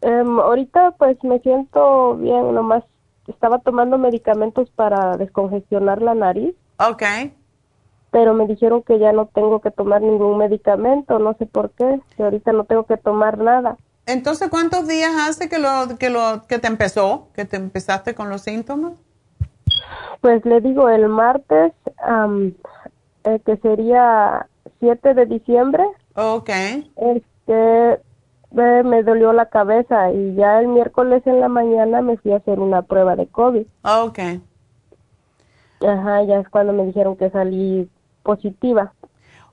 em, 0.00 0.40
ahorita 0.40 0.92
pues 0.92 1.22
me 1.22 1.38
siento 1.40 2.16
bien, 2.16 2.54
nomás 2.54 2.82
estaba 3.32 3.58
tomando 3.58 3.98
medicamentos 3.98 4.70
para 4.70 5.16
descongestionar 5.16 6.00
la 6.00 6.14
nariz. 6.14 6.54
Ok. 6.78 7.02
Pero 8.10 8.34
me 8.34 8.46
dijeron 8.46 8.82
que 8.82 8.98
ya 8.98 9.12
no 9.12 9.26
tengo 9.26 9.60
que 9.60 9.70
tomar 9.70 10.02
ningún 10.02 10.38
medicamento, 10.38 11.18
no 11.18 11.34
sé 11.34 11.46
por 11.46 11.70
qué, 11.70 12.00
que 12.16 12.22
ahorita 12.22 12.52
no 12.52 12.64
tengo 12.64 12.84
que 12.84 12.96
tomar 12.96 13.38
nada. 13.38 13.76
Entonces, 14.06 14.48
¿cuántos 14.50 14.86
días 14.88 15.12
hace 15.28 15.48
que 15.48 15.58
lo 15.58 15.96
que 15.98 16.10
lo 16.10 16.42
que 16.48 16.58
te 16.58 16.66
empezó, 16.66 17.28
que 17.34 17.44
te 17.44 17.56
empezaste 17.56 18.14
con 18.14 18.28
los 18.28 18.42
síntomas? 18.42 18.92
Pues 20.20 20.44
le 20.44 20.60
digo 20.60 20.88
el 20.88 21.08
martes, 21.08 21.72
eh, 23.24 23.40
que 23.44 23.56
sería 23.58 24.46
7 24.80 25.14
de 25.14 25.26
diciembre. 25.26 25.84
Ok. 26.14 26.50
Este, 26.96 28.00
me 28.54 29.02
dolió 29.02 29.32
la 29.32 29.46
cabeza 29.46 30.12
y 30.12 30.34
ya 30.34 30.60
el 30.60 30.68
miércoles 30.68 31.22
en 31.26 31.40
la 31.40 31.48
mañana 31.48 32.02
me 32.02 32.16
fui 32.16 32.32
a 32.32 32.36
hacer 32.36 32.60
una 32.60 32.82
prueba 32.82 33.16
de 33.16 33.26
COVID. 33.26 33.66
Ok. 33.82 34.18
Ajá, 35.86 36.22
ya 36.24 36.38
es 36.38 36.48
cuando 36.48 36.72
me 36.72 36.84
dijeron 36.84 37.16
que 37.16 37.30
salí 37.30 37.90
positiva. 38.22 38.92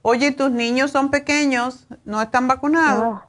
Oye, 0.01 0.31
¿tus 0.31 0.51
niños 0.51 0.91
son 0.91 1.09
pequeños? 1.09 1.87
¿No 2.05 2.21
están 2.21 2.47
vacunados? 2.47 3.03
Ah. 3.05 3.25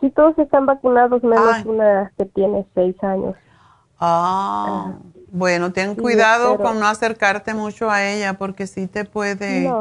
Sí, 0.00 0.10
todos 0.10 0.38
están 0.38 0.66
vacunados, 0.66 1.22
menos 1.22 1.64
una 1.64 2.12
que 2.18 2.26
tiene 2.26 2.66
seis 2.74 2.94
años. 3.02 3.34
Ah, 3.98 4.92
bueno, 5.28 5.72
ten 5.72 5.94
cuidado 5.94 6.58
con 6.58 6.78
no 6.78 6.86
acercarte 6.86 7.54
mucho 7.54 7.90
a 7.90 8.04
ella 8.04 8.34
porque 8.34 8.66
sí 8.66 8.86
te 8.86 9.04
puede... 9.04 9.72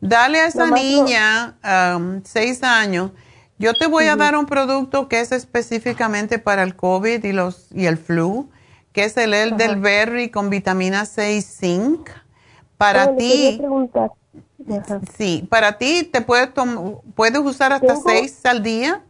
Dale 0.00 0.40
a 0.40 0.46
esa 0.46 0.68
niña 0.68 1.54
um, 1.96 2.22
seis 2.24 2.64
años. 2.64 3.12
Yo 3.58 3.74
te 3.74 3.86
voy 3.86 4.06
a 4.06 4.16
dar 4.16 4.36
un 4.36 4.46
producto 4.46 5.08
que 5.08 5.20
es 5.20 5.30
específicamente 5.32 6.38
para 6.38 6.62
el 6.62 6.74
COVID 6.74 7.24
y, 7.24 7.32
los, 7.32 7.70
y 7.72 7.86
el 7.86 7.96
flu, 7.96 8.48
que 8.92 9.04
es 9.04 9.16
el 9.16 9.34
elderberry 9.34 10.30
con 10.30 10.50
vitamina 10.50 11.04
C 11.04 11.36
y 11.36 11.42
zinc. 11.42 12.10
Para 12.76 13.14
ti, 13.14 13.62
sí, 15.14 15.46
para 15.48 15.78
ti 15.78 16.02
te 16.04 16.20
puedes, 16.20 16.50
puedes 17.14 17.38
usar 17.38 17.72
hasta 17.72 17.94
seis 17.96 18.44
al 18.44 18.62
día. 18.62 19.02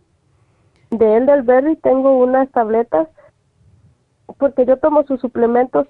De 0.91 1.17
elderberry 1.17 1.77
tengo 1.77 2.19
unas 2.19 2.51
tabletas 2.51 3.09
porque 4.39 4.67
yo 4.67 4.77
tomo 4.77 5.05
sus 5.05 5.21
suplementos, 5.21 5.87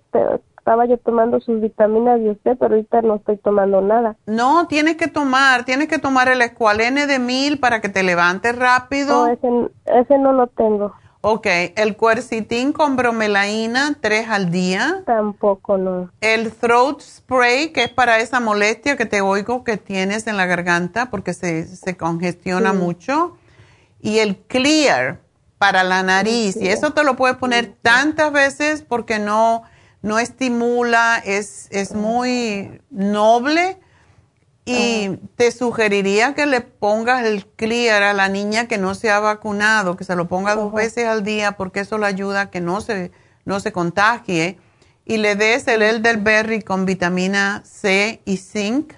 estaba 0.63 0.87
yo 0.87 0.97
tomando 0.97 1.41
sus 1.41 1.61
vitaminas 1.61 2.21
y 2.21 2.31
usted, 2.31 2.57
pero 2.57 2.77
ahorita 2.77 3.03
no 3.03 3.17
estoy 3.17 3.37
tomando 3.37 3.81
nada. 3.81 4.17
No, 4.27 4.69
tienes 4.69 4.97
que 4.97 5.09
tomar, 5.09 5.65
tienes 5.65 5.89
que 5.89 5.99
tomar 5.99 6.29
el 6.29 6.41
escualene 6.41 7.09
de 7.09 7.19
mil 7.19 7.59
para 7.59 7.81
que 7.81 7.89
te 7.89 8.05
levantes 8.05 8.57
rápido. 8.57 9.27
No, 9.27 9.33
ese, 9.33 9.49
ese 9.87 10.19
no 10.19 10.33
lo 10.33 10.47
tengo. 10.47 10.95
Ok, 11.21 11.47
el 11.75 11.97
cuercitín 11.97 12.73
con 12.73 12.95
bromelaína, 12.95 13.97
tres 14.01 14.29
al 14.29 14.53
día. 14.53 15.03
Tampoco, 15.05 15.79
no. 15.79 16.11
El 16.21 16.53
throat 16.53 17.01
spray, 17.01 17.73
que 17.73 17.83
es 17.83 17.91
para 17.91 18.19
esa 18.19 18.39
molestia 18.39 18.97
que 18.97 19.07
te 19.07 19.21
oigo 19.21 19.65
que 19.65 19.77
tienes 19.79 20.29
en 20.29 20.37
la 20.37 20.47
garganta 20.47 21.11
porque 21.11 21.35
se, 21.35 21.67
se 21.67 21.97
congestiona 21.97 22.73
mucho. 22.73 23.37
Y 24.01 24.19
el 24.19 24.37
clear 24.37 25.19
para 25.59 25.83
la 25.83 26.05
nariz. 26.05 26.57
Y 26.57 26.69
eso 26.69 26.93
te 26.93 27.03
lo 27.03 27.17
puedes 27.17 27.37
poner 27.37 27.75
tantas 27.83 28.33
veces 28.33 28.83
porque 28.83 29.19
no 29.19 29.65
no 30.03 30.19
estimula, 30.19 31.23
es, 31.25 31.69
es 31.71 31.95
muy 31.95 32.81
noble 32.91 33.79
y 34.65 35.17
te 35.37 35.51
sugeriría 35.51 36.35
que 36.35 36.47
le 36.47 36.61
pongas 36.61 37.25
el 37.25 37.47
clear 37.47 38.03
a 38.03 38.13
la 38.13 38.29
niña 38.29 38.69
que 38.69 38.79
no 38.79 38.95
se 38.95 39.11
ha 39.11 39.19
vacunado, 39.19 39.97
que 39.97 40.05
se 40.05 40.15
lo 40.15 40.29
ponga 40.29 40.55
dos 40.55 40.73
veces 40.73 41.07
al 41.07 41.25
día 41.25 41.53
porque 41.53 41.81
eso 41.81 41.99
le 41.99 42.07
ayuda 42.07 42.43
a 42.43 42.51
que 42.51 42.61
no 42.61 42.81
se, 42.81 43.11
no 43.45 43.59
se 43.59 43.73
contagie 43.73 44.59
y 45.05 45.17
le 45.17 45.35
des 45.35 45.67
el 45.67 45.83
elderberry 45.83 46.63
con 46.63 46.85
vitamina 46.85 47.63
C 47.65 48.21
y 48.25 48.37
zinc. 48.37 48.95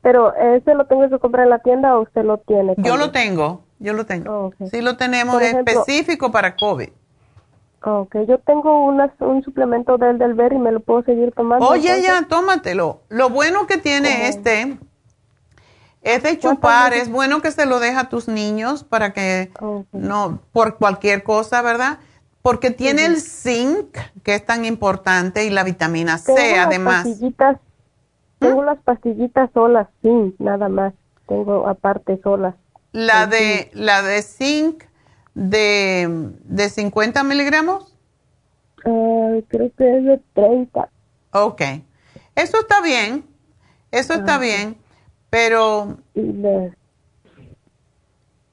Pero 0.00 0.34
ese 0.34 0.74
lo 0.74 0.86
tengo 0.86 1.08
que 1.08 1.18
comprar 1.18 1.44
en 1.44 1.50
la 1.50 1.58
tienda 1.58 1.96
o 1.96 2.02
usted 2.02 2.24
lo 2.24 2.38
tiene. 2.38 2.74
Yo 2.78 2.96
lo 2.96 3.10
tengo, 3.10 3.62
yo 3.78 3.92
lo 3.92 4.06
tengo. 4.06 4.52
Oh, 4.60 4.66
Sí 4.66 4.80
lo 4.80 4.96
tenemos 4.96 5.40
específico 5.42 6.32
para 6.32 6.56
COVID. 6.56 6.88
Ok, 7.84 8.16
yo 8.28 8.38
tengo 8.38 8.84
un 8.84 9.42
suplemento 9.42 9.98
del 9.98 10.16
del 10.18 10.34
ver 10.34 10.52
y 10.52 10.58
me 10.58 10.70
lo 10.70 10.80
puedo 10.80 11.02
seguir 11.02 11.32
tomando. 11.32 11.66
Oye, 11.66 12.00
ya, 12.00 12.26
tómatelo. 12.28 13.00
Lo 13.08 13.28
bueno 13.28 13.66
que 13.66 13.76
tiene 13.76 14.28
este 14.28 14.78
Es 16.00 16.22
de 16.22 16.38
chupar, 16.38 16.94
es 16.94 17.10
bueno 17.10 17.42
que 17.42 17.50
se 17.50 17.66
lo 17.66 17.80
deja 17.80 18.00
a 18.00 18.08
tus 18.08 18.28
niños 18.28 18.84
para 18.84 19.12
que 19.12 19.50
no, 19.90 20.40
por 20.52 20.78
cualquier 20.78 21.24
cosa, 21.24 21.60
¿verdad? 21.62 21.98
Porque 22.40 22.70
tiene 22.70 23.04
el 23.06 23.20
zinc, 23.20 23.96
que 24.22 24.34
es 24.34 24.44
tan 24.44 24.64
importante, 24.64 25.44
y 25.44 25.50
la 25.50 25.64
vitamina 25.64 26.18
C, 26.18 26.58
además. 26.58 27.04
Pastillitas, 27.04 27.58
Tengo 28.38 28.64
las 28.64 28.78
pastillitas 28.78 29.50
solas, 29.54 29.88
zinc, 30.02 30.34
nada 30.38 30.68
más. 30.68 30.92
Tengo 31.26 31.68
aparte 31.68 32.20
solas. 32.22 32.54
La 32.92 33.26
de, 33.26 33.70
la 33.74 34.02
de 34.02 34.22
zinc 34.22 34.84
de, 35.34 36.08
de 36.44 36.68
50 36.68 37.22
miligramos? 37.24 37.92
creo 39.48 39.70
que 39.76 39.98
es 39.98 40.04
de 40.04 40.20
30. 40.34 40.88
Ok. 41.32 41.62
Eso 42.34 42.60
está 42.60 42.80
bien. 42.82 43.24
Eso 43.90 44.14
está 44.14 44.38
bien. 44.38 44.76
Pero 45.30 45.98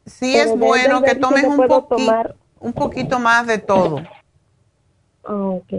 sí 0.05 0.35
es 0.35 0.57
bueno 0.57 1.01
que 1.01 1.15
tomes 1.15 1.45
un, 1.45 1.67
poquito, 1.67 2.35
un 2.59 2.73
poquito 2.73 3.19
más 3.19 3.47
de 3.47 3.57
todo. 3.57 4.01
Ok. 5.23 5.73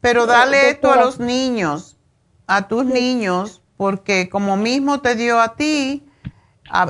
Pero 0.00 0.26
dale 0.26 0.70
esto 0.70 0.92
a 0.92 0.96
los 0.96 1.18
niños, 1.18 1.96
a 2.46 2.68
tus 2.68 2.84
niños, 2.84 3.62
porque 3.76 4.28
como 4.28 4.56
mismo 4.56 5.00
te 5.00 5.14
dio 5.14 5.40
a 5.40 5.54
ti, 5.54 6.06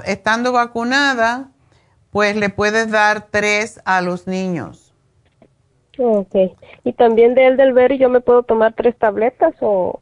estando 0.04 0.52
vacunada, 0.52 1.50
pues 2.14 2.36
le 2.36 2.48
puedes 2.48 2.92
dar 2.92 3.26
tres 3.28 3.80
a 3.84 4.00
los 4.00 4.28
niños. 4.28 4.94
Ok. 5.98 6.36
¿Y 6.84 6.92
también 6.92 7.34
de 7.34 7.44
elderberry 7.48 7.98
yo 7.98 8.08
me 8.08 8.20
puedo 8.20 8.44
tomar 8.44 8.72
tres 8.72 8.96
tabletas 8.96 9.52
o...? 9.60 10.00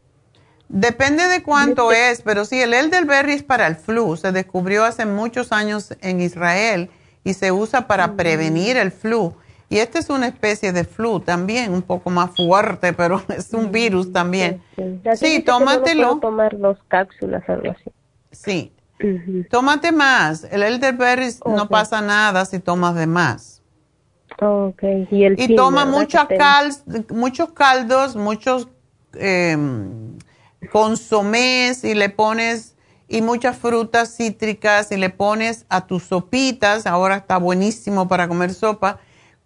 Depende 0.68 1.26
de 1.28 1.42
cuánto 1.42 1.90
es, 1.90 2.20
pero 2.20 2.44
sí, 2.44 2.60
el 2.60 2.74
elderberry 2.74 3.32
es 3.32 3.42
para 3.42 3.66
el 3.66 3.76
flu. 3.76 4.14
Se 4.18 4.30
descubrió 4.30 4.84
hace 4.84 5.06
muchos 5.06 5.52
años 5.52 5.96
en 6.02 6.20
Israel 6.20 6.90
y 7.24 7.32
se 7.32 7.50
usa 7.50 7.86
para 7.86 8.08
mm. 8.08 8.16
prevenir 8.18 8.76
el 8.76 8.92
flu. 8.92 9.32
Y 9.70 9.78
esta 9.78 9.98
es 9.98 10.10
una 10.10 10.26
especie 10.26 10.70
de 10.72 10.84
flu 10.84 11.20
también, 11.20 11.72
un 11.72 11.80
poco 11.80 12.10
más 12.10 12.36
fuerte, 12.36 12.92
pero 12.92 13.22
es 13.34 13.54
un 13.54 13.68
mm, 13.68 13.72
virus 13.72 14.12
también. 14.12 14.62
Sí, 15.14 15.40
tómatelo. 15.40 16.18
tomar 16.18 16.58
dos 16.58 16.76
cápsulas, 16.88 17.42
algo 17.48 17.70
así. 17.70 17.90
Sí, 18.32 18.72
Tómate 19.50 19.92
más. 19.92 20.44
El 20.50 20.62
elderberry 20.62 21.28
no 21.46 21.68
pasa 21.68 22.00
nada 22.00 22.44
si 22.44 22.58
tomas 22.58 22.94
de 22.94 23.06
más. 23.06 23.62
Okay. 24.40 25.06
Y, 25.10 25.24
el 25.24 25.56
toma 25.56 25.84
mucha 25.84 26.26
cal, 26.26 26.72
muchos 27.10 27.50
caldos, 27.50 28.16
muchos 28.16 28.68
eh, 29.14 29.56
consomés 30.70 31.84
y 31.84 31.94
le 31.94 32.08
pones 32.08 32.76
y 33.08 33.20
muchas 33.20 33.58
frutas 33.58 34.16
cítricas 34.16 34.90
y 34.90 34.96
le 34.96 35.10
pones 35.10 35.66
a 35.68 35.86
tus 35.86 36.04
sopitas, 36.04 36.86
ahora 36.86 37.16
está 37.16 37.36
buenísimo 37.36 38.08
para 38.08 38.26
comer 38.26 38.54
sopa, 38.54 39.00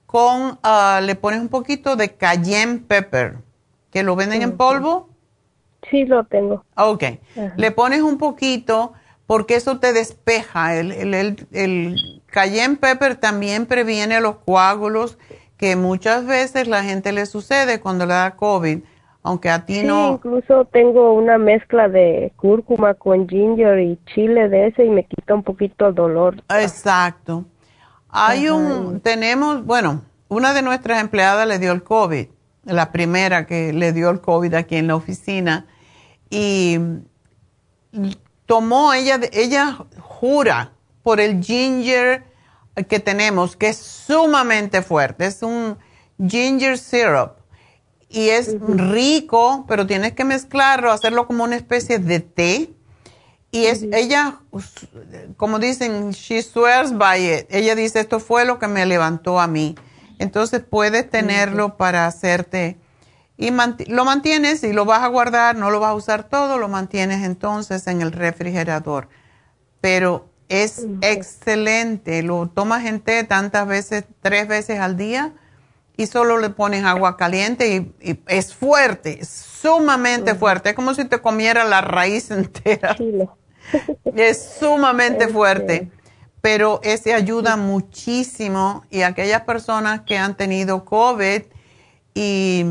con 0.06 0.58
ah, 0.62 1.00
le 1.02 1.16
pones 1.16 1.40
un 1.40 1.48
poquito 1.48 1.96
de 1.96 2.14
cayenne 2.14 2.78
pepper, 2.78 3.38
que 3.90 4.04
lo 4.04 4.14
venden 4.14 4.42
en 4.42 4.56
polvo. 4.56 5.08
Sí, 5.90 6.04
lo 6.04 6.24
tengo. 6.24 6.64
Ok. 6.76 7.04
Le 7.56 7.70
pones 7.72 8.02
un 8.02 8.18
poquito 8.18 8.92
porque 9.26 9.56
eso 9.56 9.78
te 9.78 9.92
despeja. 9.92 10.76
El, 10.76 10.92
el, 10.92 11.46
el, 11.52 12.22
cayenne 12.26 12.76
pepper 12.76 13.16
también 13.16 13.66
previene 13.66 14.20
los 14.20 14.36
coágulos 14.36 15.18
que 15.56 15.74
muchas 15.74 16.26
veces 16.26 16.68
la 16.68 16.84
gente 16.84 17.12
le 17.12 17.26
sucede 17.26 17.80
cuando 17.80 18.04
le 18.06 18.12
da 18.12 18.36
COVID, 18.36 18.80
aunque 19.22 19.48
a 19.48 19.64
ti 19.64 19.80
sí, 19.80 19.86
no. 19.86 20.12
Incluso 20.14 20.66
tengo 20.66 21.14
una 21.14 21.38
mezcla 21.38 21.88
de 21.88 22.32
cúrcuma 22.36 22.94
con 22.94 23.28
ginger 23.28 23.78
y 23.78 23.98
chile 24.14 24.48
de 24.48 24.68
ese 24.68 24.84
y 24.84 24.90
me 24.90 25.04
quita 25.04 25.34
un 25.34 25.42
poquito 25.42 25.88
el 25.88 25.94
dolor. 25.94 26.36
Exacto. 26.50 27.44
Hay 28.08 28.48
un, 28.48 29.00
tenemos, 29.00 29.64
bueno, 29.64 30.02
una 30.28 30.54
de 30.54 30.62
nuestras 30.62 31.00
empleadas 31.00 31.46
le 31.48 31.58
dio 31.58 31.72
el 31.72 31.82
COVID, 31.82 32.26
la 32.64 32.92
primera 32.92 33.46
que 33.46 33.72
le 33.72 33.92
dio 33.92 34.10
el 34.10 34.20
COVID 34.20 34.54
aquí 34.54 34.76
en 34.76 34.86
la 34.86 34.96
oficina, 34.96 35.66
y 36.30 36.78
tomó, 38.46 38.94
ella, 38.94 39.20
ella 39.32 39.78
jura 40.00 40.72
por 41.02 41.20
el 41.20 41.42
ginger 41.42 42.24
que 42.88 43.00
tenemos, 43.00 43.56
que 43.56 43.68
es 43.68 43.76
sumamente 43.76 44.82
fuerte, 44.82 45.26
es 45.26 45.42
un 45.42 45.78
ginger 46.18 46.78
syrup 46.78 47.32
y 48.08 48.28
es 48.28 48.56
rico, 48.60 49.64
pero 49.68 49.86
tienes 49.86 50.12
que 50.12 50.24
mezclarlo, 50.24 50.92
hacerlo 50.92 51.26
como 51.26 51.44
una 51.44 51.56
especie 51.56 51.98
de 51.98 52.20
té. 52.20 52.70
Y 53.50 53.66
es, 53.66 53.84
ella, 53.92 54.40
como 55.36 55.58
dicen, 55.58 56.10
she 56.10 56.42
swears 56.42 56.96
by 56.96 57.34
it. 57.34 57.46
Ella 57.50 57.74
dice, 57.74 58.00
esto 58.00 58.20
fue 58.20 58.44
lo 58.44 58.58
que 58.58 58.68
me 58.68 58.86
levantó 58.86 59.40
a 59.40 59.46
mí. 59.46 59.76
Entonces 60.18 60.62
puedes 60.68 61.10
tenerlo 61.10 61.76
para 61.76 62.06
hacerte 62.06 62.78
y 63.38 63.50
lo 63.88 64.04
mantienes 64.04 64.62
y 64.64 64.72
lo 64.72 64.84
vas 64.84 65.02
a 65.02 65.08
guardar, 65.08 65.56
no 65.56 65.70
lo 65.70 65.80
vas 65.80 65.90
a 65.90 65.94
usar 65.94 66.24
todo, 66.24 66.58
lo 66.58 66.68
mantienes 66.68 67.22
entonces 67.24 67.86
en 67.86 68.00
el 68.00 68.12
refrigerador. 68.12 69.08
Pero 69.80 70.30
es 70.48 70.86
excelente, 71.02 72.22
lo 72.22 72.48
tomas 72.48 72.86
en 72.86 73.00
té 73.00 73.24
tantas 73.24 73.66
veces, 73.66 74.04
tres 74.22 74.48
veces 74.48 74.80
al 74.80 74.96
día 74.96 75.34
y 75.96 76.06
solo 76.06 76.38
le 76.38 76.50
pones 76.50 76.84
agua 76.84 77.16
caliente 77.16 77.92
y, 78.00 78.20
es 78.26 78.54
fuerte, 78.54 79.24
sumamente 79.24 80.34
fuerte, 80.34 80.70
es 80.70 80.74
como 80.74 80.94
si 80.94 81.04
te 81.04 81.20
comiera 81.20 81.64
la 81.64 81.80
raíz 81.82 82.30
entera. 82.30 82.96
es 84.14 84.56
sumamente 84.60 85.28
fuerte, 85.28 85.90
pero 86.40 86.80
ese 86.84 87.12
ayuda 87.12 87.56
muchísimo 87.56 88.84
y 88.88 89.02
aquellas 89.02 89.42
personas 89.42 90.02
que 90.02 90.16
han 90.16 90.36
tenido 90.36 90.84
COVID 90.84 91.42
y 92.14 92.64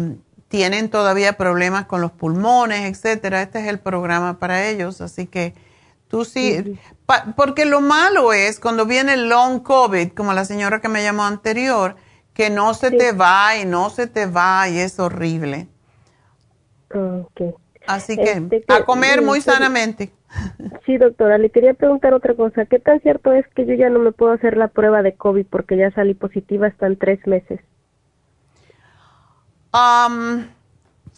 tienen 0.56 0.90
todavía 0.90 1.34
problemas 1.34 1.86
con 1.86 2.00
los 2.00 2.14
pulmones, 2.14 2.90
etcétera, 2.90 3.42
este 3.42 3.60
es 3.60 3.68
el 3.68 3.78
programa 3.78 4.40
para 4.40 4.70
ellos, 4.70 5.02
así 5.02 5.28
que 5.28 5.54
tú 6.08 6.24
sí, 6.24 6.78
porque 7.36 7.66
lo 7.66 7.82
malo 7.82 8.32
es 8.32 8.62
cuando 8.62 8.86
viene 8.86 9.16
el 9.16 9.28
long 9.28 9.64
COVID, 9.64 10.14
como 10.14 10.32
la 10.32 10.46
señora 10.46 10.80
que 10.80 10.88
me 10.88 11.04
llamó 11.04 11.26
anterior, 11.26 11.98
que 12.34 12.50
no 12.50 12.74
se 12.74 12.92
te 12.92 13.12
va 13.12 13.58
y 13.58 13.66
no 13.66 13.90
se 13.90 14.08
te 14.08 14.28
va 14.28 14.70
y 14.70 14.80
es 14.80 14.98
horrible. 14.98 15.68
Así 17.86 18.16
que 18.16 18.32
este, 18.32 18.64
a 18.70 18.86
comer 18.86 19.22
muy 19.22 19.42
sanamente. 19.42 20.14
Sí, 20.86 20.98
doctora, 20.98 21.38
le 21.38 21.50
quería 21.50 21.74
preguntar 21.74 22.14
otra 22.14 22.34
cosa. 22.34 22.66
¿Qué 22.66 22.80
tan 22.80 23.02
cierto 23.02 23.34
es 23.34 23.46
que 23.56 23.66
yo 23.66 23.74
ya 23.74 23.90
no 23.90 24.00
me 24.00 24.14
puedo 24.14 24.32
hacer 24.32 24.56
la 24.56 24.70
prueba 24.70 25.02
de 25.02 25.16
COVID 25.16 25.48
porque 25.48 25.76
ya 25.76 25.92
salí 25.92 26.14
positiva 26.14 26.68
hasta 26.68 26.88
en 26.88 26.98
tres 26.98 27.28
meses? 27.28 27.60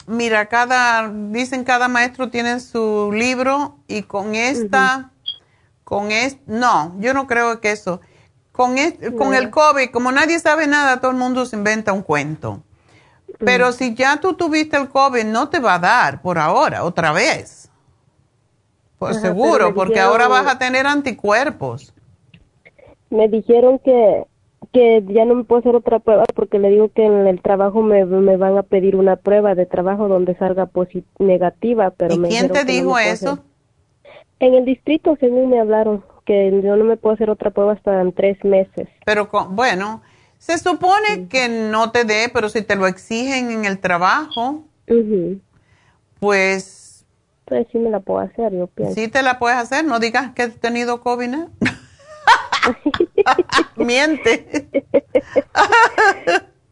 Mira, 0.08 0.48
cada, 0.48 1.10
dicen 1.10 1.64
cada 1.64 1.88
maestro 1.88 2.30
tiene 2.30 2.60
su 2.60 3.12
libro 3.14 3.78
y 3.88 4.04
con 4.04 4.36
esta, 4.36 5.12
con 5.84 6.12
es, 6.12 6.38
no, 6.48 6.96
yo 7.00 7.14
no 7.14 7.28
creo 7.28 7.60
que 7.62 7.72
eso. 7.72 8.02
Con, 8.52 8.76
con 9.18 9.36
el 9.36 9.52
COVID, 9.52 9.92
como 9.92 10.12
nadie 10.12 10.40
sabe 10.40 10.66
nada, 10.66 11.00
todo 11.00 11.12
el 11.12 11.18
mundo 11.18 11.46
se 11.46 11.56
inventa 11.56 11.94
un 11.94 12.02
cuento. 12.02 12.64
Pero 13.40 13.72
si 13.72 13.94
ya 13.94 14.18
tú 14.18 14.34
tuviste 14.34 14.78
el 14.78 14.90
COVID, 14.90 15.26
no 15.26 15.50
te 15.50 15.60
va 15.60 15.76
a 15.76 15.80
dar 15.80 16.22
por 16.22 16.40
ahora, 16.40 16.84
otra 16.84 17.12
vez. 17.12 17.70
Por 18.98 19.14
seguro, 19.14 19.76
porque 19.76 20.00
ahora 20.00 20.28
vas 20.28 20.48
a 20.48 20.58
tener 20.58 20.88
anticuerpos. 20.88 21.94
Me 23.12 23.28
dijeron 23.28 23.78
que 23.80 24.26
que 24.72 25.04
ya 25.08 25.26
no 25.26 25.36
me 25.36 25.44
puedo 25.44 25.60
hacer 25.60 25.76
otra 25.76 26.00
prueba 26.00 26.26
porque 26.36 26.60
le 26.60 26.70
digo 26.70 26.90
que 26.90 27.06
en 27.06 27.28
el 27.28 27.42
trabajo 27.42 27.82
me, 27.82 28.06
me 28.06 28.38
van 28.38 28.58
a 28.58 28.64
pedir 28.64 28.96
una 28.96 29.16
prueba 29.16 29.56
de 29.56 29.66
trabajo 29.66 30.08
donde 30.08 30.36
salga 30.36 30.70
negativa, 31.20 31.92
pero 31.92 32.16
¿Y 32.16 32.22
quién 32.30 32.50
te 32.50 32.66
dijo 32.66 32.98
eso? 32.98 33.40
En 34.40 34.54
el 34.54 34.66
distrito, 34.66 35.18
según 35.20 35.50
me 35.50 35.60
hablaron, 35.60 36.04
que 36.26 36.62
yo 36.64 36.76
no 36.76 36.84
me 36.84 36.98
puedo 36.98 37.16
hacer 37.16 37.30
otra 37.30 37.52
prueba 37.52 37.74
hasta 37.74 38.02
en 38.02 38.12
tres 38.14 38.44
meses. 38.44 38.88
Pero 39.06 39.30
bueno, 39.50 40.02
se 40.38 40.58
supone 40.58 41.28
que 41.30 41.50
no 41.50 41.92
te 41.92 42.04
dé, 42.04 42.30
pero 42.32 42.50
si 42.50 42.62
te 42.62 42.76
lo 42.76 42.86
exigen 42.86 43.52
en 43.52 43.66
el 43.66 43.80
trabajo, 43.80 44.64
pues... 46.20 47.06
Pues 47.46 47.66
sí 47.72 47.80
me 47.80 47.90
la 47.90 48.02
puedo 48.02 48.20
hacer, 48.20 48.54
yo 48.54 48.68
pienso. 48.68 48.94
Sí 48.94 49.08
te 49.08 49.24
la 49.24 49.40
puedes 49.40 49.58
hacer, 49.58 49.86
no 49.86 50.00
digas 50.00 50.34
que 50.34 50.44
has 50.44 50.56
tenido 50.58 51.02
COVID, 51.02 51.30
¿no? 51.30 51.50
Miente. 53.76 54.68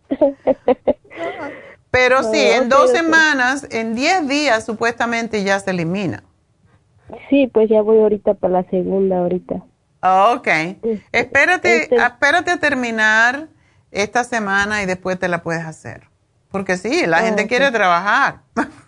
Pero 1.91 2.23
sí, 2.23 2.39
en 2.39 2.67
dos 2.67 2.91
semanas, 2.91 3.67
en 3.71 3.95
diez 3.95 4.27
días 4.27 4.65
supuestamente 4.65 5.43
ya 5.43 5.59
se 5.59 5.71
elimina. 5.71 6.23
Sí, 7.29 7.47
pues 7.47 7.69
ya 7.69 7.81
voy 7.81 7.99
ahorita 7.99 8.33
para 8.33 8.61
la 8.61 8.69
segunda 8.69 9.19
ahorita. 9.19 9.63
Ok. 10.01 10.47
Espérate, 11.11 11.83
este 11.83 11.95
espérate 11.95 12.51
a 12.51 12.57
terminar 12.57 13.47
esta 13.91 14.23
semana 14.23 14.83
y 14.83 14.85
después 14.85 15.17
te 15.17 15.27
la 15.29 15.41
puedes 15.41 15.65
hacer. 15.65 16.09
Porque 16.51 16.77
sí, 16.77 17.05
la 17.05 17.19
gente 17.19 17.47
quiere 17.47 17.71
trabajar. 17.71 18.41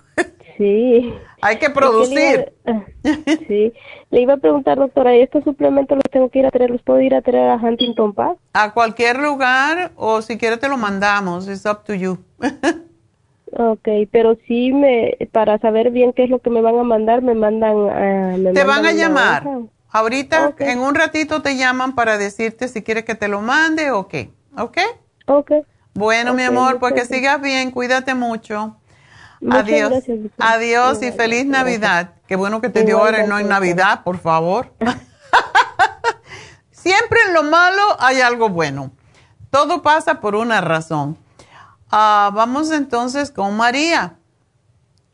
Sí. 0.57 1.13
Hay 1.41 1.57
que 1.57 1.69
producir. 1.69 2.51
sí. 3.47 3.73
Le 4.09 4.21
iba 4.21 4.33
a 4.33 4.37
preguntar, 4.37 4.77
doctora, 4.77 5.15
¿y 5.15 5.21
estos 5.21 5.43
suplementos 5.43 5.97
los 5.97 6.11
tengo 6.11 6.29
que 6.29 6.39
ir 6.39 6.45
a 6.45 6.51
traer? 6.51 6.71
¿Los 6.71 6.81
puedo 6.81 6.99
ir 6.99 7.13
a 7.13 7.21
traer 7.21 7.49
a 7.49 7.55
Huntington 7.55 8.13
Park? 8.13 8.39
A 8.53 8.73
cualquier 8.73 9.19
lugar 9.19 9.91
o 9.95 10.21
si 10.21 10.37
quiere 10.37 10.57
te 10.57 10.67
lo 10.67 10.77
mandamos. 10.77 11.47
It's 11.47 11.65
up 11.65 11.83
to 11.85 11.93
you. 11.93 12.17
ok, 13.51 13.87
pero 14.11 14.35
sí, 14.47 14.71
me, 14.71 15.17
para 15.31 15.59
saber 15.59 15.91
bien 15.91 16.11
qué 16.13 16.23
es 16.23 16.29
lo 16.29 16.39
que 16.39 16.49
me 16.49 16.61
van 16.61 16.79
a 16.79 16.83
mandar, 16.83 17.21
me 17.21 17.35
mandan... 17.35 18.53
te 18.53 18.63
van 18.63 18.85
a 18.85 18.91
llamar. 18.93 19.47
Ahorita, 19.89 20.55
en 20.59 20.79
un 20.79 20.95
ratito 20.95 21.41
te 21.41 21.55
llaman 21.55 21.95
para 21.95 22.17
decirte 22.17 22.67
si 22.67 22.83
quieres 22.83 23.05
que 23.05 23.15
te 23.15 23.27
lo 23.27 23.41
mande 23.41 23.91
o 23.91 24.07
qué. 24.07 24.31
¿Ok? 24.57 24.77
Ok. 25.27 25.51
Bueno, 25.93 26.33
mi 26.33 26.43
amor, 26.43 26.79
pues 26.79 26.93
que 26.93 27.05
sigas 27.05 27.41
bien, 27.41 27.71
cuídate 27.71 28.13
mucho. 28.13 28.75
Adiós. 29.49 30.03
Adiós 30.39 31.03
y 31.03 31.11
feliz 31.11 31.45
Navidad. 31.45 32.11
Qué 32.27 32.35
bueno 32.35 32.61
que 32.61 32.69
te 32.69 32.83
dio 32.83 32.99
ahora 32.99 33.25
no 33.27 33.37
en 33.37 33.47
Navidad, 33.47 34.03
por 34.03 34.17
favor. 34.17 34.73
Siempre 36.71 37.19
en 37.27 37.33
lo 37.33 37.43
malo 37.43 37.81
hay 37.99 38.21
algo 38.21 38.49
bueno. 38.49 38.91
Todo 39.49 39.81
pasa 39.81 40.19
por 40.19 40.35
una 40.35 40.61
razón. 40.61 41.17
Ah, 41.91 42.31
vamos 42.33 42.71
entonces 42.71 43.31
con 43.31 43.55
María. 43.55 44.15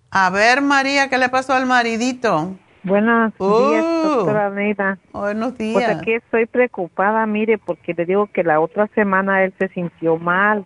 A 0.09 0.29
ver, 0.29 0.61
María, 0.61 1.09
¿qué 1.09 1.17
le 1.17 1.29
pasó 1.29 1.53
al 1.53 1.65
maridito? 1.65 2.55
Buenos 2.83 3.31
días, 3.33 3.39
uh, 3.39 4.07
doctora 4.07 4.49
Neida. 4.49 4.97
Buenos 5.11 5.57
días. 5.57 5.73
Pues 5.73 5.97
aquí 5.97 6.13
estoy 6.13 6.45
preocupada, 6.45 7.25
mire, 7.25 7.57
porque 7.57 7.93
le 7.93 8.05
digo 8.05 8.27
que 8.27 8.43
la 8.43 8.59
otra 8.59 8.87
semana 8.93 9.43
él 9.43 9.53
se 9.57 9.69
sintió 9.69 10.17
mal, 10.17 10.65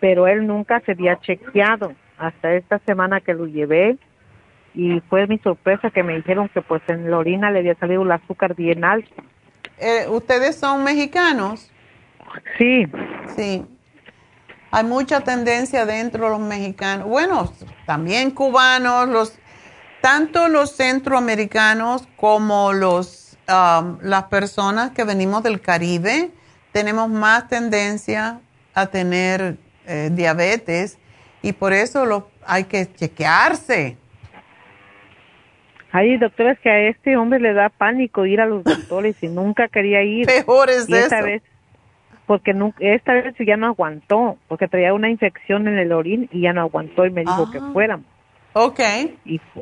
pero 0.00 0.26
él 0.28 0.46
nunca 0.46 0.80
se 0.84 0.92
había 0.92 1.18
chequeado 1.20 1.94
hasta 2.18 2.54
esta 2.54 2.78
semana 2.80 3.20
que 3.20 3.34
lo 3.34 3.46
llevé 3.46 3.96
y 4.74 5.00
fue 5.08 5.26
mi 5.26 5.38
sorpresa 5.38 5.90
que 5.90 6.02
me 6.02 6.16
dijeron 6.16 6.48
que 6.48 6.62
pues 6.62 6.82
en 6.88 7.10
la 7.10 7.18
orina 7.18 7.50
le 7.50 7.60
había 7.60 7.74
salido 7.76 8.02
el 8.02 8.12
azúcar 8.12 8.54
bien 8.54 8.84
alto. 8.84 9.22
Eh, 9.78 10.06
¿Ustedes 10.08 10.56
son 10.56 10.84
mexicanos? 10.84 11.70
Sí. 12.58 12.86
Sí. 13.36 13.64
Hay 14.70 14.84
mucha 14.84 15.20
tendencia 15.20 15.86
dentro 15.86 16.24
de 16.24 16.30
los 16.30 16.40
mexicanos, 16.40 17.06
bueno, 17.06 17.50
también 17.86 18.30
cubanos, 18.30 19.08
los 19.08 19.38
tanto 20.02 20.48
los 20.48 20.76
centroamericanos 20.76 22.06
como 22.16 22.72
los 22.72 23.38
um, 23.48 23.98
las 24.02 24.24
personas 24.24 24.90
que 24.92 25.04
venimos 25.04 25.42
del 25.42 25.60
Caribe 25.60 26.30
tenemos 26.72 27.08
más 27.08 27.48
tendencia 27.48 28.40
a 28.74 28.86
tener 28.86 29.56
eh, 29.86 30.10
diabetes 30.12 30.98
y 31.42 31.52
por 31.52 31.72
eso 31.72 32.06
lo, 32.06 32.30
hay 32.46 32.64
que 32.64 32.86
chequearse. 32.92 33.96
Ay, 35.90 36.18
doctora, 36.18 36.52
es 36.52 36.60
que 36.60 36.70
a 36.70 36.88
este 36.88 37.16
hombre 37.16 37.40
le 37.40 37.54
da 37.54 37.70
pánico 37.70 38.26
ir 38.26 38.40
a 38.40 38.46
los 38.46 38.62
doctores 38.64 39.16
y 39.22 39.28
nunca 39.28 39.68
quería 39.68 40.02
ir. 40.02 40.26
Peor 40.26 40.70
es 40.70 40.88
esta 40.88 41.22
Vez, 41.22 41.42
porque 42.26 42.52
esta 42.80 43.14
vez 43.14 43.34
ya 43.38 43.56
no 43.56 43.68
aguantó, 43.68 44.36
porque 44.48 44.68
traía 44.68 44.92
una 44.92 45.10
infección 45.10 45.66
en 45.66 45.78
el 45.78 45.92
orín 45.92 46.28
y 46.30 46.42
ya 46.42 46.52
no 46.52 46.60
aguantó 46.60 47.06
y 47.06 47.10
me 47.10 47.22
dijo 47.22 47.50
que 47.50 47.58
ah. 47.58 47.70
fuéramos. 47.72 48.06
Ok. 48.52 48.80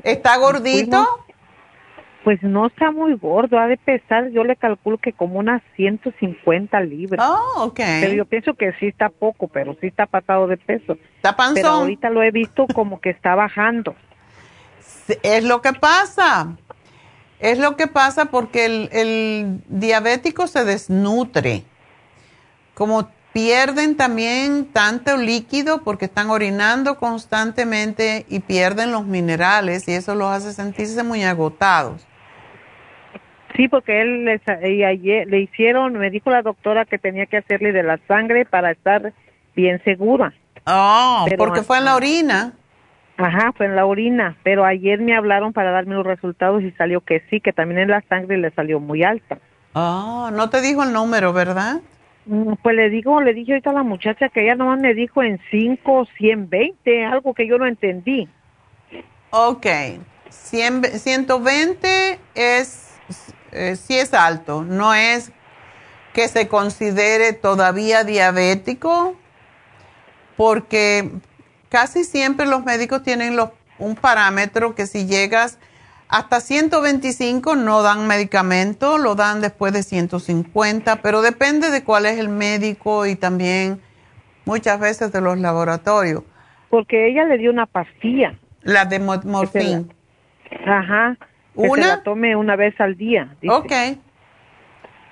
¿Está 0.02 0.36
gordito? 0.38 1.06
Pues 2.26 2.42
no 2.42 2.66
está 2.66 2.90
muy 2.90 3.14
gordo, 3.14 3.56
ha 3.56 3.68
de 3.68 3.76
pesar, 3.76 4.30
yo 4.30 4.42
le 4.42 4.56
calculo 4.56 4.98
que 4.98 5.12
como 5.12 5.38
unas 5.38 5.62
150 5.76 6.80
libras. 6.80 7.24
Oh, 7.24 7.66
ok. 7.66 7.76
Pero 7.76 8.14
yo 8.14 8.24
pienso 8.24 8.54
que 8.54 8.72
sí 8.80 8.88
está 8.88 9.10
poco, 9.10 9.46
pero 9.46 9.76
sí 9.80 9.86
está 9.86 10.06
pasado 10.06 10.48
de 10.48 10.56
peso. 10.56 10.98
Está 11.14 11.36
panzón. 11.36 11.54
Pero 11.54 11.68
ahorita 11.68 12.10
lo 12.10 12.24
he 12.24 12.32
visto 12.32 12.66
como 12.74 13.00
que 13.00 13.10
está 13.10 13.36
bajando. 13.36 13.94
Es 15.22 15.44
lo 15.44 15.62
que 15.62 15.72
pasa. 15.72 16.56
Es 17.38 17.60
lo 17.60 17.76
que 17.76 17.86
pasa 17.86 18.24
porque 18.24 18.64
el, 18.64 18.88
el 18.90 19.60
diabético 19.68 20.48
se 20.48 20.64
desnutre. 20.64 21.62
Como 22.74 23.08
pierden 23.32 23.96
también 23.96 24.64
tanto 24.72 25.16
líquido 25.16 25.84
porque 25.84 26.06
están 26.06 26.30
orinando 26.30 26.98
constantemente 26.98 28.26
y 28.28 28.40
pierden 28.40 28.90
los 28.90 29.06
minerales 29.06 29.86
y 29.86 29.92
eso 29.92 30.16
los 30.16 30.32
hace 30.32 30.52
sentirse 30.52 31.04
muy 31.04 31.22
agotados. 31.22 32.04
Sí, 33.56 33.68
porque 33.68 34.02
él 34.02 34.24
le, 34.24 35.26
le 35.26 35.40
hicieron, 35.40 35.94
me 35.94 36.10
dijo 36.10 36.30
la 36.30 36.42
doctora 36.42 36.84
que 36.84 36.98
tenía 36.98 37.26
que 37.26 37.38
hacerle 37.38 37.72
de 37.72 37.82
la 37.82 37.98
sangre 38.06 38.44
para 38.44 38.70
estar 38.70 39.12
bien 39.54 39.82
segura. 39.84 40.32
Oh, 40.66 41.26
porque 41.38 41.62
fue 41.62 41.78
en 41.78 41.84
la 41.86 41.96
orina. 41.96 42.52
Ajá, 43.16 43.52
fue 43.56 43.66
en 43.66 43.76
la 43.76 43.86
orina, 43.86 44.36
pero 44.42 44.64
ayer 44.64 45.00
me 45.00 45.16
hablaron 45.16 45.52
para 45.54 45.70
darme 45.70 45.94
los 45.94 46.04
resultados 46.04 46.62
y 46.62 46.70
salió 46.72 47.00
que 47.00 47.22
sí, 47.30 47.40
que 47.40 47.52
también 47.52 47.80
en 47.80 47.90
la 47.90 48.02
sangre 48.08 48.36
le 48.36 48.50
salió 48.50 48.78
muy 48.78 49.04
alta. 49.04 49.38
Oh, 49.72 50.30
no 50.32 50.50
te 50.50 50.60
dijo 50.60 50.82
el 50.82 50.92
número, 50.92 51.32
¿verdad? 51.32 51.80
Mm, 52.26 52.54
pues 52.62 52.76
le 52.76 52.90
digo, 52.90 53.22
le 53.22 53.32
dije 53.32 53.52
ahorita 53.52 53.70
a 53.70 53.74
la 53.74 53.82
muchacha 53.84 54.28
que 54.28 54.42
ella 54.42 54.54
nomás 54.54 54.80
me 54.80 54.92
dijo 54.92 55.22
en 55.22 55.40
5, 55.50 56.08
120, 56.18 57.04
algo 57.04 57.32
que 57.32 57.46
yo 57.46 57.56
no 57.56 57.66
entendí. 57.66 58.28
Ok, 59.30 59.66
100, 60.28 60.84
120 60.84 62.18
es, 62.34 62.98
eh, 63.52 63.76
sí 63.76 63.98
es 63.98 64.14
alto, 64.14 64.62
no 64.62 64.94
es 64.94 65.32
que 66.12 66.28
se 66.28 66.48
considere 66.48 67.32
todavía 67.32 68.04
diabético, 68.04 69.16
porque 70.36 71.10
casi 71.68 72.04
siempre 72.04 72.46
los 72.46 72.64
médicos 72.64 73.02
tienen 73.02 73.36
los, 73.36 73.50
un 73.78 73.96
parámetro 73.96 74.74
que 74.74 74.86
si 74.86 75.06
llegas 75.06 75.58
hasta 76.08 76.40
125 76.40 77.56
no 77.56 77.82
dan 77.82 78.06
medicamento, 78.06 78.96
lo 78.98 79.14
dan 79.14 79.40
después 79.40 79.72
de 79.72 79.82
150, 79.82 81.02
pero 81.02 81.20
depende 81.20 81.70
de 81.70 81.82
cuál 81.82 82.06
es 82.06 82.18
el 82.18 82.28
médico 82.28 83.06
y 83.06 83.16
también 83.16 83.80
muchas 84.44 84.78
veces 84.78 85.12
de 85.12 85.20
los 85.20 85.38
laboratorios. 85.38 86.22
Porque 86.70 87.08
ella 87.08 87.24
le 87.24 87.38
dio 87.38 87.50
una 87.50 87.66
pastilla. 87.66 88.38
La 88.62 88.84
de 88.84 88.98
morfina. 89.00 89.84
Ajá. 90.66 91.16
¿Una? 91.56 91.86
la 91.88 92.02
tome 92.02 92.36
una 92.36 92.56
vez 92.56 92.80
al 92.80 92.96
día. 92.96 93.34
Ok. 93.48 93.72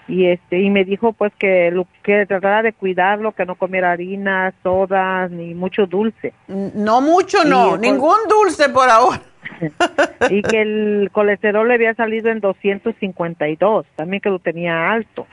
Y 0.07 0.27
este 0.27 0.61
y 0.61 0.69
me 0.69 0.85
dijo 0.85 1.15
pues 1.15 1.33
que 1.39 1.71
lo 1.71 1.87
que 2.03 2.27
tratara 2.27 2.63
de 2.63 2.73
cuidarlo, 2.73 3.33
que 3.33 3.47
no 3.47 3.55
comiera 3.55 3.93
harina, 3.93 4.53
sodas 4.63 5.31
ni 5.31 5.55
mucho 5.55 5.87
dulce. 5.87 6.35
No 6.47 7.01
mucho, 7.01 7.45
no, 7.45 7.77
ningún 7.79 8.19
dulce 8.29 8.69
por 8.69 8.89
ahora. 8.89 9.23
y 10.31 10.43
que 10.43 10.61
el 10.61 11.11
colesterol 11.13 11.67
le 11.69 11.75
había 11.75 11.95
salido 11.95 12.31
en 12.31 12.41
252, 12.41 13.87
también 13.97 14.21
que 14.21 14.31
lo 14.31 14.39
tenía 14.39 14.91
alto. 14.91 15.27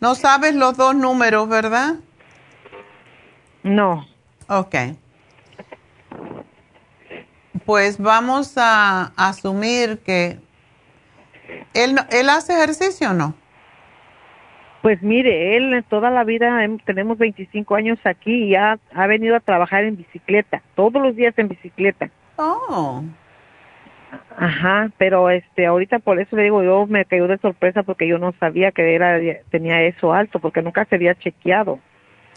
No 0.00 0.14
sabes 0.14 0.54
los 0.54 0.76
dos 0.76 0.94
números, 0.94 1.48
¿verdad? 1.48 1.94
No. 3.62 4.06
Ok. 4.48 4.74
Pues 7.66 7.98
vamos 7.98 8.54
a 8.56 9.12
asumir 9.16 9.98
que 9.98 10.38
él, 11.74 11.96
él 12.10 12.28
hace 12.28 12.54
ejercicio 12.54 13.10
o 13.10 13.14
no. 13.14 13.34
Pues 14.82 15.00
mire, 15.00 15.56
él 15.56 15.84
toda 15.88 16.10
la 16.10 16.24
vida, 16.24 16.66
tenemos 16.84 17.16
25 17.16 17.74
años 17.76 17.98
aquí 18.04 18.44
y 18.44 18.56
ha, 18.56 18.80
ha 18.92 19.06
venido 19.06 19.36
a 19.36 19.40
trabajar 19.40 19.84
en 19.84 19.96
bicicleta, 19.96 20.60
todos 20.74 21.00
los 21.00 21.14
días 21.14 21.34
en 21.38 21.48
bicicleta. 21.48 22.10
Oh. 22.36 23.04
Ajá, 24.36 24.90
pero 24.98 25.30
este 25.30 25.66
ahorita 25.66 26.00
por 26.00 26.18
eso 26.18 26.34
le 26.36 26.42
digo, 26.42 26.62
yo 26.64 26.86
me 26.86 27.04
cayó 27.04 27.28
de 27.28 27.38
sorpresa 27.38 27.84
porque 27.84 28.08
yo 28.08 28.18
no 28.18 28.32
sabía 28.40 28.72
que 28.72 28.94
era 28.94 29.18
tenía 29.50 29.82
eso 29.82 30.12
alto 30.12 30.40
porque 30.40 30.62
nunca 30.62 30.84
se 30.84 30.96
había 30.96 31.14
chequeado. 31.14 31.78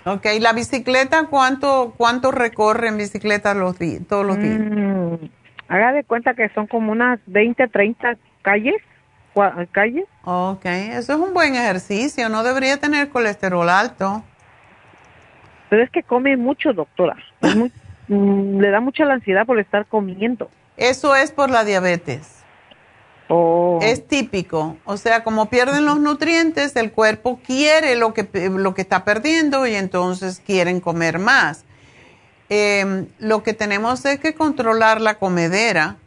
Ok, 0.06 0.26
¿la 0.40 0.53
bicicleta 0.53 1.26
cuánto 1.30 1.95
cuánto 1.98 2.32
recorre 2.32 2.90
en 2.90 2.98
bicicleta 2.98 3.56
los 3.56 3.76
todos 4.07 4.26
los 4.26 4.40
días? 4.40 4.60
Mm, 4.60 5.15
haga 5.68 5.94
de 5.94 6.03
cuenta 6.03 6.36
que 6.36 6.48
son 6.49 6.68
como 6.68 6.91
unas 6.91 7.19
20, 7.26 7.68
30 7.68 8.15
calles, 8.44 8.76
calles. 9.72 10.06
Ok, 10.23 10.65
eso 10.65 11.14
es 11.14 11.19
un 11.19 11.34
buen 11.34 11.56
ejercicio, 11.56 12.30
no 12.30 12.44
debería 12.44 12.77
tener 12.77 13.10
colesterol 13.10 13.68
alto. 13.68 14.23
Pero 15.69 15.84
es 15.84 15.90
que 15.90 16.03
come 16.03 16.38
mucho, 16.38 16.73
doctora. 16.73 17.18
Mm, 18.07 18.60
le 18.60 18.69
da 18.69 18.82
mucha 18.82 19.03
la 19.03 19.15
ansiedad 19.15 19.48
por 19.48 19.60
estar 19.60 19.88
comiendo. 19.88 20.52
Eso 20.77 21.15
es 21.15 21.32
por 21.32 21.49
la 21.49 21.64
diabetes. 21.64 22.35
Oh. 23.27 23.80
Es 23.81 24.07
típico. 24.07 24.77
O 24.85 24.97
sea, 24.97 25.23
como 25.23 25.49
pierden 25.49 25.85
los 25.85 25.99
nutrientes, 25.99 26.76
el 26.76 26.91
cuerpo 26.91 27.39
quiere 27.45 27.95
lo 27.95 28.14
que, 28.14 28.27
lo 28.49 28.73
que 28.73 28.81
está 28.81 29.03
perdiendo 29.03 29.65
y 29.65 29.76
entonces 29.76 30.41
quieren 30.45 30.80
comer 30.80 31.19
más. 31.19 31.65
Em, 32.49 33.07
lo 33.19 33.41
que 33.41 33.53
tenemos 33.53 34.06
es 34.06 34.19
que 34.19 34.35
controlar 34.35 35.02
la 35.02 35.15
comedera, 35.15 35.97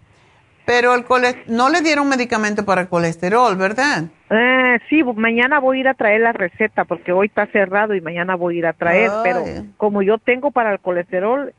pero 0.64 0.94
el 0.94 1.04
no 1.48 1.68
le 1.68 1.80
dieron 1.80 2.08
medicamento 2.08 2.64
para 2.64 2.82
el 2.82 2.88
colesterol, 2.88 3.56
¿verdad? 3.56 4.04
Eh, 4.30 4.78
sí, 4.88 5.02
mañana 5.02 5.58
voy 5.58 5.78
a 5.78 5.80
ir 5.80 5.88
a 5.88 5.94
traer 5.94 6.20
la 6.20 6.32
receta 6.32 6.84
porque 6.84 7.10
hoy 7.10 7.26
está 7.26 7.46
cerrado 7.46 7.94
y 7.94 8.00
mañana 8.00 8.36
voy 8.36 8.56
a 8.56 8.58
ir 8.58 8.66
a 8.66 8.72
traer, 8.74 9.10
pero 9.24 9.42
como 9.76 10.02
yo 10.02 10.18
tengo 10.18 10.52
para 10.52 10.72
el 10.72 10.78
colesterol, 10.78 11.52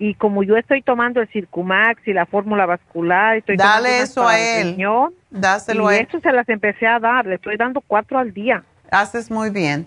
y 0.00 0.14
como 0.14 0.42
yo 0.42 0.56
estoy 0.56 0.80
tomando 0.80 1.20
el 1.20 1.28
Circumax 1.28 2.08
y 2.08 2.14
la 2.14 2.24
fórmula 2.24 2.64
vascular, 2.64 3.36
estoy 3.36 3.58
dale 3.58 4.00
eso 4.00 4.26
a 4.26 4.38
él, 4.40 4.82
dáselo 5.28 5.92
y 5.92 5.94
a 5.94 5.98
él. 5.98 6.06
eso 6.08 6.20
se 6.20 6.32
las 6.32 6.48
empecé 6.48 6.86
a 6.86 6.98
dar, 6.98 7.26
le 7.26 7.34
estoy 7.34 7.58
dando 7.58 7.82
cuatro 7.82 8.18
al 8.18 8.32
día. 8.32 8.64
Haces 8.90 9.30
muy 9.30 9.50
bien. 9.50 9.86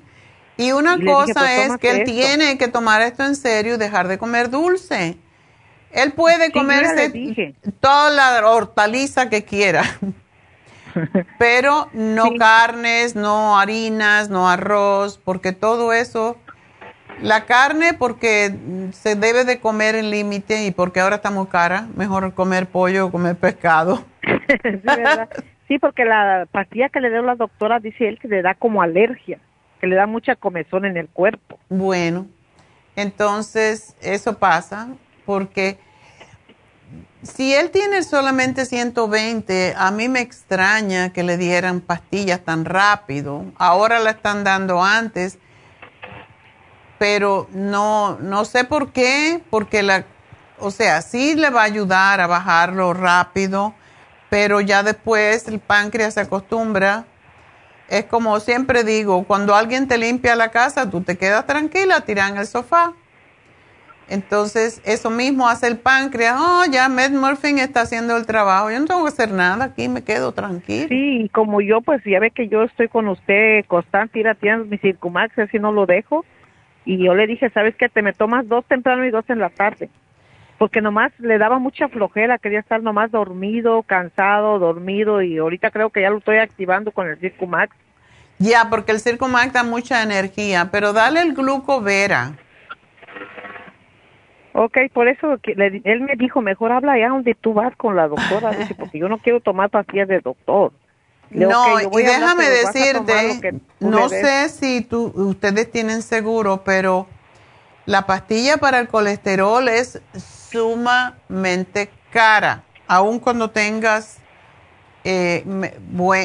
Y 0.56 0.72
una 0.72 1.00
cosa 1.04 1.40
pues, 1.40 1.72
es 1.72 1.78
que 1.78 1.90
él 1.90 2.04
tiene 2.04 2.60
que 2.60 2.68
tomar 2.68 3.02
esto 3.02 3.26
en 3.26 3.36
serio 3.36 3.74
y 3.74 3.78
dejar 3.78 4.08
de 4.08 4.20
comer 4.20 4.52
dulce. 4.52 5.18
Él 5.90 6.12
puede 6.12 6.52
comerse 6.52 7.56
toda 7.80 8.12
la 8.12 8.48
hortaliza 8.48 9.30
que 9.30 9.44
quiera, 9.44 9.84
pero 11.40 11.90
no 11.92 12.36
carnes, 12.38 13.16
no 13.16 13.60
harinas, 13.60 14.30
no 14.30 14.48
arroz, 14.48 15.20
porque 15.24 15.54
todo 15.54 15.92
eso 15.92 16.38
la 17.22 17.46
carne 17.46 17.94
porque 17.94 18.54
se 18.92 19.16
debe 19.16 19.46
de 19.46 19.60
comer 19.60 19.96
en 19.96 20.10
límite 20.10 20.66
y 20.66 20.72
porque 20.72 21.00
ahora 21.00 21.18
está 21.18 21.32
muy 21.32 21.48
cara, 21.48 21.88
mejor 21.96 22.34
comer 22.34 22.68
pollo 22.68 23.08
o 23.08 23.12
comer 23.12 23.36
pescado. 23.36 24.04
sí, 25.68 25.80
porque 25.80 26.06
la 26.06 26.48
pastilla 26.52 26.90
que 26.90 27.00
le 27.00 27.10
dio 27.10 27.22
la 27.22 27.36
doctora 27.36 27.80
dice 27.80 28.08
él 28.08 28.20
que 28.20 28.28
le 28.28 28.42
da 28.42 28.56
como 28.56 28.82
alergia, 28.82 29.40
que 29.80 29.88
le 29.88 29.96
da 29.96 30.08
mucha 30.08 30.36
comezón 30.36 30.86
en 30.86 30.98
el 30.98 31.08
cuerpo. 31.08 31.60
Bueno, 31.70 32.28
entonces 32.96 33.96
eso 34.02 34.38
pasa 34.38 34.90
porque 35.26 35.78
si 37.24 37.54
él 37.54 37.72
tiene 37.72 38.04
solamente 38.04 38.66
120, 38.66 39.74
a 39.78 39.92
mí 39.92 40.10
me 40.10 40.20
extraña 40.20 41.14
que 41.14 41.24
le 41.24 41.38
dieran 41.38 41.80
pastillas 41.80 42.42
tan 42.42 42.66
rápido. 42.66 43.46
Ahora 43.56 44.00
la 44.00 44.12
están 44.12 44.44
dando 44.44 44.84
antes 44.84 45.40
pero 47.04 47.50
no, 47.52 48.18
no 48.22 48.46
sé 48.46 48.64
por 48.64 48.94
qué, 48.94 49.42
porque 49.50 49.84
la, 49.84 50.06
o 50.58 50.72
sea, 50.72 51.02
sí 51.02 51.36
le 51.36 51.50
va 51.50 51.64
a 51.64 51.66
ayudar 51.66 52.22
a 52.22 52.28
bajarlo 52.28 52.94
rápido, 52.94 53.74
pero 54.30 54.62
ya 54.62 54.84
después 54.84 55.46
el 55.50 55.60
páncreas 55.60 56.14
se 56.14 56.22
acostumbra. 56.22 57.04
Es 57.90 58.06
como 58.06 58.40
siempre 58.40 58.86
digo, 58.86 59.26
cuando 59.26 59.54
alguien 59.54 59.90
te 59.90 59.98
limpia 59.98 60.38
la 60.38 60.52
casa, 60.52 60.90
tú 60.90 61.02
te 61.02 61.18
quedas 61.18 61.46
tranquila, 61.46 62.00
tiras 62.06 62.32
en 62.32 62.38
el 62.38 62.48
sofá. 62.48 62.94
Entonces, 64.08 64.82
eso 64.86 65.10
mismo 65.10 65.50
hace 65.50 65.68
el 65.68 65.80
páncreas. 65.80 66.38
Oh, 66.40 66.64
ya 66.72 66.88
Medmorphine 66.88 67.64
está 67.64 67.82
haciendo 67.82 68.16
el 68.16 68.26
trabajo. 68.26 68.72
Yo 68.72 68.80
no 68.80 68.86
tengo 68.86 69.04
que 69.04 69.10
hacer 69.10 69.32
nada 69.32 69.66
aquí, 69.66 69.90
me 69.90 70.06
quedo 70.06 70.32
tranquila. 70.32 70.88
Sí, 70.88 71.30
como 71.34 71.60
yo, 71.60 71.82
pues 71.82 72.02
ya 72.06 72.22
ve 72.22 72.32
que 72.32 72.48
yo 72.48 72.64
estoy 72.64 72.88
con 72.88 73.10
usted 73.10 73.66
constante, 73.68 74.20
ir 74.20 74.30
a 74.30 74.38
mi 74.70 74.78
Circumax, 74.78 75.38
así 75.38 75.60
no 75.60 75.74
lo 75.74 75.86
dejo. 75.86 76.24
Y 76.86 77.04
yo 77.04 77.16
le 77.16 77.28
dije, 77.28 77.50
¿sabes 77.50 77.76
qué? 77.76 77.90
Te 77.90 78.02
me 78.02 78.14
tomas 78.14 78.48
dos 78.48 78.66
temprano 78.66 79.06
y 79.06 79.12
dos 79.12 79.30
en 79.30 79.40
la 79.40 79.50
tarde. 79.50 79.90
Porque 80.58 80.82
nomás 80.82 81.12
le 81.20 81.38
daba 81.38 81.60
mucha 81.60 81.88
flojera, 81.88 82.38
quería 82.38 82.60
estar 82.60 82.82
nomás 82.82 83.12
dormido, 83.12 83.84
cansado, 83.84 84.60
dormido 84.60 85.22
y 85.22 85.38
ahorita 85.38 85.72
creo 85.72 85.90
que 85.90 86.02
ya 86.02 86.10
lo 86.10 86.18
estoy 86.18 86.38
activando 86.38 86.92
con 86.92 87.08
el 87.08 87.18
Circumax. 87.18 87.76
Ya, 88.40 88.70
porque 88.70 88.92
el 88.92 89.00
Circumax 89.00 89.54
da 89.54 89.64
mucha 89.64 90.04
energía, 90.04 90.70
pero 90.72 90.94
dale 90.94 91.22
el 91.22 91.34
glucovera. 91.34 92.34
Ok, 94.54 94.78
por 94.94 95.08
eso 95.08 95.40
él 95.46 96.02
me 96.02 96.16
dijo, 96.16 96.42
mejor 96.42 96.72
habla 96.72 96.98
ya 96.98 97.10
donde 97.10 97.34
tú 97.34 97.54
vas 97.54 97.76
con 97.76 97.96
la 97.96 98.08
doctora, 98.08 98.52
porque 98.78 99.00
yo 99.00 99.10
no 99.10 99.18
quiero 99.18 99.40
tomar 99.40 99.70
pastillas 99.70 100.08
de 100.08 100.20
doctor. 100.20 100.72
No, 101.34 101.80
y 101.80 102.04
déjame 102.04 102.50
decirte, 102.50 103.62
no 103.80 104.10
sé 104.10 104.50
si 104.50 104.82
tú, 104.82 105.12
ustedes 105.16 105.72
tienen 105.72 106.02
seguro, 106.02 106.64
pero 106.64 107.08
la 107.86 108.06
pastilla 108.06 108.58
para 108.58 108.80
el 108.80 108.88
colesterol 108.88 109.68
es 109.68 110.02
sumamente 110.52 111.90
cara, 112.12 112.64
aun 112.88 113.20
cuando 113.20 113.50
tengas 113.50 114.20
eh, 115.04 115.44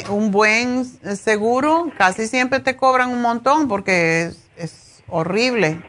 un 0.08 0.30
buen 0.30 0.84
seguro, 0.84 1.90
casi 1.96 2.26
siempre 2.26 2.60
te 2.60 2.76
cobran 2.76 3.10
un 3.10 3.22
montón 3.22 3.68
porque 3.68 4.30
es, 4.56 5.02
horrible. 5.10 5.80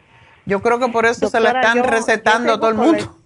Yo 0.46 0.62
creo 0.62 0.78
que 0.78 0.88
por 0.88 1.04
eso 1.04 1.28
se 1.28 1.40
la 1.40 1.50
están 1.50 1.84
recetando 1.84 2.54
a 2.54 2.56
todo 2.56 2.70
el 2.70 2.76
mundo. 2.76 3.16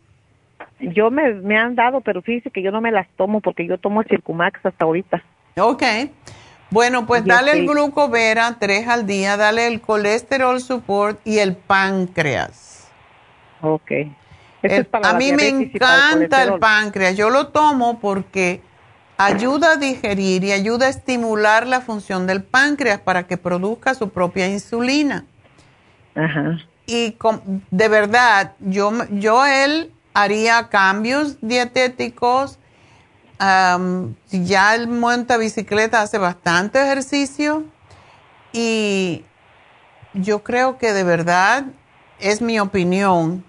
Yo 0.81 1.11
me, 1.12 1.35
me 1.35 1.57
han 1.57 1.77
dado, 1.77 2.01
pero 2.01 2.21
fíjese 2.21 2.51
que 2.51 2.62
yo 2.62 2.73
no 2.73 2.81
me 2.81 2.91
las 2.91 3.09
tomo 3.16 3.41
porque 3.41 3.65
yo 3.66 3.79
tomo 3.79 4.03
Circumax 4.03 4.66
hasta 4.66 4.85
ahorita. 4.85 5.23
Ok. 5.57 5.83
Bueno, 6.71 7.07
pues 7.07 7.25
dale 7.25 7.53
el 7.53 7.67
glucovera 7.67 8.57
tres 8.59 8.89
al 8.89 9.07
día, 9.07 9.37
dale 9.37 9.69
el 9.69 9.81
colesterol 9.81 10.61
support 10.61 11.21
y 11.25 11.39
el 11.39 11.55
páncreas. 11.55 12.89
Ok. 13.61 13.93
a 15.03 15.13
mí 15.15 15.33
me 15.33 15.49
encanta 15.49 16.43
el, 16.43 16.59
páncreas. 16.59 17.17
Yo 17.17 17.31
lo 17.31 17.49
tomo 17.49 18.01
porque 18.01 18.61
ayuda 19.17 19.73
a 19.73 19.77
digerir 19.77 20.43
y 20.43 20.51
ayuda 20.51 20.87
a 20.87 20.89
estimular 20.89 21.67
la 21.67 21.81
función 21.81 22.27
del 22.27 22.43
páncreas 22.43 22.99
para 23.01 23.29
que 23.29 23.37
produzca 23.37 23.95
su 23.95 24.09
propia 24.09 24.49
insulina. 24.49 25.25
Ajá. 26.17 26.59
Y 26.87 27.17
de 27.71 27.89
verdad, 27.89 28.55
yo, 28.59 28.93
yo 29.11 29.47
él 29.47 29.93
haría 30.13 30.69
cambios 30.69 31.39
dietéticos 31.41 32.59
ya 33.39 34.74
él 34.74 34.89
monta 34.89 35.36
bicicleta, 35.36 36.02
hace 36.02 36.19
bastante 36.19 36.81
ejercicio 36.81 37.65
y 38.52 39.24
yo 40.15 40.43
creo 40.44 40.78
que 40.78 40.93
de 40.93 41.05
verdad, 41.05 41.65
es 42.20 42.40
mi 42.40 42.61
opinión, 42.61 43.44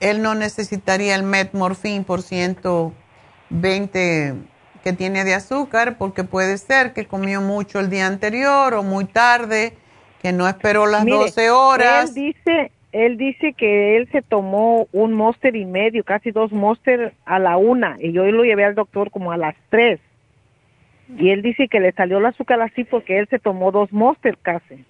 él 0.00 0.22
no 0.22 0.34
necesitaría 0.34 1.14
el 1.14 1.22
metmorfín 1.22 2.02
por 2.04 2.22
120 2.22 4.34
que 4.82 4.92
tiene 4.92 5.24
de 5.24 5.34
azúcar 5.34 5.96
porque 5.96 6.24
puede 6.24 6.58
ser 6.58 6.92
que 6.92 7.06
comió 7.06 7.40
mucho 7.40 7.78
el 7.78 7.88
día 7.88 8.08
anterior 8.08 8.74
o 8.74 8.82
muy 8.82 9.04
tarde, 9.04 9.76
que 10.20 10.32
no 10.32 10.48
esperó 10.48 10.86
las 10.86 11.06
12 11.06 11.50
horas. 11.50 12.08
Él 12.08 12.14
dice, 12.14 12.72
él 12.92 13.16
dice 13.16 13.54
que 13.54 13.96
él 13.96 14.08
se 14.12 14.22
tomó 14.22 14.86
un 14.92 15.14
monster 15.14 15.56
y 15.56 15.64
medio, 15.64 16.04
casi 16.04 16.30
dos 16.30 16.52
monster 16.52 17.14
a 17.24 17.38
la 17.38 17.56
una, 17.56 17.96
y 17.98 18.12
yo 18.12 18.24
lo 18.24 18.44
llevé 18.44 18.64
al 18.64 18.74
doctor 18.74 19.10
como 19.10 19.32
a 19.32 19.38
las 19.38 19.56
tres. 19.70 19.98
Y 21.18 21.30
él 21.30 21.42
dice 21.42 21.68
que 21.68 21.80
le 21.80 21.92
salió 21.92 22.18
el 22.18 22.26
azúcar 22.26 22.60
así 22.60 22.84
porque 22.84 23.18
él 23.18 23.26
se 23.28 23.38
tomó 23.38 23.72
dos 23.72 23.92
monster 23.92 24.38
casi. 24.38 24.84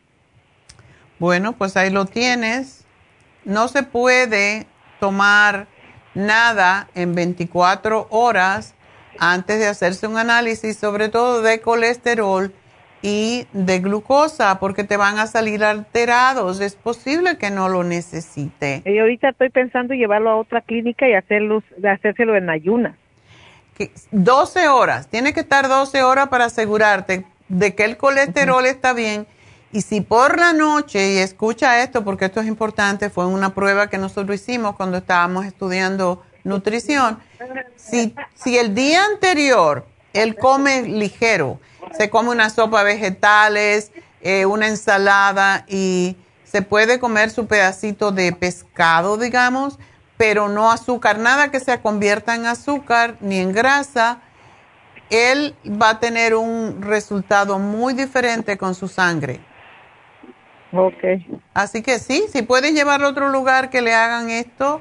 Bueno, 1.18 1.52
pues 1.52 1.76
ahí 1.76 1.90
lo 1.90 2.04
tienes. 2.04 2.84
No 3.44 3.68
se 3.68 3.82
puede 3.82 4.66
tomar 5.00 5.66
nada 6.14 6.88
en 6.94 7.14
24 7.14 8.08
horas 8.10 8.74
antes 9.18 9.58
de 9.58 9.66
hacerse 9.66 10.06
un 10.06 10.18
análisis, 10.18 10.76
sobre 10.76 11.08
todo 11.08 11.42
de 11.42 11.60
colesterol 11.60 12.52
y 13.02 13.46
de 13.52 13.80
glucosa 13.80 14.58
porque 14.60 14.84
te 14.84 14.96
van 14.96 15.18
a 15.18 15.26
salir 15.26 15.64
alterados. 15.64 16.60
Es 16.60 16.76
posible 16.76 17.36
que 17.36 17.50
no 17.50 17.68
lo 17.68 17.82
necesite. 17.84 18.82
Y 18.86 18.98
ahorita 18.98 19.30
estoy 19.30 19.50
pensando 19.50 19.94
llevarlo 19.94 20.30
a 20.30 20.36
otra 20.36 20.60
clínica 20.60 21.08
y 21.08 21.14
hacerlo, 21.14 21.62
hacérselo 21.84 22.36
en 22.36 22.48
ayunas. 22.48 22.94
12 24.12 24.68
horas, 24.68 25.08
tiene 25.08 25.32
que 25.32 25.40
estar 25.40 25.68
12 25.68 26.02
horas 26.04 26.28
para 26.28 26.44
asegurarte 26.44 27.24
de 27.48 27.74
que 27.74 27.84
el 27.84 27.96
colesterol 27.96 28.64
está 28.66 28.92
bien. 28.92 29.26
Y 29.72 29.80
si 29.80 30.02
por 30.02 30.38
la 30.38 30.52
noche, 30.52 31.14
y 31.14 31.18
escucha 31.18 31.82
esto 31.82 32.04
porque 32.04 32.26
esto 32.26 32.40
es 32.40 32.46
importante, 32.46 33.10
fue 33.10 33.26
una 33.26 33.54
prueba 33.54 33.88
que 33.88 33.98
nosotros 33.98 34.40
hicimos 34.40 34.76
cuando 34.76 34.98
estábamos 34.98 35.46
estudiando 35.46 36.22
nutrición, 36.44 37.18
si, 37.76 38.14
si 38.34 38.58
el 38.58 38.74
día 38.74 39.04
anterior 39.04 39.86
él 40.12 40.36
come 40.36 40.82
ligero, 40.82 41.60
se 41.96 42.10
come 42.10 42.30
una 42.30 42.50
sopa 42.50 42.84
de 42.84 42.94
vegetales, 42.94 43.92
eh, 44.20 44.46
una 44.46 44.68
ensalada 44.68 45.64
y 45.68 46.16
se 46.44 46.62
puede 46.62 47.00
comer 47.00 47.30
su 47.30 47.46
pedacito 47.46 48.12
de 48.12 48.32
pescado, 48.32 49.16
digamos, 49.16 49.78
pero 50.16 50.48
no 50.48 50.70
azúcar, 50.70 51.18
nada 51.18 51.50
que 51.50 51.60
se 51.60 51.80
convierta 51.80 52.34
en 52.34 52.46
azúcar 52.46 53.16
ni 53.20 53.38
en 53.38 53.52
grasa. 53.52 54.20
Él 55.10 55.54
va 55.66 55.90
a 55.90 56.00
tener 56.00 56.34
un 56.34 56.80
resultado 56.80 57.58
muy 57.58 57.94
diferente 57.94 58.56
con 58.56 58.74
su 58.74 58.88
sangre. 58.88 59.40
Ok. 60.72 61.02
Así 61.52 61.82
que 61.82 61.98
sí, 61.98 62.24
si 62.32 62.42
puedes 62.42 62.72
llevarlo 62.72 63.08
a 63.08 63.10
otro 63.10 63.28
lugar 63.28 63.68
que 63.68 63.82
le 63.82 63.94
hagan 63.94 64.30
esto, 64.30 64.80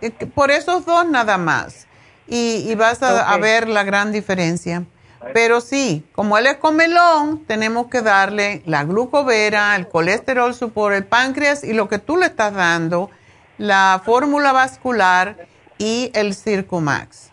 eh, 0.00 0.10
por 0.10 0.50
esos 0.50 0.84
dos 0.84 1.08
nada 1.08 1.38
más. 1.38 1.85
Y, 2.28 2.74
vas 2.74 3.02
a 3.02 3.36
ver 3.38 3.68
la 3.68 3.84
gran 3.84 4.12
diferencia. 4.12 4.84
Pero 5.32 5.60
sí, 5.60 6.04
como 6.12 6.38
él 6.38 6.46
es 6.46 6.56
comelón, 6.56 7.44
tenemos 7.46 7.88
que 7.88 8.02
darle 8.02 8.62
la 8.66 8.84
glucovera, 8.84 9.74
el 9.76 9.88
colesterol 9.88 10.54
por 10.72 10.92
el 10.92 11.04
páncreas 11.04 11.64
y 11.64 11.72
lo 11.72 11.88
que 11.88 11.98
tú 11.98 12.16
le 12.16 12.26
estás 12.26 12.54
dando, 12.54 13.10
la 13.58 14.00
fórmula 14.04 14.52
vascular 14.52 15.46
y 15.78 16.10
el 16.14 16.34
Circumax. 16.34 17.30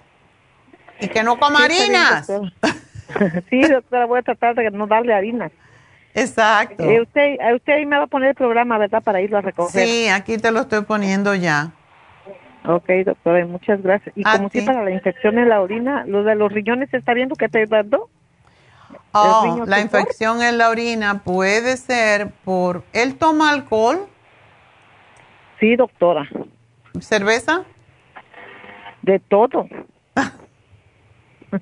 Y 1.00 1.08
que 1.08 1.24
no 1.24 1.38
coma 1.38 1.66
harinas. 1.66 2.28
sí, 3.50 3.62
doctora, 3.62 4.06
voy 4.06 4.20
a 4.20 4.24
tratar 4.24 4.56
de 4.56 4.72
no 4.72 4.88
darle 4.88 5.14
harinas. 5.14 5.52
Exacto. 6.16 6.84
Eh, 6.84 7.02
usted, 7.02 7.22
eh, 7.40 7.56
usted 7.56 7.74
ahí 7.74 7.86
me 7.86 7.98
va 7.98 8.04
a 8.04 8.08
poner 8.08 8.30
el 8.30 8.36
programa, 8.36 8.78
¿verdad? 8.78 9.02
Para 9.02 9.22
irlo 9.22 9.38
a 9.38 9.42
recoger. 9.42 9.88
Sí, 9.88 10.08
aquí 10.08 10.38
te 10.38 10.52
lo 10.52 10.62
estoy 10.62 10.82
poniendo 10.82 11.34
ya. 11.36 11.72
Ok, 12.66 12.90
doctora, 13.06 13.46
muchas 13.46 13.82
gracias. 13.82 14.16
Y 14.18 14.24
como 14.24 14.50
si 14.50 14.62
para 14.62 14.84
la 14.84 14.92
infección 14.92 15.38
en 15.38 15.50
la 15.50 15.62
orina, 15.62 16.06
lo 16.06 16.24
de 16.24 16.36
los 16.36 16.52
riñones, 16.52 16.90
¿se 16.90 16.98
está 16.98 17.14
viendo 17.14 17.36
que 17.36 17.50
te 17.50 17.66
dando? 17.66 18.10
Oh, 19.12 19.64
la 19.68 19.80
infección 19.80 20.42
en 20.42 20.58
la 20.58 20.70
orina 20.70 21.24
puede 21.24 21.78
ser 21.78 22.32
por... 22.44 22.84
¿Él 22.94 23.16
toma 23.16 23.52
alcohol? 23.52 24.08
Sí, 25.60 25.76
doctora. 25.76 26.28
¿Cerveza? 27.00 27.64
De 29.02 29.20
todo. 29.20 29.68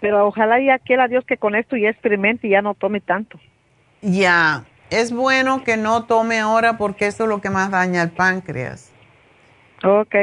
Pero 0.00 0.26
ojalá 0.26 0.60
ya 0.60 0.78
quiera 0.78 1.08
Dios 1.08 1.24
que 1.24 1.36
con 1.36 1.54
esto 1.54 1.76
ya 1.76 1.90
experimente 1.90 2.46
y 2.48 2.50
ya 2.50 2.62
no 2.62 2.74
tome 2.74 3.00
tanto. 3.00 3.38
Ya, 4.02 4.64
es 4.90 5.12
bueno 5.12 5.62
que 5.62 5.76
no 5.76 6.04
tome 6.04 6.40
ahora 6.40 6.78
porque 6.78 7.06
eso 7.06 7.24
es 7.24 7.28
lo 7.28 7.40
que 7.40 7.50
más 7.50 7.70
daña 7.70 8.02
el 8.02 8.10
páncreas. 8.10 8.90
Ok, 9.82 10.14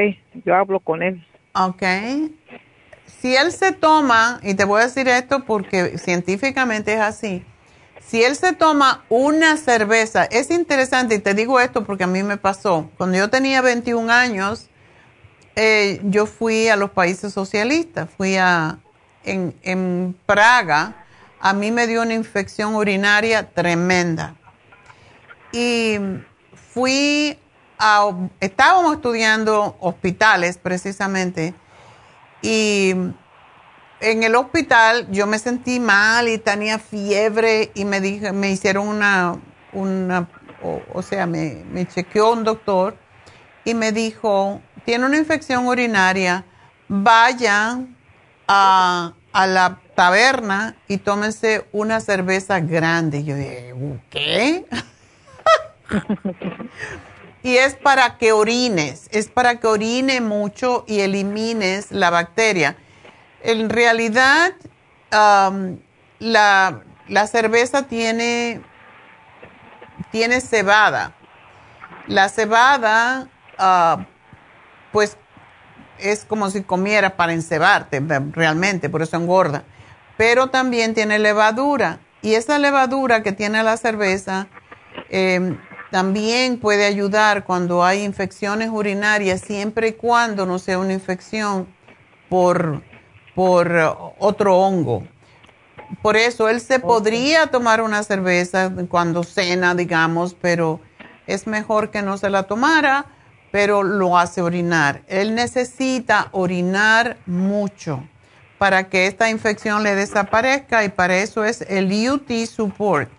yo 0.44 0.54
hablo 0.54 0.80
con 0.80 1.02
él. 1.02 1.24
Ok. 1.54 1.82
Si 3.06 3.34
él 3.34 3.50
se 3.52 3.72
toma, 3.72 4.38
y 4.42 4.54
te 4.54 4.64
voy 4.64 4.80
a 4.80 4.84
decir 4.84 5.08
esto 5.08 5.44
porque 5.44 5.98
científicamente 5.98 6.94
es 6.94 7.00
así, 7.00 7.44
si 8.00 8.22
él 8.22 8.36
se 8.36 8.52
toma 8.52 9.04
una 9.08 9.56
cerveza, 9.56 10.24
es 10.24 10.50
interesante, 10.50 11.16
y 11.16 11.18
te 11.18 11.34
digo 11.34 11.58
esto 11.60 11.84
porque 11.84 12.04
a 12.04 12.06
mí 12.06 12.22
me 12.22 12.36
pasó, 12.36 12.90
cuando 12.96 13.18
yo 13.18 13.28
tenía 13.28 13.60
21 13.60 14.10
años, 14.10 14.70
eh, 15.56 16.00
yo 16.04 16.26
fui 16.26 16.68
a 16.68 16.76
los 16.76 16.90
países 16.90 17.32
socialistas, 17.32 18.08
fui 18.16 18.36
a, 18.36 18.78
en, 19.24 19.54
en 19.62 20.16
Praga, 20.24 21.04
a 21.40 21.52
mí 21.52 21.70
me 21.70 21.86
dio 21.86 22.02
una 22.02 22.14
infección 22.14 22.76
urinaria 22.76 23.50
tremenda. 23.50 24.36
Y 25.52 25.98
fui 26.54 27.38
estábamos 28.40 28.96
estudiando 28.96 29.76
hospitales 29.80 30.58
precisamente, 30.58 31.54
y 32.42 32.94
en 34.00 34.22
el 34.22 34.34
hospital 34.36 35.08
yo 35.10 35.26
me 35.26 35.38
sentí 35.38 35.80
mal 35.80 36.28
y 36.28 36.38
tenía 36.38 36.78
fiebre 36.78 37.70
y 37.74 37.84
me 37.84 38.00
dije, 38.00 38.32
me 38.32 38.50
hicieron 38.50 38.86
una, 38.88 39.36
una 39.72 40.28
o, 40.92 41.02
sea, 41.02 41.26
me, 41.26 41.86
chequeó 41.86 42.32
un 42.32 42.44
doctor 42.44 42.96
y 43.64 43.74
me 43.74 43.92
dijo, 43.92 44.60
tiene 44.84 45.06
una 45.06 45.16
infección 45.16 45.66
urinaria, 45.66 46.44
vaya 46.88 47.80
a, 48.46 49.12
a 49.32 49.46
la 49.46 49.80
taberna 49.94 50.76
y 50.86 50.98
tómense 50.98 51.66
una 51.72 52.00
cerveza 52.00 52.60
grande. 52.60 53.24
Yo 53.24 53.36
dije, 53.36 53.74
¿qué? 54.10 54.64
y 57.48 57.56
es 57.56 57.76
para 57.76 58.18
que 58.18 58.32
orines, 58.32 59.08
es 59.10 59.28
para 59.28 59.58
que 59.58 59.66
orine 59.66 60.20
mucho 60.20 60.84
y 60.86 61.00
elimines 61.00 61.90
la 61.90 62.10
bacteria. 62.10 62.76
En 63.42 63.70
realidad, 63.70 64.52
la, 65.10 66.82
la 67.08 67.26
cerveza 67.26 67.84
tiene, 67.84 68.60
tiene 70.12 70.42
cebada. 70.42 71.14
La 72.06 72.28
cebada, 72.28 73.28
ah, 73.56 74.04
pues, 74.92 75.16
es 75.96 76.26
como 76.26 76.50
si 76.50 76.62
comieras 76.62 77.12
para 77.12 77.32
encebarte, 77.32 78.02
realmente, 78.32 78.90
por 78.90 79.00
eso 79.00 79.16
engorda. 79.16 79.64
Pero 80.18 80.48
también 80.48 80.92
tiene 80.92 81.18
levadura. 81.18 82.00
Y 82.20 82.34
esa 82.34 82.58
levadura 82.58 83.22
que 83.22 83.32
tiene 83.32 83.62
la 83.62 83.78
cerveza 83.78 84.48
eh, 85.08 85.56
también 85.90 86.58
puede 86.58 86.84
ayudar 86.84 87.44
cuando 87.44 87.84
hay 87.84 88.02
infecciones 88.04 88.68
urinarias, 88.70 89.40
siempre 89.40 89.88
y 89.88 89.92
cuando 89.92 90.44
no 90.44 90.58
sea 90.58 90.78
una 90.78 90.92
infección 90.92 91.66
por, 92.28 92.82
por 93.34 93.72
eh, 93.72 93.88
otro 94.18 94.58
hongo. 94.58 95.04
Por 96.02 96.16
eso 96.16 96.50
él 96.50 96.60
se 96.60 96.80
podría 96.80 97.46
tomar 97.46 97.80
una 97.80 98.02
cerveza 98.02 98.70
cuando 98.90 99.24
cena, 99.24 99.74
digamos, 99.74 100.34
pero 100.34 100.80
es 101.26 101.46
mejor 101.46 101.90
que 101.90 102.02
no 102.02 102.18
se 102.18 102.28
la 102.28 102.42
tomara, 102.42 103.06
pero 103.50 103.82
lo 103.82 104.18
hace 104.18 104.42
orinar. 104.42 105.02
Él 105.08 105.34
necesita 105.34 106.28
orinar 106.32 107.16
mucho 107.24 108.02
para 108.58 108.90
que 108.90 109.06
esta 109.06 109.30
infección 109.30 109.82
le 109.82 109.94
desaparezca 109.94 110.84
y 110.84 110.90
para 110.90 111.16
eso 111.16 111.44
es 111.44 111.62
el 111.62 111.90
UT 112.10 112.30
Support. 112.46 113.10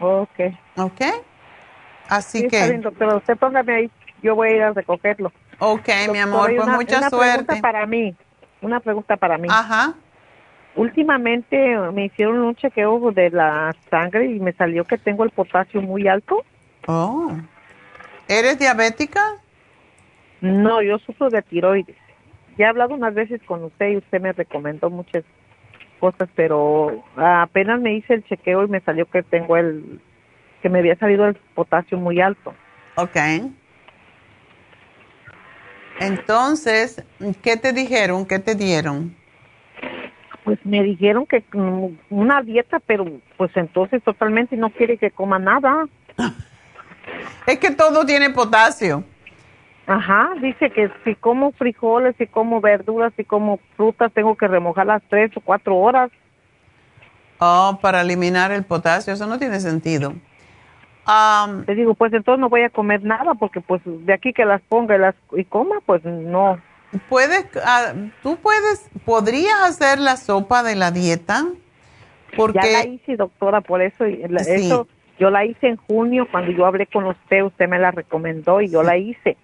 Ok. 0.00 0.40
¿Ok? 0.76 1.00
Así 2.10 2.40
Sí, 2.42 2.48
que... 2.48 2.56
está 2.56 2.68
bien, 2.68 2.82
doctora. 2.82 3.16
Usted 3.16 3.36
póngame 3.38 3.72
ahí, 3.74 3.90
yo 4.22 4.34
voy 4.34 4.48
a 4.48 4.56
ir 4.56 4.62
a 4.62 4.72
recogerlo. 4.72 5.32
Ok, 5.58 5.88
mi 5.88 6.18
Doctora, 6.18 6.22
amor, 6.24 6.52
y 6.52 6.56
pues 6.56 6.66
una- 6.66 6.76
mucha 6.76 6.98
una 6.98 7.10
suerte. 7.10 7.32
pregunta 7.44 7.60
para 7.62 7.86
mí. 7.86 8.14
Una 8.60 8.80
pregunta 8.80 9.16
para 9.16 9.38
mí. 9.38 9.48
Ajá. 9.50 9.94
Últimamente 10.76 11.76
me 11.92 12.04
hicieron 12.06 12.38
un 12.40 12.54
chequeo 12.54 13.10
de 13.12 13.30
la 13.30 13.74
sangre 13.90 14.26
y 14.26 14.38
me 14.40 14.52
salió 14.52 14.84
que 14.84 14.98
tengo 14.98 15.24
el 15.24 15.30
potasio 15.30 15.82
muy 15.82 16.06
alto. 16.06 16.44
Oh. 16.86 17.32
¿Eres 18.28 18.58
diabética? 18.58 19.20
No, 20.40 20.80
yo 20.80 20.98
sufro 20.98 21.28
de 21.28 21.42
tiroides. 21.42 21.96
Ya 22.56 22.66
he 22.66 22.68
hablado 22.68 22.94
unas 22.94 23.14
veces 23.14 23.40
con 23.44 23.64
usted 23.64 23.88
y 23.90 23.96
usted 23.96 24.20
me 24.20 24.32
recomendó 24.32 24.90
muchas 24.90 25.24
cosas, 25.98 26.28
pero 26.34 27.02
apenas 27.16 27.80
me 27.80 27.94
hice 27.94 28.14
el 28.14 28.24
chequeo 28.24 28.64
y 28.64 28.68
me 28.68 28.80
salió 28.80 29.06
que 29.06 29.22
tengo 29.22 29.56
el, 29.56 30.00
que 30.60 30.68
me 30.68 30.80
había 30.80 30.96
salido 30.96 31.26
el 31.26 31.34
potasio 31.54 31.98
muy 31.98 32.20
alto. 32.20 32.54
Ok. 32.96 33.16
Entonces, 36.00 37.04
¿qué 37.42 37.56
te 37.56 37.72
dijeron? 37.72 38.26
¿Qué 38.26 38.38
te 38.38 38.54
dieron? 38.54 39.14
Pues 40.44 40.58
me 40.64 40.82
dijeron 40.82 41.26
que 41.26 41.44
mm, 41.52 41.86
una 42.08 42.42
dieta, 42.42 42.80
pero 42.80 43.04
pues 43.36 43.50
entonces 43.54 44.02
totalmente 44.02 44.56
no 44.56 44.70
quiere 44.70 44.96
que 44.96 45.10
coma 45.10 45.38
nada. 45.38 45.86
Es 47.46 47.58
que 47.58 47.70
todo 47.70 48.04
tiene 48.06 48.30
potasio. 48.30 49.02
Ajá, 49.86 50.30
dice 50.40 50.70
que 50.70 50.88
si 51.02 51.16
como 51.16 51.50
frijoles, 51.52 52.14
si 52.16 52.26
como 52.26 52.60
verduras, 52.60 53.12
si 53.16 53.24
como 53.24 53.58
frutas, 53.76 54.12
tengo 54.12 54.36
que 54.36 54.46
remojarlas 54.46 55.02
tres 55.08 55.36
o 55.36 55.40
cuatro 55.40 55.76
horas. 55.76 56.10
Oh, 57.40 57.78
para 57.82 58.02
eliminar 58.02 58.52
el 58.52 58.64
potasio, 58.64 59.12
eso 59.12 59.26
no 59.26 59.38
tiene 59.38 59.58
sentido. 59.58 60.14
Am, 61.06 61.64
Te 61.64 61.74
digo, 61.74 61.94
pues 61.94 62.12
entonces 62.12 62.40
no 62.40 62.48
voy 62.48 62.62
a 62.62 62.70
comer 62.70 63.02
nada 63.02 63.34
porque 63.34 63.60
pues 63.60 63.80
de 63.84 64.12
aquí 64.12 64.32
que 64.32 64.44
las 64.44 64.60
ponga 64.62 64.96
y 64.96 64.98
las 64.98 65.14
y 65.36 65.44
coma, 65.44 65.76
pues 65.86 66.04
no. 66.04 66.60
puedes, 67.08 67.46
ah, 67.64 67.92
tú 68.22 68.36
puedes, 68.36 68.88
podrías 69.04 69.60
hacer 69.62 69.98
la 69.98 70.16
sopa 70.16 70.62
de 70.62 70.76
la 70.76 70.90
dieta, 70.90 71.46
porque 72.36 72.58
Ya 72.72 72.78
la 72.84 72.86
hice, 72.86 73.16
doctora, 73.16 73.60
por 73.60 73.80
eso, 73.82 74.06
y 74.06 74.26
la- 74.28 74.44
Sí. 74.44 74.66
eso 74.66 74.86
yo 75.18 75.30
la 75.30 75.44
hice 75.44 75.68
en 75.68 75.76
junio 75.76 76.26
cuando 76.30 76.50
yo 76.52 76.64
hablé 76.66 76.86
con 76.86 77.04
usted, 77.06 77.42
usted 77.42 77.68
me 77.68 77.78
la 77.78 77.90
recomendó 77.90 78.60
y 78.60 78.68
yo 78.70 78.82
la 78.82 78.96
hice. 78.96 79.36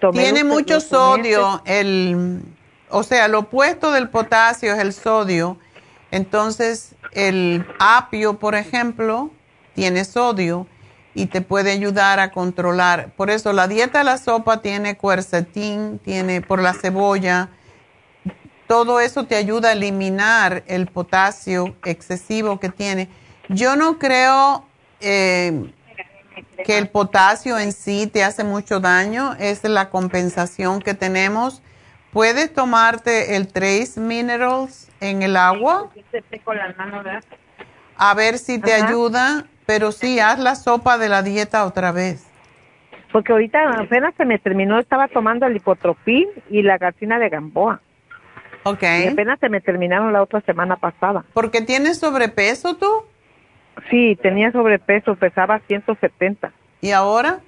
Tomé 0.00 0.22
tiene 0.22 0.44
mucho 0.44 0.80
sodio, 0.80 1.62
el, 1.66 2.40
o 2.88 3.02
sea, 3.02 3.28
lo 3.28 3.40
opuesto 3.40 3.92
del 3.92 4.08
potasio 4.08 4.72
es 4.72 4.78
el 4.78 4.92
sodio. 4.92 5.56
Entonces, 6.10 6.94
el 7.12 7.64
apio, 7.78 8.38
por 8.38 8.54
ejemplo, 8.54 9.30
tiene 9.74 10.04
sodio 10.04 10.66
y 11.14 11.26
te 11.26 11.40
puede 11.40 11.72
ayudar 11.72 12.20
a 12.20 12.30
controlar. 12.30 13.10
Por 13.16 13.30
eso 13.30 13.52
la 13.52 13.68
dieta 13.68 13.98
de 13.98 14.04
la 14.04 14.18
sopa 14.18 14.62
tiene 14.62 14.96
quercetín, 14.96 15.98
tiene 15.98 16.40
por 16.40 16.60
la 16.60 16.72
cebolla. 16.72 17.48
Todo 18.66 19.00
eso 19.00 19.24
te 19.24 19.34
ayuda 19.34 19.70
a 19.70 19.72
eliminar 19.72 20.62
el 20.66 20.86
potasio 20.86 21.74
excesivo 21.84 22.60
que 22.60 22.68
tiene. 22.68 23.08
Yo 23.48 23.74
no 23.74 23.98
creo 23.98 24.64
eh, 25.00 25.72
que 26.64 26.78
el 26.78 26.88
potasio 26.88 27.58
en 27.58 27.72
sí 27.72 28.06
te 28.06 28.22
hace 28.22 28.44
mucho 28.44 28.78
daño, 28.78 29.34
es 29.38 29.64
la 29.64 29.90
compensación 29.90 30.80
que 30.80 30.94
tenemos. 30.94 31.62
Puedes 32.12 32.52
tomarte 32.52 33.36
el 33.36 33.48
Trace 33.48 33.98
Minerals 33.98 34.88
en 35.00 35.22
el 35.22 35.36
agua, 35.36 35.90
a 37.96 38.14
ver 38.14 38.38
si 38.38 38.58
te 38.58 38.74
Ajá. 38.74 38.88
ayuda, 38.88 39.46
pero 39.70 39.92
sí, 39.92 40.18
haz 40.18 40.40
la 40.40 40.56
sopa 40.56 40.98
de 40.98 41.08
la 41.08 41.22
dieta 41.22 41.64
otra 41.64 41.92
vez. 41.92 42.28
Porque 43.12 43.30
ahorita 43.30 43.78
apenas 43.78 44.16
se 44.16 44.24
me 44.24 44.36
terminó, 44.36 44.80
estaba 44.80 45.06
tomando 45.06 45.46
el 45.46 45.54
hipotropín 45.54 46.26
y 46.50 46.62
la 46.62 46.76
gatina 46.76 47.20
de 47.20 47.28
Gamboa. 47.28 47.80
Ok. 48.64 48.82
Y 49.04 49.06
apenas 49.06 49.38
se 49.38 49.48
me 49.48 49.60
terminaron 49.60 50.12
la 50.12 50.24
otra 50.24 50.40
semana 50.40 50.74
pasada. 50.74 51.24
¿Porque 51.32 51.62
tienes 51.62 52.00
sobrepeso 52.00 52.78
tú? 52.78 53.04
Sí, 53.90 54.18
tenía 54.20 54.50
sobrepeso, 54.50 55.14
pesaba 55.14 55.60
170. 55.60 56.50
¿Y 56.80 56.90
ahora? 56.90 57.38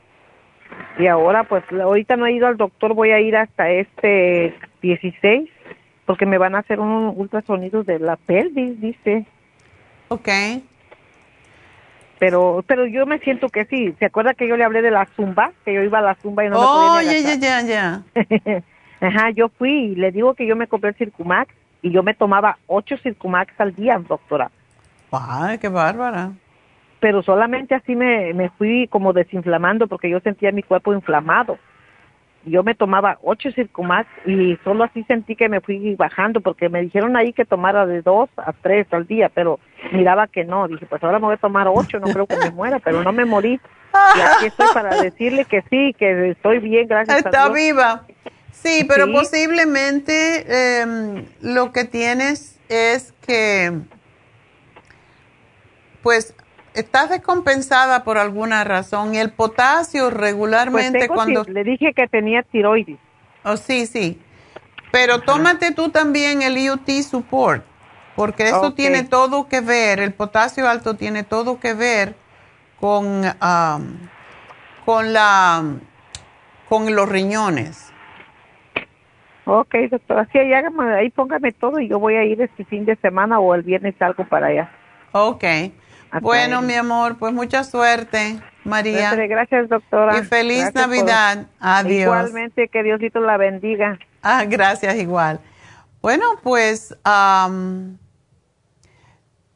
Y 1.00 1.08
ahora, 1.08 1.42
pues, 1.42 1.64
ahorita 1.72 2.14
no 2.14 2.26
he 2.26 2.34
ido 2.34 2.46
al 2.46 2.56
doctor, 2.56 2.94
voy 2.94 3.10
a 3.10 3.18
ir 3.18 3.36
hasta 3.36 3.68
este 3.68 4.56
16, 4.80 5.50
porque 6.06 6.24
me 6.26 6.38
van 6.38 6.54
a 6.54 6.60
hacer 6.60 6.78
un 6.78 7.14
ultrasonido 7.16 7.82
de 7.82 7.98
la 7.98 8.14
pelvis, 8.14 8.80
dice. 8.80 9.26
Ok. 10.06 10.28
Pero 12.22 12.62
pero 12.68 12.86
yo 12.86 13.04
me 13.04 13.18
siento 13.18 13.48
que 13.48 13.64
sí. 13.64 13.96
¿Se 13.98 14.04
acuerda 14.04 14.34
que 14.34 14.46
yo 14.46 14.56
le 14.56 14.62
hablé 14.62 14.80
de 14.80 14.92
la 14.92 15.06
zumba? 15.16 15.50
Que 15.64 15.74
yo 15.74 15.82
iba 15.82 15.98
a 15.98 16.02
la 16.02 16.14
zumba 16.14 16.44
y 16.44 16.50
no 16.50 16.56
oh, 16.56 16.94
me 16.94 17.02
podía 17.02 17.18
ya, 17.18 17.34
ya, 17.34 17.60
ya, 17.60 18.02
ya. 18.14 18.62
Ajá, 19.00 19.30
yo 19.30 19.48
fui 19.48 19.86
y 19.86 19.94
le 19.96 20.12
digo 20.12 20.34
que 20.34 20.46
yo 20.46 20.54
me 20.54 20.68
compré 20.68 20.90
el 20.90 20.94
Circumax 20.94 21.52
y 21.82 21.90
yo 21.90 22.04
me 22.04 22.14
tomaba 22.14 22.58
ocho 22.68 22.96
Circumax 22.96 23.60
al 23.60 23.74
día, 23.74 24.00
doctora. 24.08 24.52
¡Ay, 25.10 25.58
qué 25.58 25.68
bárbara! 25.68 26.30
Pero 27.00 27.24
solamente 27.24 27.74
así 27.74 27.96
me, 27.96 28.32
me 28.34 28.50
fui 28.50 28.86
como 28.86 29.12
desinflamando 29.12 29.88
porque 29.88 30.08
yo 30.08 30.20
sentía 30.20 30.52
mi 30.52 30.62
cuerpo 30.62 30.94
inflamado. 30.94 31.58
Yo 32.44 32.62
me 32.62 32.74
tomaba 32.74 33.18
ocho 33.22 33.50
Circumax 33.52 34.08
y 34.26 34.58
solo 34.64 34.84
así 34.84 35.04
sentí 35.04 35.36
que 35.36 35.48
me 35.48 35.60
fui 35.60 35.94
bajando 35.94 36.40
porque 36.40 36.68
me 36.68 36.82
dijeron 36.82 37.16
ahí 37.16 37.32
que 37.32 37.44
tomara 37.44 37.86
de 37.86 38.02
dos 38.02 38.28
a 38.36 38.52
tres 38.52 38.86
al 38.92 39.06
día, 39.06 39.28
pero 39.28 39.60
miraba 39.92 40.26
que 40.26 40.44
no. 40.44 40.66
Dije, 40.66 40.86
pues 40.86 41.02
ahora 41.04 41.18
me 41.18 41.26
voy 41.26 41.34
a 41.34 41.38
tomar 41.38 41.68
ocho, 41.68 42.00
no 42.00 42.08
creo 42.12 42.26
que 42.26 42.36
me 42.36 42.50
muera, 42.50 42.80
pero 42.80 43.02
no 43.02 43.12
me 43.12 43.24
morí. 43.24 43.60
Y 44.16 44.20
aquí 44.20 44.46
estoy 44.46 44.66
para 44.74 45.00
decirle 45.00 45.44
que 45.44 45.62
sí, 45.70 45.94
que 45.98 46.30
estoy 46.30 46.58
bien, 46.58 46.88
gracias 46.88 47.18
Está 47.18 47.44
a 47.44 47.44
Dios. 47.46 47.54
viva. 47.54 48.06
Sí, 48.50 48.84
pero 48.88 49.10
posiblemente 49.10 50.80
em, 50.80 51.24
lo 51.40 51.72
que 51.72 51.84
tienes 51.84 52.58
es 52.68 53.12
que, 53.26 53.72
pues, 56.02 56.34
estás 56.74 57.10
descompensada 57.10 58.04
por 58.04 58.18
alguna 58.18 58.64
razón 58.64 59.14
y 59.14 59.18
el 59.18 59.30
potasio 59.30 60.10
regularmente 60.10 60.98
Pues 60.98 61.08
tengo 61.08 61.14
cuando... 61.14 61.44
le 61.44 61.64
dije 61.64 61.92
que 61.94 62.06
tenía 62.08 62.42
tiroides. 62.42 62.98
Oh, 63.44 63.56
sí, 63.56 63.86
sí. 63.86 64.20
Pero 64.90 65.20
tómate 65.20 65.72
tú 65.72 65.88
también 65.88 66.42
el 66.42 66.58
IUT 66.58 66.88
Support, 67.02 67.64
porque 68.14 68.48
eso 68.48 68.74
tiene 68.74 69.04
todo 69.04 69.48
que 69.48 69.60
ver, 69.60 70.00
el 70.00 70.12
potasio 70.12 70.68
alto 70.68 70.94
tiene 70.94 71.24
todo 71.24 71.58
que 71.58 71.72
ver 71.72 72.14
con, 72.78 73.22
am, 73.40 73.98
con, 74.84 75.12
la, 75.14 75.62
con 76.68 76.94
los 76.94 77.08
riñones. 77.08 77.90
Ok, 79.44 79.74
doctora, 79.90 80.28
sí, 80.30 80.38
ahí, 80.38 80.52
hágame- 80.52 80.94
ahí 80.94 81.10
póngame 81.10 81.52
todo 81.52 81.80
y 81.80 81.88
yo 81.88 81.98
voy 81.98 82.14
a 82.14 82.24
ir 82.24 82.40
este 82.40 82.64
fin 82.64 82.84
de 82.84 82.94
semana 82.96 83.40
o 83.40 83.54
el 83.54 83.62
viernes 83.62 83.94
algo 84.00 84.24
para 84.24 84.48
allá. 84.48 84.70
Ok. 85.12 85.44
Bueno, 86.20 86.60
mi 86.62 86.74
amor, 86.74 87.16
pues 87.18 87.32
mucha 87.32 87.64
suerte, 87.64 88.40
María. 88.64 89.12
Gracias, 89.12 89.28
gracias, 89.28 89.68
doctora. 89.68 90.18
Y 90.18 90.22
feliz 90.24 90.64
Gracias 90.72 90.84
por- 90.86 90.96
Navidad. 90.96 91.46
Adiós. 91.58 92.02
Igualmente, 92.02 92.68
que 92.68 92.82
Diosito 92.82 93.20
la 93.20 93.36
bendiga. 93.38 93.98
Ah, 94.22 94.44
gracias, 94.44 94.94
igual. 94.96 95.40
Bueno, 96.02 96.24
pues 96.42 96.94
am, 97.04 97.96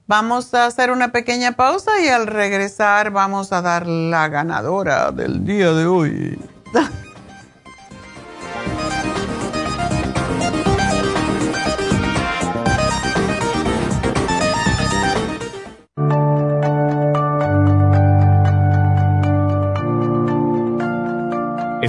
vamos 0.06 0.54
a 0.54 0.66
hacer 0.66 0.90
una 0.90 1.12
pequeña 1.12 1.52
pausa 1.52 2.00
y 2.00 2.08
al 2.08 2.26
regresar 2.26 3.10
vamos 3.10 3.52
a 3.52 3.60
dar 3.62 3.86
la 3.86 4.28
ganadora 4.28 5.10
del 5.12 5.44
día 5.44 5.72
de 5.72 5.86
hoy. 5.86 6.38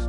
días 0.00 0.08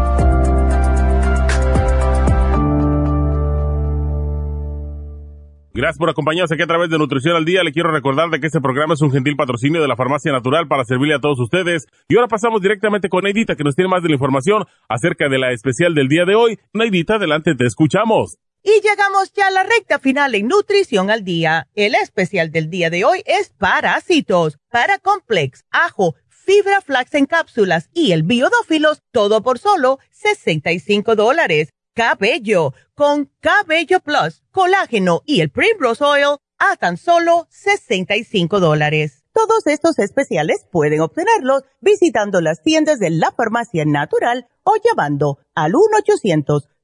Gracias 5.73 5.99
por 5.99 6.09
acompañarnos 6.09 6.51
aquí 6.51 6.63
a 6.63 6.67
través 6.67 6.89
de 6.89 6.97
Nutrición 6.97 7.33
al 7.33 7.45
Día. 7.45 7.63
Le 7.63 7.71
quiero 7.71 7.91
recordar 7.91 8.29
de 8.29 8.41
que 8.41 8.47
este 8.47 8.59
programa 8.59 8.93
es 8.93 9.01
un 9.01 9.09
gentil 9.09 9.37
patrocinio 9.37 9.81
de 9.81 9.87
la 9.87 9.95
Farmacia 9.95 10.33
Natural 10.33 10.67
para 10.67 10.83
servirle 10.83 11.15
a 11.15 11.19
todos 11.19 11.39
ustedes. 11.39 11.87
Y 12.09 12.15
ahora 12.17 12.27
pasamos 12.27 12.61
directamente 12.61 13.07
con 13.07 13.23
Neidita, 13.23 13.55
que 13.55 13.63
nos 13.63 13.75
tiene 13.75 13.89
más 13.89 14.03
de 14.03 14.09
la 14.09 14.15
información 14.15 14.65
acerca 14.89 15.29
de 15.29 15.39
la 15.39 15.53
especial 15.53 15.95
del 15.95 16.09
día 16.09 16.25
de 16.25 16.35
hoy. 16.35 16.59
Neidita, 16.73 17.15
adelante, 17.15 17.55
te 17.55 17.65
escuchamos. 17.65 18.37
Y 18.63 18.81
llegamos 18.81 19.31
ya 19.33 19.47
a 19.47 19.51
la 19.51 19.63
recta 19.63 19.97
final 19.99 20.35
en 20.35 20.49
Nutrición 20.49 21.09
al 21.09 21.23
Día. 21.23 21.69
El 21.73 21.95
especial 21.95 22.51
del 22.51 22.69
día 22.69 22.89
de 22.89 23.05
hoy 23.05 23.23
es 23.25 23.53
parásitos, 23.57 24.57
Paracomplex, 24.69 25.63
ajo, 25.71 26.15
fibra 26.27 26.81
flax 26.81 27.13
en 27.13 27.27
cápsulas 27.27 27.89
y 27.93 28.11
el 28.11 28.23
biodófilos, 28.23 29.03
todo 29.11 29.41
por 29.41 29.57
solo 29.57 29.99
65 30.11 31.15
dólares. 31.15 31.69
Cabello, 31.93 32.73
con 32.95 33.29
Cabello 33.41 33.99
Plus, 33.99 34.41
colágeno 34.51 35.23
y 35.25 35.41
el 35.41 35.51
Primrose 35.51 36.01
Oil, 36.03 36.37
a 36.57 36.77
tan 36.77 36.95
solo 36.95 37.47
65 37.49 38.61
dólares. 38.61 39.25
Todos 39.33 39.67
estos 39.67 39.99
especiales 39.99 40.65
pueden 40.71 41.01
obtenerlos 41.01 41.63
visitando 41.81 42.39
las 42.39 42.61
tiendas 42.61 42.99
de 42.99 43.09
la 43.09 43.31
farmacia 43.31 43.83
natural 43.85 44.47
o 44.63 44.75
llamando 44.83 45.39
al 45.53 45.73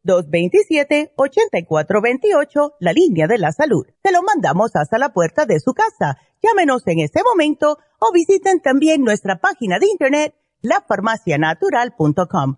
1-800-227-8428, 0.06 2.74
la 2.80 2.92
línea 2.92 3.28
de 3.28 3.38
la 3.38 3.54
salud. 3.54 3.86
Se 4.04 4.12
lo 4.12 4.24
mandamos 4.24 4.76
hasta 4.76 4.98
la 4.98 5.14
puerta 5.14 5.46
de 5.46 5.62
su 5.62 5.74
casa. 5.74 6.18
Llámenos 6.42 6.86
en 6.88 7.00
este 7.00 7.22
momento 7.24 7.78
o 8.00 8.12
visiten 8.12 8.62
también 8.62 9.04
nuestra 9.04 9.40
página 9.40 9.80
de 9.80 9.88
internet, 9.88 10.36
lafarmacianatural.com. 10.62 12.58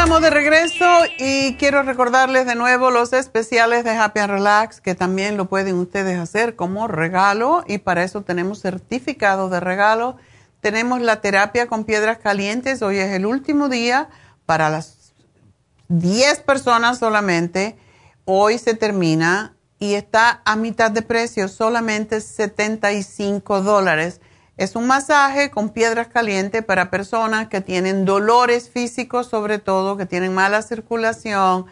Estamos 0.00 0.22
de 0.22 0.30
regreso 0.30 0.86
y 1.18 1.56
quiero 1.56 1.82
recordarles 1.82 2.46
de 2.46 2.54
nuevo 2.54 2.90
los 2.90 3.12
especiales 3.12 3.84
de 3.84 3.90
Happy 3.90 4.20
and 4.20 4.32
Relax 4.32 4.80
que 4.80 4.94
también 4.94 5.36
lo 5.36 5.44
pueden 5.44 5.74
ustedes 5.74 6.18
hacer 6.18 6.56
como 6.56 6.88
regalo 6.88 7.64
y 7.66 7.76
para 7.76 8.02
eso 8.02 8.22
tenemos 8.22 8.62
certificado 8.62 9.50
de 9.50 9.60
regalo. 9.60 10.16
Tenemos 10.62 11.02
la 11.02 11.20
terapia 11.20 11.66
con 11.66 11.84
piedras 11.84 12.16
calientes, 12.16 12.80
hoy 12.80 12.96
es 12.96 13.10
el 13.12 13.26
último 13.26 13.68
día 13.68 14.08
para 14.46 14.70
las 14.70 15.12
10 15.88 16.40
personas 16.44 16.98
solamente. 16.98 17.76
Hoy 18.24 18.56
se 18.56 18.72
termina 18.72 19.54
y 19.78 19.96
está 19.96 20.40
a 20.46 20.56
mitad 20.56 20.90
de 20.90 21.02
precio, 21.02 21.46
solamente 21.46 22.22
75 22.22 23.60
dólares 23.60 24.22
es 24.60 24.76
un 24.76 24.86
masaje 24.86 25.50
con 25.50 25.70
piedras 25.70 26.08
calientes 26.08 26.62
para 26.62 26.90
personas 26.90 27.48
que 27.48 27.62
tienen 27.62 28.04
dolores 28.04 28.68
físicos, 28.68 29.26
sobre 29.26 29.58
todo, 29.58 29.96
que 29.96 30.04
tienen 30.04 30.34
mala 30.34 30.60
circulación, 30.60 31.64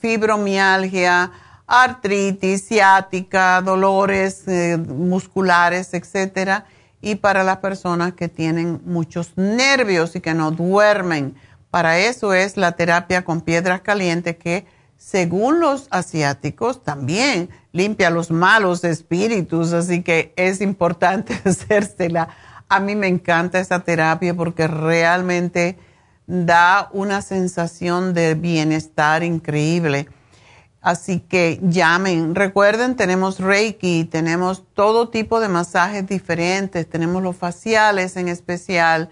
fibromialgia, 0.00 1.32
artritis, 1.66 2.66
ciática, 2.66 3.60
dolores 3.60 4.48
eh, 4.48 4.78
musculares, 4.78 5.92
etcétera, 5.92 6.64
y 7.02 7.16
para 7.16 7.44
las 7.44 7.58
personas 7.58 8.14
que 8.14 8.30
tienen 8.30 8.80
muchos 8.86 9.36
nervios 9.36 10.16
y 10.16 10.22
que 10.22 10.32
no 10.32 10.50
duermen. 10.50 11.34
Para 11.70 11.98
eso 11.98 12.32
es 12.32 12.56
la 12.56 12.72
terapia 12.72 13.22
con 13.22 13.42
piedras 13.42 13.82
calientes 13.82 14.36
que 14.38 14.66
según 14.96 15.60
los 15.60 15.88
asiáticos, 15.90 16.82
también 16.82 17.50
limpia 17.72 18.10
los 18.10 18.30
malos 18.30 18.84
espíritus, 18.84 19.72
así 19.72 20.02
que 20.02 20.32
es 20.36 20.60
importante 20.60 21.34
hacérsela. 21.44 22.28
A 22.68 22.80
mí 22.80 22.96
me 22.96 23.08
encanta 23.08 23.60
esa 23.60 23.80
terapia 23.80 24.34
porque 24.34 24.66
realmente 24.66 25.78
da 26.26 26.88
una 26.92 27.22
sensación 27.22 28.14
de 28.14 28.34
bienestar 28.34 29.22
increíble. 29.22 30.08
Así 30.80 31.20
que 31.20 31.60
llamen. 31.62 32.34
Recuerden, 32.34 32.94
tenemos 32.96 33.40
Reiki, 33.40 34.04
tenemos 34.04 34.64
todo 34.74 35.08
tipo 35.08 35.40
de 35.40 35.48
masajes 35.48 36.06
diferentes, 36.06 36.88
tenemos 36.88 37.22
los 37.22 37.36
faciales 37.36 38.16
en 38.16 38.28
especial. 38.28 39.10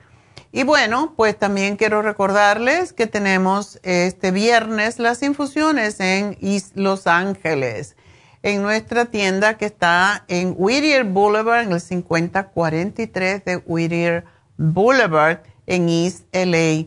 Y 0.50 0.62
bueno, 0.62 1.12
pues 1.14 1.38
también 1.38 1.76
quiero 1.76 2.00
recordarles 2.00 2.94
que 2.94 3.06
tenemos 3.06 3.78
este 3.82 4.30
viernes 4.30 4.98
las 4.98 5.22
infusiones 5.22 6.00
en 6.00 6.38
Los 6.72 7.06
Ángeles, 7.06 7.96
en 8.42 8.62
nuestra 8.62 9.04
tienda 9.04 9.58
que 9.58 9.66
está 9.66 10.24
en 10.28 10.54
Whittier 10.56 11.04
Boulevard, 11.04 11.64
en 11.64 11.72
el 11.72 11.82
5043 11.82 13.44
de 13.44 13.58
Whittier 13.58 14.32
Boulevard 14.56 15.42
en 15.66 15.88
East 15.88 16.26
LA. 16.32 16.86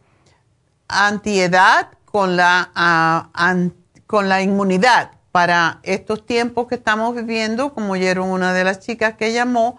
antiedad 0.88 1.90
con 2.06 2.36
la, 2.36 2.70
uh, 2.74 3.70
con 4.06 4.28
la 4.28 4.42
inmunidad 4.42 5.15
para 5.36 5.80
estos 5.82 6.24
tiempos 6.24 6.66
que 6.66 6.76
estamos 6.76 7.14
viviendo, 7.14 7.74
como 7.74 7.92
oyeron 7.92 8.30
una 8.30 8.54
de 8.54 8.64
las 8.64 8.80
chicas 8.80 9.16
que 9.16 9.34
llamó, 9.34 9.76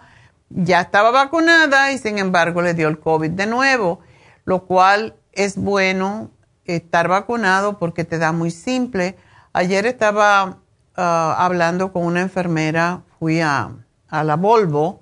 ya 0.50 0.82
estaba 0.82 1.10
vacunada 1.10 1.90
y 1.90 1.98
sin 1.98 2.20
embargo 2.20 2.62
le 2.62 2.74
dio 2.74 2.86
el 2.86 3.00
COVID 3.00 3.30
de 3.30 3.48
nuevo, 3.48 3.98
lo 4.44 4.66
cual 4.66 5.16
es 5.32 5.56
bueno 5.56 6.30
estar 6.64 7.08
vacunado 7.08 7.76
porque 7.76 8.04
te 8.04 8.18
da 8.18 8.30
muy 8.30 8.52
simple. 8.52 9.16
Ayer 9.52 9.84
estaba 9.86 10.58
ah, 10.94 11.36
hablando 11.36 11.92
con 11.92 12.04
una 12.04 12.20
enfermera, 12.20 13.02
fui 13.18 13.40
a, 13.40 13.72
la 14.12 14.36
Volvo 14.36 15.00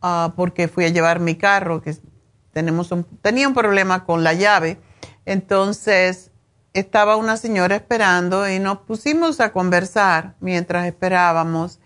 ah, 0.00 0.32
porque 0.34 0.68
fui 0.68 0.86
a 0.86 0.88
llevar 0.88 1.20
mi 1.20 1.34
carro, 1.34 1.82
que 1.82 1.94
tenemos 2.54 2.88
tenía 3.20 3.46
un 3.46 3.52
problema 3.52 4.06
con 4.06 4.24
la 4.24 4.32
llave. 4.32 4.80
Entonces 5.26 6.29
estaba 6.72 7.16
una 7.16 7.36
señora 7.36 7.76
esperando 7.76 8.48
y 8.48 8.58
nos 8.58 8.78
pusimos 8.78 9.40
a 9.40 9.52
conversar 9.52 10.34
mientras 10.40 10.86
esperábamos. 10.86 11.80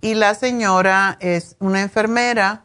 Y 0.00 0.14
la 0.14 0.34
señora 0.34 1.16
es 1.20 1.56
una 1.58 1.80
enfermera 1.80 2.64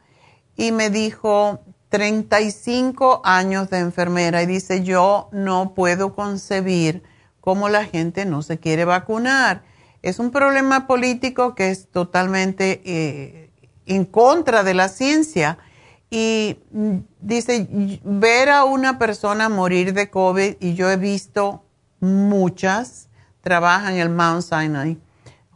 y 0.55 0.71
me 0.71 0.89
dijo 0.89 1.61
35 1.89 3.21
años 3.23 3.69
de 3.69 3.79
enfermera 3.79 4.41
y 4.41 4.45
dice, 4.45 4.83
yo 4.83 5.29
no 5.31 5.73
puedo 5.73 6.13
concebir 6.15 7.03
cómo 7.41 7.69
la 7.69 7.85
gente 7.85 8.25
no 8.25 8.41
se 8.41 8.59
quiere 8.59 8.85
vacunar. 8.85 9.63
Es 10.01 10.19
un 10.19 10.31
problema 10.31 10.87
político 10.87 11.55
que 11.55 11.69
es 11.69 11.89
totalmente 11.89 12.81
eh, 12.85 13.51
en 13.85 14.05
contra 14.05 14.63
de 14.63 14.73
la 14.73 14.89
ciencia 14.89 15.57
y 16.09 16.57
dice, 17.19 17.67
ver 18.03 18.49
a 18.49 18.63
una 18.63 18.97
persona 18.97 19.49
morir 19.49 19.93
de 19.93 20.09
COVID, 20.09 20.55
y 20.59 20.73
yo 20.73 20.89
he 20.89 20.97
visto 20.97 21.65
muchas, 21.99 23.09
trabaja 23.41 23.91
en 23.91 23.99
el 23.99 24.09
Mount 24.09 24.43
Sinai 24.43 24.97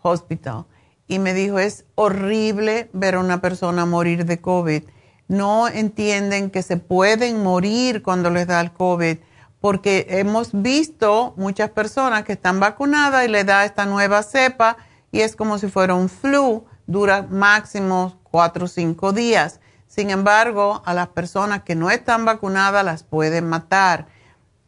Hospital, 0.02 0.66
y 1.08 1.20
me 1.20 1.34
dijo, 1.34 1.60
es 1.60 1.86
horrible 1.96 2.90
ver 2.94 3.16
a 3.16 3.20
una 3.20 3.42
persona 3.42 3.86
morir 3.86 4.26
de 4.26 4.40
COVID. 4.40 4.84
No 5.28 5.68
entienden 5.68 6.50
que 6.50 6.64
se 6.64 6.78
pueden 6.78 7.44
morir 7.44 8.02
cuando 8.02 8.30
les 8.30 8.48
da 8.48 8.62
el 8.62 8.72
COVID, 8.72 9.18
porque 9.60 10.08
hemos 10.10 10.50
visto 10.54 11.34
muchas 11.38 11.70
personas 11.70 12.24
que 12.24 12.34
están 12.34 12.60
vacunadas 12.60 13.26
y 13.26 13.30
le 13.30 13.44
da 13.44 13.64
esta 13.64 13.86
nueva 13.86 14.24
cepa 14.24 14.78
y 15.12 15.22
es 15.22 15.36
como 15.36 15.60
si 15.60 15.68
fuera 15.68 15.94
un 15.94 16.10
flu, 16.10 16.66
dura 16.88 17.28
máximo 17.30 18.20
cuatro 18.24 18.66
o 18.66 18.68
cinco 18.68 19.14
días 19.14 19.60
sin 19.92 20.10
embargo, 20.10 20.82
a 20.86 20.94
las 20.94 21.10
personas 21.10 21.64
que 21.64 21.76
no 21.76 21.92
están 21.92 22.24
vacunadas 22.24 22.86
las 22.86 23.04
pueden 23.04 23.50
matar. 23.50 24.08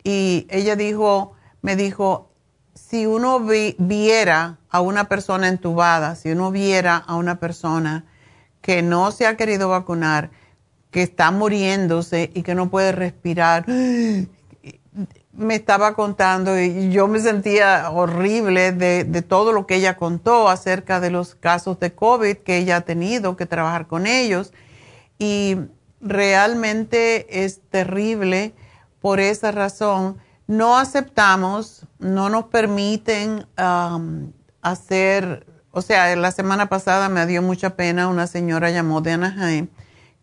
Y 0.04 0.46
ella 0.50 0.76
dijo, 0.76 1.32
me 1.62 1.78
dijo, 1.78 2.30
si 2.74 3.06
uno 3.06 3.40
viera 3.40 4.58
a 4.70 4.82
una 4.82 5.06
persona 5.08 5.48
entubada, 5.48 6.16
si 6.16 6.32
uno 6.32 6.52
viera 6.52 6.98
a 6.98 7.16
una 7.16 7.40
persona 7.40 8.04
que 8.60 8.82
no 8.82 9.12
se 9.12 9.26
ha 9.26 9.38
querido 9.38 9.70
vacunar, 9.70 10.30
que 10.92 11.04
está 11.04 11.32
muriéndose 11.32 12.30
y 12.34 12.44
que 12.44 12.54
no 12.54 12.70
puede 12.70 12.92
respirar, 12.92 13.66
me 15.32 15.56
estaba 15.56 15.94
contando 15.94 16.60
y 16.60 16.92
yo 16.92 17.08
me 17.08 17.22
sentía 17.22 17.90
horrible 17.92 18.74
de, 18.74 19.06
de, 19.06 19.22
todo 19.22 19.54
lo 19.54 19.68
que 19.68 19.76
ella 19.76 19.96
contó 19.96 20.50
acerca 20.50 21.00
de 21.00 21.12
los 21.12 21.34
casos 21.34 21.80
de 21.80 21.94
COVID 21.96 22.40
que 22.40 22.58
ella 22.58 22.76
ha 22.76 22.82
tenido 22.82 23.38
que 23.38 23.46
trabajar 23.46 23.88
con 23.88 24.06
ellos. 24.06 24.52
Y 25.18 25.58
realmente 26.02 27.44
es 27.44 27.62
terrible 27.70 28.54
por 29.02 29.20
esa 29.20 29.52
razón. 29.52 30.18
No 30.48 30.78
aceptamos, 30.78 31.88
no 32.00 32.30
nos 32.30 32.46
permiten 32.46 33.46
um, 33.58 34.32
hacer, 34.62 35.46
o 35.72 35.82
sea, 35.82 36.16
la 36.16 36.32
semana 36.32 36.68
pasada 36.68 37.10
me 37.10 37.26
dio 37.26 37.42
mucha 37.42 37.76
pena, 37.76 38.08
una 38.08 38.28
señora 38.28 38.72
llamó 38.72 39.02
de 39.02 39.14
Anaheim 39.14 39.68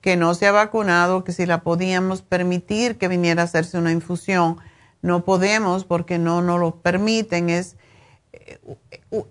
que 0.01 0.17
no 0.17 0.35
se 0.35 0.47
ha 0.47 0.53
vacunado, 0.53 1.25
que 1.25 1.33
si 1.33 1.45
la 1.45 1.61
podíamos 1.63 2.23
permitir 2.23 2.97
que 2.97 3.09
viniera 3.09 3.43
a 3.43 3.45
hacerse 3.45 3.77
una 3.77 3.93
infusión 3.93 4.59
no 5.03 5.25
podemos 5.25 5.85
porque 5.85 6.19
no 6.19 6.43
nos 6.43 6.61
lo 6.61 6.77
permiten. 6.77 7.51
Es, 7.51 7.77
eh, 8.33 8.59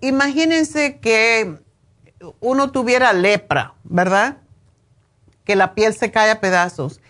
imagínense 0.00 0.98
que 0.98 1.58
uno 2.40 2.70
tuviera 2.70 3.12
lepra, 3.12 3.74
¿verdad? 3.84 4.38
Que 5.50 5.56
la 5.56 5.74
piel 5.74 5.94
se 5.94 6.12
cae 6.12 6.30
a 6.30 6.38
pedazos. 6.38 7.00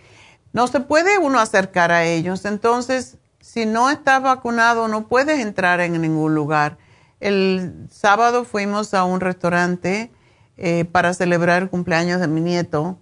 No 0.51 0.65
se 0.65 0.79
puede 0.79 1.19
uno 1.19 1.39
acercar 1.39 1.91
a 1.91 2.05
ellos. 2.05 2.45
Entonces, 2.45 3.19
si 3.39 3.67
no 3.67 3.91
estás 3.91 4.19
vacunado, 4.23 4.87
no 4.87 5.07
puedes 5.07 5.39
entrar 5.41 5.79
en 5.79 6.01
ningún 6.01 6.33
lugar. 6.33 6.79
El 7.19 7.87
sábado 7.91 8.43
fuimos 8.43 8.95
a 8.95 9.03
un 9.03 9.19
restaurante 9.19 10.11
eh, 10.57 10.85
para 10.85 11.13
celebrar 11.13 11.61
el 11.61 11.69
cumpleaños 11.69 12.19
de 12.19 12.27
mi 12.27 12.41
nieto 12.41 12.97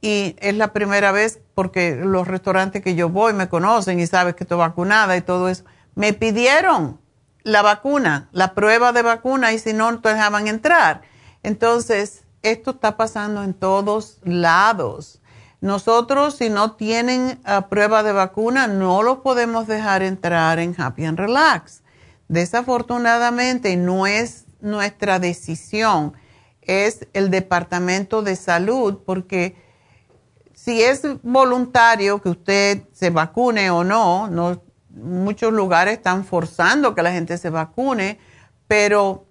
y 0.00 0.36
es 0.38 0.56
la 0.56 0.72
primera 0.72 1.12
vez 1.12 1.38
porque 1.54 1.94
los 1.94 2.26
restaurantes 2.26 2.82
que 2.82 2.94
yo 2.94 3.10
voy 3.10 3.34
me 3.34 3.50
conocen 3.50 4.00
y 4.00 4.06
saben 4.06 4.32
que 4.32 4.44
estoy 4.44 4.56
vacunada 4.56 5.18
y 5.18 5.20
todo 5.20 5.50
eso. 5.50 5.64
Me 5.96 6.14
pidieron 6.14 6.98
la 7.42 7.60
vacuna, 7.60 8.30
la 8.32 8.54
prueba 8.54 8.92
de 8.92 9.02
vacuna 9.02 9.52
y 9.52 9.58
si 9.58 9.74
no, 9.74 9.92
no 9.92 10.00
te 10.00 10.14
dejaban 10.14 10.48
entrar. 10.48 11.02
Entonces, 11.42 12.24
esto 12.42 12.72
está 12.72 12.96
pasando 12.96 13.42
en 13.42 13.54
todos 13.54 14.18
lados. 14.22 15.20
Nosotros, 15.60 16.36
si 16.36 16.50
no 16.50 16.72
tienen 16.72 17.40
ah, 17.44 17.68
prueba 17.68 18.02
de 18.02 18.12
vacuna, 18.12 18.68
no 18.68 19.02
los 19.02 19.18
podemos 19.18 19.66
dejar 19.66 20.02
entrar 20.02 20.58
en 20.60 20.74
Happy 20.78 21.04
and 21.04 21.18
Relax. 21.18 21.82
Desafortunadamente, 22.28 23.76
no 23.76 24.06
es 24.06 24.44
nuestra 24.60 25.18
decisión, 25.18 26.14
es 26.62 27.08
el 27.12 27.30
Departamento 27.30 28.22
de 28.22 28.36
Salud, 28.36 28.98
porque 29.04 29.56
si 30.54 30.82
es 30.82 31.02
voluntario 31.22 32.20
que 32.20 32.28
usted 32.28 32.82
se 32.92 33.10
vacune 33.10 33.70
o 33.70 33.84
no, 33.84 34.28
no 34.28 34.62
muchos 34.90 35.52
lugares 35.52 35.94
están 35.94 36.24
forzando 36.24 36.94
que 36.94 37.02
la 37.02 37.12
gente 37.12 37.38
se 37.38 37.50
vacune, 37.50 38.18
pero 38.66 39.27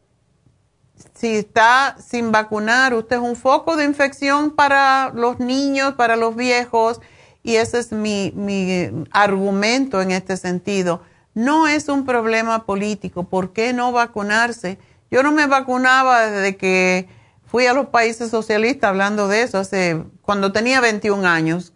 si 1.18 1.36
está 1.36 1.96
sin 2.00 2.32
vacunar, 2.32 2.94
usted 2.94 3.18
es 3.18 3.22
un 3.22 3.36
foco 3.36 3.76
de 3.76 3.86
infección 3.86 4.52
para 4.52 5.12
los 5.14 5.40
niños, 5.40 5.94
para 5.94 6.16
los 6.16 6.36
viejos, 6.36 7.02
y 7.44 7.56
ese 7.56 7.80
es 7.80 7.92
mi, 7.92 8.32
mi 8.36 8.90
argumento 9.12 10.02
en 10.02 10.12
este 10.12 10.38
sentido. 10.38 11.02
No 11.34 11.68
es 11.68 11.88
un 11.88 12.06
problema 12.06 12.66
político. 12.66 13.24
¿Por 13.24 13.54
qué 13.54 13.74
no 13.74 13.92
vacunarse? 13.92 14.80
Yo 15.10 15.24
no 15.24 15.32
me 15.32 15.48
vacunaba 15.48 16.28
desde 16.28 16.58
que 16.58 17.08
Fui 17.48 17.66
a 17.66 17.74
los 17.74 17.88
países 17.88 18.30
socialistas 18.30 18.90
hablando 18.90 19.30
de 19.30 19.42
eso 19.42 19.58
hace, 19.58 20.04
cuando 20.22 20.52
tenía 20.52 20.82
21 20.82 21.26
años, 21.26 21.74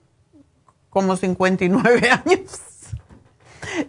como 0.89 1.15
59 1.15 2.09
años. 2.26 2.59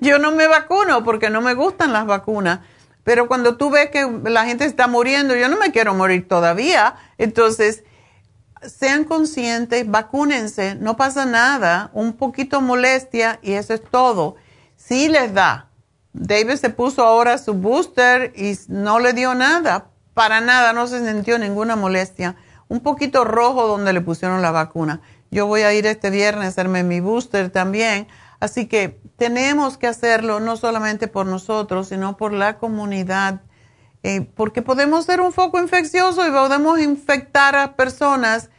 Yo 0.01 0.21
no 0.21 0.31
me 0.31 0.47
vacuno 0.47 1.03
porque 1.03 1.29
no 1.29 1.41
me 1.41 1.55
gustan 1.55 1.93
las 1.93 2.07
vacunas. 2.07 2.61
Pero 3.05 3.27
cuando 3.29 3.57
tú 3.57 3.71
ves 3.71 3.91
que 3.91 4.07
la 4.25 4.45
gente 4.45 4.65
está 4.65 4.87
muriendo, 4.87 5.35
yo 5.35 5.49
no 5.49 5.59
me 5.59 5.73
quiero 5.73 5.95
morir 5.95 6.29
todavía. 6.29 6.95
Entonces, 7.19 7.85
sean 8.63 9.05
conscientes, 9.05 9.91
vacúnense, 9.91 10.77
no 10.77 10.97
pasa 10.97 11.25
nada, 11.27 11.91
un 11.95 12.13
poquito 12.13 12.61
molestia 12.61 13.41
y 13.43 13.53
eso 13.53 13.75
es 13.75 13.83
todo. 13.83 14.37
Si 14.77 15.09
les 15.09 15.35
da. 15.35 15.69
David 16.13 16.57
se 16.57 16.71
puso 16.71 17.03
ahora 17.05 17.39
su 17.39 17.55
booster 17.55 18.33
y 18.37 18.57
no 18.69 18.99
le 18.99 19.15
dio 19.15 19.35
nada 19.35 19.87
para 20.15 20.41
nada, 20.41 20.73
no 20.73 20.87
se 20.87 21.07
sintió 21.11 21.39
ninguna 21.39 21.77
molestia. 21.77 22.37
Un 22.69 22.81
poquito 22.81 23.25
rojo 23.25 23.67
donde 23.67 23.93
le 23.93 24.01
pusieron 24.01 24.43
la 24.43 24.51
vacuna. 24.51 25.01
Yo 25.31 25.47
voy 25.47 25.63
a 25.63 25.73
ir 25.73 25.87
este 25.87 26.11
viernes 26.11 26.45
a 26.45 26.49
hacerme 26.49 26.83
mi 26.83 27.01
booster 27.01 27.51
también. 27.51 28.07
Así 28.43 28.67
que 28.67 29.01
tenemos 29.15 29.79
que 29.79 29.87
hacerlo 29.87 30.41
no 30.41 30.57
solamente 30.57 31.07
por 31.07 31.27
nosotros, 31.27 31.87
sino 31.87 32.17
por 32.17 32.33
la 32.33 32.59
comunidad. 32.59 33.43
Eh, 34.03 34.23
porque 34.35 34.63
podemos 34.63 35.05
ser 35.05 35.21
un 35.21 35.33
foco 35.33 35.61
infeccioso 35.61 36.27
y 36.27 36.33
podemos 36.33 36.81
infectar 36.81 37.55
a 37.55 37.77
personas 37.77 38.51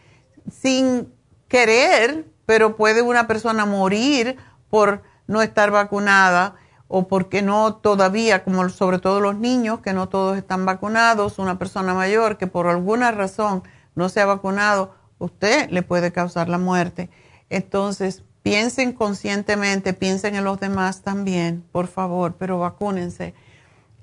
sin 0.49 1.13
querer, 1.49 2.31
pero 2.45 2.77
puede 2.77 3.01
una 3.01 3.27
persona 3.27 3.65
morir 3.65 4.37
por 4.69 5.03
no 5.27 5.41
estar 5.41 5.69
vacunada 5.69 6.55
o 6.87 7.09
porque 7.09 7.41
no 7.41 7.75
todavía, 7.75 8.45
como 8.45 8.69
sobre 8.69 8.99
todo 8.99 9.19
los 9.19 9.35
niños, 9.35 9.81
que 9.81 9.91
no 9.91 10.07
todos 10.07 10.37
están 10.37 10.65
vacunados, 10.65 11.39
una 11.39 11.59
persona 11.59 11.93
mayor 11.93 12.37
que 12.37 12.47
por 12.47 12.67
alguna 12.67 13.11
razón 13.11 13.63
no 13.95 14.07
se 14.07 14.21
ha 14.21 14.25
vacunado, 14.25 14.95
usted 15.17 15.69
le 15.71 15.81
puede 15.81 16.13
causar 16.13 16.47
la 16.47 16.57
muerte. 16.57 17.09
Entonces, 17.49 18.23
piensen 18.43 18.93
conscientemente, 18.93 19.93
piensen 19.93 20.35
en 20.35 20.43
los 20.43 20.59
demás 20.59 21.01
también, 21.01 21.63
por 21.71 21.87
favor, 21.87 22.35
pero 22.37 22.59
vacúnense. 22.59 23.33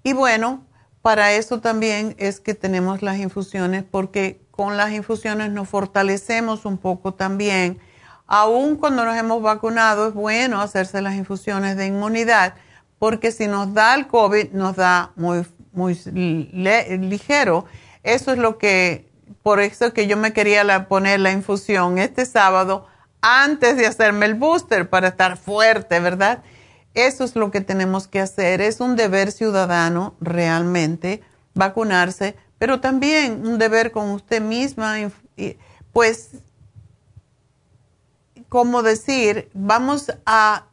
Y 0.03 0.15
bueno, 0.15 0.65
para 1.03 1.33
eso 1.33 1.61
también 1.61 2.17
es 2.19 2.41
que 2.41 2.55
tenemos 2.55 3.03
las 3.03 3.19
infusiones, 3.19 3.85
porque 3.89 4.41
con 4.51 4.77
las 4.77 4.93
infusiones 4.93 5.51
nos 5.51 5.69
fortalecemos 5.69 6.65
un 6.65 6.79
poco 6.79 7.15
también. 7.15 7.79
Aún 8.27 8.77
cuando 8.77 9.05
nos 9.05 9.17
hemos 9.17 9.43
vacunado, 9.43 10.09
es 10.09 10.15
bueno 10.15 10.61
hacerse 10.61 11.01
las 11.03 11.15
infusiones 11.15 11.77
de 11.77 11.87
inmunidad 11.87 12.55
porque 13.01 13.33
si 13.33 13.49
nos 13.49 13.73
da 13.73 13.95
el 13.95 14.07
COVID, 14.07 14.51
nos 14.53 14.77
da 14.77 15.13
muy, 15.17 15.45
muy 15.73 15.95
ligero. 16.05 17.65
Eso 18.03 18.33
es 18.33 18.39
lo 18.39 18.59
que, 18.59 19.09
por 19.43 19.59
eso 19.59 19.95
que 19.95 20.07
yo 20.07 20.19
me 20.19 20.35
quería 20.35 20.87
poner 20.87 21.19
la 21.19 21.33
infusión 21.33 21.97
este 21.97 22.27
sábado 22.27 22.87
antes 23.23 23.77
de 23.77 23.87
hacerme 23.87 24.27
el 24.27 24.35
booster 24.35 24.89
para 24.89 25.09
estar 25.09 25.37
fuerte, 25.37 26.01
¿verdad? 26.01 26.43
Eso 26.95 27.25
es 27.25 27.37
lo 27.37 27.51
que 27.51 27.61
tenemos 27.61 28.09
que 28.09 28.21
hacer. 28.21 28.61
Es 28.61 28.81
un 28.81 28.97
deber 28.97 29.31
ciudadano 29.33 30.15
realmente 30.21 31.23
vacunarse, 31.55 32.37
pero 32.59 32.81
también 32.81 33.47
un 33.47 33.59
deber 33.59 33.93
con 33.93 34.11
usted 34.11 34.41
misma. 34.41 34.97
Pues, 35.93 36.31
como 38.49 38.83
decir, 38.83 39.51
vamos 39.55 40.13
a 40.27 40.67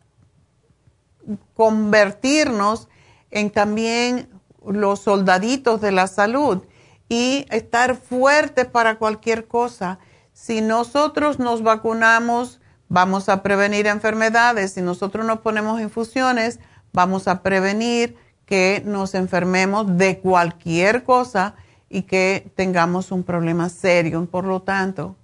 convertirnos 1.53 2.87
en 3.29 3.51
también 3.51 4.29
los 4.65 5.01
soldaditos 5.01 5.81
de 5.81 5.91
la 5.91 6.07
salud 6.07 6.63
y 7.09 7.45
estar 7.49 7.95
fuertes 7.95 8.65
para 8.65 8.97
cualquier 8.97 9.47
cosa. 9.47 9.99
Si 10.39 10.61
nosotros 10.61 11.39
nos 11.39 11.63
vacunamos, 11.63 12.61
vamos 12.89 13.27
a 13.27 13.41
prevenir 13.41 13.87
enfermedades. 13.87 14.73
Si 14.73 14.83
nosotros 14.83 15.25
nos 15.25 15.39
ponemos 15.39 15.81
infusiones, 15.81 16.59
vamos 16.93 17.27
a 17.27 17.41
prevenir 17.41 18.15
que 18.45 18.83
nos 18.85 19.15
enfermemos 19.15 19.97
de 19.97 20.19
cualquier 20.19 21.03
cosa 21.03 21.55
y 21.89 22.03
que 22.03 22.51
tengamos 22.55 23.11
un 23.11 23.23
problema 23.23 23.69
serio. 23.69 24.27
Por 24.29 24.45
lo 24.45 24.61
tanto, 24.61 25.15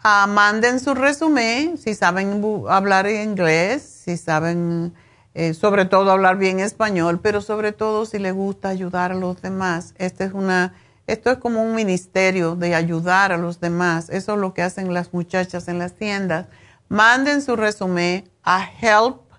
ah, 0.03 0.25
manden 0.27 0.79
su 0.79 0.93
resumen, 0.93 1.77
si 1.77 1.93
saben 1.95 2.41
hablar 2.69 3.09
inglés, 3.09 3.83
si 3.83 4.17
saben 4.17 4.93
eh, 5.33 5.53
sobre 5.53 5.85
todo 5.85 6.11
hablar 6.11 6.37
bien 6.37 6.59
español, 6.59 7.19
pero 7.21 7.41
sobre 7.41 7.71
todo 7.71 8.05
si 8.05 8.19
le 8.19 8.31
gusta 8.31 8.69
ayudar 8.69 9.11
a 9.11 9.15
los 9.15 9.41
demás. 9.41 9.93
Esta 9.97 10.23
es 10.23 10.33
una 10.33 10.73
Esto 11.07 11.31
es 11.31 11.37
como 11.37 11.61
un 11.63 11.75
ministerio 11.75 12.55
de 12.55 12.73
ayudar 12.73 13.31
a 13.31 13.37
los 13.37 13.59
demás. 13.59 14.09
Eso 14.09 14.33
es 14.33 14.39
lo 14.39 14.53
que 14.53 14.61
hacen 14.61 14.93
las 14.93 15.13
muchachas 15.13 15.67
en 15.67 15.77
las 15.77 15.93
tiendas. 15.93 16.47
Manden 16.89 17.41
su 17.41 17.55
resumen 17.55 18.29
a 18.43 18.67
help 18.81 19.29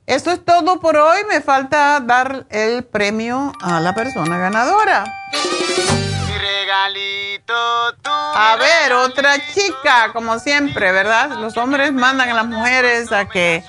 eso 0.05 0.31
es 0.31 0.43
todo 0.45 0.79
por 0.79 0.95
hoy. 0.95 1.19
Me 1.27 1.41
falta 1.41 1.99
dar 1.99 2.45
el 2.49 2.83
premio 2.83 3.51
a 3.61 3.79
la 3.79 3.93
persona 3.93 4.37
ganadora. 4.37 5.05
A 8.35 8.55
ver, 8.57 8.93
otra 8.93 9.35
chica, 9.53 10.11
como 10.13 10.39
siempre, 10.39 10.91
¿verdad? 10.91 11.31
Los 11.39 11.57
hombres 11.57 11.91
mandan 11.93 12.29
a 12.29 12.33
las 12.33 12.45
mujeres 12.45 13.11
a 13.11 13.27
que 13.27 13.63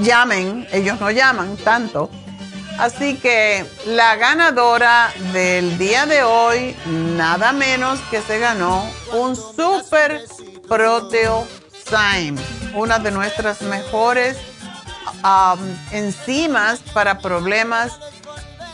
llamen, 0.00 0.66
ellos 0.72 1.00
no 1.00 1.10
llaman 1.10 1.56
tanto. 1.56 2.10
Así 2.78 3.16
que 3.16 3.64
la 3.86 4.16
ganadora 4.16 5.12
del 5.32 5.78
día 5.78 6.06
de 6.06 6.24
hoy, 6.24 6.76
nada 6.86 7.52
menos 7.52 8.00
que 8.10 8.20
se 8.20 8.38
ganó 8.38 8.84
un 9.12 9.36
super 9.36 10.20
proteo 10.68 11.46
una 12.74 12.98
de 12.98 13.10
nuestras 13.10 13.62
mejores 13.62 14.36
enzimas 15.92 16.80
para 16.92 17.18
problemas 17.18 17.92